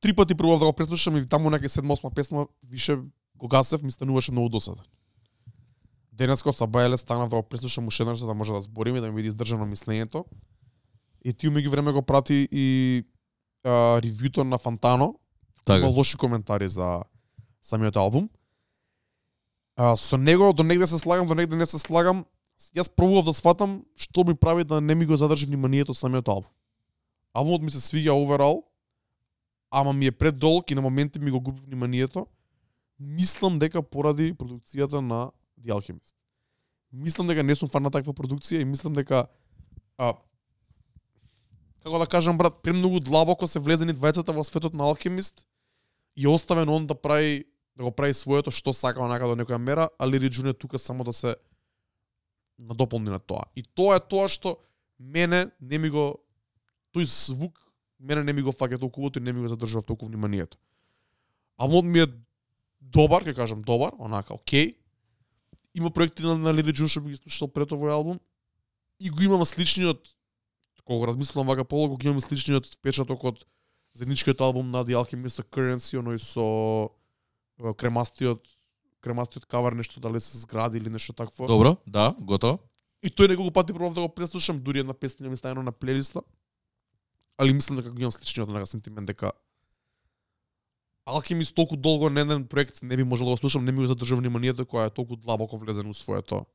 три 0.00 0.12
пати 0.12 0.34
пробав 0.34 0.58
да 0.58 0.66
го 0.66 0.72
преслушам 0.72 1.16
и 1.16 1.26
таму 1.26 1.50
нека 1.50 1.68
7-8 1.68 2.14
песма 2.14 2.46
више 2.62 2.98
го 3.36 3.48
гасев, 3.48 3.82
ми 3.82 3.90
стануваше 3.90 4.32
многу 4.32 4.48
досаден. 4.48 4.84
Денес 6.12 6.42
кога 6.42 6.52
Сабајле 6.52 6.96
станав 6.96 7.28
да 7.28 7.36
го 7.36 7.42
преслушам 7.42 7.86
уште 7.86 8.02
еднаш 8.02 8.18
за 8.18 8.26
да 8.26 8.34
може 8.34 8.52
да 8.52 8.60
збориме 8.60 8.98
и 8.98 9.00
да 9.00 9.08
ми 9.08 9.14
биде 9.14 9.28
издржано 9.28 9.66
мислењето. 9.66 10.24
И 11.24 11.32
ти 11.32 11.48
меѓу 11.48 11.68
време 11.70 11.92
го 11.92 12.02
прати 12.02 12.48
и 12.50 13.04
а, 13.64 14.00
ревјуто 14.00 14.42
на 14.42 14.58
Фантано, 14.58 15.14
Така. 15.64 15.78
Има 15.78 15.88
лоши 15.88 16.16
коментари 16.16 16.68
за 16.68 17.02
самиот 17.62 17.96
албум. 17.96 18.28
А, 19.76 19.96
со 19.96 20.18
него 20.18 20.52
до 20.52 20.62
негде 20.62 20.86
се 20.86 20.98
слагам, 20.98 21.26
до 21.26 21.34
негде 21.34 21.56
не 21.56 21.66
се 21.66 21.78
слагам. 21.78 22.24
Јас 22.76 22.90
пробував 22.92 23.24
да 23.24 23.32
сватам 23.32 23.84
што 23.96 24.24
ми 24.24 24.34
прави 24.34 24.64
да 24.64 24.80
не 24.80 24.94
ми 24.94 25.06
го 25.06 25.16
задржи 25.16 25.46
вниманието 25.46 25.94
самиот 25.94 26.28
албум. 26.28 26.52
Албумот 27.34 27.62
ми 27.62 27.70
се 27.70 27.80
свиѓа 27.80 28.12
оверал, 28.12 28.64
ама 29.70 29.92
ми 29.92 30.06
е 30.06 30.12
предолг 30.12 30.70
и 30.70 30.74
на 30.74 30.82
моменти 30.82 31.18
ми 31.18 31.30
го 31.30 31.40
губи 31.40 31.60
вниманието. 31.66 32.26
Мислам 32.98 33.58
дека 33.58 33.82
поради 33.82 34.34
продукцијата 34.34 35.00
на 35.00 35.30
The 35.60 35.72
Alchemist. 35.72 36.14
мислам 36.92 37.26
дека 37.26 37.42
не 37.42 37.54
сум 37.54 37.68
фан 37.68 37.82
на 37.82 37.90
таква 37.90 38.12
продукција 38.12 38.60
и 38.60 38.64
мислам 38.64 38.92
дека 38.92 39.26
а, 39.98 40.14
како 41.82 41.98
да 41.98 42.06
кажам 42.06 42.38
брат, 42.38 42.62
премногу 42.62 43.00
длабоко 43.00 43.46
се 43.46 43.60
влезени 43.60 43.96
двајцата 43.96 44.34
во 44.36 44.44
светот 44.44 44.74
на 44.74 44.84
Алхемист 44.84 45.46
и 46.16 46.26
оставен 46.26 46.68
он 46.68 46.86
да 46.86 46.94
прави 46.94 47.44
да 47.76 47.84
го 47.84 47.90
прави 47.90 48.14
своето 48.14 48.50
што 48.50 48.74
сака 48.76 49.00
онака 49.00 49.28
до 49.30 49.36
некоја 49.38 49.58
мера, 49.58 49.88
а 49.98 50.08
Лири 50.08 50.30
Джун 50.30 50.50
е 50.50 50.54
тука 50.54 50.78
само 50.78 51.04
да 51.04 51.12
се 51.12 51.36
надополни 52.58 53.10
на 53.10 53.18
тоа. 53.18 53.48
И 53.56 53.62
тоа 53.62 53.96
е 53.96 54.00
тоа 54.00 54.28
што 54.28 54.58
мене 54.98 55.50
не 55.60 55.78
ми 55.78 55.88
го 55.88 56.20
тој 56.92 57.08
звук 57.08 57.56
мене 58.00 58.24
не 58.24 58.32
ми 58.32 58.42
го 58.42 58.52
фаќа 58.52 58.80
толку 58.80 59.08
и 59.16 59.20
не 59.20 59.32
ми 59.32 59.40
го 59.40 59.48
задржува 59.48 59.82
толку 59.82 60.06
вниманието. 60.06 60.58
Албумот 61.56 61.84
ми 61.84 62.00
е 62.00 62.06
добар, 62.80 63.24
ќе 63.24 63.34
кажам 63.36 63.62
добар, 63.62 63.92
онака 63.98 64.34
окей. 64.34 64.76
Има 65.74 65.90
проекти 65.90 66.22
на, 66.22 66.36
на 66.36 66.54
Лири 66.54 66.72
Джун 66.72 66.88
што 66.88 67.00
би 67.00 67.14
ги 67.14 67.20
слушал 67.20 67.48
пред 67.48 67.72
овој 67.72 67.92
албум 67.92 68.20
и 68.98 69.10
го 69.10 69.22
имам 69.22 69.44
сличниот 69.44 70.08
кога 70.84 71.06
размислувам 71.06 71.46
вака 71.46 71.64
полого, 71.64 71.96
го 71.96 72.08
имам 72.08 72.20
сличниот 72.20 72.66
впечаток 72.66 73.24
од 73.24 73.44
заедничкиот 73.94 74.40
албум 74.40 74.70
на 74.70 74.84
The 74.84 74.96
Alchemist 74.98 75.42
Currency, 75.50 75.98
оној 76.00 76.18
со 76.18 76.90
кремастиот 77.58 78.46
кремастиот 79.00 79.46
кавар 79.46 79.72
нешто 79.72 80.00
дали 80.00 80.20
се 80.20 80.38
згради 80.38 80.78
или 80.78 80.90
нешто 80.90 81.12
такво. 81.12 81.46
Добро, 81.46 81.76
да, 81.86 82.14
готово. 82.20 82.60
И 83.02 83.08
тој 83.08 83.28
неколку 83.28 83.50
пати 83.50 83.72
пробав 83.72 83.94
да 83.94 84.00
го 84.00 84.08
преслушам, 84.14 84.60
дури 84.60 84.80
една 84.80 84.94
песна 84.94 85.28
ми 85.28 85.36
ставено 85.36 85.62
на 85.62 85.72
плейлиста. 85.72 86.20
Али 87.38 87.52
мислам 87.52 87.76
дека 87.76 87.90
го 87.90 88.00
имам 88.00 88.12
сличниот 88.12 88.48
на 88.48 88.66
сентимент 88.66 89.06
дека 89.06 89.32
Алхимист 91.06 91.54
толку 91.54 91.76
долго 91.76 92.10
на 92.10 92.20
еден 92.20 92.46
проект 92.46 92.82
не 92.82 92.96
би 92.96 93.04
можел 93.04 93.26
да 93.26 93.30
го 93.30 93.36
слушам, 93.36 93.64
не 93.64 93.72
ми 93.72 93.78
го 93.78 93.86
задржав 93.86 94.18
вниманието 94.18 94.64
која 94.64 94.86
е 94.86 94.94
толку 94.94 95.16
длабоко 95.16 95.58
влезен 95.58 95.88
у 95.88 95.94
своето 95.94 96.46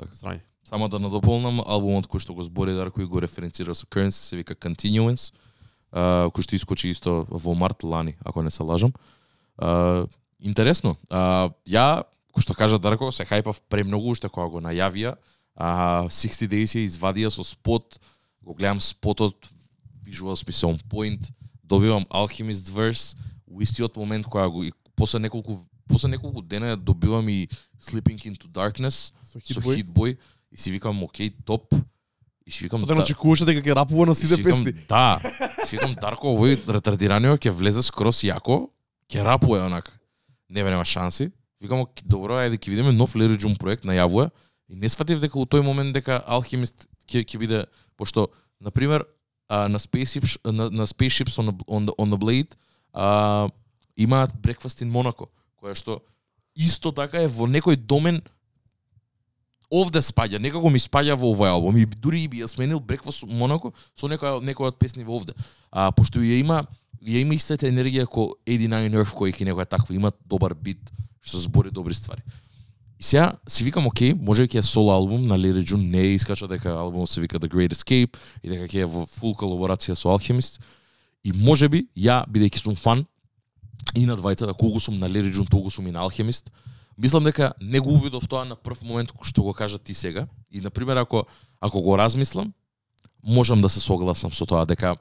Така. 0.00 0.14
Срај. 0.14 0.40
Само 0.64 0.88
да 0.88 0.98
надополнам, 0.98 1.60
албумот 1.64 2.06
кој 2.06 2.20
што 2.22 2.34
го 2.36 2.44
збори 2.46 2.76
Дарко 2.76 3.02
и 3.02 3.08
го 3.08 3.20
референцира 3.20 3.74
со 3.74 3.86
Currency 3.86 4.28
се 4.28 4.36
вика 4.36 4.54
Continuance, 4.54 5.32
uh, 5.92 6.28
кој 6.30 6.46
што 6.46 6.56
искочи 6.56 6.92
исто 6.92 7.24
во 7.28 7.54
март 7.54 7.82
лани, 7.82 8.16
ако 8.24 8.42
не 8.42 8.50
се 8.50 8.62
лажам. 8.62 8.92
Uh, 9.58 10.06
интересно. 10.38 10.96
Uh, 11.08 11.50
ја, 11.66 12.04
кој 12.36 12.44
што 12.44 12.54
кажа 12.54 12.78
Дарко, 12.78 13.10
се 13.12 13.24
хајпав 13.24 13.60
премногу 13.68 14.12
уште 14.12 14.28
кога 14.28 14.48
го 14.48 14.60
најавија. 14.60 15.16
Uh, 15.56 16.06
60 16.12 16.48
Days 16.48 16.76
ја 16.76 16.84
извадија 16.86 17.32
со 17.32 17.44
спот, 17.44 17.98
го 18.44 18.54
гледам 18.54 18.80
спотот, 18.80 19.48
ми 20.06 20.12
се 20.52 20.66
on 20.66 20.78
point, 20.88 21.32
добивам 21.64 22.04
Alchemist 22.10 22.70
Verse, 22.70 23.16
у 23.46 23.60
истиот 23.60 23.96
момент 23.96 24.26
кога 24.26 24.48
го 24.48 24.64
и 24.64 24.72
после 24.96 25.18
неколку 25.18 25.66
после 25.88 26.08
неколку 26.08 26.42
дена 26.42 26.76
добивам 26.76 27.28
и 27.28 27.48
Sleeping 27.80 28.20
into 28.24 28.46
Darkness 28.46 29.12
со 29.24 29.40
со 29.40 29.60
Hitboy. 29.60 30.18
И 30.52 30.56
си 30.56 30.70
викам 30.70 31.02
окей 31.02 31.30
топ 31.44 31.74
и 32.46 32.50
си 32.50 32.64
викам 32.64 32.82
Тоа 32.82 32.94
да 32.94 33.02
очекуваше 33.02 33.46
дека 33.46 33.62
ќе 33.62 33.76
рапува 33.78 34.06
на 34.10 34.14
сите 34.14 34.42
песни. 34.42 34.72
Да. 34.88 35.20
Си 35.66 35.76
викам 35.76 35.94
Дарко 35.94 36.34
овој 36.34 36.58
ретардираниот 36.66 37.38
ќе 37.38 37.54
влезе 37.54 37.84
скрос 37.86 38.24
јако, 38.26 38.66
ќе 39.10 39.24
рапува 39.26 39.64
онака. 39.66 39.92
Не 40.50 40.64
бе 40.64 40.70
нема 40.70 40.84
шанси. 40.84 41.30
Викам 41.60 41.84
добро, 42.04 42.40
ајде 42.40 42.58
ќе 42.58 42.70
видиме 42.74 42.92
нов 42.92 43.14
June 43.14 43.58
проект 43.58 43.84
најавува 43.84 44.30
и 44.68 44.74
не 44.74 44.88
сватив 44.88 45.20
дека 45.20 45.38
у 45.38 45.46
тој 45.46 45.62
момент 45.62 45.94
дека 45.94 46.24
Alchemist 46.26 46.86
ќе 47.06 47.24
ќе 47.24 47.38
биде 47.38 47.64
пошто 47.96 48.28
на 48.60 48.70
пример 48.70 49.04
на 49.50 49.78
Spaceships 49.78 50.38
на, 50.44 50.70
на 50.70 50.86
Spaceships 50.86 51.38
on 51.38 51.50
the, 51.50 51.54
on 51.66 51.86
the, 51.86 51.94
on 51.98 52.10
the 52.10 52.18
Blade 52.18 52.54
а, 52.92 53.48
имаат 53.96 54.30
Breakfast 54.42 54.82
in 54.82 54.90
Monaco, 54.90 55.28
која 55.58 55.74
што 55.74 56.00
исто 56.54 56.92
така 56.94 57.22
е 57.22 57.28
во 57.28 57.46
некој 57.50 57.76
домен 57.76 58.22
овде 59.70 60.02
спаѓа, 60.02 60.40
некако 60.42 60.70
ми 60.70 60.78
спаѓа 60.82 61.14
во 61.14 61.30
овој 61.34 61.54
албум 61.54 61.76
и 61.78 61.86
дури 61.86 62.24
и 62.24 62.28
би 62.28 62.42
ја 62.42 62.48
сменил 62.50 62.80
Breakfast 62.80 63.26
Monaco 63.26 63.72
со 63.94 64.10
некоја 64.10 64.42
некоја 64.42 64.74
од 64.74 64.78
песни 64.78 65.04
во 65.04 65.16
овде. 65.20 65.34
А 65.70 65.90
пошто 65.94 66.20
ја 66.20 66.40
има 66.40 66.64
ја 67.00 67.22
има 67.22 67.34
истата 67.34 67.68
енергија 67.68 68.06
ко 68.06 68.34
89 68.46 68.98
Earth 68.98 69.16
кој 69.16 69.32
ќе 69.32 69.48
некоја 69.48 69.68
таква, 69.68 69.94
има 69.94 70.12
добар 70.26 70.54
бит 70.54 70.90
што 71.20 71.38
збори 71.38 71.70
добри 71.70 71.94
ствари. 71.94 72.22
И 73.00 73.02
сега 73.02 73.32
си 73.48 73.64
викам, 73.64 73.86
окей, 73.86 74.12
може 74.14 74.44
ќе 74.44 74.58
е 74.60 74.62
соло 74.62 74.92
албум 74.92 75.26
на 75.26 75.38
Лири 75.38 75.64
Джун 75.64 75.88
не 75.90 76.14
искача 76.14 76.48
дека 76.48 76.74
албумот 76.76 77.10
се 77.10 77.20
вика 77.20 77.40
The 77.40 77.48
Great 77.48 77.72
Escape 77.72 78.16
и 78.42 78.48
дека 78.48 78.68
ќе 78.68 78.84
е 78.84 78.88
во 78.88 79.06
фул 79.06 79.32
колаборација 79.32 79.96
со 79.96 80.12
Alchemist. 80.12 80.60
И 81.24 81.32
може 81.32 81.68
би, 81.68 81.86
ја, 81.96 82.24
бидејќи 82.28 82.60
сум 82.60 82.76
фан, 82.76 83.06
и 83.94 84.04
на 84.06 84.16
двајцата, 84.16 84.52
колку 84.56 84.80
сум 84.80 84.98
на 84.98 85.08
Лири 85.08 85.32
Джун, 85.32 85.46
толку 85.46 85.70
сум 85.70 85.88
и 85.88 85.92
на 85.92 86.04
Alchemist, 86.04 86.52
мислам 87.00 87.24
дека 87.24 87.52
не 87.60 87.80
го 87.80 87.94
увидов 87.96 88.28
тоа 88.28 88.44
на 88.44 88.56
прв 88.56 88.82
момент 88.84 89.12
кој 89.12 89.24
што 89.24 89.42
го 89.42 89.54
кажа 89.56 89.78
ти 89.78 89.94
сега. 89.94 90.26
И, 90.50 90.60
на 90.60 90.70
пример, 90.70 90.96
ако, 90.96 91.24
ако 91.60 91.82
го 91.82 91.98
размислам, 91.98 92.52
можам 93.22 93.60
да 93.60 93.68
се 93.68 93.80
согласам 93.80 94.32
со 94.32 94.46
тоа, 94.46 94.66
дека 94.66 94.96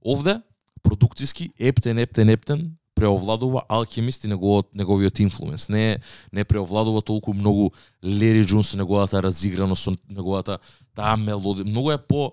овде, 0.00 0.40
продукциски, 0.82 1.50
ептен, 1.58 1.98
ептен, 1.98 2.28
ептен, 2.28 2.76
преовладува 2.94 3.62
алхимист 3.68 4.24
и 4.24 4.28
неговиот 4.28 4.74
неговиот 4.74 5.18
инфлуенс. 5.18 5.68
Не 5.68 5.98
не 6.32 6.44
преовладува 6.44 7.02
толку 7.02 7.34
многу 7.34 7.70
Лери 8.04 8.46
Джунс 8.46 8.68
со 8.68 8.76
неговата 8.76 9.22
разиграност, 9.22 9.82
со 9.84 9.96
неговата 10.08 10.58
таа 10.94 11.16
мелодија. 11.16 11.64
Многу 11.64 11.90
е 11.90 11.98
по 11.98 12.32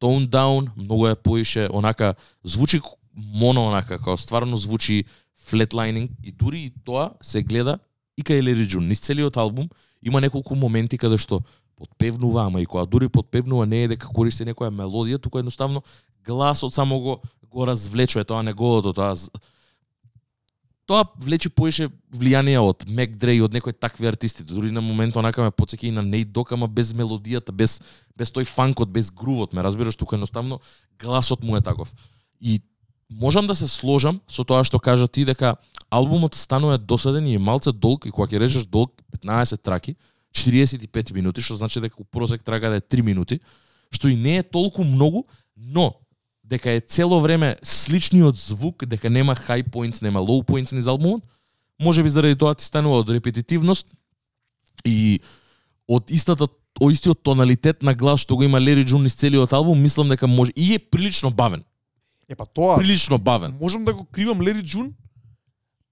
tone 0.00 0.28
down, 0.28 0.70
многу 0.76 1.06
е 1.06 1.14
поише 1.14 1.68
онака 1.72 2.14
звучи 2.44 2.80
моно 3.14 3.66
онака 3.68 3.98
како 3.98 4.16
стварно 4.16 4.56
звучи 4.56 5.04
flatlining 5.48 6.10
и 6.22 6.32
дури 6.32 6.60
и 6.60 6.72
тоа 6.84 7.12
се 7.22 7.42
гледа 7.42 7.78
и 8.16 8.22
кај 8.22 8.42
Лери 8.42 8.66
Джун. 8.66 8.88
Низ 8.88 9.00
целиот 9.00 9.36
албум 9.36 9.70
има 10.02 10.20
неколку 10.20 10.54
моменти 10.54 10.98
каде 10.98 11.18
што 11.18 11.42
подпевнува, 11.76 12.46
ама 12.46 12.62
и 12.62 12.66
кога 12.66 12.86
дури 12.86 13.08
подпевнува 13.08 13.66
не 13.66 13.84
е 13.84 13.88
дека 13.94 14.06
користи 14.06 14.44
некоја 14.44 14.70
мелодија, 14.70 15.18
туку 15.18 15.38
едноставно 15.38 15.82
гласот 16.24 16.74
само 16.74 16.98
го 17.00 17.22
го 17.50 17.66
развлечува 17.66 18.24
тоа 18.24 18.42
неговото 18.42 18.92
тоа 18.92 19.14
тоа 20.86 21.04
влече 21.16 21.48
поише 21.48 21.88
влијание 22.12 22.60
од 22.60 22.84
Мек 22.88 23.16
Дрей 23.16 23.40
од 23.40 23.52
некои 23.54 23.72
такви 23.72 24.08
артисти. 24.10 24.44
Дури 24.44 24.70
на 24.70 24.80
момент 24.80 25.16
онака 25.16 25.42
ме 25.42 25.54
потсеќа 25.54 25.88
и 25.88 25.92
на 25.94 26.02
Нейт 26.02 26.32
Док, 26.32 26.52
ама 26.52 26.68
без 26.68 26.92
мелодијата, 26.92 27.52
без 27.52 27.80
без 28.16 28.32
тој 28.32 28.44
фанкот, 28.44 28.90
без 28.92 29.10
грувот, 29.10 29.52
ме 29.52 29.62
разбираш, 29.62 29.96
тука 29.96 30.16
едноставно 30.16 30.60
гласот 31.00 31.42
му 31.42 31.56
е 31.56 31.60
таков. 31.60 31.94
И 32.40 32.60
можам 33.12 33.46
да 33.46 33.54
се 33.54 33.68
сложам 33.68 34.20
со 34.28 34.44
тоа 34.44 34.64
што 34.64 34.78
кажа 34.78 35.08
ти 35.08 35.24
дека 35.24 35.56
албумот 35.90 36.34
станува 36.34 36.78
досаден 36.78 37.26
и 37.26 37.34
е 37.34 37.38
малце 37.38 37.72
долг 37.72 38.06
и 38.06 38.10
кога 38.10 38.28
ќе 38.28 38.40
режеш 38.40 38.64
долг 38.64 38.92
15 39.20 39.62
траки, 39.62 39.96
45 40.34 41.12
минути, 41.12 41.42
што 41.42 41.56
значи 41.56 41.80
дека 41.80 42.00
у 42.00 42.04
просек 42.04 42.42
трака 42.42 42.70
да 42.70 42.76
е 42.76 42.80
3 42.80 43.02
минути, 43.02 43.40
што 43.92 44.08
и 44.08 44.16
не 44.16 44.38
е 44.38 44.42
толку 44.42 44.84
многу, 44.84 45.26
но 45.56 45.92
дека 46.44 46.70
е 46.70 46.80
цело 46.80 47.20
време 47.20 47.56
сличниот 47.62 48.36
звук, 48.36 48.84
дека 48.86 49.10
нема 49.10 49.34
high 49.34 49.64
points, 49.64 50.02
нема 50.02 50.20
low 50.20 50.42
points 50.44 50.72
низ 50.72 50.86
албумот, 50.86 51.22
може 51.80 52.02
би 52.02 52.08
заради 52.08 52.36
тоа 52.36 52.54
ти 52.54 52.64
станува 52.64 53.02
од 53.02 53.10
репетитивност 53.10 53.92
и 54.84 55.20
од 55.88 56.10
истата 56.10 56.48
од 56.80 56.92
истиот 56.92 57.20
тоналитет 57.22 57.82
на 57.82 57.94
глас 57.94 58.24
што 58.24 58.36
го 58.36 58.46
има 58.46 58.60
Лери 58.60 58.84
Джун 58.84 59.04
низ 59.04 59.14
целиот 59.14 59.52
албум, 59.52 59.78
мислам 59.78 60.08
дека 60.08 60.26
може 60.26 60.52
и 60.56 60.74
е 60.74 60.78
прилично 60.78 61.30
бавен. 61.30 61.64
Е 62.32 62.36
па 62.36 62.46
тоа, 62.46 62.78
Прилично 62.78 63.18
бавен. 63.18 63.56
можам 63.60 63.84
да 63.84 63.92
го 63.92 64.04
кривам 64.04 64.40
Лери 64.40 64.62
Джун, 64.62 64.94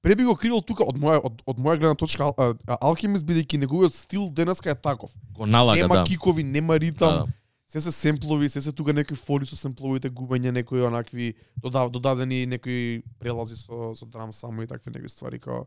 пре 0.03 0.17
би 0.17 0.25
го 0.25 0.35
кривал 0.35 0.63
тука 0.63 0.85
од 0.85 0.97
моја 0.97 1.21
од, 1.21 1.43
од 1.47 1.59
моја 1.59 1.77
гледна 1.77 1.95
точка 1.95 2.25
Ал- 2.25 2.35
а- 2.39 2.55
а- 2.67 2.79
Алхимист 2.81 3.27
бидејќи 3.27 3.59
неговиот 3.59 3.95
стил 3.95 4.31
денеска 4.31 4.71
е 4.71 4.75
таков. 4.75 5.13
Го 5.31 5.47
налага, 5.47 5.77
нема 5.77 5.95
да. 5.95 6.05
кикови, 6.05 6.43
нема 6.43 6.79
ритам, 6.81 7.13
Да. 7.13 7.27
се 7.69 7.81
се 7.81 7.93
семплови, 7.93 8.49
се 8.49 8.63
се 8.63 8.73
тука 8.73 8.93
некои 8.93 9.17
фоли 9.17 9.45
со 9.47 9.57
семпловите, 9.57 10.09
губење 10.11 10.51
некои 10.51 10.81
онакви 10.81 11.35
додав, 11.57 11.91
додадени 11.91 12.47
некои 12.47 13.03
прелази 13.19 13.57
со 13.57 13.93
со 13.95 14.07
драм 14.07 14.33
само 14.33 14.63
и 14.63 14.67
такви 14.67 14.91
некои 14.91 15.09
ствари 15.09 15.39
као 15.39 15.67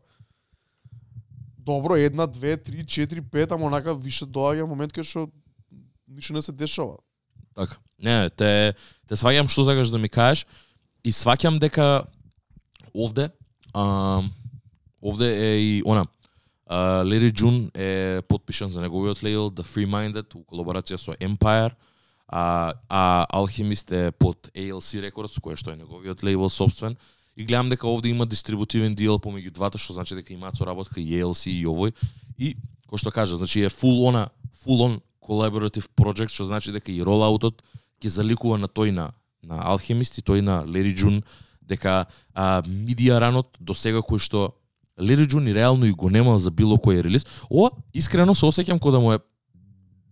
Добро, 1.58 1.96
една, 1.96 2.26
две, 2.26 2.56
три, 2.56 2.86
четири, 2.86 3.20
пет, 3.20 3.52
ама 3.52 3.66
онака 3.66 3.94
више 3.94 4.26
доаѓа 4.26 4.66
момент 4.66 4.92
кај 4.92 5.02
што 5.02 5.30
ништо 6.08 6.34
не 6.34 6.42
се 6.42 6.52
дешава. 6.52 6.98
Така. 7.56 7.78
Не, 7.98 8.28
те 8.30 8.74
те 9.08 9.14
сваќам 9.16 9.48
што 9.48 9.64
сакаш 9.64 9.88
да 9.88 9.98
ми 9.98 10.08
кажеш 10.08 10.44
и 11.04 11.12
сваќам 11.12 11.60
дека 11.60 12.06
овде 12.94 13.28
а, 13.74 14.22
овде 15.02 15.28
е 15.28 15.50
и 15.60 15.82
она 15.84 16.06
а, 16.66 17.04
Лери 17.04 17.32
Джун 17.32 17.70
е 17.74 18.22
подпишан 18.28 18.70
за 18.70 18.80
неговиот 18.80 19.22
лейбл 19.22 19.50
The 19.50 19.64
Free 19.64 19.86
Minded 19.86 20.32
у 20.34 20.44
колаборација 20.44 20.96
со 20.96 21.12
Empire 21.20 21.74
а, 22.28 22.72
а 22.88 23.26
Alchemist 23.32 23.92
е 23.92 24.10
под 24.10 24.48
ALC 24.54 25.04
Records 25.04 25.36
кој 25.40 25.60
што 25.60 25.74
е 25.74 25.76
неговиот 25.76 26.22
лейбл 26.24 26.48
собствен. 26.48 26.96
И 27.36 27.44
гледам 27.44 27.68
дека 27.68 27.88
овде 27.88 28.08
има 28.08 28.26
дистрибутивен 28.26 28.94
дел 28.94 29.18
помеѓу 29.18 29.50
двата 29.50 29.78
што 29.78 29.92
значи 29.92 30.14
дека 30.14 30.32
имаат 30.32 30.56
соработка 30.56 31.00
и 31.00 31.20
ALC 31.20 31.50
и 31.50 31.66
овој. 31.66 31.92
И 32.38 32.54
кој 32.88 32.98
што 32.98 33.10
кажа 33.10 33.36
значи 33.36 33.60
е 33.60 33.68
full 33.68 34.08
она 34.08 34.30
full 34.64 34.80
on 34.80 35.00
collaborative 35.20 35.88
project 35.96 36.32
што 36.32 36.48
значи 36.48 36.72
дека 36.72 36.92
и 36.92 37.02
ролаутот 37.02 37.60
ќе 38.00 38.08
заликува 38.08 38.58
на 38.58 38.68
тој 38.68 38.94
на 38.94 39.12
на 39.46 39.62
Alchemist 39.72 40.18
и 40.18 40.22
тој 40.22 40.40
на 40.40 40.64
Лери 40.66 40.94
Джун 40.94 41.22
дека 41.62 42.04
а, 42.34 42.62
мидија 42.62 43.20
ранот 43.20 43.56
до 43.60 43.74
сега 43.74 44.02
кој 44.04 44.20
што 44.20 44.52
Лери 45.00 45.26
Джун 45.26 45.48
и 45.48 45.54
реално 45.54 45.86
и 45.86 45.92
го 45.92 46.10
немал 46.10 46.38
за 46.38 46.50
било 46.50 46.76
кој 46.76 47.02
релиз. 47.02 47.26
Ова 47.50 47.70
искрено 47.94 48.34
се 48.34 48.46
осеќам 48.46 48.78
кога 48.78 48.98
да 48.98 49.00
му 49.00 49.12
е 49.12 49.18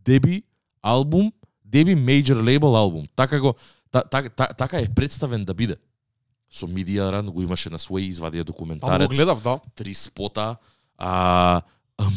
деби 0.05 0.43
албум, 0.83 1.33
деби 1.65 1.97
major 1.97 2.41
label 2.43 2.77
албум. 2.77 3.07
Така 3.17 3.41
го 3.41 3.55
та, 3.91 4.03
та, 4.03 4.29
та, 4.29 4.47
така 4.47 4.79
е 4.79 4.95
представен 4.95 5.45
да 5.45 5.55
биде. 5.55 5.77
Со 6.51 6.67
Media 6.67 7.09
Run 7.09 7.31
го 7.31 7.43
имаше 7.43 7.71
на 7.71 7.79
свој 7.79 8.11
извадија 8.13 8.45
Таму 8.45 8.45
го 8.45 8.53
документарец 8.53 9.09
гледав, 9.09 9.43
да. 9.43 9.61
три 9.75 9.95
спота, 9.95 10.57
а, 10.99 11.63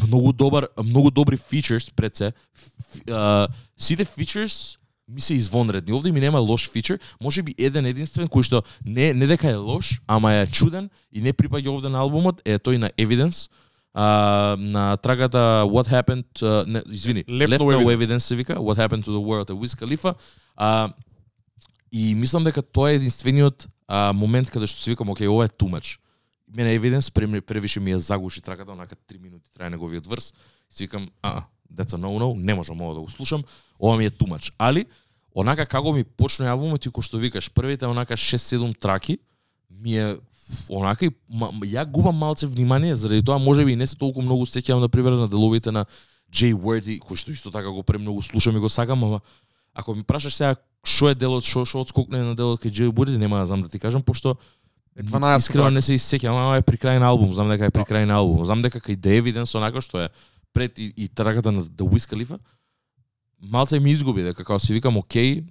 многу 0.08 0.34
добар, 0.34 0.68
многу 0.84 1.12
добри 1.12 1.38
фичерс 1.38 1.92
пред 1.92 2.16
се. 2.16 2.34
Ф- 2.56 3.10
а, 3.12 3.48
сите 3.78 4.06
фичерс 4.06 4.78
ми 5.08 5.22
се 5.22 5.34
извонредни. 5.34 5.94
Овде 5.94 6.12
ми 6.12 6.20
нема 6.20 6.40
лош 6.40 6.70
фичер, 6.70 7.00
може 7.22 7.44
би 7.44 7.56
еден 7.58 7.86
единствен 7.86 8.28
кој 8.28 8.44
што 8.44 8.64
не 8.86 9.14
не 9.14 9.28
дека 9.28 9.50
е 9.50 9.56
лош, 9.56 10.02
ама 10.08 10.34
е 10.34 10.48
чуден 10.48 10.90
и 11.14 11.22
не 11.22 11.34
припаѓа 11.34 11.70
овде 11.70 11.90
на 11.90 12.02
албумот, 12.02 12.42
е 12.46 12.58
тој 12.60 12.78
на 12.78 12.90
Evidence. 12.98 13.50
А, 13.94 14.56
на 14.60 14.98
трагата 14.98 15.64
What 15.64 15.88
Happened, 15.88 16.28
uh, 16.42 16.66
не, 16.68 16.84
извини, 16.92 17.24
Left 17.24 17.48
Left, 17.48 17.64
No 17.64 17.72
no, 17.72 17.80
Evidence. 17.80 17.96
evidence. 17.96 18.20
се 18.20 18.36
вика, 18.36 18.56
What 18.56 18.76
Happened 18.76 19.06
to 19.06 19.12
the 19.12 19.24
World 19.24 19.50
е 19.50 19.54
Wiz 19.54 19.80
Khalifa. 19.80 20.16
А, 20.56 20.94
и 21.92 22.16
мислам 22.16 22.44
дека 22.44 22.62
тоа 22.62 22.92
е 22.92 22.96
единствениот 22.96 23.68
а, 23.88 24.14
момент 24.14 24.50
каде 24.52 24.68
што 24.68 24.82
си 24.82 24.90
викам, 24.90 25.10
окей, 25.10 25.28
ова 25.28 25.46
е 25.46 25.48
too 25.48 25.70
much. 25.70 26.00
Мене 26.58 26.80
Evidence 26.80 27.42
превише 27.42 27.80
ми 27.80 27.94
ја 27.94 27.98
загуши 27.98 28.42
траката, 28.42 28.72
онака 28.72 28.96
3 28.96 29.22
минути 29.22 29.54
трае 29.54 29.70
неговиот 29.70 30.08
врс. 30.08 30.34
И 30.72 30.76
си 30.76 30.84
викам, 30.84 31.10
а, 31.22 31.44
that's 31.74 31.94
a 31.94 31.98
no-no, 31.98 32.34
не 32.38 32.54
можам 32.54 32.82
ова 32.82 32.94
да 32.94 33.02
го 33.02 33.10
слушам, 33.10 33.44
ова 33.80 33.98
ми 33.98 34.06
е 34.06 34.10
much. 34.10 34.54
Али, 34.58 34.86
онака 35.36 35.66
како 35.66 35.94
ми 35.94 36.04
почне 36.04 36.50
албумот 36.50 36.86
и 36.86 36.90
кој 36.90 37.04
што 37.04 37.18
викаш, 37.18 37.50
првите 37.52 37.86
онака 37.86 38.14
6-7 38.14 38.80
траки, 38.80 39.20
ми 39.70 39.98
е 39.98 40.18
онака 40.70 41.06
и 41.06 41.12
ма, 41.30 41.52
ја 41.66 41.86
губам 41.86 42.16
малце 42.16 42.48
внимание, 42.48 42.96
заради 42.96 43.24
тоа 43.24 43.40
може 43.40 43.66
би 43.66 43.74
и 43.74 43.76
не 43.76 43.88
се 43.88 43.96
толку 43.96 44.22
многу 44.22 44.46
сеќавам 44.46 44.80
на 44.80 44.90
пример 44.90 45.12
на 45.12 45.28
деловите 45.28 45.72
на 45.72 45.86
Jay 46.32 46.54
Wordy, 46.54 47.00
кој 47.00 47.16
што 47.16 47.32
исто 47.32 47.52
така 47.52 47.70
го 47.70 47.84
премногу 47.84 48.22
слушам 48.22 48.56
и 48.56 48.60
го 48.60 48.70
сакам, 48.70 49.04
ама 49.04 49.22
ако 49.74 49.96
ми 49.96 50.04
прашаш 50.04 50.36
сега 50.36 50.56
што 50.84 51.10
е 51.10 51.16
делот, 51.16 51.44
што 51.44 51.66
што 51.66 51.82
одскокне 51.82 52.22
на 52.24 52.36
делот 52.36 52.62
кај 52.62 52.72
Jay 52.72 52.90
Wordy, 52.90 53.18
нема 53.18 53.40
да 53.40 53.46
знам 53.46 53.62
да 53.62 53.70
ти 53.70 53.80
кажам, 53.80 54.04
пошто 54.04 54.38
Е 54.96 55.04
12 55.04 55.38
искрено 55.38 55.70
не 55.70 55.82
се 55.82 55.98
исеќам, 56.00 56.32
ама 56.40 56.56
е 56.56 56.64
при 56.64 56.78
крај 56.80 57.02
на 57.04 57.10
албум, 57.12 57.34
знам 57.36 57.50
дека 57.52 57.68
е 57.68 57.72
при 57.72 57.84
Да. 57.84 57.86
крај 57.86 58.06
на 58.08 58.16
албум. 58.16 58.46
Знам 58.46 58.62
дека 58.62 58.80
кај 58.80 58.96
The 58.96 59.20
Evidence 59.20 59.52
онака 59.58 59.82
што 59.82 60.00
е 60.00 60.10
пред 60.56 60.80
и, 60.80 60.94
и 60.98 61.08
трагата 61.08 61.52
на 61.52 61.64
The 61.64 61.84
Wiz 61.84 62.08
Khalifa, 62.08 62.40
малце 63.44 63.80
ми 63.80 63.92
изгуби 63.92 64.24
дека 64.24 64.44
како 64.44 64.60
си 64.60 64.74
викам 64.74 64.98
окей, 64.98 65.44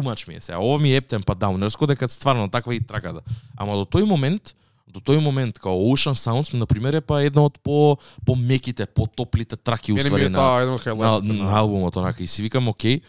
much 0.00 0.28
ми 0.28 0.34
е 0.34 0.40
сега. 0.40 0.58
Ова 0.58 0.78
ми 0.78 0.92
е 0.92 0.96
ептен 0.96 1.22
па 1.22 1.34
даунерско 1.34 1.86
дека 1.86 2.08
стварно 2.08 2.48
таква 2.48 2.74
и 2.74 2.80
траката. 2.80 3.20
Ама 3.56 3.76
до 3.76 3.84
тој 3.84 4.06
момент, 4.08 4.54
до 4.86 5.00
тој 5.00 5.20
момент 5.20 5.58
као 5.58 5.76
Ocean 5.92 6.16
Sounds 6.16 6.54
на 6.54 6.66
пример 6.66 6.94
е 6.94 7.00
па 7.00 7.22
една 7.24 7.44
од 7.44 7.58
по 7.60 7.98
по 8.24 8.36
меките, 8.36 8.86
по 8.86 9.06
топлите 9.06 9.56
траки 9.56 9.92
е 9.92 9.94
на, 9.94 10.16
од 10.16 10.32
на, 10.32 10.78
хайлайтите 10.78 11.42
на, 11.42 11.58
албумот 11.58 11.96
онака 11.96 12.22
и 12.22 12.26
си 12.26 12.42
викам 12.42 12.68
окей. 12.68 13.00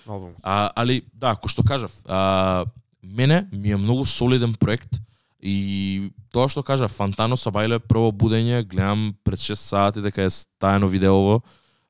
А, 0.43 0.71
али, 0.75 1.03
да, 1.13 1.35
кој 1.35 1.49
што 1.51 1.63
кажав, 1.63 1.93
а, 2.07 2.65
мене 3.03 3.47
ми 3.51 3.71
е 3.71 3.77
многу 3.77 4.05
солиден 4.05 4.53
проект 4.53 4.99
и 5.43 6.11
тоа 6.31 6.47
што 6.47 6.63
кажа 6.63 6.87
Фантано 6.87 7.35
Сабајле 7.35 7.81
прво 7.83 8.13
будење, 8.15 8.63
гледам 8.63 9.11
пред 9.27 9.43
6 9.43 9.59
сати 9.59 10.03
дека 10.03 10.23
е 10.23 10.31
стајано 10.31 10.87
видеово. 10.87 11.41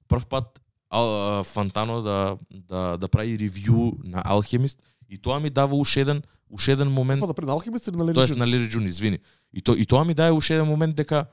Прв 0.09 0.25
пат 0.25 0.57
ал, 0.89 1.05
а, 1.05 1.43
Фантано 1.43 2.01
да, 2.01 2.37
да, 2.49 2.97
да 2.97 3.07
прави 3.07 3.37
ревју 3.37 3.93
на 4.03 4.25
Алхемист 4.25 4.81
и 5.09 5.17
тоа 5.17 5.39
ми 5.39 5.49
дава 5.49 5.77
уште 5.77 6.01
еден, 6.01 6.23
уште 6.49 6.73
еден 6.73 6.89
момент 6.89 7.21
Па 7.21 7.27
да 7.27 7.33
пред 7.33 7.49
Алхимист 7.49 7.87
или 7.87 7.97
на 7.97 8.05
Леди 8.05 8.13
Тоест 8.13 8.35
на 8.35 8.47
Лири 8.47 8.69
Джун, 8.69 8.85
извини. 8.85 9.19
И 9.53 9.61
то 9.61 9.75
и 9.75 9.85
тоа 9.85 10.05
ми 10.05 10.13
даде 10.13 10.31
уште 10.31 10.55
еден 10.55 10.67
момент 10.67 10.95
дека 10.95 11.25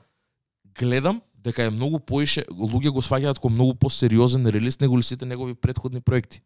гледам 0.79 1.21
дека 1.33 1.63
е 1.63 1.73
многу 1.73 1.99
поише 1.99 2.45
луѓе 2.53 2.93
го 2.93 3.01
сваќаат 3.01 3.41
како 3.41 3.49
многу 3.49 3.73
посериозен 3.75 4.45
релиз 4.45 4.79
него 4.79 4.97
ли 4.97 5.03
сите 5.03 5.25
негови 5.25 5.55
претходни 5.55 6.01
проекти. 6.01 6.41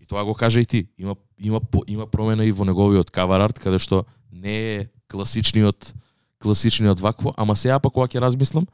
И 0.00 0.06
тоа 0.06 0.24
го 0.24 0.34
кажа 0.34 0.60
и 0.60 0.66
ти. 0.66 0.88
Има 0.98 1.14
има 1.38 1.60
има 1.86 2.06
промена 2.06 2.44
и 2.44 2.52
во 2.52 2.64
неговиот 2.64 3.10
кавар 3.10 3.40
арт 3.40 3.62
каде 3.62 3.78
што 3.78 4.04
не 4.42 4.74
е 4.74 4.86
класичниот 5.08 5.94
класичниот 6.42 7.00
вакво, 7.00 7.34
ама 7.36 7.56
сега 7.56 7.78
па 7.78 7.90
кога 7.90 8.06
ќе 8.06 8.20
размислам 8.20 8.66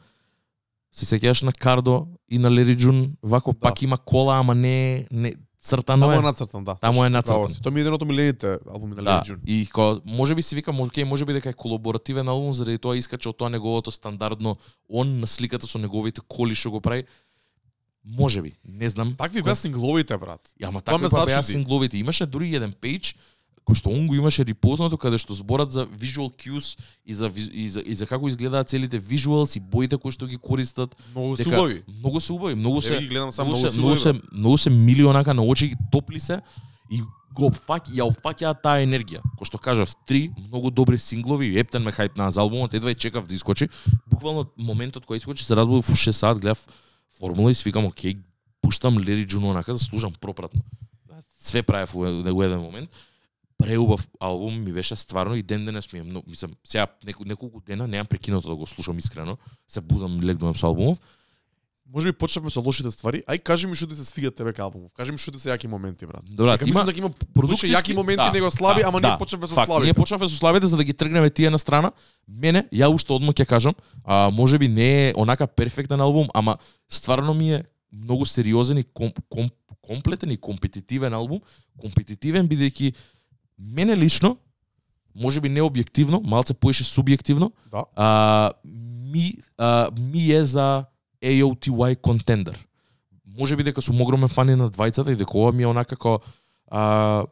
се 0.93 1.07
сеќаваш 1.07 1.45
на 1.45 1.53
Кардо 1.53 2.07
и 2.29 2.39
на 2.39 2.51
Лери 2.51 2.77
Джун, 2.77 3.17
вако 3.23 3.53
Да. 3.53 3.59
пак 3.59 3.83
има 3.83 3.99
кола, 3.99 4.39
ама 4.39 4.55
не 4.55 5.07
не 5.11 5.35
цртано 5.63 6.07
Таму 6.07 6.13
е 6.13 6.17
е. 6.17 6.21
нацртан, 6.21 6.65
да. 6.65 6.75
Таму 6.75 7.05
е 7.05 7.09
нацртан. 7.09 7.63
Тоа 7.63 7.73
ми 7.73 7.81
е 7.81 7.83
еден 7.83 7.95
од 7.95 8.03
омилените 8.03 8.59
албуми 8.67 8.95
на 8.95 9.03
Да, 9.03 9.15
Леди 9.17 9.29
Джун. 9.29 9.41
и 9.47 9.67
ко, 9.67 10.01
може 10.05 10.35
би 10.35 10.43
си 10.43 10.55
викам, 10.55 10.75
може, 10.77 10.91
okay, 10.91 11.05
може 11.05 11.25
би 11.25 11.33
дека 11.33 11.49
е 11.49 11.53
колаборативен 11.53 12.29
албум, 12.29 12.53
заради 12.53 12.79
тоа 12.79 12.97
искача 12.97 13.31
од 13.31 13.37
тоа 13.39 13.49
неговото 13.49 13.91
стандардно, 13.91 14.57
он 14.91 15.21
на 15.21 15.27
сликата 15.27 15.67
со 15.67 15.79
неговите 15.79 16.21
коли 16.29 16.55
што 16.55 16.71
го 16.71 16.81
прави. 16.81 17.05
Може 18.05 18.43
би, 18.43 18.53
не 18.65 18.89
знам. 18.91 19.15
Такви 19.15 19.43
беа 19.43 19.55
сингловите, 19.57 20.19
брат. 20.19 20.41
Ама 20.63 20.81
така 20.81 21.09
па 21.09 21.27
беа 21.27 21.43
сингловите. 21.43 21.99
Имаше 21.99 22.27
дури 22.27 22.55
еден 22.55 22.75
пејдж 22.75 23.15
кој 23.63 23.79
што 23.79 23.91
он 23.91 24.07
го 24.07 24.15
имаше 24.15 24.45
репознато 24.45 24.99
каде 24.99 25.19
што 25.19 25.35
зборат 25.35 25.73
за 25.73 25.87
visual 25.87 26.31
cues 26.35 26.79
и 27.05 27.15
за 27.15 27.31
и 27.35 27.69
за, 27.69 27.81
и 27.81 27.95
за 27.95 28.07
како 28.07 28.29
изгледаат 28.29 28.69
целите 28.69 29.01
visuals 29.01 29.57
и 29.57 29.61
боите 29.61 29.97
кои 29.97 30.13
што 30.13 30.27
ги 30.27 30.37
користат. 30.37 30.97
Многу 31.15 31.37
се 31.37 31.49
убави. 31.49 31.83
Многу 31.89 32.21
се 32.21 32.33
убави, 32.33 32.55
многу 32.55 32.81
се 32.81 32.99
ги 32.99 33.09
гледам 33.09 33.33
само 33.33 33.51
многу 33.51 33.73
многу 33.73 33.73
се, 33.73 33.79
многу 33.79 33.97
се, 33.97 34.13
многу 34.33 34.59
се 34.59 34.71
мили 34.71 35.05
онака 35.05 35.35
на 35.35 35.43
очи, 35.43 35.75
топли 35.93 36.21
се 36.21 36.41
и 36.91 37.01
го 37.33 37.49
опфаќа, 37.49 37.95
ја 37.97 38.07
опфаќаат 38.11 38.61
таа 38.65 38.83
енергија. 38.85 39.23
Кој 39.39 39.49
што 39.49 39.61
кажав, 39.63 39.95
три 40.07 40.29
многу 40.37 40.71
добри 40.71 40.99
синглови, 41.01 41.55
ептен 41.59 41.85
ме 41.85 41.95
хајп 41.95 42.19
на 42.21 42.29
албумот, 42.29 42.75
едва 42.75 42.93
и 42.93 42.95
чекав 42.95 43.27
да 43.27 43.35
искочи. 43.35 43.71
Буквално 44.11 44.51
моментот 44.57 45.07
кој 45.09 45.23
искочи 45.23 45.45
се 45.45 45.57
разбудив 45.57 45.89
во 45.89 45.97
6 45.97 46.13
сат, 46.13 46.43
гледав 46.43 46.61
формула 47.19 47.51
и 47.51 47.55
свикам, 47.55 47.87
окей, 47.87 48.19
пуштам 48.61 48.99
Лери 48.99 49.25
Джуно 49.27 49.51
онака 49.51 49.73
да 49.73 49.79
слушам 49.79 50.13
пропратно. 50.21 50.61
Све 51.39 51.63
правев 51.63 51.95
во 51.95 52.11
во 52.33 52.43
еден 52.45 52.61
момент. 52.61 52.91
Преубав 53.63 54.09
албум 54.21 54.63
ми 54.65 54.73
беше 54.73 54.97
стварно 54.97 55.35
и 55.35 55.43
ден 55.43 55.65
денес 55.65 55.93
ми 55.93 55.99
е 55.99 56.03
многу, 56.03 56.31
мислам, 56.31 56.53
сега 56.65 56.87
неко, 57.07 57.25
неколку 57.25 57.61
дена 57.61 57.87
немам 57.89 58.07
прекинато 58.07 58.49
да 58.49 58.57
го 58.57 58.67
слушам 58.67 58.99
искрено. 58.99 59.37
Се 59.69 59.81
будам 59.81 60.21
легнувам 60.23 60.57
со 60.57 60.67
албумов. 60.67 60.99
Може 61.95 62.13
би 62.13 62.19
почнавме 62.19 62.51
со 62.51 62.63
лошите 62.65 62.91
ствари. 62.91 63.21
Ај 63.29 63.43
кажи 63.45 63.69
ми 63.69 63.77
што 63.77 63.85
ти 63.87 63.97
се 63.99 64.05
свиѓа 64.07 64.33
тебе 64.33 64.55
кај 64.57 64.65
албумов. 64.65 64.89
Кажи 64.97 65.13
ми 65.13 65.21
што 65.21 65.33
ти 65.35 65.39
се 65.43 65.51
јаки 65.53 65.69
моменти, 65.69 66.07
брат. 66.09 66.25
Добра, 66.25 66.57
има 66.57 66.65
мислам 66.65 66.87
дека 66.89 66.99
има 66.99 67.11
продукција 67.37 67.77
јаки 67.77 67.93
моменти 67.95 68.31
него 68.33 68.49
слаби, 68.51 68.81
ама 68.81 69.01
ние 69.01 69.13
почнавме 69.21 69.47
со 69.47 69.55
факт, 69.55 69.69
слабите. 69.69 69.93
Ние 69.93 69.95
почнавме 69.95 70.29
со 70.29 70.37
слабите 70.37 70.67
за 70.67 70.77
да 70.77 70.85
ги 70.85 70.95
тргнеме 70.95 71.31
тие 71.31 71.51
на 71.51 71.59
страна. 71.59 71.93
Мене, 72.29 72.65
ја 72.73 72.89
уште 72.89 73.13
одма 73.13 73.37
ќе 73.37 73.45
кажам, 73.45 73.75
а, 74.05 74.31
може 74.33 74.59
би 74.59 74.69
не 74.69 75.11
е 75.11 75.13
онака 75.17 75.47
перфектен 75.47 76.01
албум, 76.01 76.33
ама 76.35 76.57
стварно 76.89 77.35
ми 77.35 77.61
е 77.61 77.65
многу 77.93 78.25
сериозен 78.25 78.79
и 78.79 78.85
ком, 78.85 79.13
ком, 79.29 79.51
комплетен 79.83 80.31
и 80.31 80.37
компетитивен 80.37 81.13
албум. 81.13 81.43
Компетитивен 81.77 82.49
бидејќи 82.49 82.95
мене 83.63 83.97
лично, 83.97 84.37
може 85.15 85.41
би 85.41 85.49
не 85.49 85.63
објективно, 85.63 86.23
малце 86.25 86.55
поише 86.55 86.85
субјективно, 86.85 87.53
Да. 87.71 87.85
а, 87.97 88.51
ми, 89.13 89.39
а, 89.59 89.91
ми 89.99 90.33
е 90.33 90.45
за 90.45 90.85
AOTY 91.23 91.97
контендер. 92.01 92.67
Може 93.39 93.57
би 93.57 93.63
дека 93.63 93.83
сум 93.83 94.01
огромен 94.01 94.29
фан 94.29 94.51
и 94.51 94.57
на 94.57 94.69
двајцата 94.71 95.13
и 95.13 95.17
дека 95.17 95.39
ова 95.39 95.53
ми 95.53 95.63
е 95.63 95.67
онака 95.67 95.97
како 95.97 96.21
а, 96.71 97.25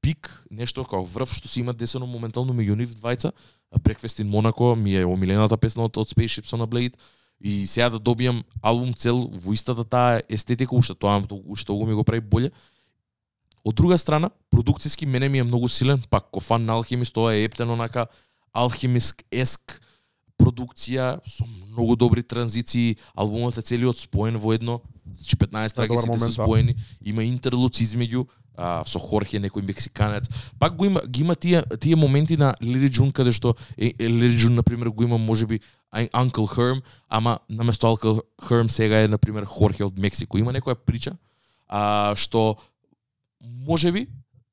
пик, 0.00 0.44
нешто 0.50 0.84
како 0.84 1.04
врв 1.04 1.34
што 1.34 1.48
се 1.48 1.60
има 1.60 1.72
десено 1.72 2.06
моментално 2.06 2.54
меѓу 2.54 2.76
нив 2.76 2.94
двајца. 2.96 3.32
Breakfast 3.70 4.22
in 4.24 4.30
Monaco 4.30 4.74
ми 4.74 4.96
е 4.96 5.06
омилената 5.06 5.56
песна 5.56 5.84
од, 5.84 5.96
од 5.96 6.08
Spaceships 6.08 6.50
on 6.56 6.64
a 6.64 6.66
Blade 6.66 6.96
и 7.40 7.66
сега 7.66 7.88
да 7.90 8.00
добијам 8.00 8.42
албум 8.62 8.92
цел 8.94 9.30
во 9.32 9.52
истата 9.52 9.84
таа 9.84 10.22
естетика, 10.28 10.74
уште 10.76 10.94
тоа 10.94 11.22
уште 11.46 11.66
тоа 11.66 11.86
ми 11.86 11.94
го 11.94 12.04
прави 12.04 12.20
боле. 12.20 12.50
Од 13.64 13.74
друга 13.74 13.98
страна, 13.98 14.30
продукциски 14.50 15.06
мене 15.06 15.28
ми 15.28 15.38
е 15.38 15.44
многу 15.44 15.68
силен, 15.68 16.02
пак 16.10 16.30
ко 16.32 16.40
фан 16.40 16.64
на 16.64 16.72
Алхимист, 16.72 17.14
тоа 17.14 17.34
е 17.34 17.44
ептен 17.44 17.70
онака 17.70 18.06
алхимиск 18.52 19.22
еск 19.30 19.80
продукција 20.40 21.20
со 21.28 21.44
многу 21.44 21.96
добри 21.96 22.22
транзиции, 22.22 22.96
албумот 23.14 23.58
е 23.60 23.62
целиот 23.62 23.98
споен 24.00 24.38
во 24.40 24.54
едно, 24.56 24.80
значи 25.04 25.36
15 25.36 25.76
траки 25.76 25.96
сите 26.00 26.18
се 26.18 26.26
да. 26.26 26.32
споени, 26.32 26.74
има 27.04 27.24
интерлуци 27.24 27.84
измеѓу 27.84 28.24
а, 28.56 28.80
со 28.88 28.98
Хорхе 28.98 29.40
некој 29.40 29.66
мексиканец. 29.68 30.30
Пак 30.58 30.76
го 30.76 30.88
има 30.88 31.04
ги 31.06 31.20
има 31.20 31.36
тие 31.36 31.62
тие 31.80 31.96
моменти 31.96 32.36
на 32.36 32.54
Лири 32.62 32.90
Джун 32.90 33.12
каде 33.12 33.32
што 33.32 33.54
е, 33.76 33.92
е, 33.98 34.08
Лири 34.08 34.36
Джун 34.36 34.54
на 34.54 34.62
пример 34.62 34.88
го 34.88 35.04
има 35.04 35.18
можеби 35.18 35.60
Uncle 35.92 36.48
Herm, 36.48 36.82
ама 37.08 37.38
наместо 37.48 37.86
Uncle 37.86 38.22
Herm 38.42 38.68
сега 38.68 39.04
е 39.04 39.08
на 39.08 39.18
пример 39.18 39.44
Хорхе 39.44 39.84
од 39.84 39.98
Мексико. 39.98 40.38
Има 40.38 40.52
некоја 40.52 40.74
прича 40.74 41.16
а, 41.70 42.14
што 42.16 42.56
Може 43.40 43.92
би 43.92 44.06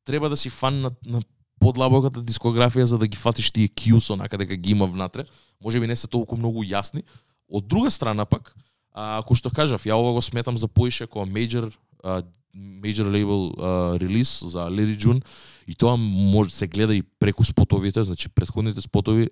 треба 0.06 0.30
да 0.30 0.38
си 0.38 0.50
фан 0.50 0.82
на, 0.82 0.92
на 1.06 1.22
подлабоката 1.60 2.22
дискографија 2.22 2.84
за 2.84 2.98
да 2.98 3.08
ги 3.08 3.18
фатиш 3.18 3.52
тие 3.52 3.68
cues 3.68 4.14
онака 4.14 4.38
дека 4.38 4.56
ги 4.56 4.72
има 4.72 4.86
внатре. 4.86 5.26
Може 5.64 5.80
би 5.80 5.88
не 5.88 5.96
се 5.96 6.08
толку 6.08 6.38
многу 6.38 6.64
јасни. 6.64 7.04
Од 7.50 7.68
друга 7.68 7.92
страна 7.92 8.26
пак, 8.26 8.56
а, 8.94 9.18
ако 9.18 9.36
што 9.36 9.50
кажав, 9.50 9.84
ја 9.84 9.98
ова 9.98 10.14
го 10.14 10.22
сметам 10.22 10.58
за 10.58 10.68
поише 10.68 11.08
како 11.08 11.26
major 11.26 11.72
а, 12.04 12.22
major 12.54 13.10
label 13.10 13.52
а, 13.58 14.00
релиз 14.00 14.40
за 14.44 14.70
Lady 14.70 14.98
June 14.98 15.22
и 15.68 15.76
тоа 15.76 15.98
може 15.98 16.54
се 16.54 16.68
гледа 16.68 16.96
и 16.96 17.04
преку 17.20 17.44
спотовите, 17.44 18.04
значи 18.04 18.30
претходните 18.30 18.82
спотови 18.82 19.30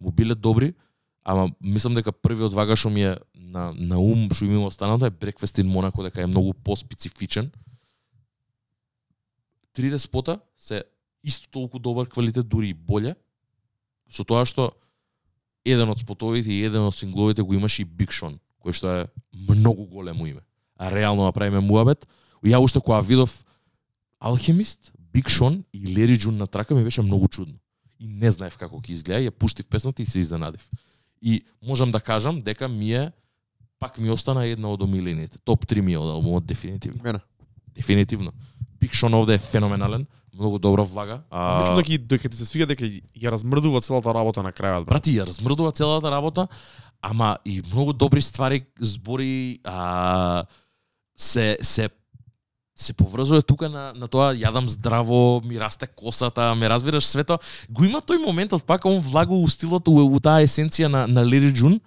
му 0.00 0.10
биле 0.12 0.34
добри, 0.34 0.74
ама 1.24 1.50
мислам 1.60 1.94
дека 1.94 2.12
првиот 2.12 2.54
вага 2.54 2.76
што 2.76 2.90
ми 2.90 3.02
е 3.02 3.16
на, 3.34 3.72
на 3.74 3.98
ум, 3.98 4.28
што 4.30 4.46
ми 4.46 4.56
останато 4.56 5.06
е 5.06 5.10
Breakfast 5.10 5.62
in 5.62 5.68
Monaco, 5.70 6.02
дека 6.02 6.22
е 6.22 6.26
многу 6.26 6.54
поспецифичен. 6.54 7.50
Трите 9.76 9.98
спота 9.98 10.38
се 10.56 10.84
исто 11.24 11.50
толку 11.50 11.78
добар 11.78 12.08
квалитет, 12.08 12.48
дури 12.48 12.70
и 12.72 12.74
боле, 12.74 13.12
со 14.08 14.24
тоа 14.24 14.46
што 14.48 14.70
еден 15.66 15.90
од 15.92 16.00
спотовите 16.00 16.48
и 16.48 16.62
еден 16.64 16.86
од 16.86 16.96
сингловите 16.96 17.44
го 17.44 17.52
имаше 17.52 17.82
и 17.82 17.86
Big 17.86 18.14
Sean, 18.14 18.38
кој 18.64 18.72
што 18.72 18.92
е 18.94 19.02
многу 19.36 19.84
големо 19.90 20.26
име. 20.30 20.40
А 20.80 20.88
реално 20.88 21.26
направиме 21.28 21.60
муабет. 21.60 22.06
Ја 22.40 22.62
уште 22.62 22.80
кога 22.80 23.00
видов 23.00 23.44
Алхемист, 24.20 24.92
Big 25.12 25.28
Sean 25.28 25.64
и 25.72 25.94
Лери 25.94 26.18
Джун 26.18 26.36
на 26.36 26.46
трака 26.46 26.74
ми 26.74 26.84
беше 26.84 27.02
многу 27.02 27.28
чудно. 27.28 27.58
И 27.98 28.06
не 28.06 28.30
знаев 28.30 28.56
како 28.56 28.80
ќе 28.80 28.96
изгледа, 28.96 29.28
ја 29.28 29.30
пуштив 29.30 29.66
песната 29.66 30.02
и 30.02 30.06
се 30.06 30.20
изненадив. 30.20 30.70
И 31.20 31.42
можам 31.60 31.90
да 31.90 32.00
кажам 32.00 32.40
дека 32.40 32.68
ми 32.68 32.92
е 32.94 33.12
пак 33.78 33.98
ми 33.98 34.10
остана 34.10 34.46
една 34.46 34.72
од 34.72 34.82
омилените. 34.82 35.38
Топ 35.44 35.66
3 35.66 35.80
ми 35.80 35.92
е 35.92 35.98
од 35.98 36.10
албумот 36.14 36.46
дефинитивно. 36.46 37.02
Мене. 37.02 37.20
Дефинитивно. 37.74 38.32
Big 38.80 38.92
Sean 38.92 39.14
овде 39.14 39.34
е 39.34 39.38
феноменален, 39.38 40.06
многу 40.34 40.58
добро 40.58 40.84
влага. 40.84 41.20
А, 41.30 41.56
Мислам 41.58 41.76
дека 41.76 41.92
и 41.92 41.98
дека 41.98 42.28
ти 42.28 42.36
се 42.36 42.44
свига 42.44 42.66
дека 42.66 42.84
ја 42.84 43.30
размрдува 43.30 43.80
целата 43.80 44.14
работа 44.14 44.42
на 44.42 44.52
крајот. 44.52 44.84
брат. 44.84 44.88
брати, 44.88 45.16
ја 45.16 45.26
размрдува 45.26 45.72
целата 45.72 46.10
работа, 46.10 46.48
ама 47.02 47.36
и 47.44 47.62
многу 47.72 47.92
добри 47.92 48.20
ствари, 48.20 48.66
збори, 48.80 49.58
а, 49.64 50.44
се 51.16 51.58
се 51.60 51.88
се 52.78 52.92
поврзува 52.92 53.42
тука 53.42 53.68
на, 53.68 53.92
на 53.96 54.08
тоа 54.08 54.34
јадам 54.36 54.66
здраво, 54.68 55.40
ми 55.44 55.56
расте 55.60 55.86
косата, 55.86 56.54
ме 56.54 56.68
разбираш 56.68 57.06
свето. 57.06 57.38
Го 57.70 57.84
има 57.84 58.02
тој 58.04 58.20
моментот 58.20 58.64
пак 58.64 58.84
он 58.84 59.00
влага 59.00 59.32
у 59.32 59.48
стилот 59.48 59.88
у, 59.88 59.96
у 60.04 60.20
таа 60.20 60.44
есенција 60.44 60.86
на 60.92 61.06
на 61.06 61.24
Лери 61.24 61.52
Джун, 61.52 61.80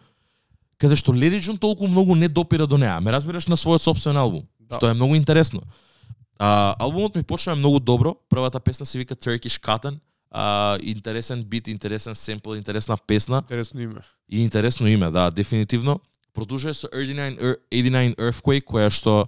каде 0.81 0.95
што 0.95 1.13
Лери 1.13 1.37
Джун 1.39 1.57
толку 1.57 1.87
многу 1.87 2.15
не 2.15 2.27
допира 2.27 2.65
до 2.67 2.77
неа. 2.77 2.99
Ме 3.01 3.11
разбираш 3.11 3.45
на 3.47 3.55
својот 3.55 3.77
собствен 3.85 4.17
албум, 4.17 4.47
Да. 4.59 4.75
што 4.75 4.89
е 4.89 4.93
многу 4.93 5.13
интересно. 5.15 5.61
А, 6.39 6.75
албумот 6.79 7.15
ми 7.15 7.23
почна 7.23 7.55
многу 7.55 7.79
добро. 7.79 8.15
Првата 8.29 8.59
песна 8.59 8.85
се 8.85 8.97
вика 8.97 9.15
Turkish 9.15 9.65
Cotton. 9.65 9.99
А, 10.31 10.77
интересен 10.81 11.43
бит, 11.43 11.67
интересен 11.67 12.15
семпл, 12.15 12.53
интересна 12.53 12.97
песна 13.07 13.37
Интересно 13.37 13.81
име. 13.81 14.01
и 14.29 14.43
интересно 14.43 14.87
име, 14.87 15.11
да, 15.11 15.31
дефинитивно. 15.31 15.99
Продолжува 16.33 16.73
со 16.73 16.87
89, 16.87 17.39
Ear- 17.39 17.57
89 17.71 18.15
Earthquake, 18.15 18.63
која 18.63 18.89
што 18.89 19.27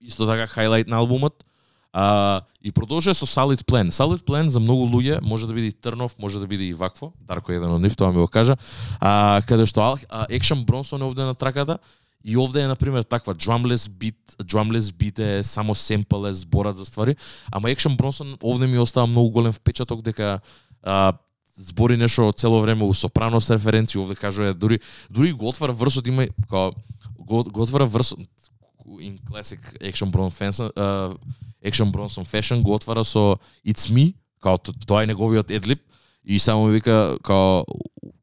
исто 0.00 0.26
така 0.26 0.46
хайлайт 0.46 0.88
на 0.88 0.96
албумот. 0.96 1.44
А, 1.92 2.40
и 2.62 2.72
продолжува 2.72 3.14
со 3.14 3.26
Solid 3.26 3.64
Plan. 3.64 3.90
Solid 3.90 4.22
Plan 4.24 4.46
за 4.48 4.60
многу 4.60 4.86
луѓе 4.86 5.20
може 5.22 5.46
да 5.46 5.52
биде 5.54 5.66
и 5.66 5.72
Трнов, 5.72 6.18
може 6.18 6.40
да 6.40 6.46
биде 6.46 6.64
и 6.64 6.74
Вакво. 6.74 7.12
Дарко 7.20 7.52
е 7.52 7.56
еден 7.56 7.70
од 7.70 7.80
нив, 7.80 7.96
тоа 7.96 8.12
ми 8.12 8.18
го 8.18 8.28
кажа. 8.28 8.56
А, 9.00 9.42
каде 9.46 9.66
што 9.66 9.80
а, 10.08 10.26
Action 10.26 10.64
Bronson 10.64 11.00
е 11.00 11.04
овде 11.04 11.22
на 11.22 11.34
траката. 11.34 11.78
И 12.24 12.36
овде 12.36 12.62
е, 12.62 12.66
например, 12.66 13.02
таква 13.02 13.34
drumless 13.34 13.88
beat, 13.88 14.16
drumless 14.42 14.80
beat 14.80 15.18
е 15.18 15.42
само 15.42 15.74
семпл 15.74 16.26
е 16.26 16.32
зборат 16.32 16.76
за 16.76 16.86
ствари, 16.86 17.16
ама 17.52 17.68
Action 17.68 17.96
Bronson 17.96 18.36
овде 18.42 18.66
ми 18.66 18.78
остава 18.78 19.06
многу 19.06 19.30
голем 19.30 19.52
впечаток 19.52 20.02
дека 20.02 20.40
а, 20.82 21.12
збори 21.58 21.96
нешто 21.96 22.32
цело 22.36 22.60
време 22.60 22.84
у 22.84 22.94
Сопранос 22.94 23.50
референци, 23.50 23.98
овде 23.98 24.14
кажува 24.14 24.54
дури 24.54 24.80
дури 25.10 25.32
го 25.32 25.48
отвара 25.48 25.72
врсот 25.72 26.06
има 26.06 26.26
као 26.50 26.72
го, 27.18 27.44
го 27.44 27.62
отвара 27.62 27.86
врсот 27.86 28.18
in 29.00 29.18
classic 29.30 29.60
Action 29.80 30.10
Bronson 30.10 30.32
Fashion, 30.40 30.72
uh, 30.76 31.16
Action 31.64 31.90
Bronson 31.92 32.24
fashion 32.24 32.62
го 32.62 32.74
отвара 32.74 33.04
со 33.04 33.38
It's 33.66 33.90
Me, 33.90 34.14
као 34.40 34.58
тоа 34.58 35.02
е 35.02 35.06
неговиот 35.06 35.50
едлип 35.50 35.80
и 36.24 36.40
само 36.40 36.66
ми 36.66 36.72
вика 36.72 37.18
као 37.22 37.64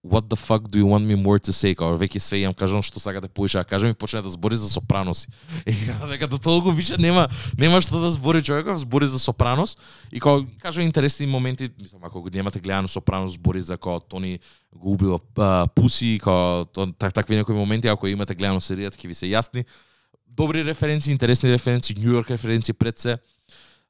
What 0.08 0.30
the 0.30 0.38
fuck 0.38 0.70
do 0.70 0.80
you 0.80 0.86
want 0.86 1.06
me 1.06 1.16
more 1.16 1.40
to 1.40 1.52
say? 1.52 1.76
Као 1.76 1.98
веќе 2.00 2.22
све 2.24 2.40
јам 2.40 2.54
кажам 2.56 2.80
што 2.82 3.02
сакате 3.04 3.28
да 3.28 3.34
поише, 3.34 3.60
а 3.60 3.68
кажам 3.68 3.92
и 3.92 3.94
почне 3.94 4.22
да 4.22 4.30
збори 4.30 4.56
за 4.56 4.70
Сопранос. 4.70 5.28
И 5.68 5.74
као 5.74 6.08
дека 6.08 6.28
до 6.28 6.38
толку 6.38 6.72
више 6.72 6.96
нема 6.98 7.28
нема 7.58 7.82
што 7.82 8.00
да 8.00 8.12
збори 8.12 8.44
човеков, 8.44 8.80
збори 8.80 9.08
за 9.08 9.20
Сопранос 9.20 9.78
и 10.12 10.20
као 10.20 10.46
кажа 10.62 10.82
интересни 10.82 11.28
моменти, 11.28 11.70
мислам 11.82 12.02
ако 12.04 12.22
го 12.22 12.30
немате 12.34 12.60
гледано 12.60 12.88
Сопранос 12.88 13.34
збори 13.34 13.62
за 13.62 13.78
као 13.78 14.00
Тони 14.00 14.40
го 14.76 14.92
убива 14.92 15.20
Пуси, 15.76 16.20
као 16.24 16.66
так, 17.00 17.14
такви 17.14 17.36
некои 17.36 17.56
моменти 17.56 17.88
ако 17.88 18.08
имате 18.08 18.36
гледано 18.36 18.62
серијата 18.62 18.96
ќе 18.96 19.08
ви 19.08 19.14
се 19.14 19.26
јасни. 19.28 19.66
Добри 20.28 20.64
референци 20.64 21.12
интересни 21.12 21.52
референци 21.52 21.96
Нью 22.00 22.14
Йорк 22.14 22.30
референци 22.30 22.74
пред 22.74 23.00
се. 23.00 23.18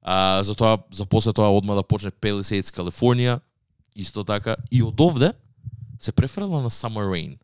А, 0.01 0.43
затоа 0.43 0.77
за 0.91 1.05
после 1.05 1.33
тоа 1.33 1.51
одма 1.51 1.75
да 1.75 1.83
почне 1.83 2.11
Palisades 2.11 2.71
Калифорнија, 2.71 3.39
исто 3.97 4.23
така 4.23 4.55
и 4.71 4.83
од 4.85 5.01
овде 5.01 5.33
се 5.99 6.11
префрла 6.11 6.61
на 6.61 6.69
Summer 6.69 7.05
Rain. 7.09 7.37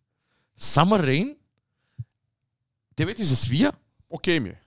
Summer 0.60 1.02
Rain 1.02 1.36
тебе 2.96 3.14
ти 3.14 3.26
се 3.26 3.36
свија? 3.36 3.74
Океј 4.14 4.40
ми 4.40 4.50
е. 4.50 4.60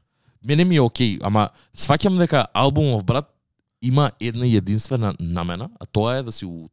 Мене 0.43 0.65
ми 0.65 0.77
е 0.77 0.83
окей, 0.83 1.19
ама 1.23 1.49
сваќам 1.75 2.19
дека 2.19 2.47
албумов 2.55 3.05
брат 3.05 3.31
има 3.83 4.11
една 4.21 4.47
единствена 4.47 5.15
намена, 5.21 5.71
а 5.81 5.87
тоа 5.87 6.17
е 6.19 6.23
да 6.23 6.33
си 6.33 6.47
у 6.47 6.69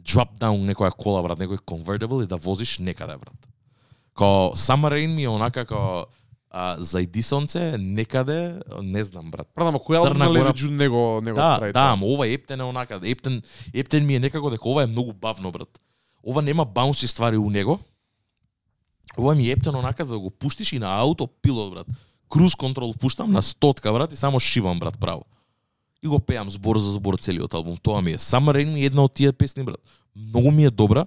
drop 0.00 0.36
down 0.40 0.64
некоја 0.64 0.92
кола 0.96 1.22
брат, 1.22 1.38
некој 1.38 1.60
convertible 1.64 2.24
и 2.24 2.26
да 2.26 2.36
возиш 2.36 2.78
некаде 2.78 3.16
брат. 3.16 3.48
Као 4.16 4.56
Summer 4.56 4.92
Rain 4.92 5.14
ми 5.14 5.24
е 5.24 5.28
онака 5.28 5.64
као 5.64 6.06
а, 6.54 6.76
зајди 6.78 7.22
сонце 7.22 7.74
некаде, 7.78 8.60
не 8.82 9.04
знам 9.04 9.30
брат. 9.30 9.48
Брат, 9.56 9.68
ама 9.68 9.78
кој 9.78 9.96
албум 9.96 10.12
Црна 10.12 10.24
на 10.24 10.30
Леви 10.30 10.40
Гора- 10.40 10.52
Джун 10.54 10.76
него 10.76 11.20
него 11.20 11.36
Да, 11.36 11.58
прави 11.58 11.72
да, 11.72 11.90
ама 11.90 12.06
ова 12.06 12.28
Ептен 12.28 12.60
е 12.60 12.64
онака, 12.64 13.00
Ептен, 13.02 13.42
Ептен 13.74 14.06
ми 14.06 14.14
е 14.14 14.20
некако 14.20 14.50
дека 14.50 14.68
ова 14.68 14.82
е 14.82 14.86
многу 14.86 15.12
бавно, 15.12 15.50
брат. 15.50 15.80
Ова 16.22 16.42
нема 16.42 16.64
баунси 16.64 17.08
ствари 17.08 17.36
у 17.36 17.50
него. 17.50 17.80
Ова 19.18 19.34
ми 19.34 19.48
е 19.48 19.50
Ептен 19.50 19.74
онака 19.74 20.04
за 20.04 20.12
да 20.12 20.18
го 20.18 20.30
пуштиш 20.30 20.72
и 20.72 20.78
на 20.78 20.98
ауто 20.98 21.26
пилот, 21.26 21.72
брат. 21.72 21.86
Круз 22.28 22.54
контрол 22.54 22.94
пуштам 22.94 23.32
на 23.32 23.42
стотка, 23.42 23.92
брат, 23.92 24.12
и 24.12 24.16
само 24.16 24.40
шивам, 24.40 24.78
брат, 24.78 24.98
право. 25.00 25.24
И 26.02 26.08
го 26.08 26.18
пеам 26.18 26.50
збор 26.50 26.78
за 26.78 26.92
збор 26.92 27.16
целиот 27.16 27.54
албум. 27.54 27.76
Тоа 27.76 28.00
ми 28.02 28.12
е. 28.12 28.18
Summer 28.18 28.54
Rain 28.54 28.86
една 28.86 29.02
од 29.02 29.14
тие 29.14 29.32
песни, 29.32 29.62
брат. 29.62 29.80
Многу 30.16 30.50
ми 30.50 30.64
е 30.64 30.70
добра. 30.70 31.06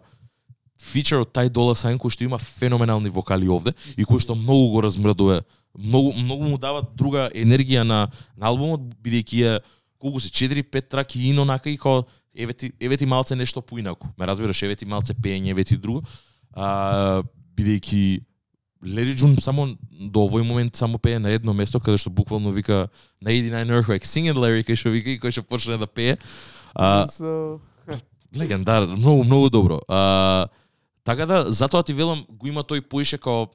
Фичер 0.80 1.24
од 1.26 1.32
Тај 1.34 1.50
Дола 1.50 1.76
Сайн 1.76 1.98
кој 2.00 2.14
што 2.14 2.24
има 2.24 2.38
феноменални 2.38 3.10
вокали 3.10 3.50
овде 3.50 3.74
и 3.98 4.06
кој 4.06 4.22
што 4.22 4.36
многу 4.36 4.74
го 4.76 4.82
размрдува. 4.86 5.42
Многу 5.78 6.14
многу 6.14 6.50
му 6.50 6.58
дава 6.58 6.84
друга 6.96 7.30
енергија 7.34 7.84
на, 7.84 8.08
на 8.38 8.48
албумот 8.52 8.82
бидејќи 9.04 9.44
е 9.46 9.60
колку 9.98 10.20
се 10.22 10.30
4-5 10.30 10.90
траки 10.90 11.20
и 11.20 11.30
инонака 11.34 11.70
и 11.70 11.78
као 11.78 12.06
еве 12.38 12.54
ти, 12.54 12.72
еве 12.80 12.98
ти 12.98 13.06
малце 13.06 13.36
нешто 13.36 13.62
поинаку. 13.62 14.08
Ме 14.18 14.28
разбираш, 14.28 14.62
еве 14.62 14.76
ти 14.76 14.86
малце 14.86 15.14
пеење, 15.14 15.52
еве 15.52 15.64
ти 15.64 15.78
друго. 15.78 16.04
А, 16.54 17.24
бидејќи 17.58 18.22
Лери 18.86 19.16
Джун 19.18 19.38
само 19.42 19.72
до 19.90 20.28
овој 20.28 20.46
момент 20.46 20.76
само 20.78 21.00
пее 21.02 21.18
на 21.20 21.32
едно 21.34 21.54
место 21.54 21.80
каде 21.80 21.98
што 21.98 22.14
буквално 22.14 22.52
вика 22.54 22.90
на 23.22 23.32
89 23.32 23.74
Earthquake 23.74 24.06
Sing 24.06 24.30
it 24.30 24.38
Larry 24.38 24.62
кај 24.62 24.78
што 24.78 24.94
вика 24.94 25.10
и 25.10 25.20
кој 25.20 25.34
што 25.34 25.44
почне 25.44 25.78
да 25.78 25.88
пее. 25.88 26.18
А, 26.76 27.08
So, 27.10 27.60
легендар, 28.38 28.86
многу 28.86 29.24
многу 29.24 29.50
добро. 29.50 29.82
А, 29.88 30.48
така 31.08 31.26
да 31.26 31.52
затоа 31.52 31.84
ти 31.84 31.94
велам 31.96 32.26
го 32.30 32.48
има 32.52 32.68
тој 32.68 32.82
поише 32.84 33.18
као 33.18 33.48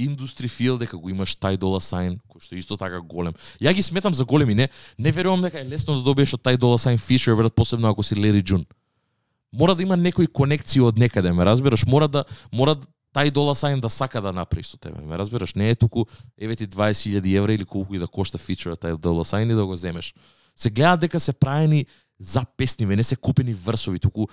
индустри 0.00 0.48
фил 0.48 0.78
дека 0.80 0.96
го 0.96 1.10
имаш 1.12 1.34
тај 1.36 1.58
дола 1.60 1.80
сайн 1.84 2.16
кој 2.24 2.40
што 2.40 2.56
е 2.56 2.62
исто 2.62 2.78
така 2.80 3.02
голем. 3.04 3.36
Ја 3.60 3.74
ги 3.76 3.84
сметам 3.84 4.14
за 4.16 4.24
големи, 4.24 4.54
не 4.54 4.68
не 4.98 5.12
верувам 5.12 5.44
дека 5.44 5.60
е 5.60 5.68
лесно 5.68 5.98
да 5.98 6.02
добиеш 6.02 6.32
од 6.38 6.40
тај 6.40 6.56
дола 6.56 6.78
сайн 6.78 6.96
фишер 6.96 7.36
верат 7.36 7.54
посебно 7.54 7.90
ако 7.92 8.02
си 8.02 8.16
Лери 8.16 8.40
Джун. 8.40 8.64
Мора 9.52 9.74
да 9.74 9.82
има 9.82 9.96
некои 9.96 10.26
конекции 10.26 10.80
од 10.80 10.96
некаде, 10.96 11.32
ме 11.32 11.44
разбираш? 11.44 11.84
Мора 11.86 12.08
да 12.08 12.24
мора 12.52 12.78
тај 13.12 13.30
дола 13.30 13.54
сайн 13.54 13.80
да 13.80 13.90
сака 13.90 14.22
да 14.24 14.32
направи 14.32 14.64
со 14.64 14.78
тебе, 14.80 15.04
ме 15.04 15.18
разбираш? 15.18 15.54
Не 15.54 15.70
е 15.70 15.74
туку 15.74 16.06
еве 16.40 16.56
ти 16.56 16.64
20.000 16.68 17.36
евра 17.36 17.52
или 17.52 17.64
колку 17.64 17.94
и 17.94 17.98
да 17.98 18.08
кошта 18.08 18.38
фичер 18.38 18.72
тај 18.72 18.96
дола 18.96 19.24
сайн 19.24 19.50
и 19.50 19.54
да 19.54 19.66
го 19.66 19.76
земеш. 19.76 20.14
Се 20.56 20.70
гледа 20.70 20.96
дека 20.96 21.20
се 21.20 21.32
праени 21.32 21.86
за 22.20 22.44
песни, 22.56 22.86
не 22.86 23.04
се 23.04 23.16
купени 23.16 23.54
врсови, 23.54 23.98
туку 23.98 24.26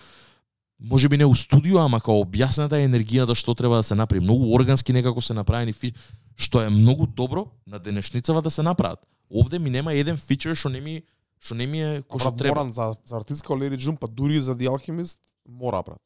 може 0.80 1.10
би 1.10 1.18
не 1.18 1.26
у 1.26 1.36
студио, 1.36 1.78
ама 1.80 2.00
као 2.00 2.24
објаснета 2.24 2.80
е 2.80 2.88
енергијата 2.88 3.36
што 3.36 3.56
треба 3.56 3.76
да 3.76 3.84
се 3.84 3.96
направи. 3.96 4.24
Многу 4.24 4.54
органски 4.54 4.94
некако 4.94 5.22
се 5.22 5.34
направени 5.34 5.74
фи... 5.74 5.94
што 6.36 6.62
е 6.62 6.70
многу 6.70 7.08
добро 7.08 7.48
на 7.68 7.80
денешницава 7.80 8.42
да 8.42 8.52
се 8.52 8.64
направат. 8.64 9.00
Овде 9.32 9.60
ми 9.60 9.70
нема 9.70 9.94
еден 9.94 10.18
фичер 10.18 10.56
што 10.56 10.70
не 10.70 10.82
ми 10.82 11.04
што 11.40 11.56
не 11.56 11.68
ми 11.68 11.80
е 11.80 12.02
кој 12.02 12.20
што 12.20 12.32
треба. 12.32 12.56
моран 12.56 12.72
за 12.72 12.96
за 13.06 13.16
артистка 13.18 13.56
Леди 13.56 13.78
Джун, 13.78 13.98
па 13.98 14.08
дури 14.08 14.40
за 14.40 14.56
The 14.56 14.68
Alchemist, 14.68 15.18
мора 15.48 15.84
брат. 15.84 16.02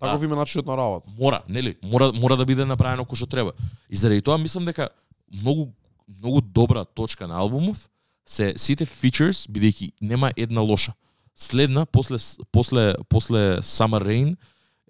Таков 0.00 0.20
Да. 0.20 0.26
има 0.26 0.36
начинот 0.36 0.66
на 0.66 0.76
работа. 0.76 1.10
Мора, 1.18 1.42
нели? 1.48 1.76
Мора 1.82 2.12
мора 2.12 2.36
да 2.36 2.44
биде 2.44 2.64
направено 2.64 3.04
кој 3.04 3.16
што 3.16 3.26
треба. 3.26 3.52
И 3.88 3.96
заради 3.96 4.22
тоа 4.22 4.38
мислам 4.38 4.64
дека 4.64 4.88
многу 5.32 5.72
многу 6.08 6.40
добра 6.40 6.84
точка 6.84 7.26
на 7.28 7.38
албумов 7.38 7.88
се 8.26 8.54
сите 8.56 8.86
features 8.86 9.48
бидејќи 9.50 9.92
нема 10.00 10.32
една 10.36 10.60
лоша. 10.60 10.94
Следна 11.36 11.86
после 11.86 12.16
после 12.52 12.94
после 13.08 13.60
Summer 13.62 14.02
Rain 14.02 14.36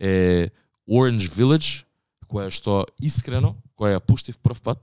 е 0.00 0.50
Orange 0.88 1.28
Village 1.30 1.84
која 2.30 2.50
што 2.50 2.86
искрено 3.02 3.56
која 3.78 3.98
ја 3.98 4.04
пуштив 4.04 4.38
прв 4.38 4.60
пат, 4.62 4.78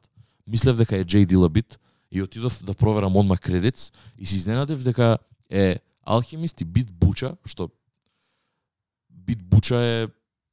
мислев 0.48 0.78
дека 0.78 0.98
е 0.98 1.06
JD 1.06 1.34
Dilla 1.34 1.50
бит 1.50 1.80
и 2.12 2.22
отидов 2.22 2.64
да 2.64 2.74
проверам 2.74 3.16
одма 3.16 3.38
кредитс 3.38 3.92
и 4.18 4.26
се 4.26 4.36
изненадев 4.36 4.84
дека 4.84 5.18
е 5.50 5.80
Алхимист 6.06 6.62
и 6.62 6.66
Бит 6.66 6.92
Буча, 6.92 7.36
што 7.46 7.70
Бит 9.10 9.44
Буча 9.44 9.76
е 9.76 10.08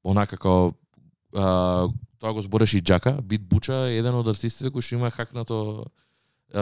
онака 0.05 0.37
како 0.37 0.75
а, 1.35 1.89
тоа 2.19 2.33
го 2.33 2.43
збореше 2.43 2.79
и 2.79 2.83
Джака, 2.83 3.23
Бит 3.23 3.43
Буча 3.47 3.87
е 3.87 3.99
еден 3.99 4.19
од 4.19 4.29
артистите 4.29 4.71
кои 4.71 4.83
што 4.83 4.99
има 4.99 5.11
хакнато 5.15 5.87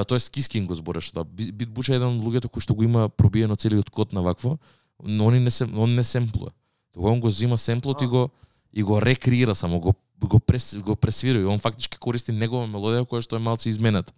тоест 0.09 0.31
Кискин 0.31 0.67
го 0.67 0.75
збореше 0.75 1.13
тоа. 1.13 1.25
Бит 1.25 1.55
Бит 1.55 1.71
Буча 1.71 1.93
е 1.93 1.97
еден 1.97 2.19
од 2.19 2.25
луѓето 2.25 2.49
кои 2.49 2.63
што 2.63 2.75
го 2.75 2.85
има 2.85 3.09
пробиено 3.09 3.57
целиот 3.57 3.91
код 3.91 4.13
на 4.13 4.23
вакво, 4.23 4.59
но 5.03 5.29
они 5.29 5.41
не 5.41 5.51
се 5.51 5.65
он 5.65 5.95
не 5.95 6.05
семплува. 6.05 6.53
Тоа 6.93 7.13
он 7.13 7.21
го 7.21 7.31
зима 7.31 7.59
семплот 7.59 8.03
и 8.03 8.07
го 8.07 8.31
и 8.73 8.83
го 8.83 9.03
рекреира 9.03 9.55
само, 9.55 9.81
го 9.81 9.95
го 10.21 10.41
прес, 10.41 10.77
го 10.77 10.97
пресвира 10.97 11.39
и 11.39 11.45
он 11.45 11.59
фактички 11.59 11.99
користи 11.99 12.33
негова 12.33 12.67
мелодија 12.67 13.05
која 13.05 13.21
што 13.21 13.37
е 13.37 13.43
малце 13.43 13.69
изменета. 13.69 14.13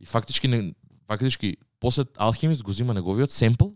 И 0.00 0.06
фактички 0.06 0.48
не, 0.48 0.74
фактички 1.08 1.56
после 1.80 2.04
Алхимист 2.16 2.62
го 2.62 2.72
зима 2.72 2.94
неговиот 2.94 3.32
семпл, 3.32 3.72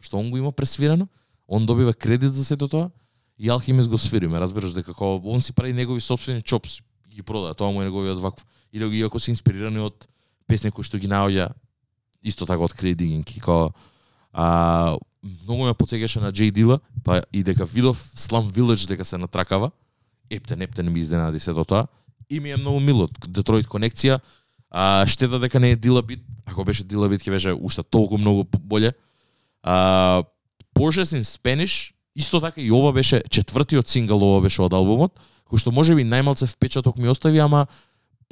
што 0.00 0.18
он 0.18 0.30
го 0.30 0.38
има 0.38 0.52
пресвирено, 0.52 1.08
он 1.48 1.66
добива 1.66 1.94
кредит 1.94 2.32
за 2.32 2.44
сето 2.44 2.68
тоа 2.68 2.90
и 3.38 3.48
Алхимист 3.48 3.88
го 3.88 3.98
свири, 3.98 4.28
ме 4.28 4.40
разбираш 4.40 4.74
дека 4.74 4.92
како 4.92 5.20
он 5.24 5.42
си 5.42 5.52
прави 5.52 5.72
негови 5.72 6.00
собствени 6.00 6.42
чопс 6.42 6.80
и 7.10 7.14
ги 7.14 7.22
продава, 7.22 7.54
тоа 7.54 7.70
му 7.70 7.82
е 7.82 7.84
неговиот 7.84 8.18
вакв. 8.18 8.44
Или 8.72 9.02
ако 9.02 9.20
се 9.20 9.30
инспирирани 9.30 9.78
од 9.78 10.08
песни 10.46 10.70
кои 10.70 10.84
што 10.84 10.98
ги 10.98 11.08
наоѓа 11.08 11.52
исто 12.24 12.46
така 12.46 12.64
од 12.64 12.74
Крей 12.74 12.94
Дигинг 12.94 13.28
а, 14.34 14.96
многу 15.46 15.68
ме 15.68 15.74
потсеќаше 15.78 16.20
на 16.20 16.32
Джей 16.32 16.50
Дила, 16.50 16.80
па 17.04 17.22
и 17.32 17.42
дека 17.42 17.64
видов 17.64 18.00
Slum 18.16 18.50
Village 18.50 18.88
дека 18.88 19.04
се 19.04 19.18
натракава, 19.18 19.70
ептен, 20.30 20.62
ептен 20.62 20.92
ми 20.92 21.00
изненади 21.00 21.40
се 21.40 21.52
до 21.52 21.64
тоа. 21.64 21.86
И 22.30 22.40
ми 22.40 22.50
е 22.50 22.56
многу 22.56 22.80
мило, 22.80 23.08
Детройт 23.28 23.68
конекција, 23.68 24.20
а, 24.70 25.06
штета 25.06 25.38
дека 25.38 25.60
не 25.60 25.70
е 25.70 25.76
Дила 25.76 26.02
бит, 26.02 26.24
ако 26.46 26.64
беше 26.64 26.84
Дила 26.84 27.08
бит 27.08 27.22
ќе 27.22 27.30
беше 27.30 27.54
уште 27.54 27.82
толку 27.82 28.18
многу 28.18 28.44
боле. 28.58 28.92
А, 29.62 30.24
Porsches 30.74 31.14
in 31.14 31.22
Spanish, 31.22 31.94
исто 32.16 32.40
така 32.40 32.60
и 32.60 32.72
ова 32.72 32.92
беше 32.92 33.22
четвртиот 33.30 33.88
сингл 33.88 34.18
ова 34.18 34.40
беше 34.42 34.62
од 34.62 34.74
албумот, 34.74 35.14
кој 35.46 35.62
што 35.62 35.70
можеби 35.70 36.02
најмалце 36.02 36.50
впечаток 36.50 36.98
ми 36.98 37.08
остави, 37.08 37.38
ама 37.38 37.66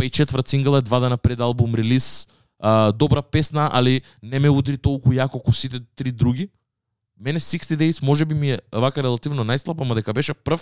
па 0.02 0.06
и 0.06 0.10
четврт 0.10 0.48
сингл 0.48 0.76
е 0.76 0.82
два 0.82 0.98
дена 1.00 1.16
пред 1.16 1.40
албум 1.40 1.74
релиз, 1.74 2.26
а, 2.58 2.92
добра 2.92 3.22
песна, 3.22 3.70
али 3.72 4.02
не 4.22 4.38
ме 4.38 4.50
удри 4.50 4.74
толку 4.76 5.12
јако 5.14 5.38
како 5.38 5.52
сите 5.52 5.78
три 5.96 6.10
други. 6.10 6.48
Мене 7.20 7.38
60 7.38 7.76
Days 7.78 8.02
може 8.02 8.24
би 8.24 8.34
ми 8.34 8.50
е 8.50 8.58
вака 8.72 9.02
релативно 9.02 9.44
најслаб, 9.44 9.78
ама 9.80 9.94
дека 9.94 10.12
беше 10.12 10.34
прв, 10.34 10.58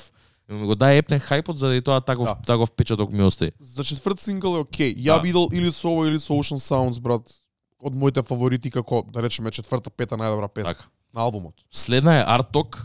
ми 0.49 0.67
го 0.67 0.77
дај 0.77 0.99
епнен 1.01 1.21
хајпот 1.21 1.57
за 1.57 1.69
да 1.69 1.77
и 1.77 1.81
тоа 1.81 2.01
таков, 2.01 2.29
Да. 2.29 2.35
таков 2.35 2.69
впечаток 2.69 3.13
ми 3.13 3.23
остави. 3.23 3.53
За 3.61 3.85
четврт 3.85 4.21
сингл 4.21 4.57
е 4.57 4.61
окей. 4.61 4.93
Ја 4.95 5.17
Да. 5.17 5.21
видел 5.21 5.49
или 5.53 5.73
со 5.73 5.89
ово 5.89 6.05
или 6.05 6.21
со 6.21 6.33
Ocean 6.37 6.61
Sounds, 6.61 7.01
брат, 7.01 7.23
од 7.81 7.95
моите 7.95 8.23
фаворити 8.23 8.71
како, 8.71 9.03
да 9.09 9.23
речеме, 9.23 9.51
четврта, 9.51 9.89
пета 9.91 10.17
најдобра 10.17 10.49
песна 10.49 10.75
Така. 10.75 10.85
на 11.15 11.21
албумот. 11.23 11.55
Следна 11.71 12.21
е 12.21 12.25
Art 12.25 12.53
Talk, 12.53 12.77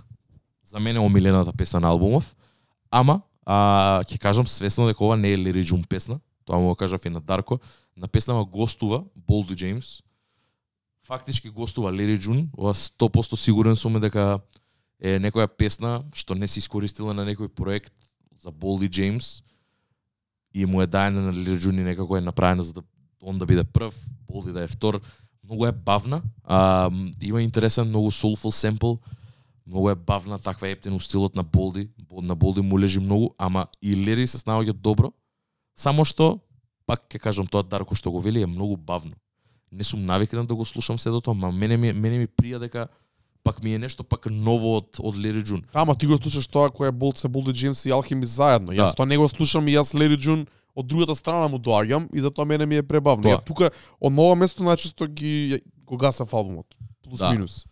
за 0.63 0.79
мене 0.79 0.99
омилената 0.99 1.51
песна 1.51 1.79
на 1.79 1.87
албумов, 1.91 2.35
ама 2.91 3.21
а, 3.45 3.99
ќе 4.07 4.17
кажам 4.19 4.47
свесно 4.47 4.87
дека 4.87 5.03
ова 5.03 5.17
не 5.17 5.33
е 5.33 5.37
Лери 5.37 5.65
Джун 5.65 5.83
песна, 5.83 6.19
тоа 6.45 6.59
му 6.59 6.67
го 6.67 6.75
кажав 6.75 7.05
и 7.05 7.09
на 7.09 7.21
Дарко, 7.21 7.59
на 7.97 8.07
песнава 8.07 8.45
гостува 8.45 9.03
Болди 9.15 9.55
Джеймс, 9.55 10.01
фактички 11.03 11.49
гостува 11.49 11.93
Лери 11.93 12.19
Джун, 12.19 12.49
ова 12.57 12.73
100% 12.73 13.35
сигурен 13.35 13.75
сум 13.75 13.99
дека 14.01 14.39
е 14.99 15.19
некоја 15.19 15.47
песна 15.47 16.03
што 16.15 16.35
не 16.35 16.47
се 16.47 16.59
искористила 16.59 17.13
на 17.13 17.25
некој 17.25 17.47
проект 17.47 17.93
за 18.39 18.51
Болди 18.51 18.89
Джеймс 18.89 19.43
и 20.53 20.65
му 20.65 20.81
е 20.81 20.87
дајана 20.87 21.29
на 21.29 21.33
Лери 21.33 21.59
Джун 21.59 21.79
и 21.79 21.83
некако 21.83 22.17
е 22.17 22.21
направена 22.21 22.63
за 22.63 22.73
да 22.73 22.81
он 23.25 23.37
да 23.37 23.45
биде 23.45 23.63
прв, 23.63 23.93
Болди 24.27 24.51
да 24.51 24.63
е 24.63 24.67
втор. 24.67 25.01
Многу 25.43 25.65
е 25.65 25.71
бавна, 25.71 26.21
а, 26.43 26.91
има 27.21 27.41
интересен 27.41 27.87
многу 27.87 28.11
soulful 28.11 28.49
sample, 28.49 28.99
многу 29.67 29.89
е 29.89 29.95
бавна, 29.95 30.39
таква 30.39 30.69
ептен 30.69 30.93
у 30.93 30.99
стилот 30.99 31.35
на 31.35 31.43
Болди, 31.43 31.89
на 32.11 32.35
Болди 32.35 32.61
му 32.61 32.79
лежи 32.79 32.99
многу, 32.99 33.29
ама 33.37 33.67
и 33.81 34.05
Лери 34.05 34.27
се 34.27 34.37
снаоѓа 34.37 34.73
добро, 34.73 35.13
само 35.75 36.05
што 36.05 36.39
пак 36.85 37.07
ќе 37.09 37.19
кажам 37.19 37.47
тоа 37.47 37.63
Дарко 37.63 37.95
што 37.95 38.11
го 38.11 38.19
вели 38.19 38.41
е 38.41 38.47
многу 38.47 38.77
бавно. 38.77 39.15
Не 39.71 39.83
сум 39.83 40.05
навикнат 40.05 40.47
да 40.47 40.55
го 40.55 40.65
слушам 40.65 40.99
седо 40.99 41.21
тоа, 41.21 41.33
ма 41.33 41.51
мене 41.51 41.77
ми 41.77 41.93
мене 41.93 42.17
ми 42.19 42.27
прија 42.27 42.59
дека 42.59 42.87
пак 43.43 43.63
ми 43.63 43.73
е 43.75 43.79
нешто 43.79 44.03
пак 44.03 44.25
ново 44.31 44.77
од 44.77 44.97
од 44.99 45.17
Лери 45.17 45.43
Джун. 45.43 45.63
Ама 45.73 45.95
ти 45.95 46.07
го 46.07 46.17
слушаш 46.17 46.47
тоа 46.47 46.69
кој 46.69 46.89
е 46.89 46.91
Болт 46.91 47.17
се 47.17 47.27
Болди 47.27 47.53
Джеймс 47.53 47.85
и 47.85 47.91
Алхимис 47.91 48.29
заедно. 48.29 48.73
Да. 48.73 48.81
Јас 48.81 48.95
тоа 48.95 49.05
не 49.05 49.17
го 49.17 49.27
слушам 49.29 49.67
и 49.67 49.75
јас 49.75 49.93
Лери 49.93 50.17
Джун 50.17 50.47
од 50.75 50.87
другата 50.87 51.15
страна 51.15 51.47
му 51.47 51.57
доаѓам 51.57 52.07
и 52.13 52.19
затоа 52.19 52.45
мене 52.45 52.65
ми 52.65 52.75
е 52.75 52.83
пребавно. 52.83 53.23
Тоа. 53.23 53.37
Ја 53.37 53.45
тука 53.45 53.69
од 54.01 54.13
ново 54.13 54.35
место 54.35 54.63
најчесто 54.63 55.07
ги 55.07 55.61
го 55.85 55.97
гасав 55.97 56.33
албумот. 56.33 56.65
Плюс 57.03 57.19
Да. 57.19 57.31
минус. 57.31 57.65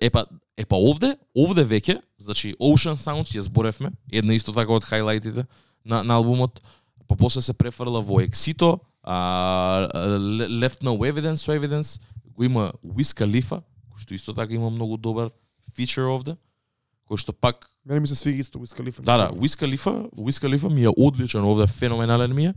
Епа, 0.00 0.26
епа 0.56 0.76
овде, 0.76 1.16
овде 1.36 1.64
веќе, 1.64 2.00
значи 2.18 2.54
Ocean 2.60 2.96
Sounds 2.96 3.34
ја 3.34 3.40
зборевме, 3.40 3.92
една 4.12 4.34
исто 4.34 4.54
така 4.54 4.72
од 4.72 4.84
хајлајтите 4.84 5.46
на, 5.84 6.02
на 6.02 6.14
албумот, 6.14 6.62
па 7.08 7.16
после 7.16 7.42
се 7.42 7.52
префрла 7.52 8.00
во 8.02 8.20
Exito, 8.20 8.78
а, 9.02 9.88
Le- 10.18 10.48
Left 10.48 10.82
No 10.82 10.98
Evidence, 10.98 11.36
so 11.36 11.54
Evidence, 11.54 12.00
го 12.24 12.44
има 12.44 12.72
Wiz 12.84 13.14
Khalifa, 13.14 13.62
кој 13.90 14.00
што 14.02 14.14
исто 14.14 14.34
така 14.34 14.54
има 14.54 14.70
многу 14.70 14.96
добар 14.96 15.30
фичер 15.76 16.04
овде, 16.10 16.36
кој 17.08 17.16
што 17.16 17.32
пак 17.32 17.70
Мене 17.86 18.00
ми 18.00 18.08
се 18.08 18.14
свига 18.14 18.40
исто 18.40 18.58
Wiz 18.58 18.74
Khalifa. 18.74 19.02
Да, 19.02 19.16
да, 19.16 19.30
Wiz 19.30 19.54
Khalifa, 19.54 20.10
Wiz 20.10 20.42
Khalifa 20.42 20.68
ми 20.68 20.84
е 20.84 20.88
одличен 20.96 21.44
овде, 21.44 21.66
феноменален 21.66 22.34
ми 22.34 22.46
е. 22.46 22.54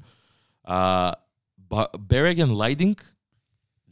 А, 0.64 1.14
Berrigan 1.70 2.50
Lighting, 2.50 2.98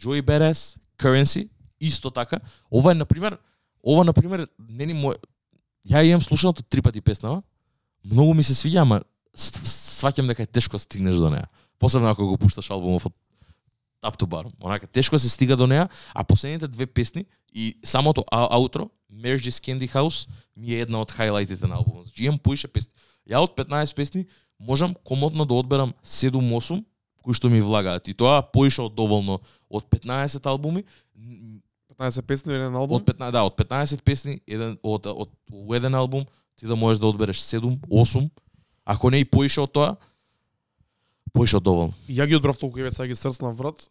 Joey 0.02 0.22
Badass, 0.22 0.78
Currency, 0.98 1.50
исто 1.80 2.12
така. 2.12 2.40
Ова 2.72 2.92
е, 2.92 2.96
например, 2.96 3.38
ова, 3.84 4.04
например, 4.04 4.48
не 4.70 4.86
ни 4.86 4.94
мој... 4.94 5.16
Ја 5.88 6.04
имам 6.04 6.22
слушаното 6.22 6.64
три 6.64 6.82
пати 6.82 7.02
песнава, 7.02 7.42
многу 8.06 8.34
ми 8.34 8.44
се 8.44 8.56
свиѓа, 8.56 8.82
ама 8.82 9.02
сваќам 9.98 10.30
дека 10.30 10.46
е 10.46 10.52
тешко 10.52 10.78
да 10.78 10.84
стигнеш 10.84 11.18
до 11.18 11.32
неа. 11.34 11.48
Посебно 11.80 12.10
ако 12.10 12.28
го 12.28 12.38
пушташ 12.38 12.70
албумов 12.70 13.10
од 13.10 13.14
Top 14.02 14.18
to 14.18 14.28
Bottom. 14.30 14.54
Онака 14.62 14.88
тешко 14.88 15.20
се 15.20 15.30
стига 15.30 15.58
до 15.58 15.68
неа, 15.68 15.90
а 16.14 16.24
последните 16.24 16.68
две 16.68 16.86
песни 16.86 17.26
и 17.54 17.78
самото 17.84 18.24
аутро, 18.32 18.90
Merge's 19.14 19.58
Candy 19.58 19.90
House, 19.90 20.30
ми 20.56 20.74
е 20.74 20.82
една 20.86 21.02
од 21.02 21.12
хајлајтите 21.12 21.66
на 21.66 21.80
албумот. 21.82 22.06
Значи 22.06 22.24
имам 22.24 22.40
поише 22.40 22.68
песни. 22.68 22.94
Ја 23.30 23.42
од 23.42 23.56
15 23.58 23.96
песни 23.96 24.26
можам 24.60 24.96
комотно 25.04 25.46
да 25.46 25.54
одберам 25.54 25.94
7-8 26.04 26.84
кои 27.24 27.34
што 27.34 27.50
ми 27.50 27.62
влагаат. 27.62 28.08
И 28.08 28.14
тоа 28.14 28.42
поише 28.42 28.86
од 28.86 28.96
доволно 28.96 29.42
од 29.70 29.84
15 29.90 30.46
албуми, 30.46 30.86
м, 31.16 31.60
15 31.90 32.22
песни 32.28 32.54
еден 32.54 32.76
албум. 32.76 33.02
од 33.02 33.06
15 33.06 33.32
да, 33.32 33.44
од 33.44 33.56
15 33.58 34.04
песни, 34.04 34.40
еден 34.48 34.78
од 34.84 35.08
од, 35.08 35.34
од 35.52 35.76
еден 35.76 35.96
албум 35.96 36.26
ти 36.56 36.66
да 36.66 36.76
можеш 36.76 37.00
да 37.00 37.08
одбереш 37.08 37.42
7, 37.42 37.80
8, 37.90 38.30
ако 38.88 39.10
не 39.12 39.20
и 39.20 39.26
поише 39.28 39.60
од 39.62 39.74
тоа, 39.76 39.96
поише 41.36 41.60
од 41.60 41.66
доволно. 41.68 41.94
Ја 42.08 42.28
ги 42.28 42.38
одбрав 42.40 42.58
толку 42.58 42.80
сега 42.80 43.08
ги 43.08 43.16
срцнав 43.16 43.56
брат. 43.56 43.90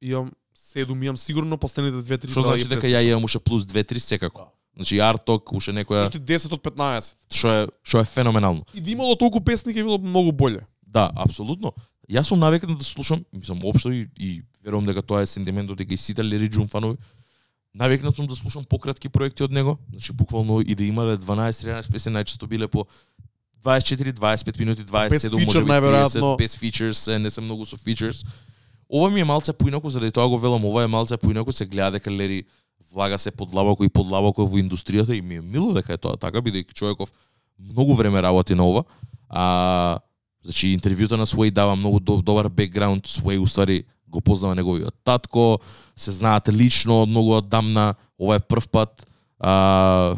Имам 0.00 0.32
7, 0.56 1.04
имам 1.04 1.16
сигурно 1.16 1.58
последните 1.58 2.00
2-3 2.16 2.30
Што 2.30 2.42
значи 2.42 2.68
дека 2.68 2.88
ја 2.88 3.02
имам 3.04 3.24
уште 3.28 3.38
плюс 3.38 3.66
2-3 3.68 3.98
секако. 3.98 4.48
Значи 4.76 4.96
Art 4.96 5.26
Talk 5.26 5.52
уште 5.52 5.72
некоја 5.76 6.08
Уште 6.08 6.18
10 6.18 6.52
од 6.56 6.62
15. 6.62 7.14
што 7.28 7.48
е 7.52 7.68
што 7.82 8.00
е 8.00 8.04
феноменално. 8.04 8.64
И 8.74 8.80
да 8.80 8.90
имало 8.90 9.16
толку 9.16 9.44
песни 9.44 9.74
ќе 9.74 9.84
било 9.84 9.98
многу 9.98 10.32
боле. 10.32 10.64
Да, 10.82 11.10
апсолутно. 11.14 11.74
Јас 12.08 12.32
сум 12.32 12.40
навикнат 12.40 12.78
да 12.78 12.84
слушам, 12.84 13.24
мислам 13.32 13.60
општо 13.60 13.92
и, 13.92 14.08
и 14.16 14.42
верувам 14.64 14.86
дека 14.86 15.02
тоа 15.02 15.20
е 15.22 15.26
сентиментот 15.26 15.76
дека 15.76 15.92
и 15.94 16.00
сите 16.00 16.24
Лери 16.24 16.48
Джун 16.48 16.68
фанови. 16.68 16.96
Навикнат 17.74 18.16
сум 18.16 18.26
да 18.26 18.36
слушам 18.36 18.64
пократки 18.64 19.08
проекти 19.08 19.44
од 19.44 19.52
него, 19.52 19.76
значи 19.90 20.12
буквално 20.12 20.60
и 20.60 20.74
да 20.74 20.84
имале 20.84 21.18
12-13 21.18 21.92
песни 21.92 22.12
најчесто 22.16 22.48
биле 22.48 22.68
по 22.68 22.86
24-25 23.64 24.58
минути, 24.58 24.82
27 24.82 25.10
Без 25.10 25.46
може 25.46 25.62
би 25.64 25.70
најверојатно. 25.70 26.36
30, 26.36 26.38
без 26.38 26.56
фичерс, 26.56 27.06
не 27.18 27.30
се 27.30 27.40
многу 27.40 27.66
со 27.66 27.76
фичерс. 27.76 28.24
Ова 28.88 29.10
ми 29.10 29.20
е 29.20 29.24
малце 29.24 29.52
поинаку, 29.52 29.90
заради 29.90 30.12
тоа 30.12 30.28
го 30.28 30.38
велам, 30.38 30.64
ова 30.64 30.84
е 30.84 30.86
малце 30.86 31.16
поинаку, 31.16 31.52
се 31.52 31.66
гледа 31.66 31.90
дека 31.90 32.10
Лери 32.10 32.44
влага 32.92 33.18
се 33.18 33.30
подлабоко 33.30 33.84
и 33.84 33.88
подлабоко 33.88 34.46
во 34.46 34.56
индустријата 34.58 35.12
и 35.12 35.20
ми 35.20 35.36
е 35.36 35.40
мило 35.40 35.72
дека 35.76 35.92
е 35.92 36.00
тоа 36.00 36.16
така, 36.16 36.40
бидејќи 36.40 36.72
човеков 36.72 37.12
многу 37.58 37.94
време 37.94 38.22
работи 38.22 38.54
на 38.54 38.64
ова. 38.64 38.84
А, 39.28 39.98
значи 40.44 40.72
интервјута 40.72 41.18
на 41.20 41.26
Sway 41.26 41.50
дава 41.50 41.76
многу 41.76 42.00
до, 42.00 42.22
добар 42.22 42.48
бекграунд, 42.48 43.06
Sway 43.06 43.40
уствари 43.40 43.84
го 44.08 44.20
познава 44.20 44.54
неговиот 44.54 44.94
татко, 45.04 45.60
се 45.96 46.12
знаат 46.12 46.48
лично 46.48 47.02
од 47.02 47.08
многу 47.08 47.36
одамна, 47.36 47.94
ова 48.18 48.36
е 48.36 48.40
прв 48.40 48.68
пат. 48.68 49.04
А, 49.38 50.16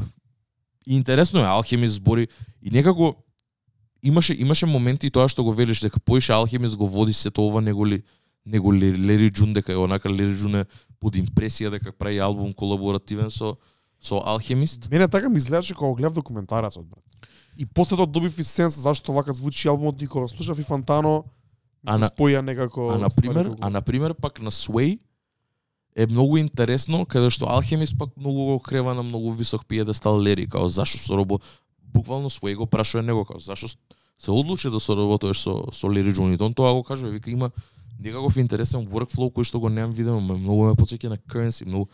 интересно 0.86 1.40
е, 1.40 1.44
Алхемис 1.44 1.98
збори 1.98 2.28
и 2.62 2.70
некако 2.70 3.16
имаше 4.02 4.34
имаше 4.34 4.66
моменти 4.66 5.06
и 5.06 5.10
тоа 5.10 5.28
што 5.28 5.44
го 5.44 5.52
велиш 5.52 5.80
дека 5.80 6.00
поише 6.00 6.32
Алхемис 6.32 6.76
го 6.76 6.88
води 6.88 7.12
сето 7.12 7.46
ова 7.46 7.60
него 7.60 7.86
ли 7.86 8.02
него 8.46 8.72
ли 8.74 8.92
Лери 8.98 9.30
Джун 9.30 9.52
дека 9.52 9.72
е 9.72 9.76
онака 9.76 10.10
Лери 10.10 10.34
Джун 10.34 10.54
е 10.54 10.64
под 11.00 11.16
импресија 11.16 11.70
дека 11.70 11.92
прави 11.92 12.18
албум 12.18 12.52
колаборативен 12.52 13.30
со 13.30 13.56
со 14.00 14.22
Алхемист. 14.24 14.90
Мене 14.90 15.08
така 15.08 15.28
ми 15.28 15.36
изгледаше 15.36 15.74
кога 15.74 15.96
гледав 15.96 16.14
документарецот 16.14 16.86
брат. 16.88 17.04
И 17.58 17.66
после 17.66 17.96
тоа 17.96 18.06
добив 18.06 18.38
и 18.38 18.44
сенс 18.44 18.78
зашто 18.80 19.12
вака 19.12 19.32
звучи 19.32 19.68
албумот 19.68 20.02
и 20.02 20.06
кога 20.06 20.28
слушав 20.28 20.58
и 20.58 20.62
Фантано 20.62 21.24
А 21.86 21.92
се 21.92 21.98
на- 21.98 22.06
споја 22.08 22.40
некако 22.40 22.90
А 22.90 22.98
на 22.98 23.08
пример, 23.10 23.50
а 23.60 23.70
на 23.70 23.82
пример 23.82 24.14
пак 24.14 24.40
на 24.42 24.50
Sway 24.50 24.98
е 25.96 26.06
многу 26.06 26.36
интересно 26.38 27.04
каде 27.06 27.30
што 27.30 27.46
Алхемист 27.48 27.98
пак 27.98 28.16
многу 28.16 28.44
го 28.46 28.58
крева 28.60 28.94
на 28.94 29.02
многу 29.02 29.32
висок 29.32 29.66
пиедестал 29.66 30.22
Лери, 30.22 30.46
као 30.46 30.68
зашо 30.68 30.98
со 30.98 31.16
робо 31.16 31.40
буквално 31.92 32.30
Sway 32.30 32.56
го 32.56 32.66
прашува 32.66 33.02
него 33.02 33.24
као 33.24 33.38
зашо 33.38 33.68
се 34.18 34.30
одлучи 34.30 34.70
да 34.70 34.80
соработуваш 34.80 35.40
со 35.40 35.64
со 35.72 35.92
Лери 35.92 36.12
Джон 36.12 36.32
и 36.32 36.36
он 36.40 36.54
тоа 36.54 36.72
го 36.72 36.82
кажува, 36.82 37.10
вика 37.10 37.30
има 37.30 37.50
некаков 38.00 38.36
интересен 38.36 38.86
workflow 38.86 39.32
кој 39.32 39.44
што 39.44 39.60
го 39.60 39.68
немам 39.68 39.92
видено, 39.92 40.20
многу 40.20 40.68
ме 40.68 40.74
потсеќа 40.74 41.08
на 41.08 41.16
Currency, 41.16 41.66
многу 41.66 41.88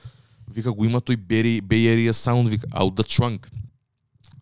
вика 0.48 0.72
го 0.72 0.84
има 0.84 1.00
тој 1.00 1.16
Bay, 1.16 1.60
Bay 1.60 1.86
Area 1.86 2.12
sound, 2.12 2.48
вика 2.48 2.66
out 2.68 2.94
the 2.94 3.04
trunk. 3.04 3.46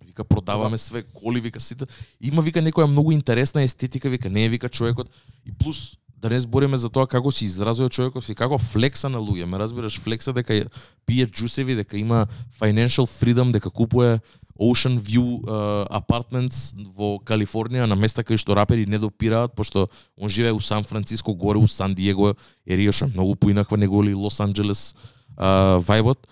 Вика 0.05 0.25
продаваме 0.25 0.79
све 0.79 1.03
коли, 1.03 1.41
вика 1.41 1.61
сите. 1.61 1.87
Има 2.21 2.43
вика 2.43 2.63
некоја 2.63 2.87
многу 2.87 3.13
интересна 3.13 3.63
естетика, 3.63 4.09
вика 4.09 4.31
не 4.31 4.45
е 4.45 4.49
вика 4.49 4.69
човекот 4.69 5.11
и 5.47 5.53
плюс 5.53 5.97
да 6.17 6.31
не 6.31 6.41
збориме 6.41 6.77
за 6.77 6.89
тоа 6.89 7.07
како 7.07 7.33
се 7.33 7.45
изразува 7.45 7.89
човекот 7.89 8.29
и 8.29 8.35
како 8.35 8.59
флекса 8.59 9.09
на 9.09 9.19
луѓе. 9.19 9.45
Ме 9.45 9.59
разбираш, 9.59 10.01
флекса 10.01 10.33
дека 10.33 10.69
пие 11.07 11.27
джусеви, 11.27 11.75
дека 11.75 11.99
има 11.99 12.27
financial 12.61 13.05
freedom, 13.05 13.53
дека 13.53 13.71
купува 13.71 14.21
Ocean 14.59 15.01
View 15.03 15.43
uh, 15.43 15.87
apartments 15.91 16.75
во 16.95 17.19
Калифорнија 17.19 17.89
на 17.91 17.97
места 17.99 18.23
кај 18.23 18.39
што 18.39 18.55
рапери 18.55 18.87
не 18.87 18.99
допираат, 18.99 19.55
пошто 19.55 19.89
он 20.17 20.29
живее 20.29 20.53
у 20.53 20.61
Сан 20.61 20.85
Франциско, 20.85 21.35
горе 21.35 21.59
у 21.59 21.67
Сан 21.67 21.95
Диего, 21.95 22.37
е 22.65 22.93
што 22.93 23.09
многу 23.09 23.35
поинаква 23.35 23.77
него 23.77 24.03
ли 24.03 24.15
Лос 24.15 24.41
Анџелес 24.41 24.95
uh, 25.37 25.83
вајбот. 25.83 26.27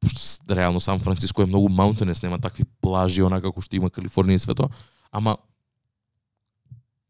Пошто 0.00 0.54
реално 0.54 0.80
Сан 0.80 1.00
Франциско 1.00 1.42
е 1.42 1.46
многу 1.46 1.68
mountainous, 1.68 2.22
нема 2.22 2.38
такви 2.38 2.64
плажи 2.80 3.22
онака 3.22 3.52
како 3.52 3.60
што 3.60 3.76
има 3.76 3.90
Калифорнија 3.90 4.34
и 4.34 4.38
свето, 4.38 4.70
ама 5.12 5.36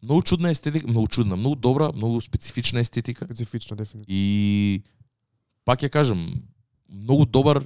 многу 0.02 0.22
чудна 0.22 0.50
естетика, 0.50 0.88
многу 0.88 1.06
чудна, 1.06 1.36
многу 1.36 1.56
добра, 1.56 1.92
многу 1.92 2.20
специфична 2.20 2.80
естетика. 2.80 3.24
Специфично, 3.24 3.76
дефинитивно. 3.76 4.04
И 4.08 4.82
пак 5.64 5.82
ја 5.82 5.90
кажам, 5.90 6.42
многу 6.88 7.26
добар 7.26 7.62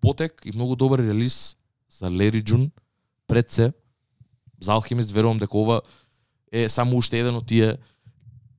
потек 0.00 0.42
и 0.44 0.52
многу 0.52 0.76
добар 0.76 1.00
релиз 1.00 1.56
за 1.98 2.10
Лери 2.10 2.42
Джун 2.42 2.70
пред 3.28 3.50
се. 3.50 3.72
За 4.60 4.72
Алхимист 4.72 5.10
верувам 5.10 5.38
дека 5.38 5.58
ова 5.58 5.80
е 6.52 6.68
само 6.68 6.96
уште 6.96 7.18
еден 7.18 7.34
од 7.34 7.46
тие 7.46 7.76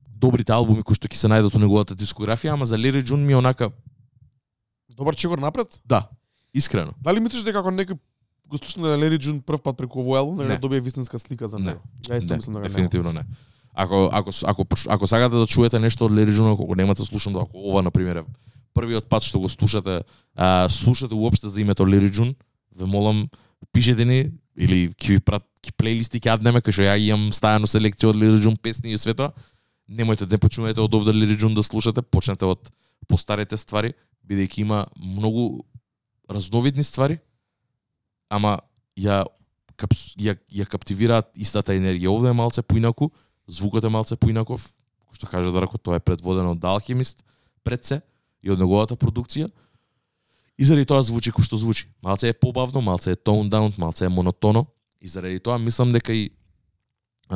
добрите 0.08 0.52
албуми 0.52 0.82
кои 0.82 0.94
што 0.94 1.08
ќе 1.08 1.14
се 1.16 1.28
најдат 1.28 1.54
во 1.54 1.58
неговата 1.58 1.94
дискографија, 1.94 2.52
ама 2.52 2.66
за 2.66 2.78
Лери 2.78 3.02
Джун 3.02 3.22
ми 3.22 3.32
е 3.32 3.36
онака, 3.36 3.70
Добар 4.96 5.14
чегор 5.16 5.38
напред? 5.38 5.80
да, 5.86 6.08
искрено. 6.54 6.92
Дали 7.02 7.20
мислиш 7.20 7.42
дека 7.42 7.58
ако 7.60 7.70
некој 7.70 7.98
го 8.48 8.58
слушна 8.58 8.88
на 8.88 8.98
Лери 8.98 9.18
Джун 9.18 9.40
прв 9.42 9.62
пат 9.62 9.76
преку 9.76 10.02
овој 10.02 10.18
албум, 10.18 10.36
дека 10.36 10.48
Не. 10.48 10.56
ќе 10.56 10.60
добие 10.60 10.80
вистинска 10.80 11.18
слика 11.18 11.48
за 11.48 11.58
Не. 11.58 11.64
него? 11.64 11.80
Ја 12.08 12.18
исто 12.18 12.30
не, 12.30 12.36
мислам 12.36 12.54
дека 12.54 12.62
не. 12.62 12.68
дефинитивно 12.68 13.12
не. 13.12 13.22
Ако 13.74 14.10
ако 14.12 14.30
ако 14.44 14.62
ако 14.88 15.06
сакате 15.06 15.36
да 15.36 15.46
чуете 15.46 15.78
нешто 15.78 16.04
од 16.04 16.12
Лери 16.12 16.32
Джун, 16.34 16.50
ако 16.52 16.74
немате 16.74 17.04
слушано, 17.04 17.40
ако 17.40 17.58
ова 17.58 17.82
на 17.82 17.90
пример 17.90 18.24
првиот 18.74 19.06
пат 19.08 19.22
што 19.22 19.38
го 19.40 19.48
слушате, 19.48 20.02
а, 20.34 20.68
слушате 20.68 21.14
уопште 21.14 21.48
за 21.48 21.60
името 21.60 21.86
Лери 21.86 22.10
Джун, 22.10 22.34
ве 22.78 22.86
молам 22.86 23.26
пишете 23.72 24.04
ни 24.04 24.32
или 24.56 24.88
ќе 24.94 25.18
ви 25.18 25.20
прат 25.20 25.44
ки 25.62 25.72
плейлисти 25.74 26.20
ќе 26.22 26.36
аднеме 26.38 26.62
кај 26.62 26.74
што 26.74 26.86
ја 26.86 26.96
имам 27.10 27.30
стајано 27.34 27.68
селекција 27.70 28.12
од 28.12 28.18
Лери 28.20 28.40
Джун 28.40 28.56
песни 28.56 28.92
и 28.94 28.98
свето. 28.98 29.32
Немојте 29.88 30.28
да 30.28 30.38
почнувате 30.38 30.80
од 30.80 30.94
овде 30.94 31.12
Лери 31.12 31.36
Джун 31.36 31.54
да 31.54 31.62
слушате, 31.62 32.02
почнете 32.02 32.46
од 32.46 32.70
постарите 33.08 33.56
ствари, 33.56 33.94
бидејќи 34.28 34.62
има 34.66 34.84
многу 34.96 35.64
разновидни 36.28 36.84
ствари, 36.84 37.18
ама 38.28 38.58
ја 38.98 39.24
кап, 39.78 39.94
ја, 40.18 40.36
ја 40.52 40.66
каптивираат 40.68 41.30
истата 41.40 41.76
енергија. 41.76 42.12
Овде 42.12 42.32
е 42.32 42.36
малце 42.36 42.62
поинаку, 42.62 43.10
звукот 43.48 43.84
е 43.84 43.92
малце 43.92 44.18
поинаков, 44.20 44.66
кој 45.08 45.20
што 45.20 45.30
кажа 45.30 45.52
Драко, 45.54 45.78
тоа 45.78 45.96
е 45.96 46.04
предводено 46.04 46.52
од 46.52 46.64
Алхимист 46.64 47.24
пред 47.64 47.84
се 47.84 48.00
и 48.42 48.50
од 48.52 48.60
неговата 48.60 48.96
продукција. 48.96 49.48
И 50.58 50.64
заради 50.64 50.86
тоа 50.90 51.02
звучи 51.06 51.30
кој 51.30 51.46
што 51.46 51.56
звучи. 51.56 51.86
Малце 52.02 52.28
е 52.28 52.34
побавно, 52.34 52.80
малце 52.82 53.14
е 53.14 53.16
tone 53.16 53.46
down, 53.48 53.78
малце 53.78 54.04
е 54.04 54.08
монотоно. 54.08 54.66
И 55.00 55.08
заради 55.08 55.38
тоа 55.40 55.58
мислам 55.58 55.92
дека 55.92 56.12
и 56.12 56.30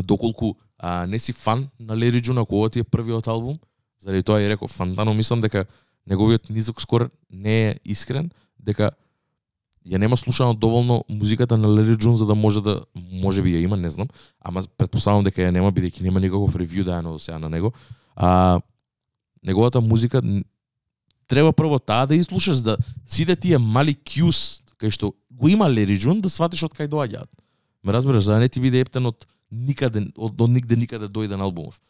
доколку 0.03 0.55
а, 0.79 1.07
не 1.07 1.19
си 1.19 1.33
фан 1.33 1.69
на 1.81 1.97
Лери 1.97 2.23
Джун, 2.23 2.39
ако 2.39 2.57
ова 2.57 2.71
ти 2.71 2.79
е 2.79 2.85
првиот 2.85 3.29
албум, 3.29 3.59
заради 4.01 4.23
тоа 4.23 4.43
и 4.43 4.49
реков 4.49 4.71
фантано, 4.71 5.15
мислам 5.15 5.41
дека 5.41 5.67
неговиот 6.07 6.51
низок 6.51 6.83
скор 6.83 7.11
не 7.31 7.71
е 7.71 7.77
искрен, 7.85 8.31
дека 8.59 8.91
ја 9.87 9.99
нема 9.99 10.17
слушано 10.17 10.55
доволно 10.55 11.05
музиката 11.09 11.57
на 11.57 11.69
Лери 11.69 11.97
Джун 11.97 12.17
за 12.17 12.27
да 12.27 12.35
може 12.35 12.63
да 12.63 12.83
може 12.95 13.43
би 13.43 13.55
ја 13.55 13.63
има, 13.63 13.77
не 13.77 13.91
знам, 13.91 14.09
ама 14.41 14.63
претпоставувам 14.79 15.25
дека 15.25 15.43
ја 15.43 15.51
нема 15.51 15.73
бидејќи 15.73 16.03
нема 16.03 16.21
никаков 16.21 16.55
ревју 16.55 16.83
дајано 16.83 17.15
до 17.15 17.19
да 17.19 17.19
сега 17.19 17.39
на 17.39 17.49
него. 17.51 17.73
А 18.17 18.61
неговата 19.43 19.81
музика 19.81 20.23
треба 21.33 21.53
прво 21.57 21.79
таа 21.81 22.07
да 22.07 22.15
изслушаш 22.15 22.61
да 22.61 22.77
сите 23.09 23.37
тие 23.37 23.59
мали 23.59 23.97
кјус 23.97 24.61
кај 24.77 24.93
што 24.93 25.15
го 25.31 25.49
има 25.49 25.71
Лери 25.71 25.97
Джун 25.97 26.21
да 26.21 26.29
сватиш 26.29 26.67
од 26.69 26.77
кај 26.77 26.91
доаѓаат. 26.93 27.31
Ме 27.83 27.93
разбираш, 27.93 28.29
за 28.29 28.37
да 28.37 28.43
не 28.45 28.49
ти 28.49 28.61
биде 28.61 28.83
ептен 28.85 29.09
од 29.09 29.27
никаде 29.51 30.05
од, 30.17 30.37
од 30.37 30.51
нигде 30.51 30.77
никаде 30.77 31.09
да 31.09 31.13
дојден 31.13 31.41
албумов. 31.41 31.81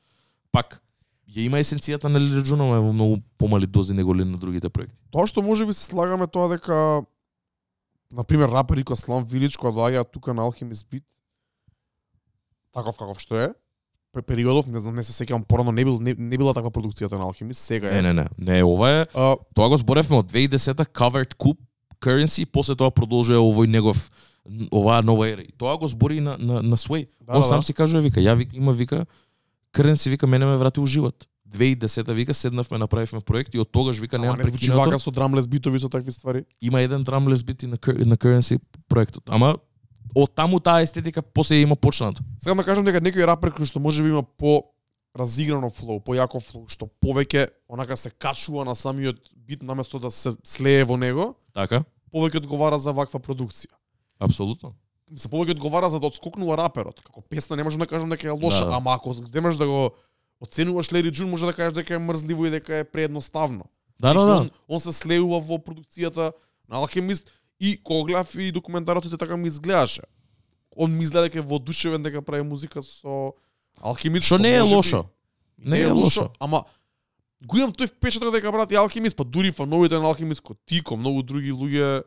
Пак 0.52 0.78
ја 1.26 1.46
има 1.48 1.58
есенцијата 1.58 2.08
на 2.12 2.20
Лери 2.22 2.44
Джун, 2.44 2.60
ама 2.60 2.78
е 2.78 2.84
во 2.84 2.92
многу 2.92 3.22
помали 3.38 3.66
дози 3.66 3.94
него 3.94 4.14
ли 4.14 4.24
на 4.24 4.38
другите 4.38 4.70
проекти. 4.70 4.94
Тоа 5.10 5.26
што 5.26 5.42
може 5.42 5.66
би 5.66 5.74
се 5.74 5.88
слагаме 5.90 6.26
тоа 6.26 6.52
дека 6.54 7.02
на 8.12 8.24
пример 8.24 8.52
рапери 8.52 8.84
кој 8.84 9.00
Слам 9.00 9.24
Вилич 9.24 9.58
кој 9.58 9.74
доаѓаат 9.74 10.12
тука 10.12 10.34
на 10.36 10.46
Alchemist 10.46 10.86
Beat 10.86 11.04
таков 12.72 12.96
каков 12.96 13.20
што 13.20 13.40
е 13.40 13.48
периодов, 14.20 14.66
не 14.66 14.80
знам, 14.80 14.94
не 14.94 15.02
се 15.02 15.12
сеќавам 15.16 15.46
порано 15.48 15.72
не 15.72 15.84
бил 15.84 15.96
не, 16.00 16.14
не 16.18 16.36
била 16.36 16.52
таква 16.52 16.70
продукцијата 16.70 17.16
на 17.16 17.24
Alchemist, 17.24 17.64
сега 17.64 17.88
е. 17.88 18.02
Не, 18.02 18.12
не, 18.12 18.12
не. 18.12 18.28
Не, 18.38 18.62
ова 18.64 18.90
е 18.90 19.06
А, 19.14 19.36
Тоа 19.54 19.68
го 19.68 19.76
зборевме 19.76 20.16
од 20.20 20.32
2010-та 20.32 20.84
Covered 20.84 21.34
Coup 21.34 21.56
Currency, 22.00 22.44
после 22.44 22.76
тоа 22.76 22.90
продолжува 22.90 23.40
овој 23.40 23.66
негов 23.66 24.10
оваа 24.72 25.02
нова 25.02 25.28
ера. 25.30 25.40
И 25.40 25.52
тоа 25.56 25.78
го 25.78 25.88
збори 25.88 26.20
на 26.20 26.36
на, 26.38 26.62
на 26.62 26.76
Sway. 26.76 27.08
Да, 27.20 27.32
Он 27.32 27.40
да, 27.40 27.46
сам 27.46 27.60
да. 27.60 27.64
си 27.64 27.72
кажува 27.72 28.02
вика, 28.02 28.20
ја 28.20 28.36
вика, 28.36 28.56
има 28.56 28.72
вика 28.72 29.06
Currency 29.72 30.10
вика 30.10 30.26
мене 30.26 30.46
ме 30.46 30.56
врати 30.56 30.80
у 30.80 30.86
живот. 30.86 31.26
2010-та 31.52 32.12
вика 32.12 32.34
седнавме 32.34 32.78
направивме 32.78 33.20
проект 33.20 33.54
и 33.54 33.58
од 33.58 33.68
тогаш 33.72 33.98
вика 34.00 34.16
ама 34.16 34.24
немам 34.24 34.38
не 34.38 34.44
звучи 34.44 34.66
прекинато. 34.66 34.90
вака 34.90 34.98
со 34.98 35.10
драмлес 35.10 35.46
битови 35.46 35.80
со 35.80 35.88
такви 35.88 36.12
ствари. 36.12 36.44
Има 36.60 36.80
еден 36.80 37.02
драмлес 37.02 37.44
бит 37.44 37.62
и 37.62 37.66
на 37.66 37.76
на 37.86 38.16
Currency 38.16 38.60
проектот. 38.88 39.22
Ама 39.28 39.56
од 40.14 40.34
таму 40.34 40.60
таа 40.60 40.82
естетика 40.82 41.22
после 41.22 41.56
има 41.62 41.76
почнато. 41.76 42.22
Сега 42.38 42.54
да 42.54 42.64
кажам 42.64 42.84
дека 42.84 43.00
некој 43.00 43.26
рапер 43.26 43.50
кој 43.50 43.64
што 43.66 43.80
може 43.80 44.02
би 44.02 44.08
има 44.10 44.22
по 44.22 44.62
разиграно 45.16 45.70
флоу, 45.70 46.00
појако 46.00 46.40
флоу, 46.40 46.68
што 46.68 46.88
повеќе 47.02 47.48
онака 47.68 47.96
се 47.96 48.10
качува 48.10 48.64
на 48.64 48.74
самиот 48.74 49.16
бит 49.36 49.62
наместо 49.62 49.98
да 49.98 50.10
се 50.10 50.34
слее 50.44 50.84
во 50.84 50.96
него, 50.96 51.34
Така? 51.54 51.84
повеќе 52.12 52.36
одговара 52.40 52.78
за 52.78 52.92
ваква 52.92 53.20
продукција. 53.20 53.72
Апсолутно. 54.20 54.72
се 55.16 55.28
повеќе 55.28 55.50
одговара 55.50 55.90
за 55.90 56.00
да 56.00 56.06
одскокнува 56.06 56.56
раперот. 56.56 57.00
Како 57.04 57.20
песна 57.20 57.56
не 57.56 57.62
можам 57.64 57.80
да 57.80 57.86
кажам 57.86 58.08
дека 58.10 58.28
е 58.28 58.30
лоша, 58.30 58.64
Да, 58.64 58.70
да. 58.70 58.76
ама 58.76 58.94
ако 58.94 59.12
земеш 59.14 59.56
да 59.56 59.66
го 59.66 59.90
оценуваш 60.40 60.92
Лери 60.92 61.12
Джун, 61.12 61.30
може 61.30 61.46
да 61.46 61.52
кажеш 61.52 61.72
дека 61.72 61.94
е 61.94 61.98
мрзливо 61.98 62.46
и 62.46 62.50
дека 62.50 62.76
е 62.76 62.84
преедноставно. 62.84 63.64
Да, 64.00 64.14
да, 64.14 64.24
да. 64.24 64.32
Он, 64.32 64.50
он 64.68 64.80
се 64.80 64.92
слеува 64.92 65.40
во 65.40 65.58
продукцијата 65.58 66.32
на 66.68 66.76
Алхемист 66.78 67.28
и 67.62 67.82
кога 67.82 68.12
гледав 68.12 68.34
и 68.34 68.52
документарот 68.52 69.18
така 69.18 69.36
ми 69.36 69.48
изгледаше. 69.48 70.02
Он 70.76 70.96
ми 70.96 71.02
изгледа 71.02 71.22
дека 71.22 71.38
е 71.38 71.42
воодушевен 71.42 72.02
дека 72.02 72.22
прави 72.22 72.42
музика 72.42 72.82
со 72.82 73.34
Алхемист. 73.80 74.26
Што 74.26 74.38
не 74.38 74.50
е 74.54 74.60
лошо. 74.60 75.04
Не 75.58 75.80
е 75.80 75.90
лошо. 75.90 76.30
Ама 76.40 76.64
го 77.46 77.58
имам 77.58 77.70
тој 77.70 77.86
впечаток 77.86 78.34
дека 78.34 78.50
брат 78.52 78.72
и 78.72 78.76
Алхемист, 78.76 79.16
па 79.16 79.24
дури 79.24 79.52
фановите 79.52 80.00
на 80.02 80.10
Алхемист 80.10 80.42
кој 80.42 80.58
ти, 80.66 80.82
кој 80.82 80.98
многу 80.98 81.22
други 81.22 81.54
луѓе 81.54 82.02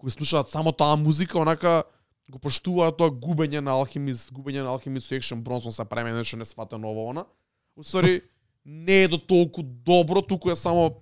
кои 0.00 0.10
слушаат 0.10 0.48
само 0.48 0.72
таа 0.72 0.96
музика, 0.96 1.38
онака 1.38 1.84
го 2.30 2.38
поштуваат 2.40 2.96
тоа 2.96 3.12
губење 3.12 3.60
на 3.60 3.76
Алхемист, 3.76 4.32
губење 4.32 4.64
на 4.64 4.72
Алхемист 4.72 5.12
со 5.12 5.14
Action 5.14 5.44
Bronson 5.44 5.76
се 5.76 5.84
прави 5.84 6.12
нешто 6.12 6.40
несватено 6.40 6.88
ово 6.88 7.10
она. 7.10 7.24
Усвари 7.76 8.22
не 8.64 9.02
е 9.04 9.08
до 9.08 9.18
толку 9.18 9.62
добро, 9.62 10.22
туку 10.22 10.50
е 10.50 10.56
само 10.56 10.96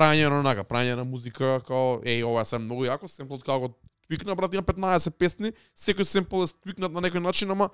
правење 0.00 0.30
на 0.32 0.40
онака, 0.40 0.64
правење 0.64 0.96
на 0.96 1.04
музика 1.04 1.58
као 1.68 2.00
еј 2.00 2.24
ова 2.24 2.44
се 2.44 2.58
многу 2.58 2.88
јако, 2.88 3.08
семплот 3.08 3.44
како 3.44 3.68
го 3.68 3.74
твикна 4.08 4.34
брат 4.34 4.54
има 4.56 4.62
15 4.64 5.10
песни, 5.12 5.52
секој 5.76 6.08
семпл 6.08 6.42
е 6.42 6.48
твикнат 6.64 6.92
на 6.92 7.04
некој 7.04 7.20
начин, 7.20 7.50
ама 7.50 7.68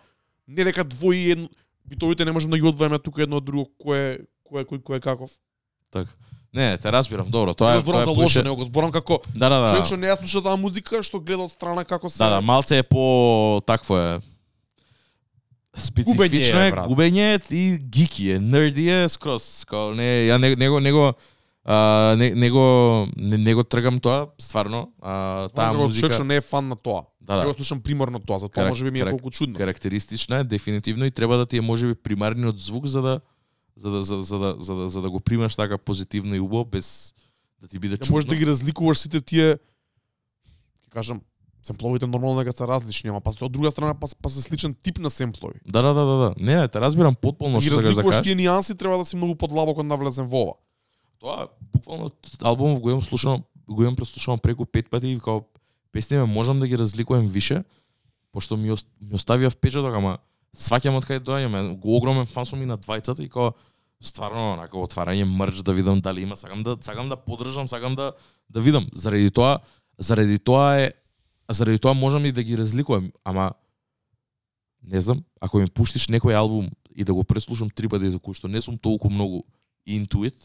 не 0.46 0.64
дека 0.64 0.84
двои 0.84 1.30
едно 1.30 1.48
битовите 1.86 2.24
не 2.24 2.32
можеме 2.32 2.58
да 2.58 2.58
ги 2.58 2.68
одвоеме 2.68 2.98
тука 2.98 3.22
едно 3.22 3.38
од 3.38 3.44
друго 3.46 3.70
кој 3.78 4.00
е 4.02 4.18
кој 4.46 4.82
кој, 4.82 5.00
каков. 5.00 5.30
Така. 5.90 6.10
Не, 6.52 6.76
те 6.78 6.90
разбирам, 6.90 7.28
добро. 7.30 7.54
Тоа 7.54 7.72
Тоа 7.72 7.78
е 7.78 7.82
тоа 7.82 8.04
за 8.04 8.10
е 8.10 8.14
лошо, 8.14 8.20
поише- 8.22 8.42
него 8.42 8.56
го 8.56 8.64
зборам 8.64 8.92
како 8.92 9.20
Да, 9.34 9.48
да, 9.48 9.60
да. 9.60 9.68
човек 9.70 9.86
што 9.86 9.96
не 9.96 10.06
ја 10.06 10.16
слуша 10.18 10.42
таа 10.42 10.56
музика, 10.56 11.02
што 11.02 11.20
гледа 11.20 11.44
од 11.44 11.52
страна 11.52 11.84
како 11.84 12.10
се 12.10 12.18
Да, 12.18 12.30
да, 12.30 12.40
малце 12.40 12.78
е 12.78 12.82
по 12.82 13.60
такво 13.66 13.98
е. 13.98 14.20
Специфично 15.76 16.16
Губење 16.16 16.68
е, 16.72 16.88
губење 16.88 17.24
е 17.34 17.40
и 17.52 17.78
гики 17.78 18.30
е, 18.30 18.38
нерди 18.40 18.88
е 18.88 19.08
скроз, 19.08 19.64
као 19.68 19.92
не, 19.94 20.26
ја 20.32 20.38
него 20.40 20.56
него 20.56 20.80
него 20.80 21.04
а, 21.66 21.74
не, 22.14 22.30
него 22.32 22.62
не, 23.16 23.38
него 23.38 23.64
тргам 23.64 23.98
тоа, 23.98 24.28
стварно, 24.38 24.92
а, 25.00 25.48
таа 25.48 25.64
Таа 25.66 25.72
музика 25.74 26.00
човек 26.00 26.14
што 26.14 26.24
не 26.24 26.36
е 26.36 26.40
фан 26.40 26.68
на 26.68 26.76
тоа. 26.76 27.02
Да, 27.20 27.36
да. 27.36 27.42
Ја 27.42 27.46
го 27.46 27.54
слушам 27.54 27.80
примерно 27.80 28.20
тоа, 28.20 28.38
затоа 28.38 28.54
Карак- 28.56 28.68
може 28.70 28.84
би 28.84 28.90
ми 28.90 29.00
е 29.00 29.02
карак- 29.02 29.10
колку 29.12 29.30
чудно. 29.30 29.56
карактеристична 29.56 30.36
е 30.36 30.44
дефинитивно 30.46 31.04
и 31.04 31.10
треба 31.10 31.36
да 31.36 31.46
ти 31.46 31.56
е 31.56 31.60
можеби 31.60 31.94
примарниот 31.96 32.54
звук 32.56 32.86
за 32.86 33.02
да 33.02 33.20
за 33.76 33.90
да 33.90 34.02
за, 34.02 34.22
за, 34.22 34.38
да, 34.38 34.56
за, 34.58 34.74
да, 34.74 34.88
за 34.88 35.02
да 35.02 35.10
го 35.10 35.20
примаш 35.20 35.56
така 35.56 35.78
позитивно 35.78 36.34
и 36.34 36.40
убаво 36.40 36.64
без 36.64 37.14
да 37.60 37.68
ти 37.68 37.78
биде 37.78 37.96
Да 37.96 37.98
чудно. 37.98 38.14
можеш 38.14 38.28
да 38.28 38.36
ги 38.36 38.46
разликуваш 38.46 38.98
сите 38.98 39.20
тие 39.20 39.54
ќе 39.54 39.58
кажам 40.90 41.20
семпловите 41.62 42.06
нормално 42.06 42.38
дека 42.38 42.52
се 42.52 42.64
различни, 42.64 43.10
ама 43.10 43.20
па 43.20 43.32
од 43.32 43.52
друга 43.52 43.70
страна 43.70 43.94
па, 43.94 44.06
па 44.22 44.28
се 44.28 44.42
сличен 44.42 44.74
тип 44.76 44.98
на 44.98 45.10
семплови. 45.10 45.58
Да, 45.66 45.82
да, 45.82 45.94
да, 45.94 46.04
да, 46.04 46.16
да. 46.16 46.34
Не, 46.38 46.56
не, 46.56 46.68
те 46.68 46.80
разбирам 46.80 47.14
потполно 47.14 47.58
Ги 47.58 47.64
што 47.64 47.74
сакаш 47.74 47.82
да 47.82 47.88
разликуваш 47.90 48.16
кажеш. 48.16 48.26
тие 48.26 48.36
нијанси, 48.38 48.78
треба 48.78 48.98
да 48.98 49.04
си 49.04 49.16
многу 49.16 49.34
подлабоко 49.34 49.82
навлезен 49.82 50.26
во 50.26 50.42
ова. 50.42 50.54
Тоа 51.20 51.48
буквално 51.72 52.10
албумов 52.42 52.80
го 52.80 52.90
имам 52.90 53.02
слушано, 53.02 53.42
го 53.68 53.82
имам 53.82 53.96
преслушано 53.96 54.38
преку 54.38 54.66
пет 54.66 54.90
пати 54.90 55.08
и 55.08 55.18
као 55.18 55.40
песни 55.92 56.16
ме 56.16 56.24
можам 56.24 56.60
да 56.60 56.68
ги 56.68 56.78
разликувам 56.78 57.28
више, 57.28 57.64
пошто 58.32 58.56
ми, 58.56 58.70
ми 59.00 59.16
оставија 59.16 59.50
впечаток, 59.50 59.94
ама 59.96 60.18
сваќам 60.56 60.98
од 60.98 61.06
кај 61.08 61.20
доаѓам, 61.20 61.76
Го 61.80 61.96
огромен 61.96 62.26
фан 62.26 62.46
сум 62.46 62.62
и 62.62 62.66
на 62.66 62.76
двајцата 62.78 63.24
и 63.24 63.28
као 63.28 63.52
стварно 64.00 64.52
онака 64.54 64.76
отварање 64.76 65.24
мрч 65.24 65.62
да 65.64 65.72
видам 65.72 66.00
дали 66.00 66.22
има, 66.22 66.36
сакам 66.36 66.62
да 66.62 66.76
сакам 66.80 67.08
да 67.08 67.16
подржам, 67.16 67.68
сакам 67.68 67.94
да 67.94 68.12
да 68.48 68.60
видам. 68.60 68.88
Заради 68.92 69.30
тоа, 69.30 69.60
заради 69.98 70.38
тоа 70.38 70.80
е 70.80 70.92
заради 71.50 71.78
тоа 71.78 71.94
можам 71.94 72.24
и 72.24 72.32
да 72.32 72.42
ги 72.42 72.58
разликувам, 72.58 73.12
ама 73.24 73.52
не 74.82 75.00
знам, 75.00 75.24
ако 75.40 75.58
ми 75.58 75.70
пуштиш 75.70 76.08
некој 76.08 76.36
албум 76.36 76.70
и 76.94 77.04
да 77.04 77.14
го 77.14 77.24
преслушам 77.24 77.70
три 77.70 77.88
пати 77.88 78.10
за 78.10 78.18
кој 78.18 78.36
што 78.36 78.48
не 78.48 78.62
сум 78.62 78.78
толку 78.78 79.10
многу 79.10 79.42
into 79.86 80.26
it, 80.26 80.36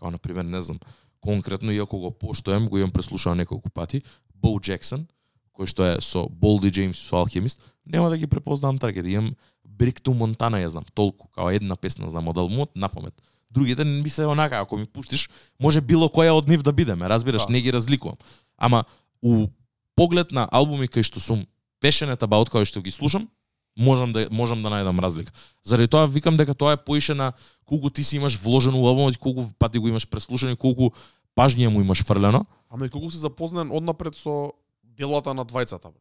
као 0.00 0.10
на 0.10 0.18
пример, 0.18 0.44
не 0.44 0.60
знам, 0.60 0.80
конкретно 1.20 1.72
иако 1.72 1.98
го 1.98 2.10
поштоем, 2.10 2.68
го 2.68 2.78
имам 2.78 2.90
преслушано 2.90 3.34
неколку 3.34 3.70
пати, 3.70 4.00
Бо 4.34 4.58
Джексон, 4.60 5.06
кој 5.52 5.66
што 5.68 5.84
е 5.84 6.00
со 6.00 6.28
Болди 6.28 6.70
Джеймс 6.70 6.98
со 6.98 7.20
Алхемист, 7.20 7.60
нема 7.86 8.08
да 8.08 8.16
ги 8.16 8.26
препознавам 8.26 8.78
трагеди. 8.78 9.12
Имам 9.12 9.34
Брик 9.64 10.00
ту 10.00 10.14
Монтана 10.14 10.60
ја 10.60 10.68
знам, 10.68 10.84
толку, 10.94 11.28
као 11.28 11.50
една 11.50 11.76
песна 11.76 12.08
знам 12.10 12.28
од 12.28 12.38
албумот 12.38 12.76
на 12.76 12.88
памет. 12.88 13.14
Другите 13.50 13.84
ми 13.84 14.10
се 14.10 14.26
онака, 14.26 14.60
ако 14.60 14.76
ми 14.76 14.86
пуштиш, 14.86 15.28
може 15.60 15.80
било 15.80 16.08
која 16.08 16.32
од 16.38 16.48
нив 16.48 16.62
да 16.62 16.72
биде, 16.72 16.94
ме 16.94 17.08
разбираш, 17.08 17.46
Да. 17.46 17.52
не 17.52 17.60
ги 17.60 17.72
разликувам. 17.72 18.16
Ама 18.56 18.84
у 19.22 19.48
поглед 19.96 20.32
на 20.32 20.48
албуми 20.52 20.88
кај 20.88 21.02
што 21.02 21.20
сум 21.20 21.46
passionate 21.82 22.22
about 22.22 22.48
кај 22.48 22.64
што 22.64 22.80
ги 22.80 22.90
слушам, 22.90 23.28
можам 23.76 24.12
да 24.12 24.26
можам 24.30 24.62
да 24.62 24.68
најдам 24.68 25.00
разлика. 25.00 25.32
Заради 25.64 25.88
тоа 25.88 26.06
викам 26.06 26.36
дека 26.36 26.54
тоа 26.54 26.72
е 26.72 26.76
поише 26.76 27.14
на 27.14 27.32
колку 27.64 27.90
ти 27.90 28.04
си 28.04 28.16
имаш 28.16 28.36
вложено 28.36 28.80
у 28.80 28.86
албумот, 28.86 29.18
колку 29.18 29.46
пати 29.58 29.78
го 29.78 29.88
имаш 29.88 30.08
преслушано 30.08 30.52
и 30.52 30.56
колку 30.56 30.90
пажње 31.36 31.68
му 31.68 31.80
имаш 31.80 32.04
фрлено. 32.04 32.46
Ама 32.70 32.86
и 32.86 32.90
колку 32.90 33.10
си 33.10 33.18
запознан 33.18 33.70
однапред 33.70 34.16
со 34.16 34.52
делата 34.84 35.34
на 35.34 35.44
двајцата. 35.44 35.92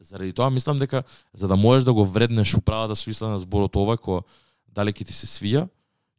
Заради 0.00 0.32
тоа 0.32 0.50
мислам 0.50 0.78
дека 0.78 1.02
за 1.34 1.48
да 1.48 1.56
можеш 1.56 1.84
да 1.84 1.92
го 1.92 2.04
вреднеш 2.04 2.54
управата 2.54 2.96
смисла 2.96 3.28
на 3.28 3.38
зборот 3.38 3.76
ова 3.76 3.96
кој 3.96 4.22
дали 4.68 4.92
ќе 4.92 5.06
ти 5.06 5.12
се 5.12 5.26
свија 5.26 5.68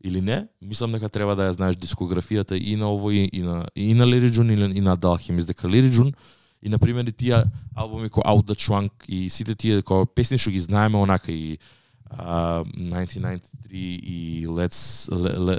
или 0.03 0.21
не, 0.21 0.47
мислам 0.61 0.91
дека 0.91 1.09
треба 1.09 1.35
да 1.35 1.49
ја 1.49 1.57
знаеш 1.57 1.77
дискографијата 1.77 2.57
и 2.57 2.75
на 2.75 2.89
овој 2.93 3.29
и 3.33 3.41
на 3.41 3.67
и 3.75 3.93
на 3.93 4.05
June 4.05 4.53
и 4.53 4.55
на, 4.55 4.67
и 4.73 4.81
на 4.81 4.97
Dalhim, 4.97 5.37
дека 5.45 5.67
June 5.67 6.13
и 6.61 6.69
на 6.69 6.79
пример 6.79 7.11
тие 7.11 7.43
албуми 7.75 8.09
кои 8.09 8.23
Out 8.23 8.45
the 8.45 8.55
Trunk 8.55 8.91
и 9.07 9.29
сите 9.29 9.55
тие 9.55 9.81
кои 9.81 10.05
песни 10.15 10.37
што 10.37 10.51
ги 10.51 10.59
знаеме 10.59 10.97
онака 10.97 11.31
и 11.31 11.57
uh, 12.11 12.63
1993 12.75 13.41
и 13.71 14.47
Let's 14.47 15.09
le, 15.11 15.37
le, 15.37 15.55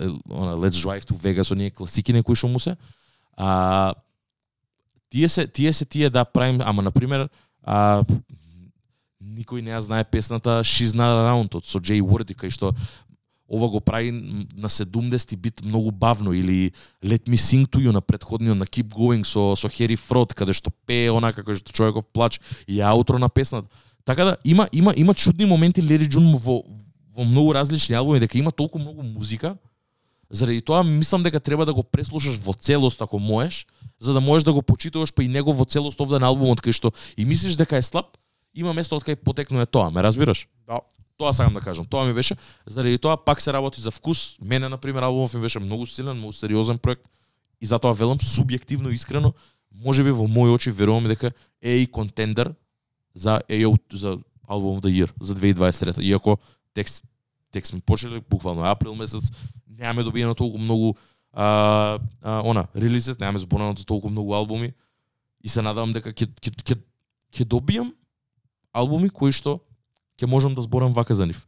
Let's 0.58 0.78
Drive 0.82 1.04
to 1.04 1.14
Vegas 1.14 1.52
оние 1.52 1.70
класики 1.70 2.12
некои 2.12 2.36
што 2.36 2.48
му 2.48 2.60
се 2.60 2.76
а 3.36 3.94
тие 5.10 5.28
се 5.28 5.46
тие 5.46 5.72
се 5.72 5.84
тие 5.84 6.10
да 6.10 6.24
правим 6.24 6.60
ама 6.60 6.82
на 6.82 6.90
пример 6.90 7.28
а, 7.62 8.04
никој 9.22 9.62
не 9.62 9.70
ја 9.70 9.80
знае 9.80 10.04
песната 10.04 10.60
She's 10.64 10.96
Not 10.96 11.14
Around 11.22 11.54
од 11.54 11.64
со 11.66 11.78
Jay 11.78 12.02
Ward 12.02 12.32
кај 12.34 12.50
што 12.50 12.74
ова 13.48 13.68
го 13.68 13.80
прави 13.80 14.10
на 14.56 14.68
70 14.68 15.36
бит 15.36 15.64
многу 15.64 15.90
бавно 15.90 16.32
или 16.32 16.72
Let 17.04 17.28
Me 17.28 17.36
Sing 17.36 17.66
To 17.66 17.78
You 17.80 17.92
на 17.92 18.00
предходниот 18.00 18.56
на 18.56 18.66
Keep 18.66 18.88
Going 18.88 19.24
со 19.24 19.56
со 19.56 19.68
Хери 19.68 19.96
Фрод 19.96 20.34
каде 20.34 20.52
што 20.52 20.70
пее 20.86 21.10
онака 21.10 21.42
како 21.42 21.56
што 21.56 21.72
човеков 21.72 22.04
плач 22.12 22.40
и 22.66 22.80
аутро 22.80 23.18
на 23.18 23.28
песната. 23.28 23.68
Така 24.04 24.24
да 24.24 24.36
има 24.44 24.68
има 24.72 24.92
има 24.96 25.14
чудни 25.14 25.46
моменти 25.46 25.82
Лери 25.82 26.08
Джун 26.08 26.36
во 26.36 26.62
во 27.16 27.24
многу 27.24 27.54
различни 27.54 27.96
албуми 27.96 28.20
дека 28.20 28.38
има 28.38 28.52
толку 28.52 28.78
многу 28.78 29.02
музика. 29.02 29.56
Заради 30.30 30.60
тоа 30.60 30.82
мислам 30.82 31.22
дека 31.22 31.40
треба 31.40 31.64
да 31.66 31.74
го 31.74 31.82
преслушаш 31.82 32.36
во 32.36 32.52
целост 32.52 33.02
ако 33.02 33.18
можеш, 33.18 33.66
за 34.00 34.12
да 34.12 34.20
можеш 34.20 34.44
да 34.44 34.52
го 34.52 34.62
почитуваш 34.62 35.12
па 35.14 35.24
и 35.24 35.28
него 35.28 35.52
во 35.52 35.64
целост 35.64 36.00
овде 36.00 36.18
на 36.18 36.28
албумот 36.28 36.60
кај 36.60 36.72
што 36.72 36.92
и 37.16 37.24
мислиш 37.24 37.56
дека 37.56 37.76
е 37.76 37.82
слаб, 37.82 38.16
има 38.54 38.72
место 38.72 38.96
од 38.96 39.04
кај 39.08 39.16
потекнува 39.16 39.66
тоа, 39.66 39.90
ме 39.90 40.02
разбираш? 40.02 40.48
Да. 40.66 40.80
Тоа 41.18 41.32
сакам 41.32 41.54
да 41.54 41.60
кажам. 41.60 41.84
Тоа 41.84 42.06
ми 42.06 42.14
беше 42.14 42.36
заради 42.66 42.98
тоа 42.98 43.16
пак 43.16 43.42
се 43.42 43.52
работи 43.52 43.80
за 43.80 43.90
вкус. 43.90 44.36
Мене 44.40 44.68
на 44.68 44.78
пример 44.78 45.02
албумов 45.02 45.34
ми 45.34 45.40
беше 45.40 45.58
многу 45.58 45.86
силен, 45.86 46.16
многу 46.16 46.32
сериозен 46.32 46.78
проект 46.78 47.10
и 47.60 47.66
затоа 47.66 47.92
велам 47.92 48.18
субјективно 48.22 48.92
искрено, 48.94 49.32
можеби 49.74 50.10
во 50.10 50.28
мои 50.28 50.50
очи 50.50 50.70
верувам 50.70 51.08
дека 51.08 51.32
е 51.62 51.82
и 51.82 51.86
контендер 51.86 52.54
за 53.14 53.40
AO 53.48 53.78
за 53.92 54.18
албум 54.48 54.78
of 54.78 54.82
the 54.82 54.90
year 54.90 55.10
за 55.20 55.34
2023 55.34 56.02
иако 56.02 56.38
текст 56.74 57.04
текст 57.50 57.72
ми 57.72 57.80
почеле 57.80 58.20
буквално 58.30 58.64
април 58.64 58.94
месец 58.94 59.32
немаме 59.66 60.02
добиено 60.02 60.34
толку 60.34 60.58
многу 60.58 60.94
а, 61.32 61.98
а, 62.22 62.42
она 62.44 62.66
релизес, 62.76 63.18
немаме 63.18 63.38
зборено 63.38 63.74
за 63.78 63.84
толку 63.84 64.08
многу 64.08 64.34
албуми 64.34 64.72
и 65.44 65.48
се 65.48 65.62
надевам 65.62 65.92
дека 65.92 66.12
ќе 66.12 66.26
ќе 66.26 66.78
ќе 67.32 67.44
добијам 67.44 67.92
албуми 68.72 69.10
кои 69.10 69.32
што 69.32 69.60
ќе 70.18 70.26
можам 70.26 70.54
да 70.54 70.62
зборам 70.62 70.92
вака 70.92 71.14
за 71.14 71.26
нив. 71.26 71.46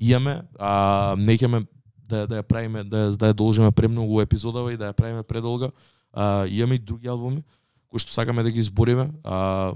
Имаме, 0.00 0.42
а 0.58 1.14
не 1.18 1.38
ќеме 1.38 1.66
да 2.08 2.26
да 2.26 2.42
ја 2.42 2.42
правиме 2.42 2.84
да 2.84 3.10
да 3.16 3.30
ја 3.30 3.34
должиме 3.34 3.70
премногу 3.70 4.20
епизодава 4.20 4.72
и 4.72 4.76
да 4.76 4.92
ја 4.92 4.92
правиме 4.92 5.22
предолга. 5.22 5.70
А 6.12 6.46
имаме 6.46 6.74
и 6.74 6.78
други 6.78 7.08
албуми 7.08 7.42
кои 7.88 8.00
што 8.00 8.12
сакаме 8.12 8.42
да 8.42 8.50
ги 8.50 8.60
избориме. 8.60 9.10
А 9.24 9.74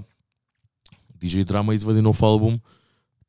DJ 1.19 1.45
Drama 1.45 1.73
извади 1.73 2.01
нов 2.01 2.21
албум. 2.21 2.59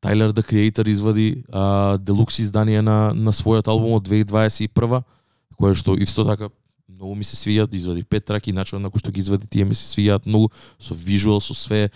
Tyler 0.01 0.31
the 0.31 0.43
Creator 0.43 0.87
извади 0.89 1.43
а, 1.49 1.97
делукс 1.97 2.39
издание 2.39 2.81
на 2.81 3.13
на 3.13 3.31
својот 3.31 3.67
албум 3.67 3.93
од 3.97 4.07
2021 4.07 5.03
кое 5.57 5.73
што 5.73 5.95
исто 5.95 6.25
така 6.25 6.49
многу 6.87 7.15
ми 7.15 7.23
се 7.23 7.35
свијат, 7.35 7.73
извади 7.73 8.03
пет 8.03 8.25
траки, 8.25 8.53
начинот 8.53 8.83
на 8.83 8.89
кој 8.89 8.99
што 8.99 9.11
ги 9.11 9.19
извади 9.23 9.47
тие 9.47 9.65
ми 9.65 9.75
се 9.75 9.87
свиѓаат 9.87 10.27
многу 10.27 10.51
со 10.79 10.93
визуал, 10.93 11.41
со 11.41 11.53
све. 11.53 11.91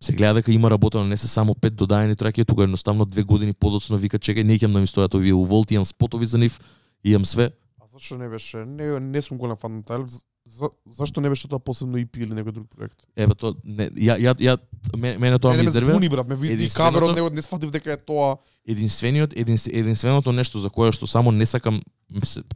Се 0.00 0.12
гледа 0.12 0.34
дека 0.34 0.52
има 0.52 0.70
работено, 0.70 1.04
не 1.04 1.16
се 1.16 1.28
само 1.28 1.54
пет 1.54 1.76
додаени 1.76 2.16
траки, 2.16 2.44
тука 2.44 2.62
едноставно 2.62 3.04
две 3.04 3.22
години 3.22 3.52
подоцно 3.52 3.96
вика 3.96 4.18
чекај, 4.18 4.44
не 4.44 4.58
ќе 4.58 4.68
да 4.68 4.80
ми 4.80 4.86
стојат 4.86 5.14
овие 5.16 5.32
уволти, 5.32 5.74
имам 5.74 5.88
спотови 5.88 6.26
за 6.26 6.38
нив, 6.38 6.60
имам 7.04 7.24
све. 7.24 7.50
А 7.80 7.88
зашто 7.88 8.18
не 8.18 8.28
беше? 8.28 8.64
Не, 8.66 9.00
не 9.00 9.22
сум 9.22 9.38
голем 9.38 9.56
фан 9.56 9.76
на 9.76 9.82
Тайлер. 9.82 10.06
За, 10.46 10.68
зашто 10.86 11.20
не 11.20 11.28
беше 11.28 11.48
тоа 11.48 11.58
посебно 11.58 11.98
EP 11.98 12.20
или 12.22 12.30
некој 12.30 12.52
друг 12.52 12.68
проект? 12.70 13.08
Еве 13.16 13.34
тоа 13.34 13.56
не 13.64 13.88
ја 13.96 14.14
ја 14.20 14.36
ја 14.36 14.58
мене, 14.96 15.18
мене 15.18 15.38
тоа 15.38 15.56
не, 15.56 15.56
ми 15.56 15.62
не 15.64 15.66
ме 15.66 15.70
изервира. 15.70 15.94
збуни 15.96 16.08
брат, 16.08 16.28
ме 16.28 16.36
види 16.36 16.68
каверот 16.68 17.16
него 17.16 17.30
не 17.30 17.42
сфатив 17.42 17.70
дека 17.70 17.92
е 17.92 17.96
тоа. 17.96 18.36
единствениот 18.68 19.32
единс, 19.32 19.66
единственото 19.66 20.32
нешто 20.32 20.58
за 20.58 20.70
кое 20.70 20.92
што 20.92 21.06
само 21.06 21.32
не 21.32 21.46
сакам 21.46 21.82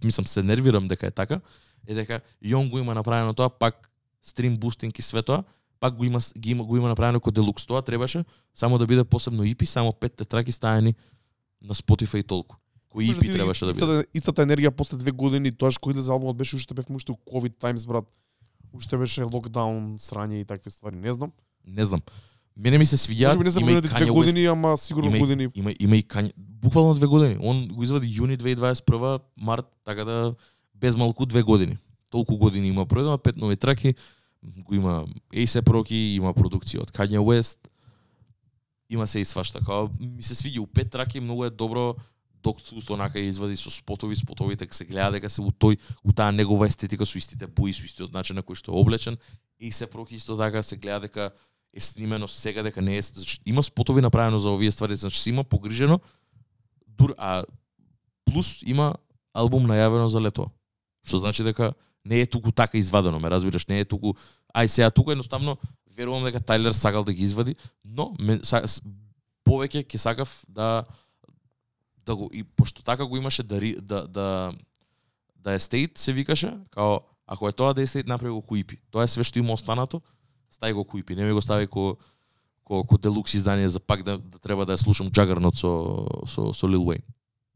мислам 0.05 0.27
се 0.27 0.43
нервирам 0.43 0.89
дека 0.89 1.07
е 1.07 1.11
така 1.11 1.41
е 1.89 1.95
дека 1.95 2.21
Јон 2.45 2.71
го 2.71 2.79
има 2.79 2.95
направено 2.95 3.35
тоа 3.35 3.51
пак 3.51 3.91
стрим 4.23 4.57
бустинг 4.57 4.99
и 4.99 5.03
све 5.03 5.23
тоа 5.23 5.43
пак 5.81 5.97
го 5.97 6.05
има 6.05 6.21
ги 6.39 6.51
има 6.51 6.65
го 6.65 6.77
има 6.77 6.89
направено 6.89 7.21
како 7.21 7.31
делукс 7.31 7.67
тоа 7.67 7.83
требаше 7.83 8.25
само 8.55 8.79
да 8.79 8.87
биде 8.87 9.05
посебно 9.05 9.45
EP 9.45 9.65
само 9.65 9.93
петте 9.93 10.25
траки 10.25 10.53
стаени 10.53 10.95
на 11.63 11.75
Spotify 11.75 12.21
и 12.21 12.23
толку 12.23 12.57
кој 12.91 13.21
ти 13.21 13.31
требаше 13.31 13.67
да 13.67 13.73
биде 13.73 13.81
истата, 13.81 14.05
истата 14.15 14.43
енергија 14.43 14.71
после 14.71 14.99
две 14.99 15.11
години, 15.11 15.53
тоаш 15.53 15.79
кој 15.79 15.95
излезе 15.95 16.11
албумот 16.11 16.37
беше 16.37 16.57
уште 16.57 16.75
бевме 16.75 16.97
уште 16.97 17.13
у 17.13 17.17
COVID 17.17 17.57
times 17.59 17.87
брат. 17.87 18.05
Уште 18.73 18.99
беше 18.99 19.25
локдаун, 19.27 19.99
срање 19.99 20.43
и 20.43 20.45
такви 20.45 20.71
ствари, 20.71 20.97
не 20.97 21.13
знам. 21.13 21.33
не 21.67 21.85
знам 21.85 22.03
мене 22.57 22.79
ми 22.79 22.87
се 22.87 22.97
свиѓа 22.97 23.27
Може 23.27 23.39
би 23.39 23.45
не 23.45 23.51
се 23.51 23.61
има 23.61 23.73
и 23.73 23.75
Kanye 23.83 24.11
West 24.11 24.13
години, 24.13 24.47
ама 24.47 24.77
сигурно 24.77 25.09
има, 25.09 25.19
години. 25.19 25.49
има, 25.55 25.73
има 25.81 25.97
и 25.97 26.05
Kanye, 26.05 26.33
буквално 26.37 26.95
две 26.95 27.07
години. 27.07 27.37
Он 27.41 27.69
го 27.69 27.83
извади 27.83 28.07
јуни 28.07 28.37
2021, 28.37 29.21
март, 29.37 29.67
така 29.85 30.05
да 30.05 30.35
без 30.75 30.97
малку 30.97 31.27
две 31.27 31.43
години. 31.43 31.79
Толку 32.11 32.37
години 32.37 32.69
има 32.69 32.87
проедено, 32.87 33.19
пет 33.19 33.37
нови 33.37 33.57
траки, 33.57 33.95
го 34.43 34.75
има 34.75 35.07
A$AP 35.35 35.69
Rocky, 35.69 36.17
има 36.17 36.33
продукција 36.35 36.83
од 36.83 36.91
Kanye 36.91 37.21
West, 37.21 37.59
има 38.91 39.07
се 39.07 39.21
и 39.21 39.25
свашта. 39.25 39.61
Као, 39.61 39.89
ми 40.01 40.23
се 40.23 40.35
свиѓа 40.35 40.59
у 40.59 40.67
пет 40.67 40.91
траки, 40.91 41.21
многу 41.21 41.45
е 41.45 41.51
добро 41.51 41.95
доктор 42.43 42.81
онака 42.91 43.19
ја 43.21 43.29
извади 43.29 43.57
со 43.57 43.71
спотови, 43.71 44.17
спотовите 44.17 44.65
така 44.65 44.75
се 44.75 44.85
гледа 44.85 45.13
дека 45.13 45.29
се 45.29 45.43
у 45.43 45.53
тој 45.53 45.79
у 46.05 46.13
таа 46.13 46.33
негова 46.33 46.67
естетика 46.67 47.07
со 47.07 47.19
истите 47.19 47.47
бои, 47.47 47.73
со 47.73 47.85
истиот 47.85 48.13
начин 48.13 48.37
на 48.37 48.43
кој 48.43 48.57
што 48.57 48.73
е 48.73 48.81
облечен. 48.81 49.19
И 49.61 49.73
се 49.73 49.87
проки 49.87 50.17
исто 50.17 50.37
така 50.37 50.63
се 50.63 50.77
гледа 50.77 51.01
дека 51.01 51.31
е 51.73 51.81
снимено 51.81 52.29
сега 52.29 52.63
дека 52.63 52.83
не 52.83 52.97
е 52.97 53.03
значи, 53.03 53.39
има 53.47 53.63
спотови 53.63 54.01
направено 54.01 54.39
за 54.39 54.51
овие 54.51 54.71
ствари, 54.71 54.97
значи 54.97 55.21
се 55.21 55.31
има 55.31 55.45
погрижено 55.45 56.01
дур 56.87 57.15
а 57.19 57.45
плюс 58.25 58.63
има 58.63 58.95
албум 59.35 59.67
најавено 59.67 60.07
за 60.07 60.21
лето. 60.21 60.51
Што 61.05 61.19
значи 61.19 61.45
дека 61.45 61.73
не 62.11 62.21
е 62.21 62.27
туку 62.27 62.53
така 62.53 62.79
извадено, 62.79 63.21
ме 63.21 63.31
разбираш, 63.31 63.67
не 63.67 63.81
е 63.81 63.85
туку 63.85 64.15
ај 64.55 64.67
сега 64.67 64.91
туку 64.91 65.13
едноставно 65.13 65.57
верувам 65.97 66.25
дека 66.25 66.41
Тайлер 66.41 66.73
сакал 66.73 67.05
да 67.05 67.13
ги 67.13 67.23
извади, 67.23 67.55
но 67.85 68.11
мен, 68.19 68.41
са, 68.43 68.63
повеќе 69.47 69.87
ќе 69.87 69.97
сакав 69.97 70.43
да 70.49 70.85
да 72.07 72.17
го 72.17 72.31
и 72.33 72.43
пошто 72.43 72.83
така 72.83 73.07
го 73.07 73.17
имаше 73.17 73.43
да 73.43 73.61
да 73.79 74.07
да 74.09 74.53
да 75.37 75.55
Estate 75.55 75.99
се 75.99 76.13
викаше, 76.13 76.59
као 76.71 77.01
ако 77.27 77.49
е 77.49 77.53
тоа 77.53 77.75
да 77.75 77.87
Estate 77.87 78.07
направи 78.07 78.33
го 78.33 78.43
куипи. 78.43 78.81
Тоа 78.91 79.05
е 79.05 79.09
све 79.09 79.25
што 79.25 79.39
има 79.39 79.55
останато, 79.55 80.03
стај 80.51 80.75
го 80.75 80.85
куипи, 80.85 81.15
не 81.15 81.25
ми 81.25 81.33
го 81.33 81.43
стави 81.43 81.67
ко 81.67 81.97
ко, 82.65 82.85
ко 82.85 82.99
делукс 82.99 83.35
издание 83.35 83.69
за 83.69 83.81
пак 83.81 84.03
да, 84.03 84.19
да 84.19 84.39
треба 84.39 84.67
да 84.67 84.75
ја 84.75 84.83
слушам 84.83 85.11
Джагарнот 85.11 85.59
со, 85.59 86.07
со, 86.27 86.55
со 86.55 86.67
Лил 86.67 86.87
Уейн. 86.87 87.03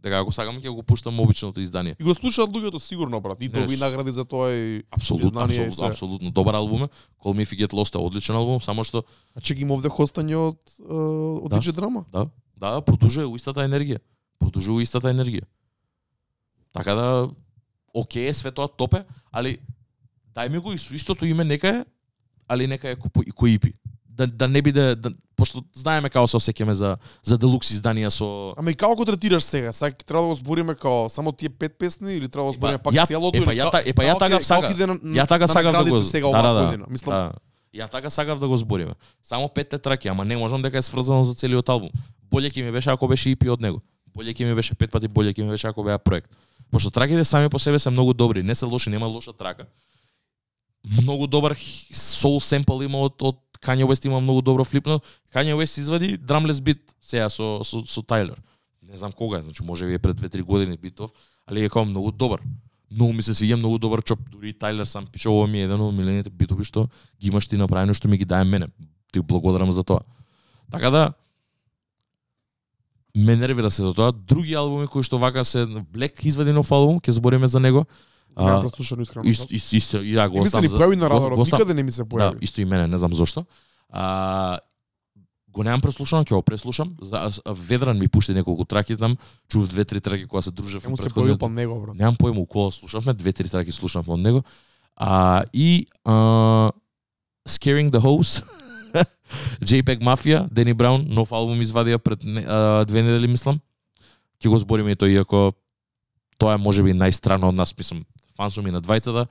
Дека 0.05 0.21
ако 0.21 0.33
сакам 0.37 0.59
ќе 0.61 0.69
го 0.69 0.83
пуштам 0.85 1.17
обичното 1.21 1.61
издание. 1.65 1.97
И 1.97 2.05
го 2.05 2.13
слушаат 2.15 2.51
луѓето 2.53 2.79
сигурно 2.79 3.21
брат. 3.25 3.41
И 3.41 3.49
доби 3.49 3.77
награди 3.81 4.13
за 4.13 4.25
тоа 4.25 4.53
и 4.53 4.83
Апсолутно, 4.93 5.41
и 5.41 5.45
апсолутно, 5.45 5.73
се. 5.73 5.85
апсолутно 5.85 6.31
добар 6.31 6.55
албум 6.55 6.85
е. 6.85 6.89
Call 7.25 7.33
Me 7.33 7.45
If 7.47 7.57
You 7.57 7.65
Get 7.65 7.73
Lost 7.73 7.95
е 7.95 7.99
одличен 7.99 8.37
албум, 8.37 8.61
само 8.61 8.85
што 8.85 9.05
А 9.35 9.41
че 9.41 9.55
ги 9.57 9.65
овде 9.65 9.89
хостање 9.89 10.37
од 10.37 10.61
е, 10.77 10.93
од 11.41 11.51
Да. 11.51 11.57
DJ 11.57 11.73
Драма. 11.73 12.05
да, 12.13 12.29
да, 12.57 12.81
продужува 12.85 13.27
у 13.33 13.37
истата 13.37 13.65
енергија. 13.65 13.99
Продужува 14.39 14.77
у 14.77 14.81
истата 14.85 15.09
енергија. 15.09 15.49
Така 16.73 16.95
да 16.95 17.29
окей, 17.95 18.33
све 18.35 18.51
тоа 18.53 18.69
топе, 18.69 19.05
али 19.33 19.59
дај 20.37 20.49
ми 20.53 20.59
го 20.59 20.73
и 20.73 20.79
со 20.79 20.93
истото 20.95 21.25
име 21.25 21.45
нека 21.45 21.69
е, 21.69 21.85
али 22.49 22.67
нека 22.67 22.91
е 22.91 22.97
кој 22.97 23.33
кој 23.33 23.55
ипи. 23.57 23.73
Да, 24.15 24.27
да 24.27 24.49
не 24.49 24.63
биде 24.63 24.95
да, 24.95 25.11
пошто 25.37 25.65
знаеме 25.75 26.07
како 26.09 26.27
се 26.31 26.37
осеќаме 26.39 26.71
за 26.71 26.97
за 27.23 27.39
делукс 27.39 27.73
изданија 27.75 28.09
со 28.15 28.55
Ама 28.57 28.71
и 28.71 28.75
како 28.75 28.95
го 28.95 29.05
третираш 29.05 29.43
сега? 29.43 29.73
Сега 29.73 29.97
треба 30.07 30.23
да 30.23 30.29
го 30.29 30.35
збориме 30.35 30.75
као 30.75 31.09
само 31.11 31.33
тие 31.33 31.49
пет 31.49 31.79
песни 31.79 32.15
или 32.15 32.29
треба 32.29 32.45
да 32.45 32.51
го 32.51 32.53
збориме 32.53 32.79
пак 32.79 32.95
ја- 32.95 33.07
целото? 33.07 33.39
епа, 33.39 33.53
или 33.53 33.61
ја 33.61 33.83
епа, 33.87 34.03
ја 34.03 34.15
како 34.15 34.19
така 34.19 34.45
сага. 34.45 34.69
како 34.69 34.93
Ја 35.03 35.29
така 35.29 35.49
сакав 35.49 35.73
да 35.73 35.91
го 35.91 36.03
сега 36.03 36.31
да, 36.31 36.53
да, 36.53 36.65
година? 36.67 36.87
Мислам, 36.89 37.15
Да. 37.15 37.33
Ја 37.75 37.91
така 37.91 38.11
сакав 38.11 38.39
да 38.39 38.49
го 38.49 38.57
збориме. 38.57 38.95
Само 39.23 39.49
петте 39.49 39.79
траки, 39.79 40.09
ама 40.09 40.25
не 40.25 40.37
можам 40.37 40.63
дека 40.63 40.79
е 40.79 40.83
сврзано 40.83 41.25
за 41.25 41.35
целиот 41.35 41.69
албум. 41.69 41.91
Боле 42.31 42.51
ќе 42.51 42.63
ми 42.63 42.71
беше 42.71 42.91
ако 42.91 43.09
беше 43.09 43.35
EP 43.35 43.51
од 43.51 43.61
него. 43.61 43.83
Боле 44.15 44.31
ќе 44.31 44.47
ми 44.47 44.55
беше 44.55 44.75
пет 44.75 44.93
пати 44.95 45.09
боле 45.09 45.35
ќе 45.35 45.43
ми 45.43 45.51
беше 45.51 45.67
ако 45.67 45.83
беа 45.83 45.99
проект. 45.99 46.31
Пошто 46.71 46.91
траките 46.91 47.25
сами 47.25 47.49
по 47.49 47.59
себе 47.59 47.79
се 47.79 47.91
многу 47.91 48.15
добри, 48.15 48.43
не 48.43 48.55
се 48.55 48.65
лоши, 48.65 48.91
нема 48.91 49.07
лоша 49.07 49.33
трака. 49.33 49.67
Многу 51.03 51.27
добар 51.27 51.55
soul 51.95 52.39
sample 52.39 52.85
има 52.85 52.99
од 52.99 53.23
од 53.23 53.39
Kanye 53.65 53.85
West 53.85 54.07
има 54.07 54.21
многу 54.21 54.43
добро 54.43 54.65
флипно. 54.65 55.01
Kanye 55.35 55.55
West 55.55 55.81
извади 55.81 56.19
"Drumless 56.19 56.63
бит 56.63 56.95
сега 57.01 57.31
со 57.31 57.65
со, 57.65 57.87
со 57.87 58.03
Тайлер. 58.03 58.43
Не 58.83 58.97
знам 58.97 59.13
кога 59.13 59.43
значи 59.43 59.63
може 59.63 59.87
би 59.87 59.95
е 59.95 59.99
пред 59.99 60.21
2-3 60.21 60.43
години 60.43 60.77
битов, 60.77 61.11
али 61.47 61.65
е 61.65 61.69
како 61.69 61.85
многу 61.85 62.13
добар. 62.13 62.41
Многу 62.91 63.13
ми 63.13 63.23
се 63.23 63.35
свиѓа, 63.35 63.57
многу 63.57 63.79
добар 63.79 64.03
чоп. 64.03 64.19
Дури 64.31 64.53
Тайлер 64.53 64.85
сам 64.85 65.07
пише 65.07 65.29
ова 65.29 65.47
ми 65.47 65.61
е 65.61 65.65
еден 65.65 65.81
од 65.81 65.95
милените 65.95 66.31
битови 66.31 66.65
што 66.65 66.89
ги 67.21 67.29
имаш 67.29 67.49
ти 67.49 67.57
направено 67.57 67.95
што 67.95 68.09
ми 68.09 68.19
ги 68.19 68.25
даде 68.25 68.45
мене. 68.45 68.69
Ти 69.13 69.21
благодарам 69.21 69.73
за 69.73 69.85
тоа. 69.85 70.01
Така 70.71 70.91
да 70.91 71.13
ме 73.17 73.37
нервира 73.37 73.71
се 73.71 73.83
до 73.83 73.95
тоа. 73.95 74.13
Други 74.13 74.55
албуми 74.55 74.87
кои 74.87 75.03
што 75.03 75.19
вака 75.19 75.45
се 75.45 75.67
Black 75.67 76.21
извади 76.27 76.53
нов 76.53 76.73
албум, 76.73 77.01
ќе 77.01 77.11
збориме 77.11 77.47
за 77.47 77.61
него. 77.61 77.87
А, 78.37 78.61
прослушано 78.61 79.03
искрено. 79.03 79.25
Исто, 79.25 79.47
исто, 79.51 79.77
исто, 79.77 79.97
и 79.99 80.13
ја 80.13 80.29
го 80.29 80.37
ми 80.37 80.43
се 80.43 80.57
оставам 80.57 80.69
за... 80.69 80.79
појави 80.79 80.97
на 80.97 81.09
го- 81.09 81.15
радарот, 81.15 81.37
го 81.37 81.45
никаде 81.45 81.75
не 81.75 81.83
ми 81.83 81.91
се 81.91 82.03
Да, 82.03 82.09
појави. 82.09 82.39
исто 82.41 82.61
и 82.61 82.65
мене, 82.65 82.87
не 82.89 82.99
знам 82.99 83.15
зошто. 83.15 83.45
А, 83.91 84.59
го 85.49 85.63
немам 85.63 85.81
преслушано, 85.81 86.25
ќе 86.25 86.33
го 86.33 86.43
преслушам. 86.43 86.97
За, 87.01 87.31
Ведран 87.47 87.99
ми 87.99 88.09
пушти 88.09 88.35
неколку 88.35 88.65
траки, 88.65 88.95
знам, 88.95 89.17
чув 89.49 89.69
две-три 89.69 90.01
траки 90.01 90.27
кога 90.27 90.43
се 90.43 90.51
дружев. 90.51 90.89
Му 90.89 90.97
се 90.97 91.11
појави 91.11 91.39
па 91.39 91.49
него, 91.49 91.79
брат. 91.81 91.95
Немам 91.95 92.17
појма 92.17 92.39
у 92.39 92.47
кола 92.47 92.71
слушавме, 92.71 93.15
две-три 93.15 93.49
траки 93.49 93.73
слушавме 93.73 94.11
од 94.11 94.21
него. 94.21 94.43
А, 94.97 95.45
и 95.53 95.87
а, 96.05 96.71
Scaring 97.45 97.91
the 97.91 98.01
Hose, 98.01 98.43
JPEG 99.61 100.01
Mafia, 100.01 100.49
Дени 100.51 100.73
Браун, 100.73 101.05
нов 101.09 101.33
албум 101.33 101.61
извадија 101.61 101.99
пред 101.99 102.25
не- 102.25 102.45
а, 102.45 102.85
две 102.85 103.03
недели, 103.03 103.27
мислам. 103.29 103.61
Ќе 104.41 104.49
го 104.49 104.59
збориме 104.59 104.93
и 104.93 104.97
тој, 104.97 105.15
иако 105.15 105.53
тоа 106.37 106.55
е 106.55 106.59
можеби 106.59 106.93
најстрано 106.93 107.45
од 107.45 107.55
нас, 107.55 107.71
мислам, 107.79 108.05
фан 108.37 108.51
сум 108.51 108.67
и 108.67 108.71
на 108.71 108.83
двајцата, 108.83 109.27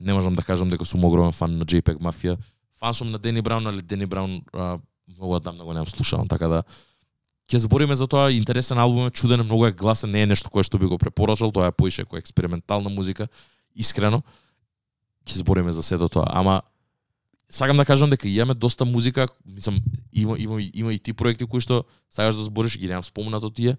не 0.00 0.12
можам 0.12 0.34
да 0.34 0.42
кажам 0.42 0.68
дека 0.68 0.84
сум 0.84 1.04
огромен 1.04 1.32
фан 1.32 1.58
на 1.58 1.64
JPEG 1.64 1.98
Mafia. 1.98 2.36
Фан 2.78 2.94
сум 2.94 3.10
на 3.10 3.18
Дени 3.18 3.42
Браун, 3.42 3.66
али 3.66 3.82
Дени 3.82 4.06
Браун 4.06 4.42
а, 4.52 4.78
многу 5.08 5.32
да 5.32 5.36
одамна 5.36 5.64
го 5.64 5.72
немам 5.72 5.86
слушал, 5.86 6.26
така 6.28 6.48
да 6.48 6.62
ќе 7.46 7.62
збориме 7.62 7.94
за 7.94 8.06
тоа, 8.06 8.32
интересен 8.34 8.78
албум 8.78 9.06
е, 9.06 9.10
чуден, 9.10 9.40
е, 9.40 9.46
многу 9.46 9.66
е 9.66 9.72
гласен, 9.72 10.10
не 10.10 10.22
е 10.22 10.26
нешто 10.26 10.50
кое 10.50 10.66
што 10.66 10.78
би 10.78 10.86
го 10.90 10.98
препорачал, 10.98 11.52
тоа 11.54 11.70
е 11.70 11.74
поише 11.74 12.02
кој 12.02 12.18
експериментална 12.18 12.90
музика, 12.90 13.28
искрено. 13.74 14.22
Ќе 15.26 15.42
збориме 15.42 15.72
за 15.72 15.82
сето 15.86 16.08
тоа, 16.10 16.26
ама 16.26 16.62
сакам 17.48 17.76
да 17.76 17.86
кажам 17.86 18.10
дека 18.10 18.28
имаме 18.28 18.54
доста 18.54 18.84
музика, 18.84 19.28
мислам, 19.46 19.78
има, 20.12 20.34
има, 20.38 20.58
има 20.74 20.94
и 20.94 20.98
ти 20.98 21.12
проекти 21.12 21.46
кои 21.46 21.60
што 21.60 21.84
сакаш 22.10 22.36
да 22.36 22.42
збориш, 22.42 22.78
ги 22.78 22.90
немам 22.90 23.06
спомнато 23.06 23.50
тие. 23.50 23.76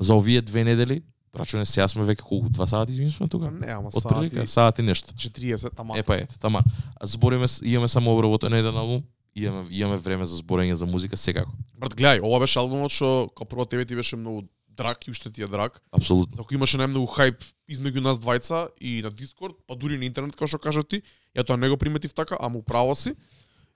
За 0.00 0.14
овие 0.14 0.40
две 0.40 0.64
недели, 0.64 1.02
рачуне 1.36 1.66
сега 1.66 1.88
сме 1.88 2.04
веќе 2.04 2.22
колку, 2.22 2.48
два 2.48 2.66
сати 2.66 2.96
ми 3.00 3.10
сме 3.10 3.28
тука? 3.28 3.50
Не, 3.50 3.72
ама 3.72 3.90
Од 3.94 4.08
прилика, 4.08 4.46
сати 4.46 4.46
сати 4.46 4.82
нешто. 4.82 5.12
40, 5.12 5.74
тама. 5.76 5.98
Епа 5.98 6.16
ете, 6.16 6.38
тама. 6.38 6.62
Збориме, 7.02 7.46
имаме 7.62 7.88
само 7.88 8.14
обработен 8.14 8.52
еден 8.52 8.76
албум, 8.76 9.02
имаме, 9.34 9.66
имаме 9.70 9.96
време 9.96 10.24
за 10.24 10.36
зборење 10.36 10.72
за 10.72 10.86
музика 10.86 11.16
секако. 11.16 11.52
Брат, 11.78 11.94
гледај, 11.94 12.20
ова 12.24 12.40
беше 12.40 12.58
албумот 12.58 12.92
што 12.92 13.30
као 13.36 13.46
прво 13.46 13.64
тебе 13.64 13.84
ти 13.84 13.96
беше 13.96 14.16
многу 14.16 14.48
драг 14.76 15.06
и 15.06 15.10
уште 15.10 15.30
ти 15.30 15.42
е 15.42 15.46
драг. 15.46 15.80
Апсолутно. 15.92 16.36
За 16.36 16.42
кој 16.42 16.60
имаше 16.60 16.78
најмногу 16.78 17.08
хајп 17.08 17.40
измеѓу 17.68 18.04
нас 18.04 18.20
двајца 18.20 18.68
и 18.80 19.00
на 19.02 19.10
Дискорд, 19.10 19.56
па 19.66 19.74
дури 19.76 19.98
на 19.98 20.04
интернет, 20.04 20.36
како 20.36 20.48
што 20.48 20.60
кажа 20.60 20.84
ти. 20.84 21.02
Ја 21.36 21.46
тоа 21.46 21.56
не 21.56 21.68
го 21.68 21.76
приметив 21.76 22.14
така, 22.14 22.36
ама 22.40 22.58
управо 22.58 22.94
си. 22.94 23.14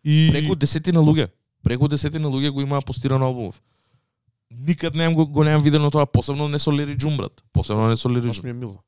И 0.05 0.31
Преку 0.33 0.57
десетина 0.57 1.01
луѓе. 1.01 1.29
Преку 1.65 1.89
десетина 1.89 2.29
луѓе 2.29 2.51
го 2.51 2.61
имаа 2.61 2.81
постирано 2.81 3.27
албумов. 3.27 3.61
Никад 4.51 4.95
немам 4.95 5.15
го, 5.15 5.27
го 5.27 5.45
немам 5.45 5.63
видено 5.63 5.91
тоа, 5.91 6.07
посебно 6.07 6.49
не 6.49 6.59
со 6.59 6.73
Лери 6.73 6.97
Джун, 6.97 7.17
брат. 7.17 7.43
Посебно 7.53 7.89
не 7.89 7.97
со 7.97 8.11
Лери 8.11 8.31
Джун. 8.31 8.45
ми 8.45 8.51
е 8.51 8.53
мило. 8.53 8.79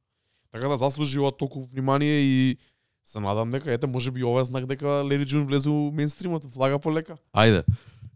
Така 0.53 0.69
да 0.69 0.77
заслужи 0.77 1.19
ова 1.19 1.33
толку 1.33 1.63
внимание 1.63 2.21
и 2.21 2.57
се 3.05 3.21
надам 3.21 3.51
дека 3.51 3.73
ете 3.73 3.87
можеби 3.87 4.25
ова 4.25 4.41
е 4.41 4.45
знак 4.45 4.67
дека 4.67 4.87
Лери 4.87 5.27
Джун 5.27 5.47
влезе 5.47 5.69
у 5.69 5.91
мејнстримот, 5.91 6.47
влага 6.55 6.79
полека. 6.79 7.17
Ајде. 7.35 7.65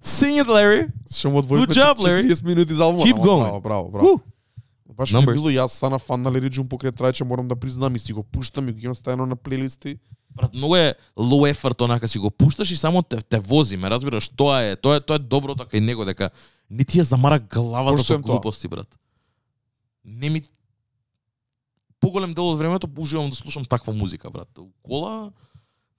Sing 0.05 0.43
it, 0.43 0.47
Larry. 0.47 0.87
Што 1.11 1.31
му 1.31 1.43
job, 1.43 1.99
Larry. 1.99 2.31
40 2.31 2.45
минути 2.45 2.75
за 2.75 2.85
албумот. 2.85 3.07
Keep 3.07 3.17
going. 3.17 3.43
Браво, 3.43 3.61
браво, 3.61 3.91
браво. 3.91 4.07
Woo. 4.07 4.21
Баш 4.97 5.13
ми 5.13 5.21
Numbers. 5.21 5.35
мило, 5.35 5.51
јас 5.51 5.69
стана 5.69 5.99
фан 5.99 6.23
на 6.23 6.31
Лери 6.31 6.49
Джун 6.51 6.69
покрај 6.69 6.93
трајче, 6.93 7.25
морам 7.25 7.49
да 7.49 7.57
признам 7.57 7.95
и 7.97 7.99
си 7.99 8.13
го 8.13 8.23
пуштам 8.23 8.69
и 8.69 8.73
го 8.73 8.79
имам 8.83 8.95
стајано 8.95 9.27
на 9.27 9.37
плейлисти. 9.37 9.99
Брат, 10.37 10.55
многу 10.55 10.77
е 10.77 10.95
low 11.17 11.45
effort 11.53 11.85
онака 11.85 12.09
си 12.09 12.19
го 12.19 12.31
пушташ 12.31 12.71
и 12.71 12.77
само 12.77 13.03
те, 13.03 13.17
те 13.17 13.39
вози, 13.39 13.77
ме 13.77 13.91
разбираш, 13.91 14.29
тоа 14.29 14.63
е, 14.63 14.77
тоа 14.77 14.97
е, 14.97 15.01
тоа 15.01 15.17
е 15.17 15.19
доброто 15.19 15.65
кај 15.65 15.81
него 15.81 16.05
дека 16.05 16.31
не 16.71 16.85
ти 16.85 17.01
ја 17.01 17.03
замара 17.03 17.39
главата 17.39 18.03
со 18.03 18.19
глупости, 18.19 18.69
брат. 18.69 18.99
Не 20.05 20.31
ми 20.31 20.43
поголем 22.01 22.35
дел 22.35 22.51
од 22.51 22.59
времето 22.59 22.89
уживам 22.99 23.31
да 23.31 23.37
слушам 23.37 23.65
таква 23.65 23.93
музика, 23.93 24.31
брат. 24.31 24.59
У 24.59 24.71
кола 24.83 25.31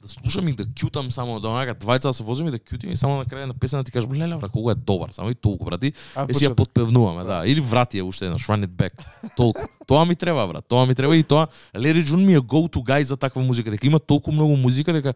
да 0.02 0.08
слушам 0.08 0.48
и 0.48 0.54
да 0.54 0.66
кјутам 0.66 1.10
само 1.10 1.40
да 1.42 1.50
онака 1.50 1.74
двајца 1.74 2.12
да 2.12 2.14
се 2.14 2.24
возиме 2.24 2.50
и 2.50 2.54
да 2.54 2.60
кјутим 2.60 2.94
и 2.94 2.98
само 2.98 3.18
на 3.18 3.26
крај 3.26 3.48
на 3.50 3.54
песната 3.54 3.88
ти 3.88 3.92
кажеш 3.92 4.10
леле 4.10 4.38
брат 4.38 4.52
колку 4.52 4.72
е 4.72 4.76
добар, 4.76 5.10
само 5.12 5.30
и 5.30 5.36
толку 5.36 5.66
брат. 5.66 5.84
И 5.84 5.94
е 6.28 6.34
си 6.34 6.46
ја 6.46 6.54
подпевнуваме, 6.56 7.24
да. 7.24 7.42
Или 7.46 7.62
врати 7.62 7.98
ја 7.98 8.06
уште 8.06 8.30
еднаш, 8.30 8.46
run 8.46 8.66
it 8.68 8.76
back. 8.78 8.94
Толку. 9.36 9.62
Тоа 9.88 10.06
ми 10.06 10.16
треба, 10.16 10.48
брат. 10.48 10.66
Тоа 10.68 10.86
ми 10.86 10.96
треба 10.96 11.18
и 11.18 11.24
тоа 11.24 11.48
Лери 11.76 12.04
Джун 12.04 12.26
ми 12.26 12.34
е 12.34 12.40
go 12.40 12.70
to 12.70 12.84
guy 12.84 13.02
за 13.02 13.18
таква 13.18 13.42
музика, 13.42 13.72
дека 13.72 13.88
има 13.88 14.00
толку 14.00 14.32
многу 14.32 14.56
музика 14.56 14.94
дека 14.94 15.14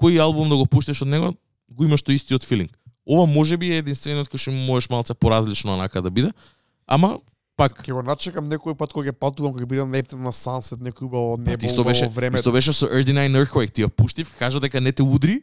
кој 0.00 0.20
албум 0.20 0.48
да 0.48 0.56
го 0.56 0.66
пуштиш 0.66 1.02
од 1.02 1.08
него, 1.08 1.34
го 1.68 1.84
имаш 1.84 2.00
тој 2.00 2.16
истиот 2.16 2.44
филинг. 2.44 2.72
Ова 3.06 3.26
може 3.26 3.56
би 3.56 3.70
е 3.70 3.78
единствениот 3.78 4.28
кој 4.28 4.40
што 4.42 4.52
можеш 4.52 4.90
малце 4.90 5.14
поразлично 5.14 5.74
онака 5.74 6.02
да 6.02 6.10
биде, 6.10 6.32
ама 6.86 7.18
пак 7.56 7.84
Ќе 7.86 7.94
го 7.94 8.02
начекам 8.02 8.50
некој 8.50 8.74
пат 8.76 8.92
кога 8.92 9.08
ќе 9.08 9.14
патувам, 9.14 9.54
кога 9.54 9.66
бидам 9.66 9.90
на 9.90 9.98
Ептен 10.02 10.22
на 10.22 10.32
Сансет, 10.34 10.82
некој 10.82 11.06
убаво 11.06 11.36
небо, 11.38 11.64
исто 11.64 11.84
беше, 11.84 12.08
време. 12.08 12.38
исто 12.38 12.52
беше 12.52 12.72
со 12.72 12.90
Earth 12.90 13.06
9 13.06 13.30
Earthquake, 13.32 13.72
ти 13.72 13.86
ја 13.86 13.88
пуштив, 13.88 14.34
кажа 14.38 14.60
дека 14.60 14.80
не 14.80 14.92
те 14.92 15.02
удри, 15.02 15.42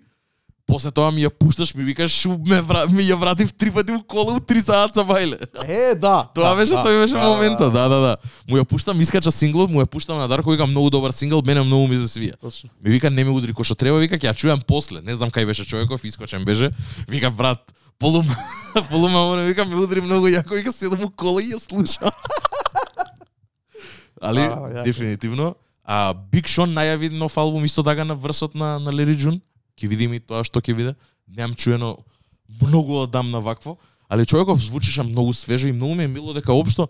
после 0.65 0.91
тоа 0.91 1.11
ми 1.11 1.23
ја 1.25 1.29
пушташ, 1.29 1.73
ми 1.75 1.83
викаш, 1.83 2.11
шу 2.11 2.37
ме 2.47 2.61
вра, 2.61 2.85
ми 2.87 3.03
ја 3.03 3.17
вратив 3.19 3.53
три 3.53 3.71
пати 3.71 3.91
у 3.91 4.01
кола 4.03 4.35
у 4.35 4.39
три 4.39 4.61
саат 4.61 4.95
бајле. 4.95 5.37
Е, 5.67 5.95
да. 5.95 6.29
Тоа 6.35 6.49
да, 6.49 6.55
беше, 6.55 6.73
да, 6.73 6.83
тој 6.83 7.01
беше 7.01 7.15
да, 7.15 7.27
моментот, 7.27 7.73
да, 7.73 7.87
да, 7.89 7.99
да. 7.99 8.17
Му 8.49 8.57
ја 8.57 8.63
пуштам, 8.63 9.01
искача 9.01 9.31
синглот, 9.31 9.69
му 9.69 9.81
ја 9.83 9.85
пуштам 9.85 10.17
на 10.17 10.27
Дарко, 10.27 10.51
вика 10.51 10.67
многу 10.67 10.89
добар 10.89 11.11
сингл, 11.11 11.41
мене 11.45 11.61
многу 11.61 11.87
ми 11.87 11.97
се 11.97 12.07
свија. 12.07 12.39
Точно. 12.41 12.69
Ми 12.81 12.91
вика 12.91 13.09
не 13.09 13.23
ме 13.23 13.31
удри 13.31 13.53
кој 13.53 13.63
што 13.63 13.75
треба, 13.75 13.99
вика 13.99 14.15
ќе 14.15 14.31
ја 14.31 14.35
чујам 14.35 14.63
после. 14.65 15.01
Не 15.01 15.15
знам 15.15 15.29
кај 15.29 15.45
беше 15.45 15.65
човеков, 15.65 16.03
искочен 16.03 16.45
беше. 16.45 16.71
Вика 17.07 17.31
брат, 17.31 17.59
полум 17.99 18.27
полума 18.89 19.19
му 19.29 19.35
вика 19.43 19.65
ме 19.65 19.75
удри 19.75 20.01
многу 20.01 20.27
јако, 20.31 20.55
вика 20.55 20.71
седам 20.71 21.03
у 21.03 21.09
кола 21.09 21.41
и 21.41 21.53
ја 21.53 21.59
слушам. 21.59 22.11
Али 24.23 24.39
А, 24.39 24.83
дефинитивно 24.83 25.55
А 25.83 26.13
Big 26.15 26.47
Sean 26.47 26.71
најави 26.71 27.09
нов 27.11 27.35
албум 27.37 27.65
исто 27.65 27.83
така 27.83 28.05
на 28.07 28.15
врсот 28.15 28.55
на 28.55 28.79
на 28.79 28.93
Лери 28.93 29.15
Джун. 29.15 29.41
Ќе 29.79 29.89
видиме 29.89 30.19
и 30.19 30.23
тоа 30.23 30.43
што 30.43 30.61
ќе 30.61 30.75
биде. 30.75 30.95
Немам 31.27 31.55
чуено 31.55 31.97
многу 32.61 33.01
одамна 33.03 33.39
вакво, 33.41 33.77
али 34.09 34.25
човеков 34.25 34.61
звучеше 34.61 35.03
многу 35.03 35.33
свежо 35.33 35.67
и 35.67 35.73
многу 35.73 35.95
ми 35.95 36.03
е 36.03 36.07
мило 36.07 36.33
дека 36.33 36.53
општо 36.53 36.89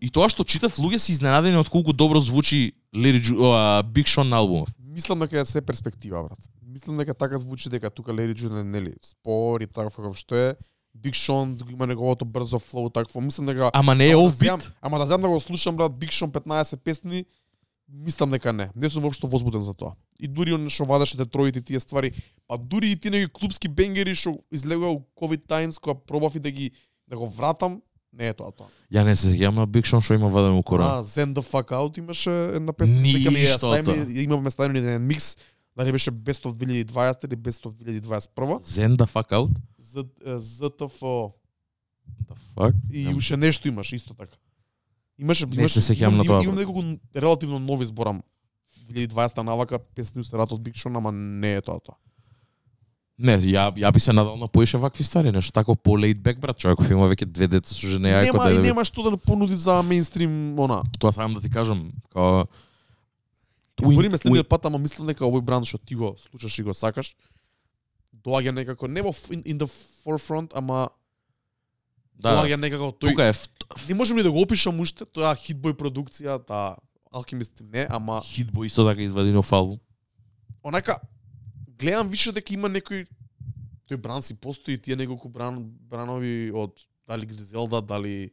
и 0.00 0.10
тоа 0.12 0.28
што 0.28 0.44
читав 0.44 0.76
луѓе 0.76 1.00
се 1.00 1.14
изненадени 1.14 1.56
од 1.56 1.70
колку 1.72 1.94
добро 1.96 2.20
звучи 2.20 2.74
Лери 2.94 3.20
Джу, 3.22 3.38
а, 3.48 3.82
Big 3.82 4.04
Sean 4.10 4.28
на 4.28 4.36
албумов. 4.36 4.68
Мислам 4.78 5.24
дека 5.24 5.40
е 5.40 5.44
се 5.44 5.62
перспектива, 5.62 6.22
брат. 6.24 6.38
Мислам 6.62 6.96
дека 6.96 7.14
така 7.14 7.38
звучи 7.38 7.68
дека 7.68 7.90
тука 7.90 8.12
Джун 8.34 8.58
е 8.58 8.64
нели 8.64 8.92
спор 9.02 9.60
и 9.60 9.66
таков 9.66 9.96
каков 9.96 10.18
што 10.18 10.34
е. 10.34 10.54
Биг 10.94 11.14
Шон 11.14 11.58
има 11.70 11.86
неговото 11.86 12.24
брзо 12.24 12.58
флоу 12.58 12.90
такво. 12.90 13.20
Мислам 13.20 13.46
дека 13.46 13.70
Ама 13.74 13.94
не 13.94 14.10
е 14.10 14.14
Ама 14.14 14.22
ов 14.22 14.38
да. 14.38 14.58
Ама 14.80 14.98
да 14.98 15.06
земам 15.06 15.22
да 15.22 15.28
го 15.28 15.40
слушам 15.40 15.76
брат 15.76 15.98
Биг 15.98 16.12
Шон 16.12 16.30
15 16.30 16.76
песни 16.76 17.24
мислам 17.88 18.30
дека 18.30 18.52
не. 18.52 18.70
Не 18.76 18.90
сум 18.90 19.02
воопшто 19.02 19.26
возбуден 19.26 19.62
за 19.62 19.74
тоа. 19.74 19.94
И 20.18 20.28
дури 20.28 20.52
он 20.52 20.68
што 20.68 20.84
вадеше 20.84 21.16
Детройт 21.16 21.56
и 21.56 21.62
тие 21.62 21.80
ствари, 21.80 22.14
па 22.46 22.58
дури 22.58 22.92
и 22.92 22.96
тие 22.96 23.10
неги 23.10 23.28
клубски 23.28 23.68
бенгери 23.68 24.14
што 24.14 24.38
излегува 24.50 24.90
у 24.90 25.04
COVID 25.20 25.46
times 25.46 25.80
кога 25.80 25.94
пробав 25.94 26.34
и 26.34 26.40
да 26.40 26.50
ги 26.50 26.70
да 27.08 27.16
го 27.16 27.28
вратам, 27.28 27.82
не 28.12 28.28
е 28.28 28.34
тоа 28.34 28.52
тоа. 28.52 28.68
Ја 28.92 29.04
не 29.04 29.16
се 29.16 29.34
сеќавам 29.34 29.64
на 29.64 29.66
Big 29.66 29.84
Sean 29.88 30.00
што 30.00 30.14
има 30.14 30.28
ваден 30.28 30.56
у 30.56 30.62
Коран. 30.62 30.98
А, 30.98 31.02
Zen 31.02 31.34
the 31.34 31.42
fuck 31.42 31.72
out 31.74 31.98
имаше 31.98 32.30
една 32.30 32.72
песна, 32.72 33.00
Ништо 33.00 33.30
сеќам 33.30 33.36
ја 33.36 33.56
ставиме, 33.58 34.22
имаме 34.22 34.50
ставени 34.50 34.78
еден 34.78 35.06
микс, 35.06 35.36
дали 35.76 35.92
беше 35.92 36.12
Best 36.12 36.46
of 36.46 36.54
2020 36.54 37.24
или 37.26 37.36
Best 37.36 37.66
of 37.66 37.74
2021, 37.74 38.60
Zen 38.62 38.96
the 38.96 39.06
fuck 39.06 39.30
out? 39.32 39.50
е, 40.24 40.38
ZTFO 40.38 41.32
The 42.28 42.36
fuck? 42.56 42.74
и 42.90 43.14
уште 43.14 43.36
нешто 43.36 43.68
имаш 43.68 43.92
исто 43.92 44.14
така. 44.14 44.36
Имаше 45.18 45.46
имаше 45.46 45.80
се 45.80 45.94
сеќавам 45.94 46.16
на 46.16 46.24
тоа, 46.24 46.42
Имам 46.42 46.56
неколку 46.56 46.82
релативно 47.14 47.58
нови 47.58 47.86
зборам. 47.86 48.22
2020 48.90 49.42
навака 49.42 49.78
песни 49.78 50.24
се 50.24 50.36
Big 50.36 50.74
Sean, 50.74 50.96
ама 50.96 51.12
не 51.12 51.54
е 51.54 51.62
тоа 51.62 51.80
тоа. 51.80 51.96
Не, 53.18 53.38
ја 53.38 53.70
ја 53.78 53.92
би 53.94 54.00
се 54.00 54.12
надал 54.12 54.36
на 54.36 54.48
поише 54.48 54.78
вакви 54.78 55.04
стари, 55.04 55.30
нешто 55.30 55.52
тако 55.52 55.76
по 55.76 55.90
laid 55.90 56.18
back 56.18 56.38
брат, 56.38 56.58
човеков 56.58 56.90
има 56.90 57.06
веќе 57.06 57.24
две 57.30 57.46
деца 57.46 57.74
со 57.74 57.86
жена 57.86 58.10
ја 58.10 58.24
нема 58.26 58.44
да 58.44 58.54
и 58.54 58.58
нема 58.58 58.84
што 58.84 59.06
да 59.06 59.16
понуди 59.16 59.54
за 59.56 59.78
мејнстрим 59.86 60.58
она. 60.58 60.82
тоа 60.98 61.12
сакам 61.12 61.34
да 61.34 61.40
ти 61.40 61.50
кажам, 61.50 61.92
као 62.10 62.46
Избориме 63.82 64.18
следниот 64.18 64.48
пат, 64.48 64.66
ама 64.66 64.78
мислам 64.78 65.06
дека 65.06 65.24
овој 65.26 65.42
бранд 65.42 65.66
што 65.66 65.78
ти 65.78 65.94
го 65.94 66.16
слушаш 66.18 66.58
и 66.58 66.62
го 66.62 66.74
сакаш, 66.74 67.14
доаѓа 68.24 68.50
некако 68.50 68.88
не 68.88 69.02
во 69.02 69.10
in, 69.30 69.42
in 69.46 69.58
the 69.58 69.70
forefront, 70.02 70.50
ама 70.54 70.90
да, 72.14 72.36
доаѓа 72.36 72.56
некако 72.56 72.92
тој 72.92 73.10
тука 73.10 73.28
е 73.28 73.34
не 73.88 73.94
можам 73.94 74.18
ли 74.18 74.22
да 74.22 74.30
го 74.32 74.40
опишам 74.42 74.80
уште, 74.80 75.04
тоа 75.04 75.34
хитбој 75.34 75.74
продукција, 75.74 76.38
таа 76.46 76.76
Алхимист 77.14 77.60
не, 77.60 77.86
ама 77.90 78.20
Хитбой 78.26 78.66
исто 78.66 78.84
така 78.86 79.02
извади 79.02 79.32
нов 79.32 79.52
албум. 79.52 79.78
онака 80.62 80.98
гледам 81.78 82.08
више 82.08 82.32
дека 82.32 82.54
има 82.54 82.68
некој 82.68 83.06
тој 83.90 83.96
бран 83.96 84.22
си 84.22 84.34
постои 84.34 84.78
тие 84.78 84.96
неколку 84.96 85.28
бран 85.28 85.62
бранови 85.64 86.50
од 86.54 86.72
дали 87.06 87.26
Гризелда, 87.26 87.80
дали 87.80 88.30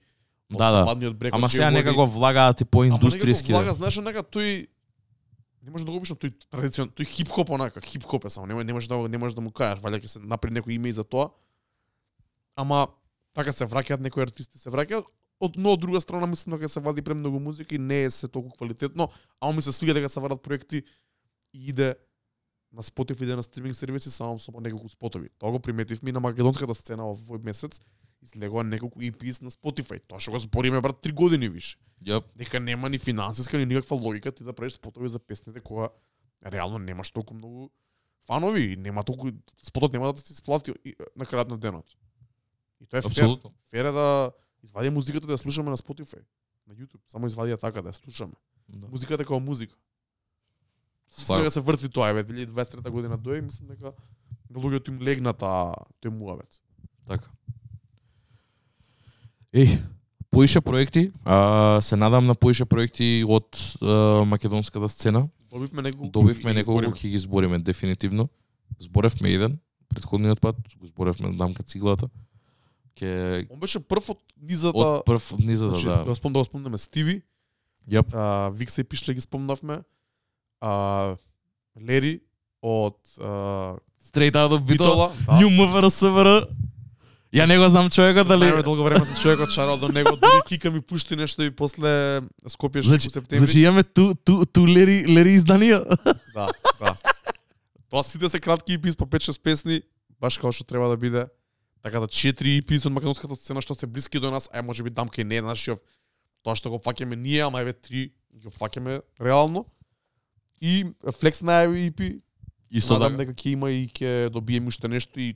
од 0.51 0.57
Да, 0.57 0.71
да. 0.71 0.79
западниот 0.83 1.15
брег. 1.17 1.33
Ама 1.33 1.49
сега 1.49 1.71
некако 1.71 2.05
влагаат 2.05 2.61
и 2.61 2.65
по 2.65 2.83
индустријски. 2.83 3.51
Ама 3.51 3.63
некако 3.63 3.63
влага, 3.63 3.65
да. 3.65 3.73
знаеш, 3.73 3.97
онака 3.97 4.23
тој 4.23 4.67
не 5.61 5.71
може 5.71 5.85
да 5.85 5.91
го 5.91 5.97
опишам 5.97 6.17
тој 6.17 6.33
традиционален, 6.49 6.93
тој 6.97 7.05
хип-хоп 7.05 7.49
онака, 7.49 7.81
хип-хоп 7.81 8.25
е 8.25 8.29
само, 8.29 8.47
не, 8.47 8.63
не 8.63 8.73
може 8.73 8.89
да 8.89 8.97
не 9.09 9.17
може 9.17 9.35
да 9.35 9.41
му 9.41 9.51
кажеш, 9.51 9.83
валја 9.83 10.01
ќе 10.01 10.07
се 10.07 10.19
направи 10.19 10.55
некој 10.57 10.75
име 10.75 10.89
и 10.89 10.93
за 10.93 11.03
тоа. 11.03 11.29
Ама 12.55 12.87
така 13.33 13.51
се 13.51 13.65
враќаат 13.65 13.99
некои 13.99 14.23
артисти 14.23 14.59
се 14.59 14.69
враќаат, 14.69 15.07
од 15.41 15.57
но 15.57 15.73
од 15.73 15.81
друга 15.81 16.01
страна 16.01 16.27
мислам 16.29 16.59
дека 16.59 16.69
се 16.69 16.79
вади 16.79 17.01
премногу 17.01 17.39
музика 17.39 17.75
и 17.75 17.79
не 17.79 18.03
е 18.03 18.09
се 18.09 18.27
толку 18.27 18.49
квалитетно, 18.49 19.09
ама 19.39 19.53
ми 19.53 19.61
се 19.61 19.71
свига 19.71 19.93
дека 19.93 20.09
се 20.09 20.19
вадат 20.19 20.41
проекти 20.41 20.83
и 21.53 21.69
иде 21.69 21.95
на 22.73 22.83
Spotify 22.83 23.23
иде 23.23 23.35
на 23.35 23.43
стриминг 23.43 23.75
сервиси 23.75 24.11
само 24.11 24.39
со 24.39 24.51
неколку 24.61 24.89
спотови. 24.89 25.29
Тоа 25.39 25.51
го 25.51 25.59
приметивме 25.59 26.09
и 26.09 26.13
на 26.13 26.19
македонската 26.19 26.75
сцена 26.75 27.03
во 27.03 27.15
овој 27.15 27.43
месец 27.43 27.81
излегува 28.21 28.63
неколку 28.63 29.01
EPs 29.01 29.41
на 29.41 29.51
Spotify. 29.51 29.99
Тоа 30.07 30.19
што 30.19 30.31
го 30.31 30.39
збориме 30.39 30.81
брат 30.81 31.01
3 31.03 31.13
години 31.13 31.49
више 31.49 31.77
Јап. 32.05 32.23
дека 32.35 32.59
нема 32.59 32.89
ни 32.89 32.97
финансиска 32.97 33.57
ни 33.57 33.65
никаква 33.65 33.97
логика 33.97 34.31
ти 34.31 34.43
да 34.43 34.53
правиш 34.53 34.73
спотови 34.73 35.09
за 35.09 35.19
песните 35.19 35.59
кога 35.59 35.89
реално 36.45 36.79
немаш 36.79 37.11
толку 37.11 37.33
многу 37.33 37.69
фанови 38.27 38.61
и 38.61 38.75
нема 38.75 39.03
толку 39.03 39.27
спотот 39.63 39.93
нема 39.93 40.13
да 40.13 40.13
ти 40.13 40.27
се 40.27 40.35
сплати 40.35 40.73
на 41.15 41.25
крајот 41.25 41.49
на 41.49 41.57
денот. 41.57 41.85
И 42.81 42.85
тоа 42.85 42.99
е 42.99 43.01
фер. 43.01 43.09
Апсолутно. 43.09 43.53
Фер 43.69 43.85
е 43.85 43.91
да 43.91 44.31
извади 44.63 44.89
музиката 44.89 45.27
да 45.27 45.37
ја 45.37 45.41
слушаме 45.41 45.69
на 45.69 45.77
Spotify, 45.77 46.21
на 46.67 46.75
YouTube, 46.75 47.01
само 47.07 47.27
извади 47.27 47.53
ја 47.53 47.59
така 47.59 47.81
да 47.81 47.93
ја 47.93 47.97
слушаме. 47.97 48.33
Да. 48.67 48.87
Музиката 48.87 49.23
како 49.23 49.39
музика. 49.39 49.75
Дека 51.27 51.51
се 51.51 51.61
врти 51.61 51.89
тоа, 51.89 52.09
еве 52.09 52.23
2023 52.23 52.89
година 52.89 53.17
дој 53.19 53.41
мислам 53.41 53.67
дека 53.67 53.93
на 54.49 54.59
луѓето 54.59 54.93
им 54.93 55.01
легна 55.01 55.33
таа 55.33 55.75
тој 56.01 56.13
муавет. 56.15 56.61
Така. 57.07 57.29
Еј, 59.51 59.81
поише 60.31 60.61
проекти, 60.61 61.11
а, 61.25 61.81
се 61.81 61.95
надам 61.95 62.25
на 62.25 62.35
поише 62.35 62.65
проекти 62.65 63.25
од 63.27 63.57
а, 63.81 64.23
македонската 64.25 64.89
сцена. 64.89 65.27
Добивме 65.51 65.81
неколку 65.81 66.11
Добивме 66.11 66.53
неколку, 66.53 66.95
ќе 66.95 67.11
ги 67.11 67.19
збориме 67.19 67.59
дефинитивно. 67.59 68.29
Зборевме 68.79 69.29
еден, 69.35 69.59
предходниот 69.89 70.39
пат, 70.39 70.55
го 70.79 70.87
зборевме 70.87 71.35
дамка 71.35 71.63
циглата. 71.63 72.07
Ке 72.95 73.47
Он 73.49 73.59
беше 73.59 73.79
прв 73.79 74.09
од 74.09 74.19
низата 74.41 74.77
од 74.77 75.05
прв 75.05 75.33
од 75.33 75.39
низата, 75.39 75.75
Значи, 75.75 75.85
да. 75.87 76.03
да 76.05 76.15
спомнам, 76.15 76.33
да 76.33 76.39
го 76.39 76.45
спомнеме 76.45 76.77
Стиви, 76.77 77.21
Јап. 77.89 78.13
а, 78.13 78.49
Викса 78.49 78.81
и 78.81 78.83
Пишле 78.83 79.13
ги 79.13 79.21
спомнавме, 79.21 79.81
а, 80.61 81.15
Лери 81.87 82.19
од 82.61 82.97
а, 83.19 83.77
Straight 84.03 84.35
out 84.35 84.51
of. 84.51 84.65
Битола, 84.65 85.11
да. 85.25 85.39
Нju 85.39 85.49
МВР 85.49 86.47
Ја 87.31 87.47
не 87.47 87.55
го 87.57 87.69
знам 87.69 87.87
човекот 87.89 88.27
дали 88.27 88.43
Најме 88.51 88.63
долго 88.63 88.83
време 88.83 89.05
сум 89.05 89.15
човекот 89.15 89.51
шарал 89.55 89.77
до 89.79 89.87
него, 89.87 90.11
дури 90.19 90.41
Кика 90.47 90.71
ми 90.71 90.81
пушти 90.81 91.15
нешто 91.15 91.43
и 91.43 91.51
после 91.51 92.19
Скопје 92.43 92.83
Значи, 92.83 92.87
значи, 92.87 93.09
септември. 93.09 93.47
значи 93.47 93.61
имаме 93.61 93.83
ту 93.83 94.15
ту 94.15 94.45
ту 94.45 94.67
лери 94.67 95.05
лери 95.07 95.37
изданија. 95.39 95.79
Да, 96.35 96.47
да. 96.79 96.95
Тоа 97.89 98.03
сите 98.03 98.29
се 98.29 98.39
кратки 98.39 98.75
EP 98.75 98.97
по 98.97 99.05
5-6 99.05 99.41
песни, 99.41 99.81
баш 100.19 100.37
како 100.37 100.51
што 100.51 100.63
треба 100.67 100.89
да 100.91 100.97
биде. 100.97 101.27
Така 101.81 101.99
да 101.99 102.07
4 102.07 102.61
EP 102.61 102.77
од 102.77 102.93
македонската 102.93 103.35
сцена 103.35 103.61
што 103.61 103.75
се 103.75 103.87
блиски 103.87 104.19
до 104.19 104.31
нас, 104.31 104.49
ај 104.53 104.61
може 104.61 104.83
би 104.83 104.89
дамка 104.89 105.21
и 105.21 105.25
не 105.25 105.41
е 105.41 105.45
нашиот 105.45 105.81
тоа 106.45 106.55
што 106.57 106.69
го 106.73 106.81
фаќаме 106.81 107.15
ние, 107.15 107.41
ама 107.45 107.61
еве 107.61 107.73
3 107.73 108.09
ги 108.11 108.49
фаќаме 108.57 109.01
реално. 109.21 109.65
И 110.61 110.85
Flex 111.17 111.41
најави 111.41 111.89
EP, 111.89 112.21
Исто 112.71 112.95
надам 112.95 113.17
така. 113.17 113.25
дека 113.25 113.33
ќе 113.33 113.53
има 113.53 113.71
и 113.71 113.87
ќе 113.89 114.29
добиеме 114.29 114.69
уште 114.69 114.87
нешто 114.87 115.19
и 115.19 115.33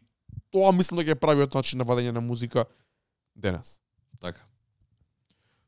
тоа 0.53 0.72
мислам 0.72 1.01
дека 1.01 1.11
е 1.11 1.19
правиот 1.19 1.55
начин 1.55 1.81
на 1.81 1.85
вадење 1.85 2.13
на 2.13 2.22
музика 2.22 2.65
денес. 3.35 3.81
Така. 4.22 4.45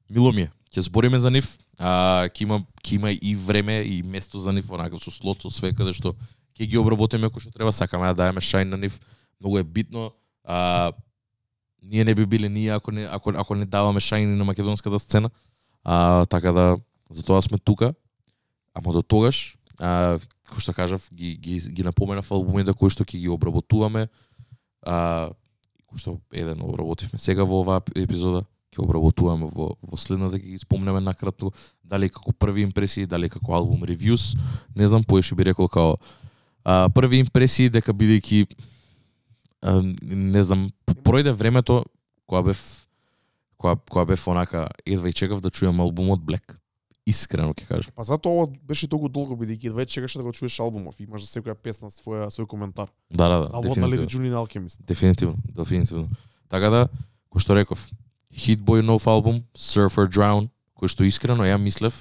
Мило 0.10 0.32
ми 0.32 0.48
е. 0.48 0.52
Ќе 0.72 0.88
збориме 0.88 1.20
за 1.20 1.32
нив. 1.32 1.58
А, 1.78 2.30
ќе 2.30 2.46
има 2.46 2.62
ќе 2.84 2.96
има 2.96 3.12
и 3.12 3.36
време 3.36 3.82
и 3.84 4.02
место 4.04 4.40
за 4.40 4.54
нив, 4.54 4.70
онака 4.72 5.00
со 5.00 5.12
слот, 5.12 5.42
со 5.42 5.50
све 5.50 5.74
каде 5.74 5.94
што 5.94 6.16
ќе 6.56 6.70
ги 6.70 6.78
обработиме 6.78 7.28
кој 7.28 7.48
што 7.48 7.52
треба, 7.52 7.74
сакаме 7.76 8.08
да 8.14 8.24
даеме 8.24 8.42
шајн 8.42 8.72
на 8.72 8.78
нив. 8.78 9.00
Многу 9.42 9.60
е 9.60 9.64
битно. 9.64 10.14
А, 10.48 10.92
ние 11.84 12.04
не 12.04 12.16
би 12.16 12.26
биле 12.26 12.50
ние 12.50 12.72
ако 12.72 12.92
не 12.92 13.04
ако 13.04 13.34
ако 13.36 13.56
не 13.56 13.66
даваме 13.66 14.00
шајни 14.00 14.36
на 14.36 14.46
македонската 14.46 15.00
сцена. 15.00 15.30
А, 15.84 16.26
така 16.26 16.52
да 16.52 16.78
затоа 17.12 17.42
сме 17.42 17.58
тука. 17.58 17.94
Ама 18.74 18.94
до 18.94 19.02
тогаш, 19.02 19.58
а, 19.80 20.20
кој 20.48 20.64
што 20.64 20.74
кажав, 20.74 21.04
ги 21.12 21.36
ги 21.36 21.60
ги 21.60 21.84
напоменав 21.84 22.32
албумите 22.32 22.74
кои 22.74 22.90
што 22.90 23.04
ќе 23.04 23.20
ги 23.20 23.30
обработуваме. 23.30 24.08
А, 24.88 25.30
кој 25.92 26.00
што 26.00 26.16
еден 26.32 26.64
да 26.64 26.68
обработивме 26.68 27.20
сега 27.20 27.44
во 27.44 27.60
оваа 27.64 27.84
епизода, 27.96 28.46
ќе 28.72 28.84
обработуваме 28.88 29.52
во 29.52 29.76
во 29.82 30.00
следната 30.00 30.40
ќе 30.40 30.56
ги 30.56 30.64
спомнеме 30.64 31.04
накратко, 31.04 31.52
дали 31.84 32.08
како 32.10 32.32
први 32.32 32.64
импресии, 32.64 33.06
дали 33.06 33.28
како 33.30 33.52
албум 33.52 33.84
ревјус, 33.84 34.38
не 34.76 34.88
знам, 34.88 35.04
поеше 35.04 35.36
би 35.36 35.44
рекол 35.44 35.68
као 35.68 35.98
а, 36.64 36.88
први 36.90 37.20
импресии 37.26 37.70
дека 37.70 37.92
бидејќи 37.92 38.48
а, 39.62 39.82
не 40.02 40.44
знам, 40.44 40.70
пројде 41.04 41.32
времето 41.32 41.86
кога 42.26 42.42
бев 42.42 42.88
кога 43.58 43.76
кога 43.76 44.06
бев 44.06 44.28
онака 44.28 44.70
едва 44.86 45.10
и 45.10 45.14
чекав 45.14 45.42
да 45.42 45.50
чујам 45.50 45.82
албумот 45.82 46.22
Black. 46.22 46.58
Искрено 47.08 47.54
ќе 47.56 47.68
кажам. 47.68 47.94
Па 47.96 48.04
затоа 48.04 48.36
ова 48.36 48.48
беше 48.68 48.88
толку 48.92 49.08
долго 49.10 49.38
бидејќи 49.40 49.72
едва 49.72 49.86
чекаше 49.86 50.20
да 50.20 50.26
го 50.28 50.34
чуеш 50.36 50.60
албумов, 50.60 51.00
имаш 51.00 51.24
за 51.24 51.40
секоја 51.40 51.56
песна 51.56 51.88
своја 51.88 52.28
свој 52.28 52.48
коментар. 52.52 52.92
Да, 53.10 53.30
да, 53.30 53.38
да. 53.46 53.56
Албумот 53.56 53.78
на. 53.78 53.88
Леди 53.88 54.08
Джулин 54.08 54.36
Алкемист. 54.36 54.84
Дефинитивно, 54.84 55.40
дефинитивно. 55.56 56.10
Така 56.50 56.70
да, 56.70 56.82
кој 57.32 57.40
што 57.40 57.56
реков, 57.56 57.88
Hit 58.36 58.60
Boy 58.60 58.84
нов 58.84 59.08
албум, 59.08 59.46
Surf 59.56 59.96
or 59.96 60.12
Drown, 60.12 60.50
кој 60.76 60.92
што 60.92 61.08
искрено 61.08 61.48
ја 61.48 61.56
мислев, 61.58 61.96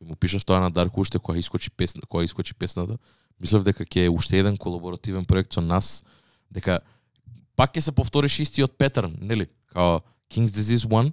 и 0.00 0.04
му 0.04 0.16
пишав 0.16 0.44
тоа 0.44 0.60
на 0.60 0.70
Дарко 0.70 1.00
уште 1.00 1.18
кога 1.18 1.38
искочи 1.38 1.70
песна, 1.70 2.02
кога 2.08 2.24
искочи 2.24 2.54
песната, 2.54 2.98
мислев 3.40 3.62
дека 3.62 3.86
ќе 3.86 4.06
е 4.06 4.10
уште 4.10 4.38
еден 4.38 4.56
колаборативен 4.56 5.24
проект 5.24 5.54
со 5.54 5.60
нас, 5.60 6.02
дека 6.50 6.80
пак 7.58 7.74
ќе 7.74 7.90
се 7.90 7.92
повториш 7.92 8.38
истиот 8.46 8.78
петерн, 8.78 9.18
нели? 9.20 9.48
Као 9.74 9.98
King's 10.30 10.54
Disease 10.54 10.86
1, 10.86 11.12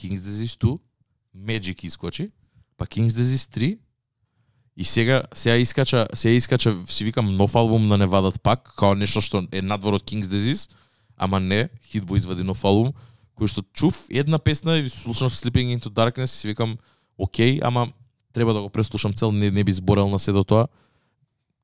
King's 0.00 0.24
Disease 0.24 0.56
2, 0.56 0.78
Magic 1.36 1.84
искочи, 1.84 2.30
па 2.76 2.86
King's 2.86 3.12
Disease 3.12 3.46
3, 3.52 3.78
И 4.76 4.84
сега 4.84 5.22
сега 5.34 5.56
искача, 5.56 6.06
сега 6.14 6.34
искача, 6.34 6.76
си 6.86 7.04
викам 7.04 7.36
нов 7.36 7.54
албум 7.54 7.88
на 7.88 7.98
Невадат 7.98 8.42
пак, 8.42 8.72
као 8.76 8.94
нешто 8.96 9.20
што 9.20 9.44
е 9.52 9.60
надвор 9.60 10.00
од 10.00 10.04
King's 10.08 10.32
Disease, 10.32 10.72
ама 11.16 11.40
не, 11.40 11.68
Hitboy 11.92 12.16
извади 12.16 12.40
нов 12.40 12.64
албум, 12.64 12.96
кој 13.36 13.52
што 13.52 13.60
чув 13.76 14.08
една 14.08 14.40
песна 14.40 14.78
и 14.80 14.88
слушнав 14.88 15.36
Sleeping 15.36 15.76
into 15.76 15.92
Darkness 15.92 16.32
и 16.32 16.38
си 16.40 16.48
викам, 16.48 16.78
окей, 17.18 17.60
ама 17.62 17.92
треба 18.32 18.54
да 18.54 18.62
го 18.62 18.70
преслушам 18.70 19.12
цел, 19.12 19.32
не, 19.32 19.50
не 19.50 19.64
би 19.64 19.72
зборел 19.72 20.08
на 20.08 20.18
се 20.18 20.32
до 20.32 20.44
тоа. 20.44 20.66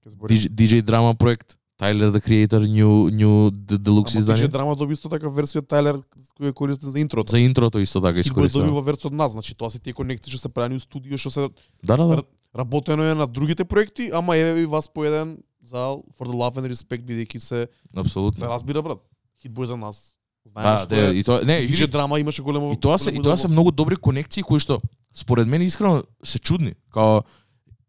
DJ, 0.04 0.52
DJ 0.52 0.82
драма 0.82 1.14
проект, 1.14 1.56
Tyler 1.78 2.10
the 2.10 2.20
Creator 2.20 2.60
New 2.60 3.08
New 3.10 3.50
Deluxe 3.78 4.14
Ама 4.14 4.20
издание. 4.20 4.44
DJ 4.44 4.48
драма 4.48 4.76
доби 4.76 4.92
исто 4.94 5.08
така 5.08 5.26
версија 5.30 5.62
Тайлер 5.62 6.00
кој 6.40 6.50
е 6.50 6.52
користен 6.52 6.90
за 6.90 6.98
интрото. 6.98 7.30
За 7.30 7.38
интрото 7.38 7.78
исто 7.78 8.00
така 8.00 8.18
Хитбој 8.18 8.34
доби 8.34 8.46
искористува. 8.50 8.70
во 8.70 8.82
версија 8.82 9.06
од 9.06 9.12
нас, 9.14 9.32
значи 9.32 9.54
тоа 9.54 9.70
се 9.70 9.78
тие 9.78 9.92
конекти 9.92 10.30
што 10.30 10.38
се 10.38 10.48
правени 10.48 10.76
у 10.76 10.80
студио, 10.80 11.14
што 11.16 11.30
се 11.30 11.48
Да, 11.84 11.96
да, 11.96 12.04
да. 12.06 12.22
работено 12.50 13.02
е 13.04 13.14
на 13.14 13.26
другите 13.26 13.64
проекти, 13.64 14.10
ама 14.12 14.36
еве 14.36 14.54
ви 14.54 14.66
вас 14.66 14.88
по 14.88 15.04
еден 15.04 15.38
за 15.62 15.76
For 16.18 16.26
the 16.26 16.34
Love 16.34 16.58
and 16.58 16.66
Respect 16.66 17.06
бидејќи 17.06 17.38
се 17.38 17.68
се 17.68 17.68
Апсолутно. 17.96 18.48
разбира 18.48 18.82
брат. 18.82 18.98
Хитбој 19.38 19.64
за 19.64 19.76
нас. 19.76 20.14
Знаеме 20.46 20.70
Да, 20.70 20.84
што 20.84 20.94
е. 20.94 21.14
и 21.14 21.22
тоа 21.22 21.44
не, 21.44 21.60
види, 21.60 21.86
драма 21.86 22.18
имаше 22.18 22.42
големо 22.42 22.72
и 22.72 22.76
тоа 22.76 22.98
се 22.98 23.10
и 23.10 23.22
тоа 23.22 23.36
се 23.36 23.48
многу 23.48 23.70
добри 23.70 23.96
конекции 23.96 24.42
кои 24.42 24.58
што 24.58 24.80
според 25.14 25.46
мене 25.46 25.64
искрено 25.64 26.02
се 26.24 26.38
чудни. 26.38 26.74
Као 26.90 27.22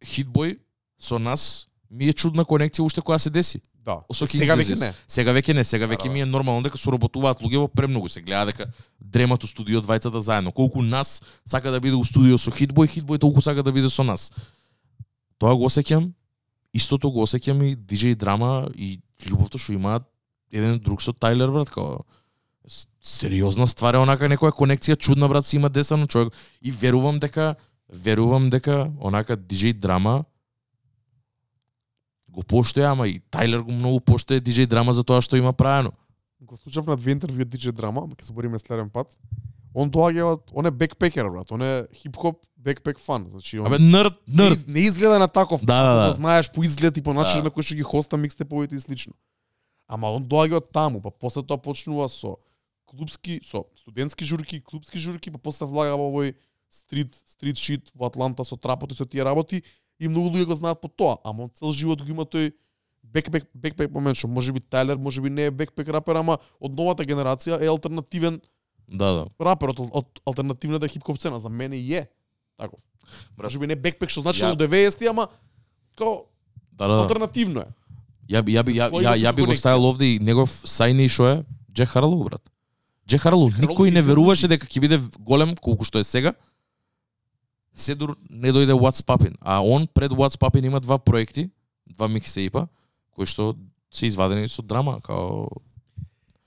Хитбој 0.05 0.57
со 0.99 1.17
нас 1.17 1.65
ми 1.89 2.05
е 2.05 2.13
чудна 2.13 2.45
конекција 2.45 2.85
уште 2.85 3.01
која 3.01 3.17
се 3.17 3.29
деси. 3.29 3.61
Да. 3.89 3.97
Со 4.13 4.27
Сега 4.29 4.57
веќе 4.59 4.77
не. 4.79 4.91
Сега 5.07 5.33
веќе 5.33 5.55
не, 5.57 5.63
сега 5.65 5.87
Да, 5.87 5.93
веќе 5.93 6.09
да, 6.09 6.13
ми 6.13 6.21
е 6.21 6.27
нормално 6.29 6.65
дека 6.65 6.77
соработуваат 6.77 7.41
луѓе 7.41 7.63
во 7.63 7.67
премногу. 7.67 8.09
Се 8.09 8.21
гледа 8.21 8.51
дека 8.51 8.69
дремат 9.01 9.43
у 9.43 9.49
студио 9.49 9.81
двајцата 9.81 10.21
заедно. 10.21 10.53
Колку 10.53 10.83
нас 10.85 11.21
сака 11.45 11.71
да 11.71 11.81
биде 11.81 11.97
у 11.97 12.05
студио 12.05 12.37
со 12.37 12.53
Хитбој, 12.53 12.91
Хитбој 12.93 13.19
толку 13.19 13.41
сака 13.41 13.63
да 13.65 13.73
биде 13.73 13.89
со 13.89 14.05
нас. 14.05 14.29
Тоа 15.41 15.55
го 15.55 15.65
осеќам, 15.71 16.11
истото 16.73 17.09
го 17.11 17.25
осеќам 17.25 17.63
и 17.65 17.75
DJ 17.75 18.15
драма 18.15 18.69
и 18.75 18.99
љубовта 19.25 19.57
што 19.57 19.73
имаат 19.73 20.05
еден 20.51 20.79
друг 20.79 21.01
со 21.01 21.13
Тайлер 21.13 21.49
брат, 21.49 21.69
као 21.69 22.05
сериозна 23.01 23.67
ствар 23.67 23.97
е 23.97 24.03
онака 24.03 24.29
некоја 24.29 24.53
конекција 24.53 24.97
чудна 24.99 25.27
брат 25.27 25.45
си 25.45 25.57
има 25.57 25.69
десано 25.69 26.07
човек 26.07 26.33
и 26.61 26.71
верувам 26.71 27.19
дека 27.19 27.55
верувам 27.89 28.49
дека 28.49 28.91
онака 28.99 29.37
DJ 29.37 29.73
драма 29.73 30.23
го 32.31 32.41
поштоја, 32.43 32.91
ама 32.91 33.07
и 33.07 33.19
Тайлер 33.31 33.59
го 33.61 33.71
многу 33.71 33.99
поштоја 33.99 34.39
DJ 34.39 34.65
драма 34.67 34.93
за 34.93 35.03
тоа 35.03 35.21
што 35.21 35.37
има 35.37 35.53
правено. 35.53 35.91
Го 36.41 36.57
слушав 36.57 36.87
на 36.87 36.95
две 36.95 37.15
интервју 37.15 37.41
од 37.41 37.49
DJ 37.49 37.71
драма, 37.71 38.03
ама 38.03 38.15
ќе 38.15 38.25
се 38.25 38.33
бориме 38.33 38.59
следен 38.59 38.89
пат. 38.89 39.17
Он 39.73 39.91
доаѓа 39.91 40.23
од 40.23 40.51
он 40.53 40.65
е 40.65 40.71
бекпекер 40.71 41.29
брат, 41.29 41.51
он 41.51 41.61
е 41.61 41.87
хип-хоп 41.93 42.39
бекпек 42.57 42.99
фан, 42.99 43.25
значи 43.29 43.59
он 43.59 43.67
Абе 43.67 43.77
нерд, 43.79 44.13
не, 44.27 44.43
нерд. 44.43 44.57
из- 44.57 44.67
не 44.67 44.79
изгледа 44.81 45.19
на 45.19 45.27
таков, 45.27 45.61
Да, 45.61 45.83
да, 45.83 45.93
да, 45.95 46.07
да. 46.07 46.13
знаеш 46.13 46.51
по 46.51 46.63
изглед 46.63 46.97
и 46.97 47.01
по 47.01 47.13
начин 47.13 47.37
Да. 47.37 47.43
на 47.43 47.51
кој 47.51 47.61
што 47.61 47.75
ги 47.75 47.83
хоста 47.83 48.17
микстеповите 48.17 48.75
и 48.75 48.79
слично. 48.79 49.13
Ама 49.87 50.09
он 50.09 50.25
доаѓа 50.25 50.57
од 50.57 50.71
таму, 50.71 51.01
па 51.01 51.11
после 51.11 51.43
тоа 51.43 51.57
почнува 51.57 52.09
со 52.09 52.37
клубски, 52.85 53.41
со 53.45 53.65
студентски 53.75 54.23
журки, 54.23 54.59
клубски 54.61 54.97
журки, 54.97 55.29
па 55.29 55.37
после 55.37 55.67
влага 55.67 55.95
во 55.95 56.09
овој 56.09 56.35
стрит, 56.69 57.15
стрит 57.25 57.57
шит 57.57 57.91
во 57.95 58.07
Атланта 58.07 58.43
со 58.43 58.55
трапот 58.57 58.91
и 58.91 58.95
со 58.95 59.05
тие 59.05 59.23
работи 59.23 59.63
и 59.99 60.07
многу 60.07 60.29
луѓе 60.29 60.45
го 60.45 60.55
знаат 60.55 60.81
по 60.81 60.87
тоа, 60.87 61.17
ама 61.23 61.43
он 61.43 61.49
цел 61.53 61.71
живот 61.71 62.01
го 62.01 62.09
има 62.09 62.25
тој 62.25 62.51
бекпек 63.03 63.45
бекпек 63.53 63.91
момент 63.91 64.17
што 64.17 64.27
можеби 64.27 64.59
Тайлер, 64.59 64.97
можеби 64.97 65.29
не 65.29 65.45
е 65.45 65.51
бекпек 65.51 65.87
рапер, 65.89 66.15
ама 66.15 66.37
од 66.59 66.71
новата 66.71 67.03
генерација 67.03 67.61
е 67.61 67.67
алтернативен 67.67 68.41
Да, 68.87 69.11
да. 69.13 69.25
рапер 69.39 69.69
од, 69.69 69.79
од 69.93 70.21
алтернативната 70.25 70.87
хип-хоп 70.87 71.17
сцена, 71.17 71.39
за 71.39 71.49
мене 71.49 71.77
и 71.77 71.93
е 71.95 72.07
таков. 72.57 72.79
Можеби 73.37 73.67
не 73.67 73.75
бекпек 73.75 74.09
што 74.09 74.21
значи 74.21 74.41
Ја- 74.43 74.53
во 74.53 74.55
90-ти, 74.55 75.07
ама 75.07 75.27
као 75.95 76.25
Да, 76.71 76.87
да. 76.87 76.93
да. 76.93 77.01
алтернативно 77.03 77.61
е. 77.61 77.69
Ја 78.29 78.41
би 78.43 78.53
ја 78.53 78.63
би 78.65 78.73
ја, 78.77 78.91
ја, 78.93 79.17
ја 79.17 79.33
би 79.35 79.45
го 79.45 79.55
ставил 79.55 79.85
овде 79.85 80.05
и 80.15 80.19
негов 80.19 80.49
сајни 80.65 81.09
шо 81.09 81.27
е 81.27 81.43
Джек 81.73 81.89
Харлоу 81.89 82.23
брат. 82.23 82.41
Джек 83.07 83.21
Харлоу 83.21 83.49
никој 83.49 83.89
не 83.93 84.01
веруваше 84.01 84.47
дека 84.47 84.67
ќе 84.67 84.79
биде 84.81 85.01
голем 85.19 85.55
колку 85.57 85.83
што 85.83 85.97
е 85.99 86.03
сега. 86.03 86.33
Се 87.73 87.95
дур 87.95 88.17
не 88.29 88.51
дојде 88.51 88.73
What's 88.73 89.03
Poppin, 89.05 89.35
а 89.41 89.61
он 89.61 89.87
пред 89.87 90.11
What's 90.11 90.37
Poppin 90.37 90.65
има 90.65 90.79
два 90.79 90.97
проекти, 90.97 91.49
два 91.87 92.07
миксейпа 92.07 92.67
кои 93.15 93.25
што 93.25 93.55
се 93.91 94.07
извадени 94.07 94.47
со 94.47 94.61
драма, 94.61 95.01
као 95.01 95.47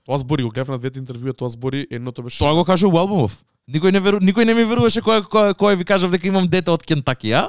Тоа 0.03 0.17
збори, 0.17 0.43
го 0.43 0.49
гледав 0.51 0.73
на 0.73 0.79
двете 0.79 0.99
интервјуа, 0.99 1.31
тоа 1.31 1.49
збори, 1.49 1.87
едното 1.91 2.23
беше 2.23 2.39
Тоа 2.39 2.53
го 2.53 2.65
кажа 2.65 2.87
у 2.87 2.97
албумов. 2.97 3.43
Никој 3.71 3.93
не 3.95 4.01
веру, 4.03 4.19
никој 4.19 4.43
не 4.43 4.55
ми 4.57 4.65
веруваше 4.67 4.99
кој 4.99 5.23
кој 5.31 5.53
кој 5.55 5.77
ви 5.79 5.85
кажав 5.87 6.11
дека 6.11 6.27
имам 6.27 6.49
дете 6.51 6.73
од 6.73 6.83
Кентаки, 6.83 7.31
а? 7.31 7.47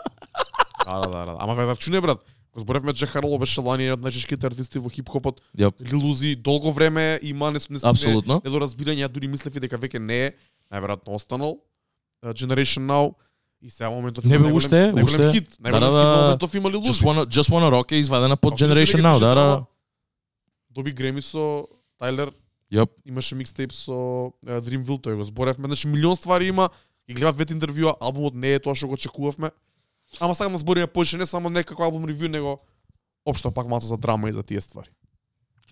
Да, 0.85 1.01
да, 1.03 1.09
да, 1.09 1.25
да. 1.33 1.37
Ама 1.41 1.55
веднаш 1.55 1.91
брат. 2.01 2.23
Го 2.55 2.61
зборевме 2.61 2.93
Джек 2.93 3.11
Харлоу 3.11 3.39
беше 3.39 3.61
лани 3.61 3.91
од 3.91 3.99
најчешките 3.99 4.47
артисти 4.47 4.79
во 4.79 4.87
хип-хопот. 4.87 5.41
Јап. 5.59 5.75
Лилузи 5.83 6.37
долго 6.37 6.71
време 6.71 7.19
има 7.23 7.51
не 7.51 7.59
не 7.71 7.83
Апсолутно. 7.83 8.39
Не, 8.45 8.51
недоразбирање, 8.51 9.03
ја 9.03 9.09
дури 9.11 9.27
мислев 9.27 9.57
и 9.57 9.61
дека 9.61 9.75
веќе 9.75 9.99
не 9.99 10.19
е 10.29 10.33
најверојатно 10.71 11.19
останал. 11.19 11.59
Uh, 12.23 12.31
Generation 12.31 12.87
Now 12.87 13.17
и 13.65 13.71
сега 13.71 13.89
во 13.89 13.97
моментов 13.97 14.25
Не 14.25 14.39
бе, 14.39 14.53
уште 14.53 14.93
уште 14.93 15.33
хит, 15.33 15.57
Да, 15.61 15.71
да, 15.73 15.81
да. 15.81 15.91
во 15.91 16.23
моментов 16.23 16.55
има 16.55 16.71
Лилузи. 16.71 16.93
Just 16.93 17.03
wanna 17.03 17.27
Just 17.27 17.51
wanna 17.51 17.71
Rock 17.71 17.93
е 17.93 17.97
извадена 17.97 18.37
под 18.37 18.55
Generation 18.55 19.01
Now, 19.01 19.19
да, 19.19 19.35
да. 19.35 19.65
Доби 20.71 20.93
Греми 20.93 21.23
со 21.23 21.67
Тайлер 21.99 22.33
Јап. 22.73 22.91
имаше 23.05 23.35
микстейп 23.35 23.73
со 23.73 23.93
uh, 24.47 24.61
Dreamville, 24.61 25.01
тој 25.01 25.17
го 25.17 25.25
зборевме. 25.25 25.67
Значи 25.67 25.89
милион 25.89 26.17
ствари 26.17 26.49
има. 26.49 26.69
И 27.09 27.15
гледав 27.15 27.37
двете 27.37 27.55
интервјуа, 27.55 27.97
албумот 28.01 28.35
не 28.35 28.55
е 28.55 28.61
тоа 28.61 28.75
што 28.75 28.89
го 28.89 28.95
очекувавме. 28.95 29.51
Ама 30.21 30.35
сакам 30.35 30.53
да 30.53 30.59
збориме 30.59 30.87
повеќе 30.87 31.19
не 31.19 31.27
само 31.27 31.51
некако 31.51 31.85
албум 31.85 32.05
ревју, 32.09 32.29
него 32.29 32.61
општо 33.25 33.51
пак 33.51 33.69
малку 33.69 33.87
за 33.87 33.97
драма 33.97 34.29
и 34.29 34.33
за 34.33 34.43
тие 34.43 34.61
ствари. 34.61 34.89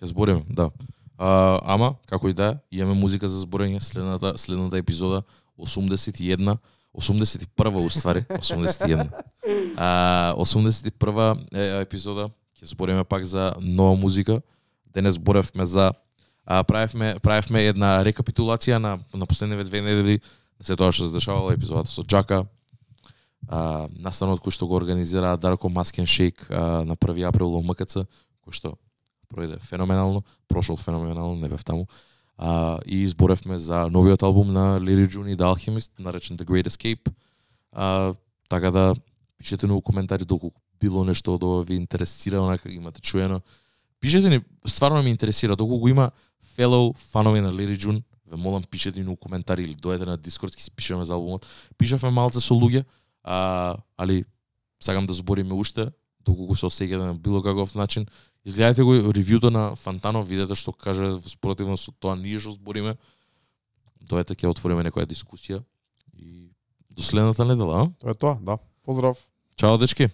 Ќе 0.01 0.13
збориме, 0.13 0.45
да. 0.49 0.69
А, 1.17 1.59
ама, 1.63 1.95
како 2.09 2.29
и 2.29 2.33
да, 2.33 2.59
имаме 2.71 2.93
музика 2.99 3.27
за 3.29 3.41
зборење 3.41 3.81
следната 3.81 4.37
следната 4.37 4.77
епизода 4.77 5.23
81 5.57 6.57
81 6.93 7.85
уствари, 7.85 8.25
81. 8.29 9.09
А, 9.77 10.33
81-ва 10.37 11.37
епизода 11.81 12.29
ќе 12.53 12.69
збориме 12.69 13.03
пак 13.03 13.25
за 13.25 13.53
нова 13.59 13.95
музика. 13.95 14.41
Денес 14.93 15.15
зборевме 15.15 15.65
за 15.65 15.91
а, 16.45 16.63
правевме 16.63 17.17
правевме 17.19 17.65
една 17.65 18.03
рекапитулација 18.05 18.77
на 18.77 18.99
на 19.13 19.25
последниве 19.25 19.63
две 19.63 19.81
недели 19.81 20.19
се 20.61 20.75
тоа 20.75 20.91
што 20.91 21.09
се 21.09 21.17
дешавало 21.17 21.51
епизодата 21.51 21.89
со 21.89 22.03
Джака. 22.03 22.45
А, 23.49 23.89
настанот 23.99 24.39
кој 24.39 24.55
што 24.55 24.67
го 24.67 24.77
организира 24.79 25.35
Дарко 25.37 25.69
Маскен 25.69 26.05
Шейк 26.05 26.47
а, 26.49 26.85
на 26.85 26.95
1 26.95 27.27
април 27.27 27.51
во 27.51 27.59
МКЦ, 27.59 28.07
кој 28.45 28.53
што 28.53 28.77
пројде 29.33 29.59
феноменално, 29.59 30.23
прошол 30.47 30.77
феноменално, 30.77 31.35
не 31.41 31.49
бев 31.49 31.63
таму. 31.63 31.89
А, 32.37 32.79
и 32.85 33.03
изборевме 33.03 33.57
за 33.59 33.89
новиот 33.89 34.23
албум 34.23 34.53
на 34.53 34.79
Larry 34.79 35.07
June 35.07 35.33
и 35.33 35.37
The 35.37 35.55
Alchemist, 35.55 35.91
наречен 35.99 36.37
The 36.37 36.45
Great 36.45 36.67
Escape. 36.67 37.13
А, 37.71 38.13
така 38.49 38.71
да 38.71 38.95
пишете 39.37 39.67
ни 39.67 39.73
у 39.73 39.81
коментари 39.81 40.25
доколку 40.25 40.63
било 40.83 41.03
нешто 41.07 41.35
од 41.37 41.43
ова 41.43 41.63
ви 41.63 41.75
интересира, 41.79 42.41
онака 42.41 42.71
имате 42.71 43.01
чуено. 43.01 43.41
Пишете 43.99 44.29
ни, 44.29 44.41
стварно 44.67 45.03
ме 45.03 45.09
интересира, 45.09 45.55
доколку 45.55 45.87
има 45.87 46.11
fellow 46.57 46.97
фанови 46.97 47.41
на 47.41 47.53
Larry 47.53 47.77
June, 47.77 48.03
ве 48.27 48.35
молам 48.35 48.63
пишете 48.63 49.03
ни 49.03 49.09
у 49.09 49.15
коментари 49.15 49.63
или 49.63 49.75
дојдете 49.75 50.05
на 50.05 50.17
Discord 50.17 50.57
ќе 50.57 50.59
си 50.59 50.71
пишеме 50.71 51.05
за 51.05 51.13
албумот. 51.15 51.47
Пишавме 51.77 52.11
малце 52.11 52.41
со 52.41 52.53
луѓе, 52.53 52.83
а, 53.23 53.77
али 53.97 54.25
сакам 54.83 55.07
да 55.07 55.13
збориме 55.13 55.53
уште, 55.53 55.91
доколку 56.19 56.55
се 56.55 56.67
осеќате 56.67 56.99
на 56.99 57.13
било 57.15 57.41
каков 57.41 57.75
начин. 57.75 58.07
Изгледајте 58.43 58.83
го 58.83 58.95
ревјуто 59.15 59.49
на 59.53 59.75
Фантано, 59.79 60.21
видете 60.21 60.55
што 60.59 60.73
каже 60.75 61.13
во 61.15 61.29
спротивно 61.31 61.77
со 61.79 61.93
тоа 61.95 62.15
ние 62.19 62.39
што 62.39 62.55
збориме. 62.57 62.97
Дојдете 64.03 64.35
ќе 64.43 64.51
отвориме 64.51 64.83
некоја 64.83 65.07
дискусија 65.07 65.61
и 66.13 66.51
до 66.91 67.01
следната 67.01 67.45
недела, 67.47 67.85
а? 67.85 67.91
Тоа 68.01 68.11
е 68.11 68.19
тоа, 68.19 68.35
да. 68.41 68.57
Поздрав. 68.83 69.17
Чао 69.55 69.77
дечки. 69.77 70.09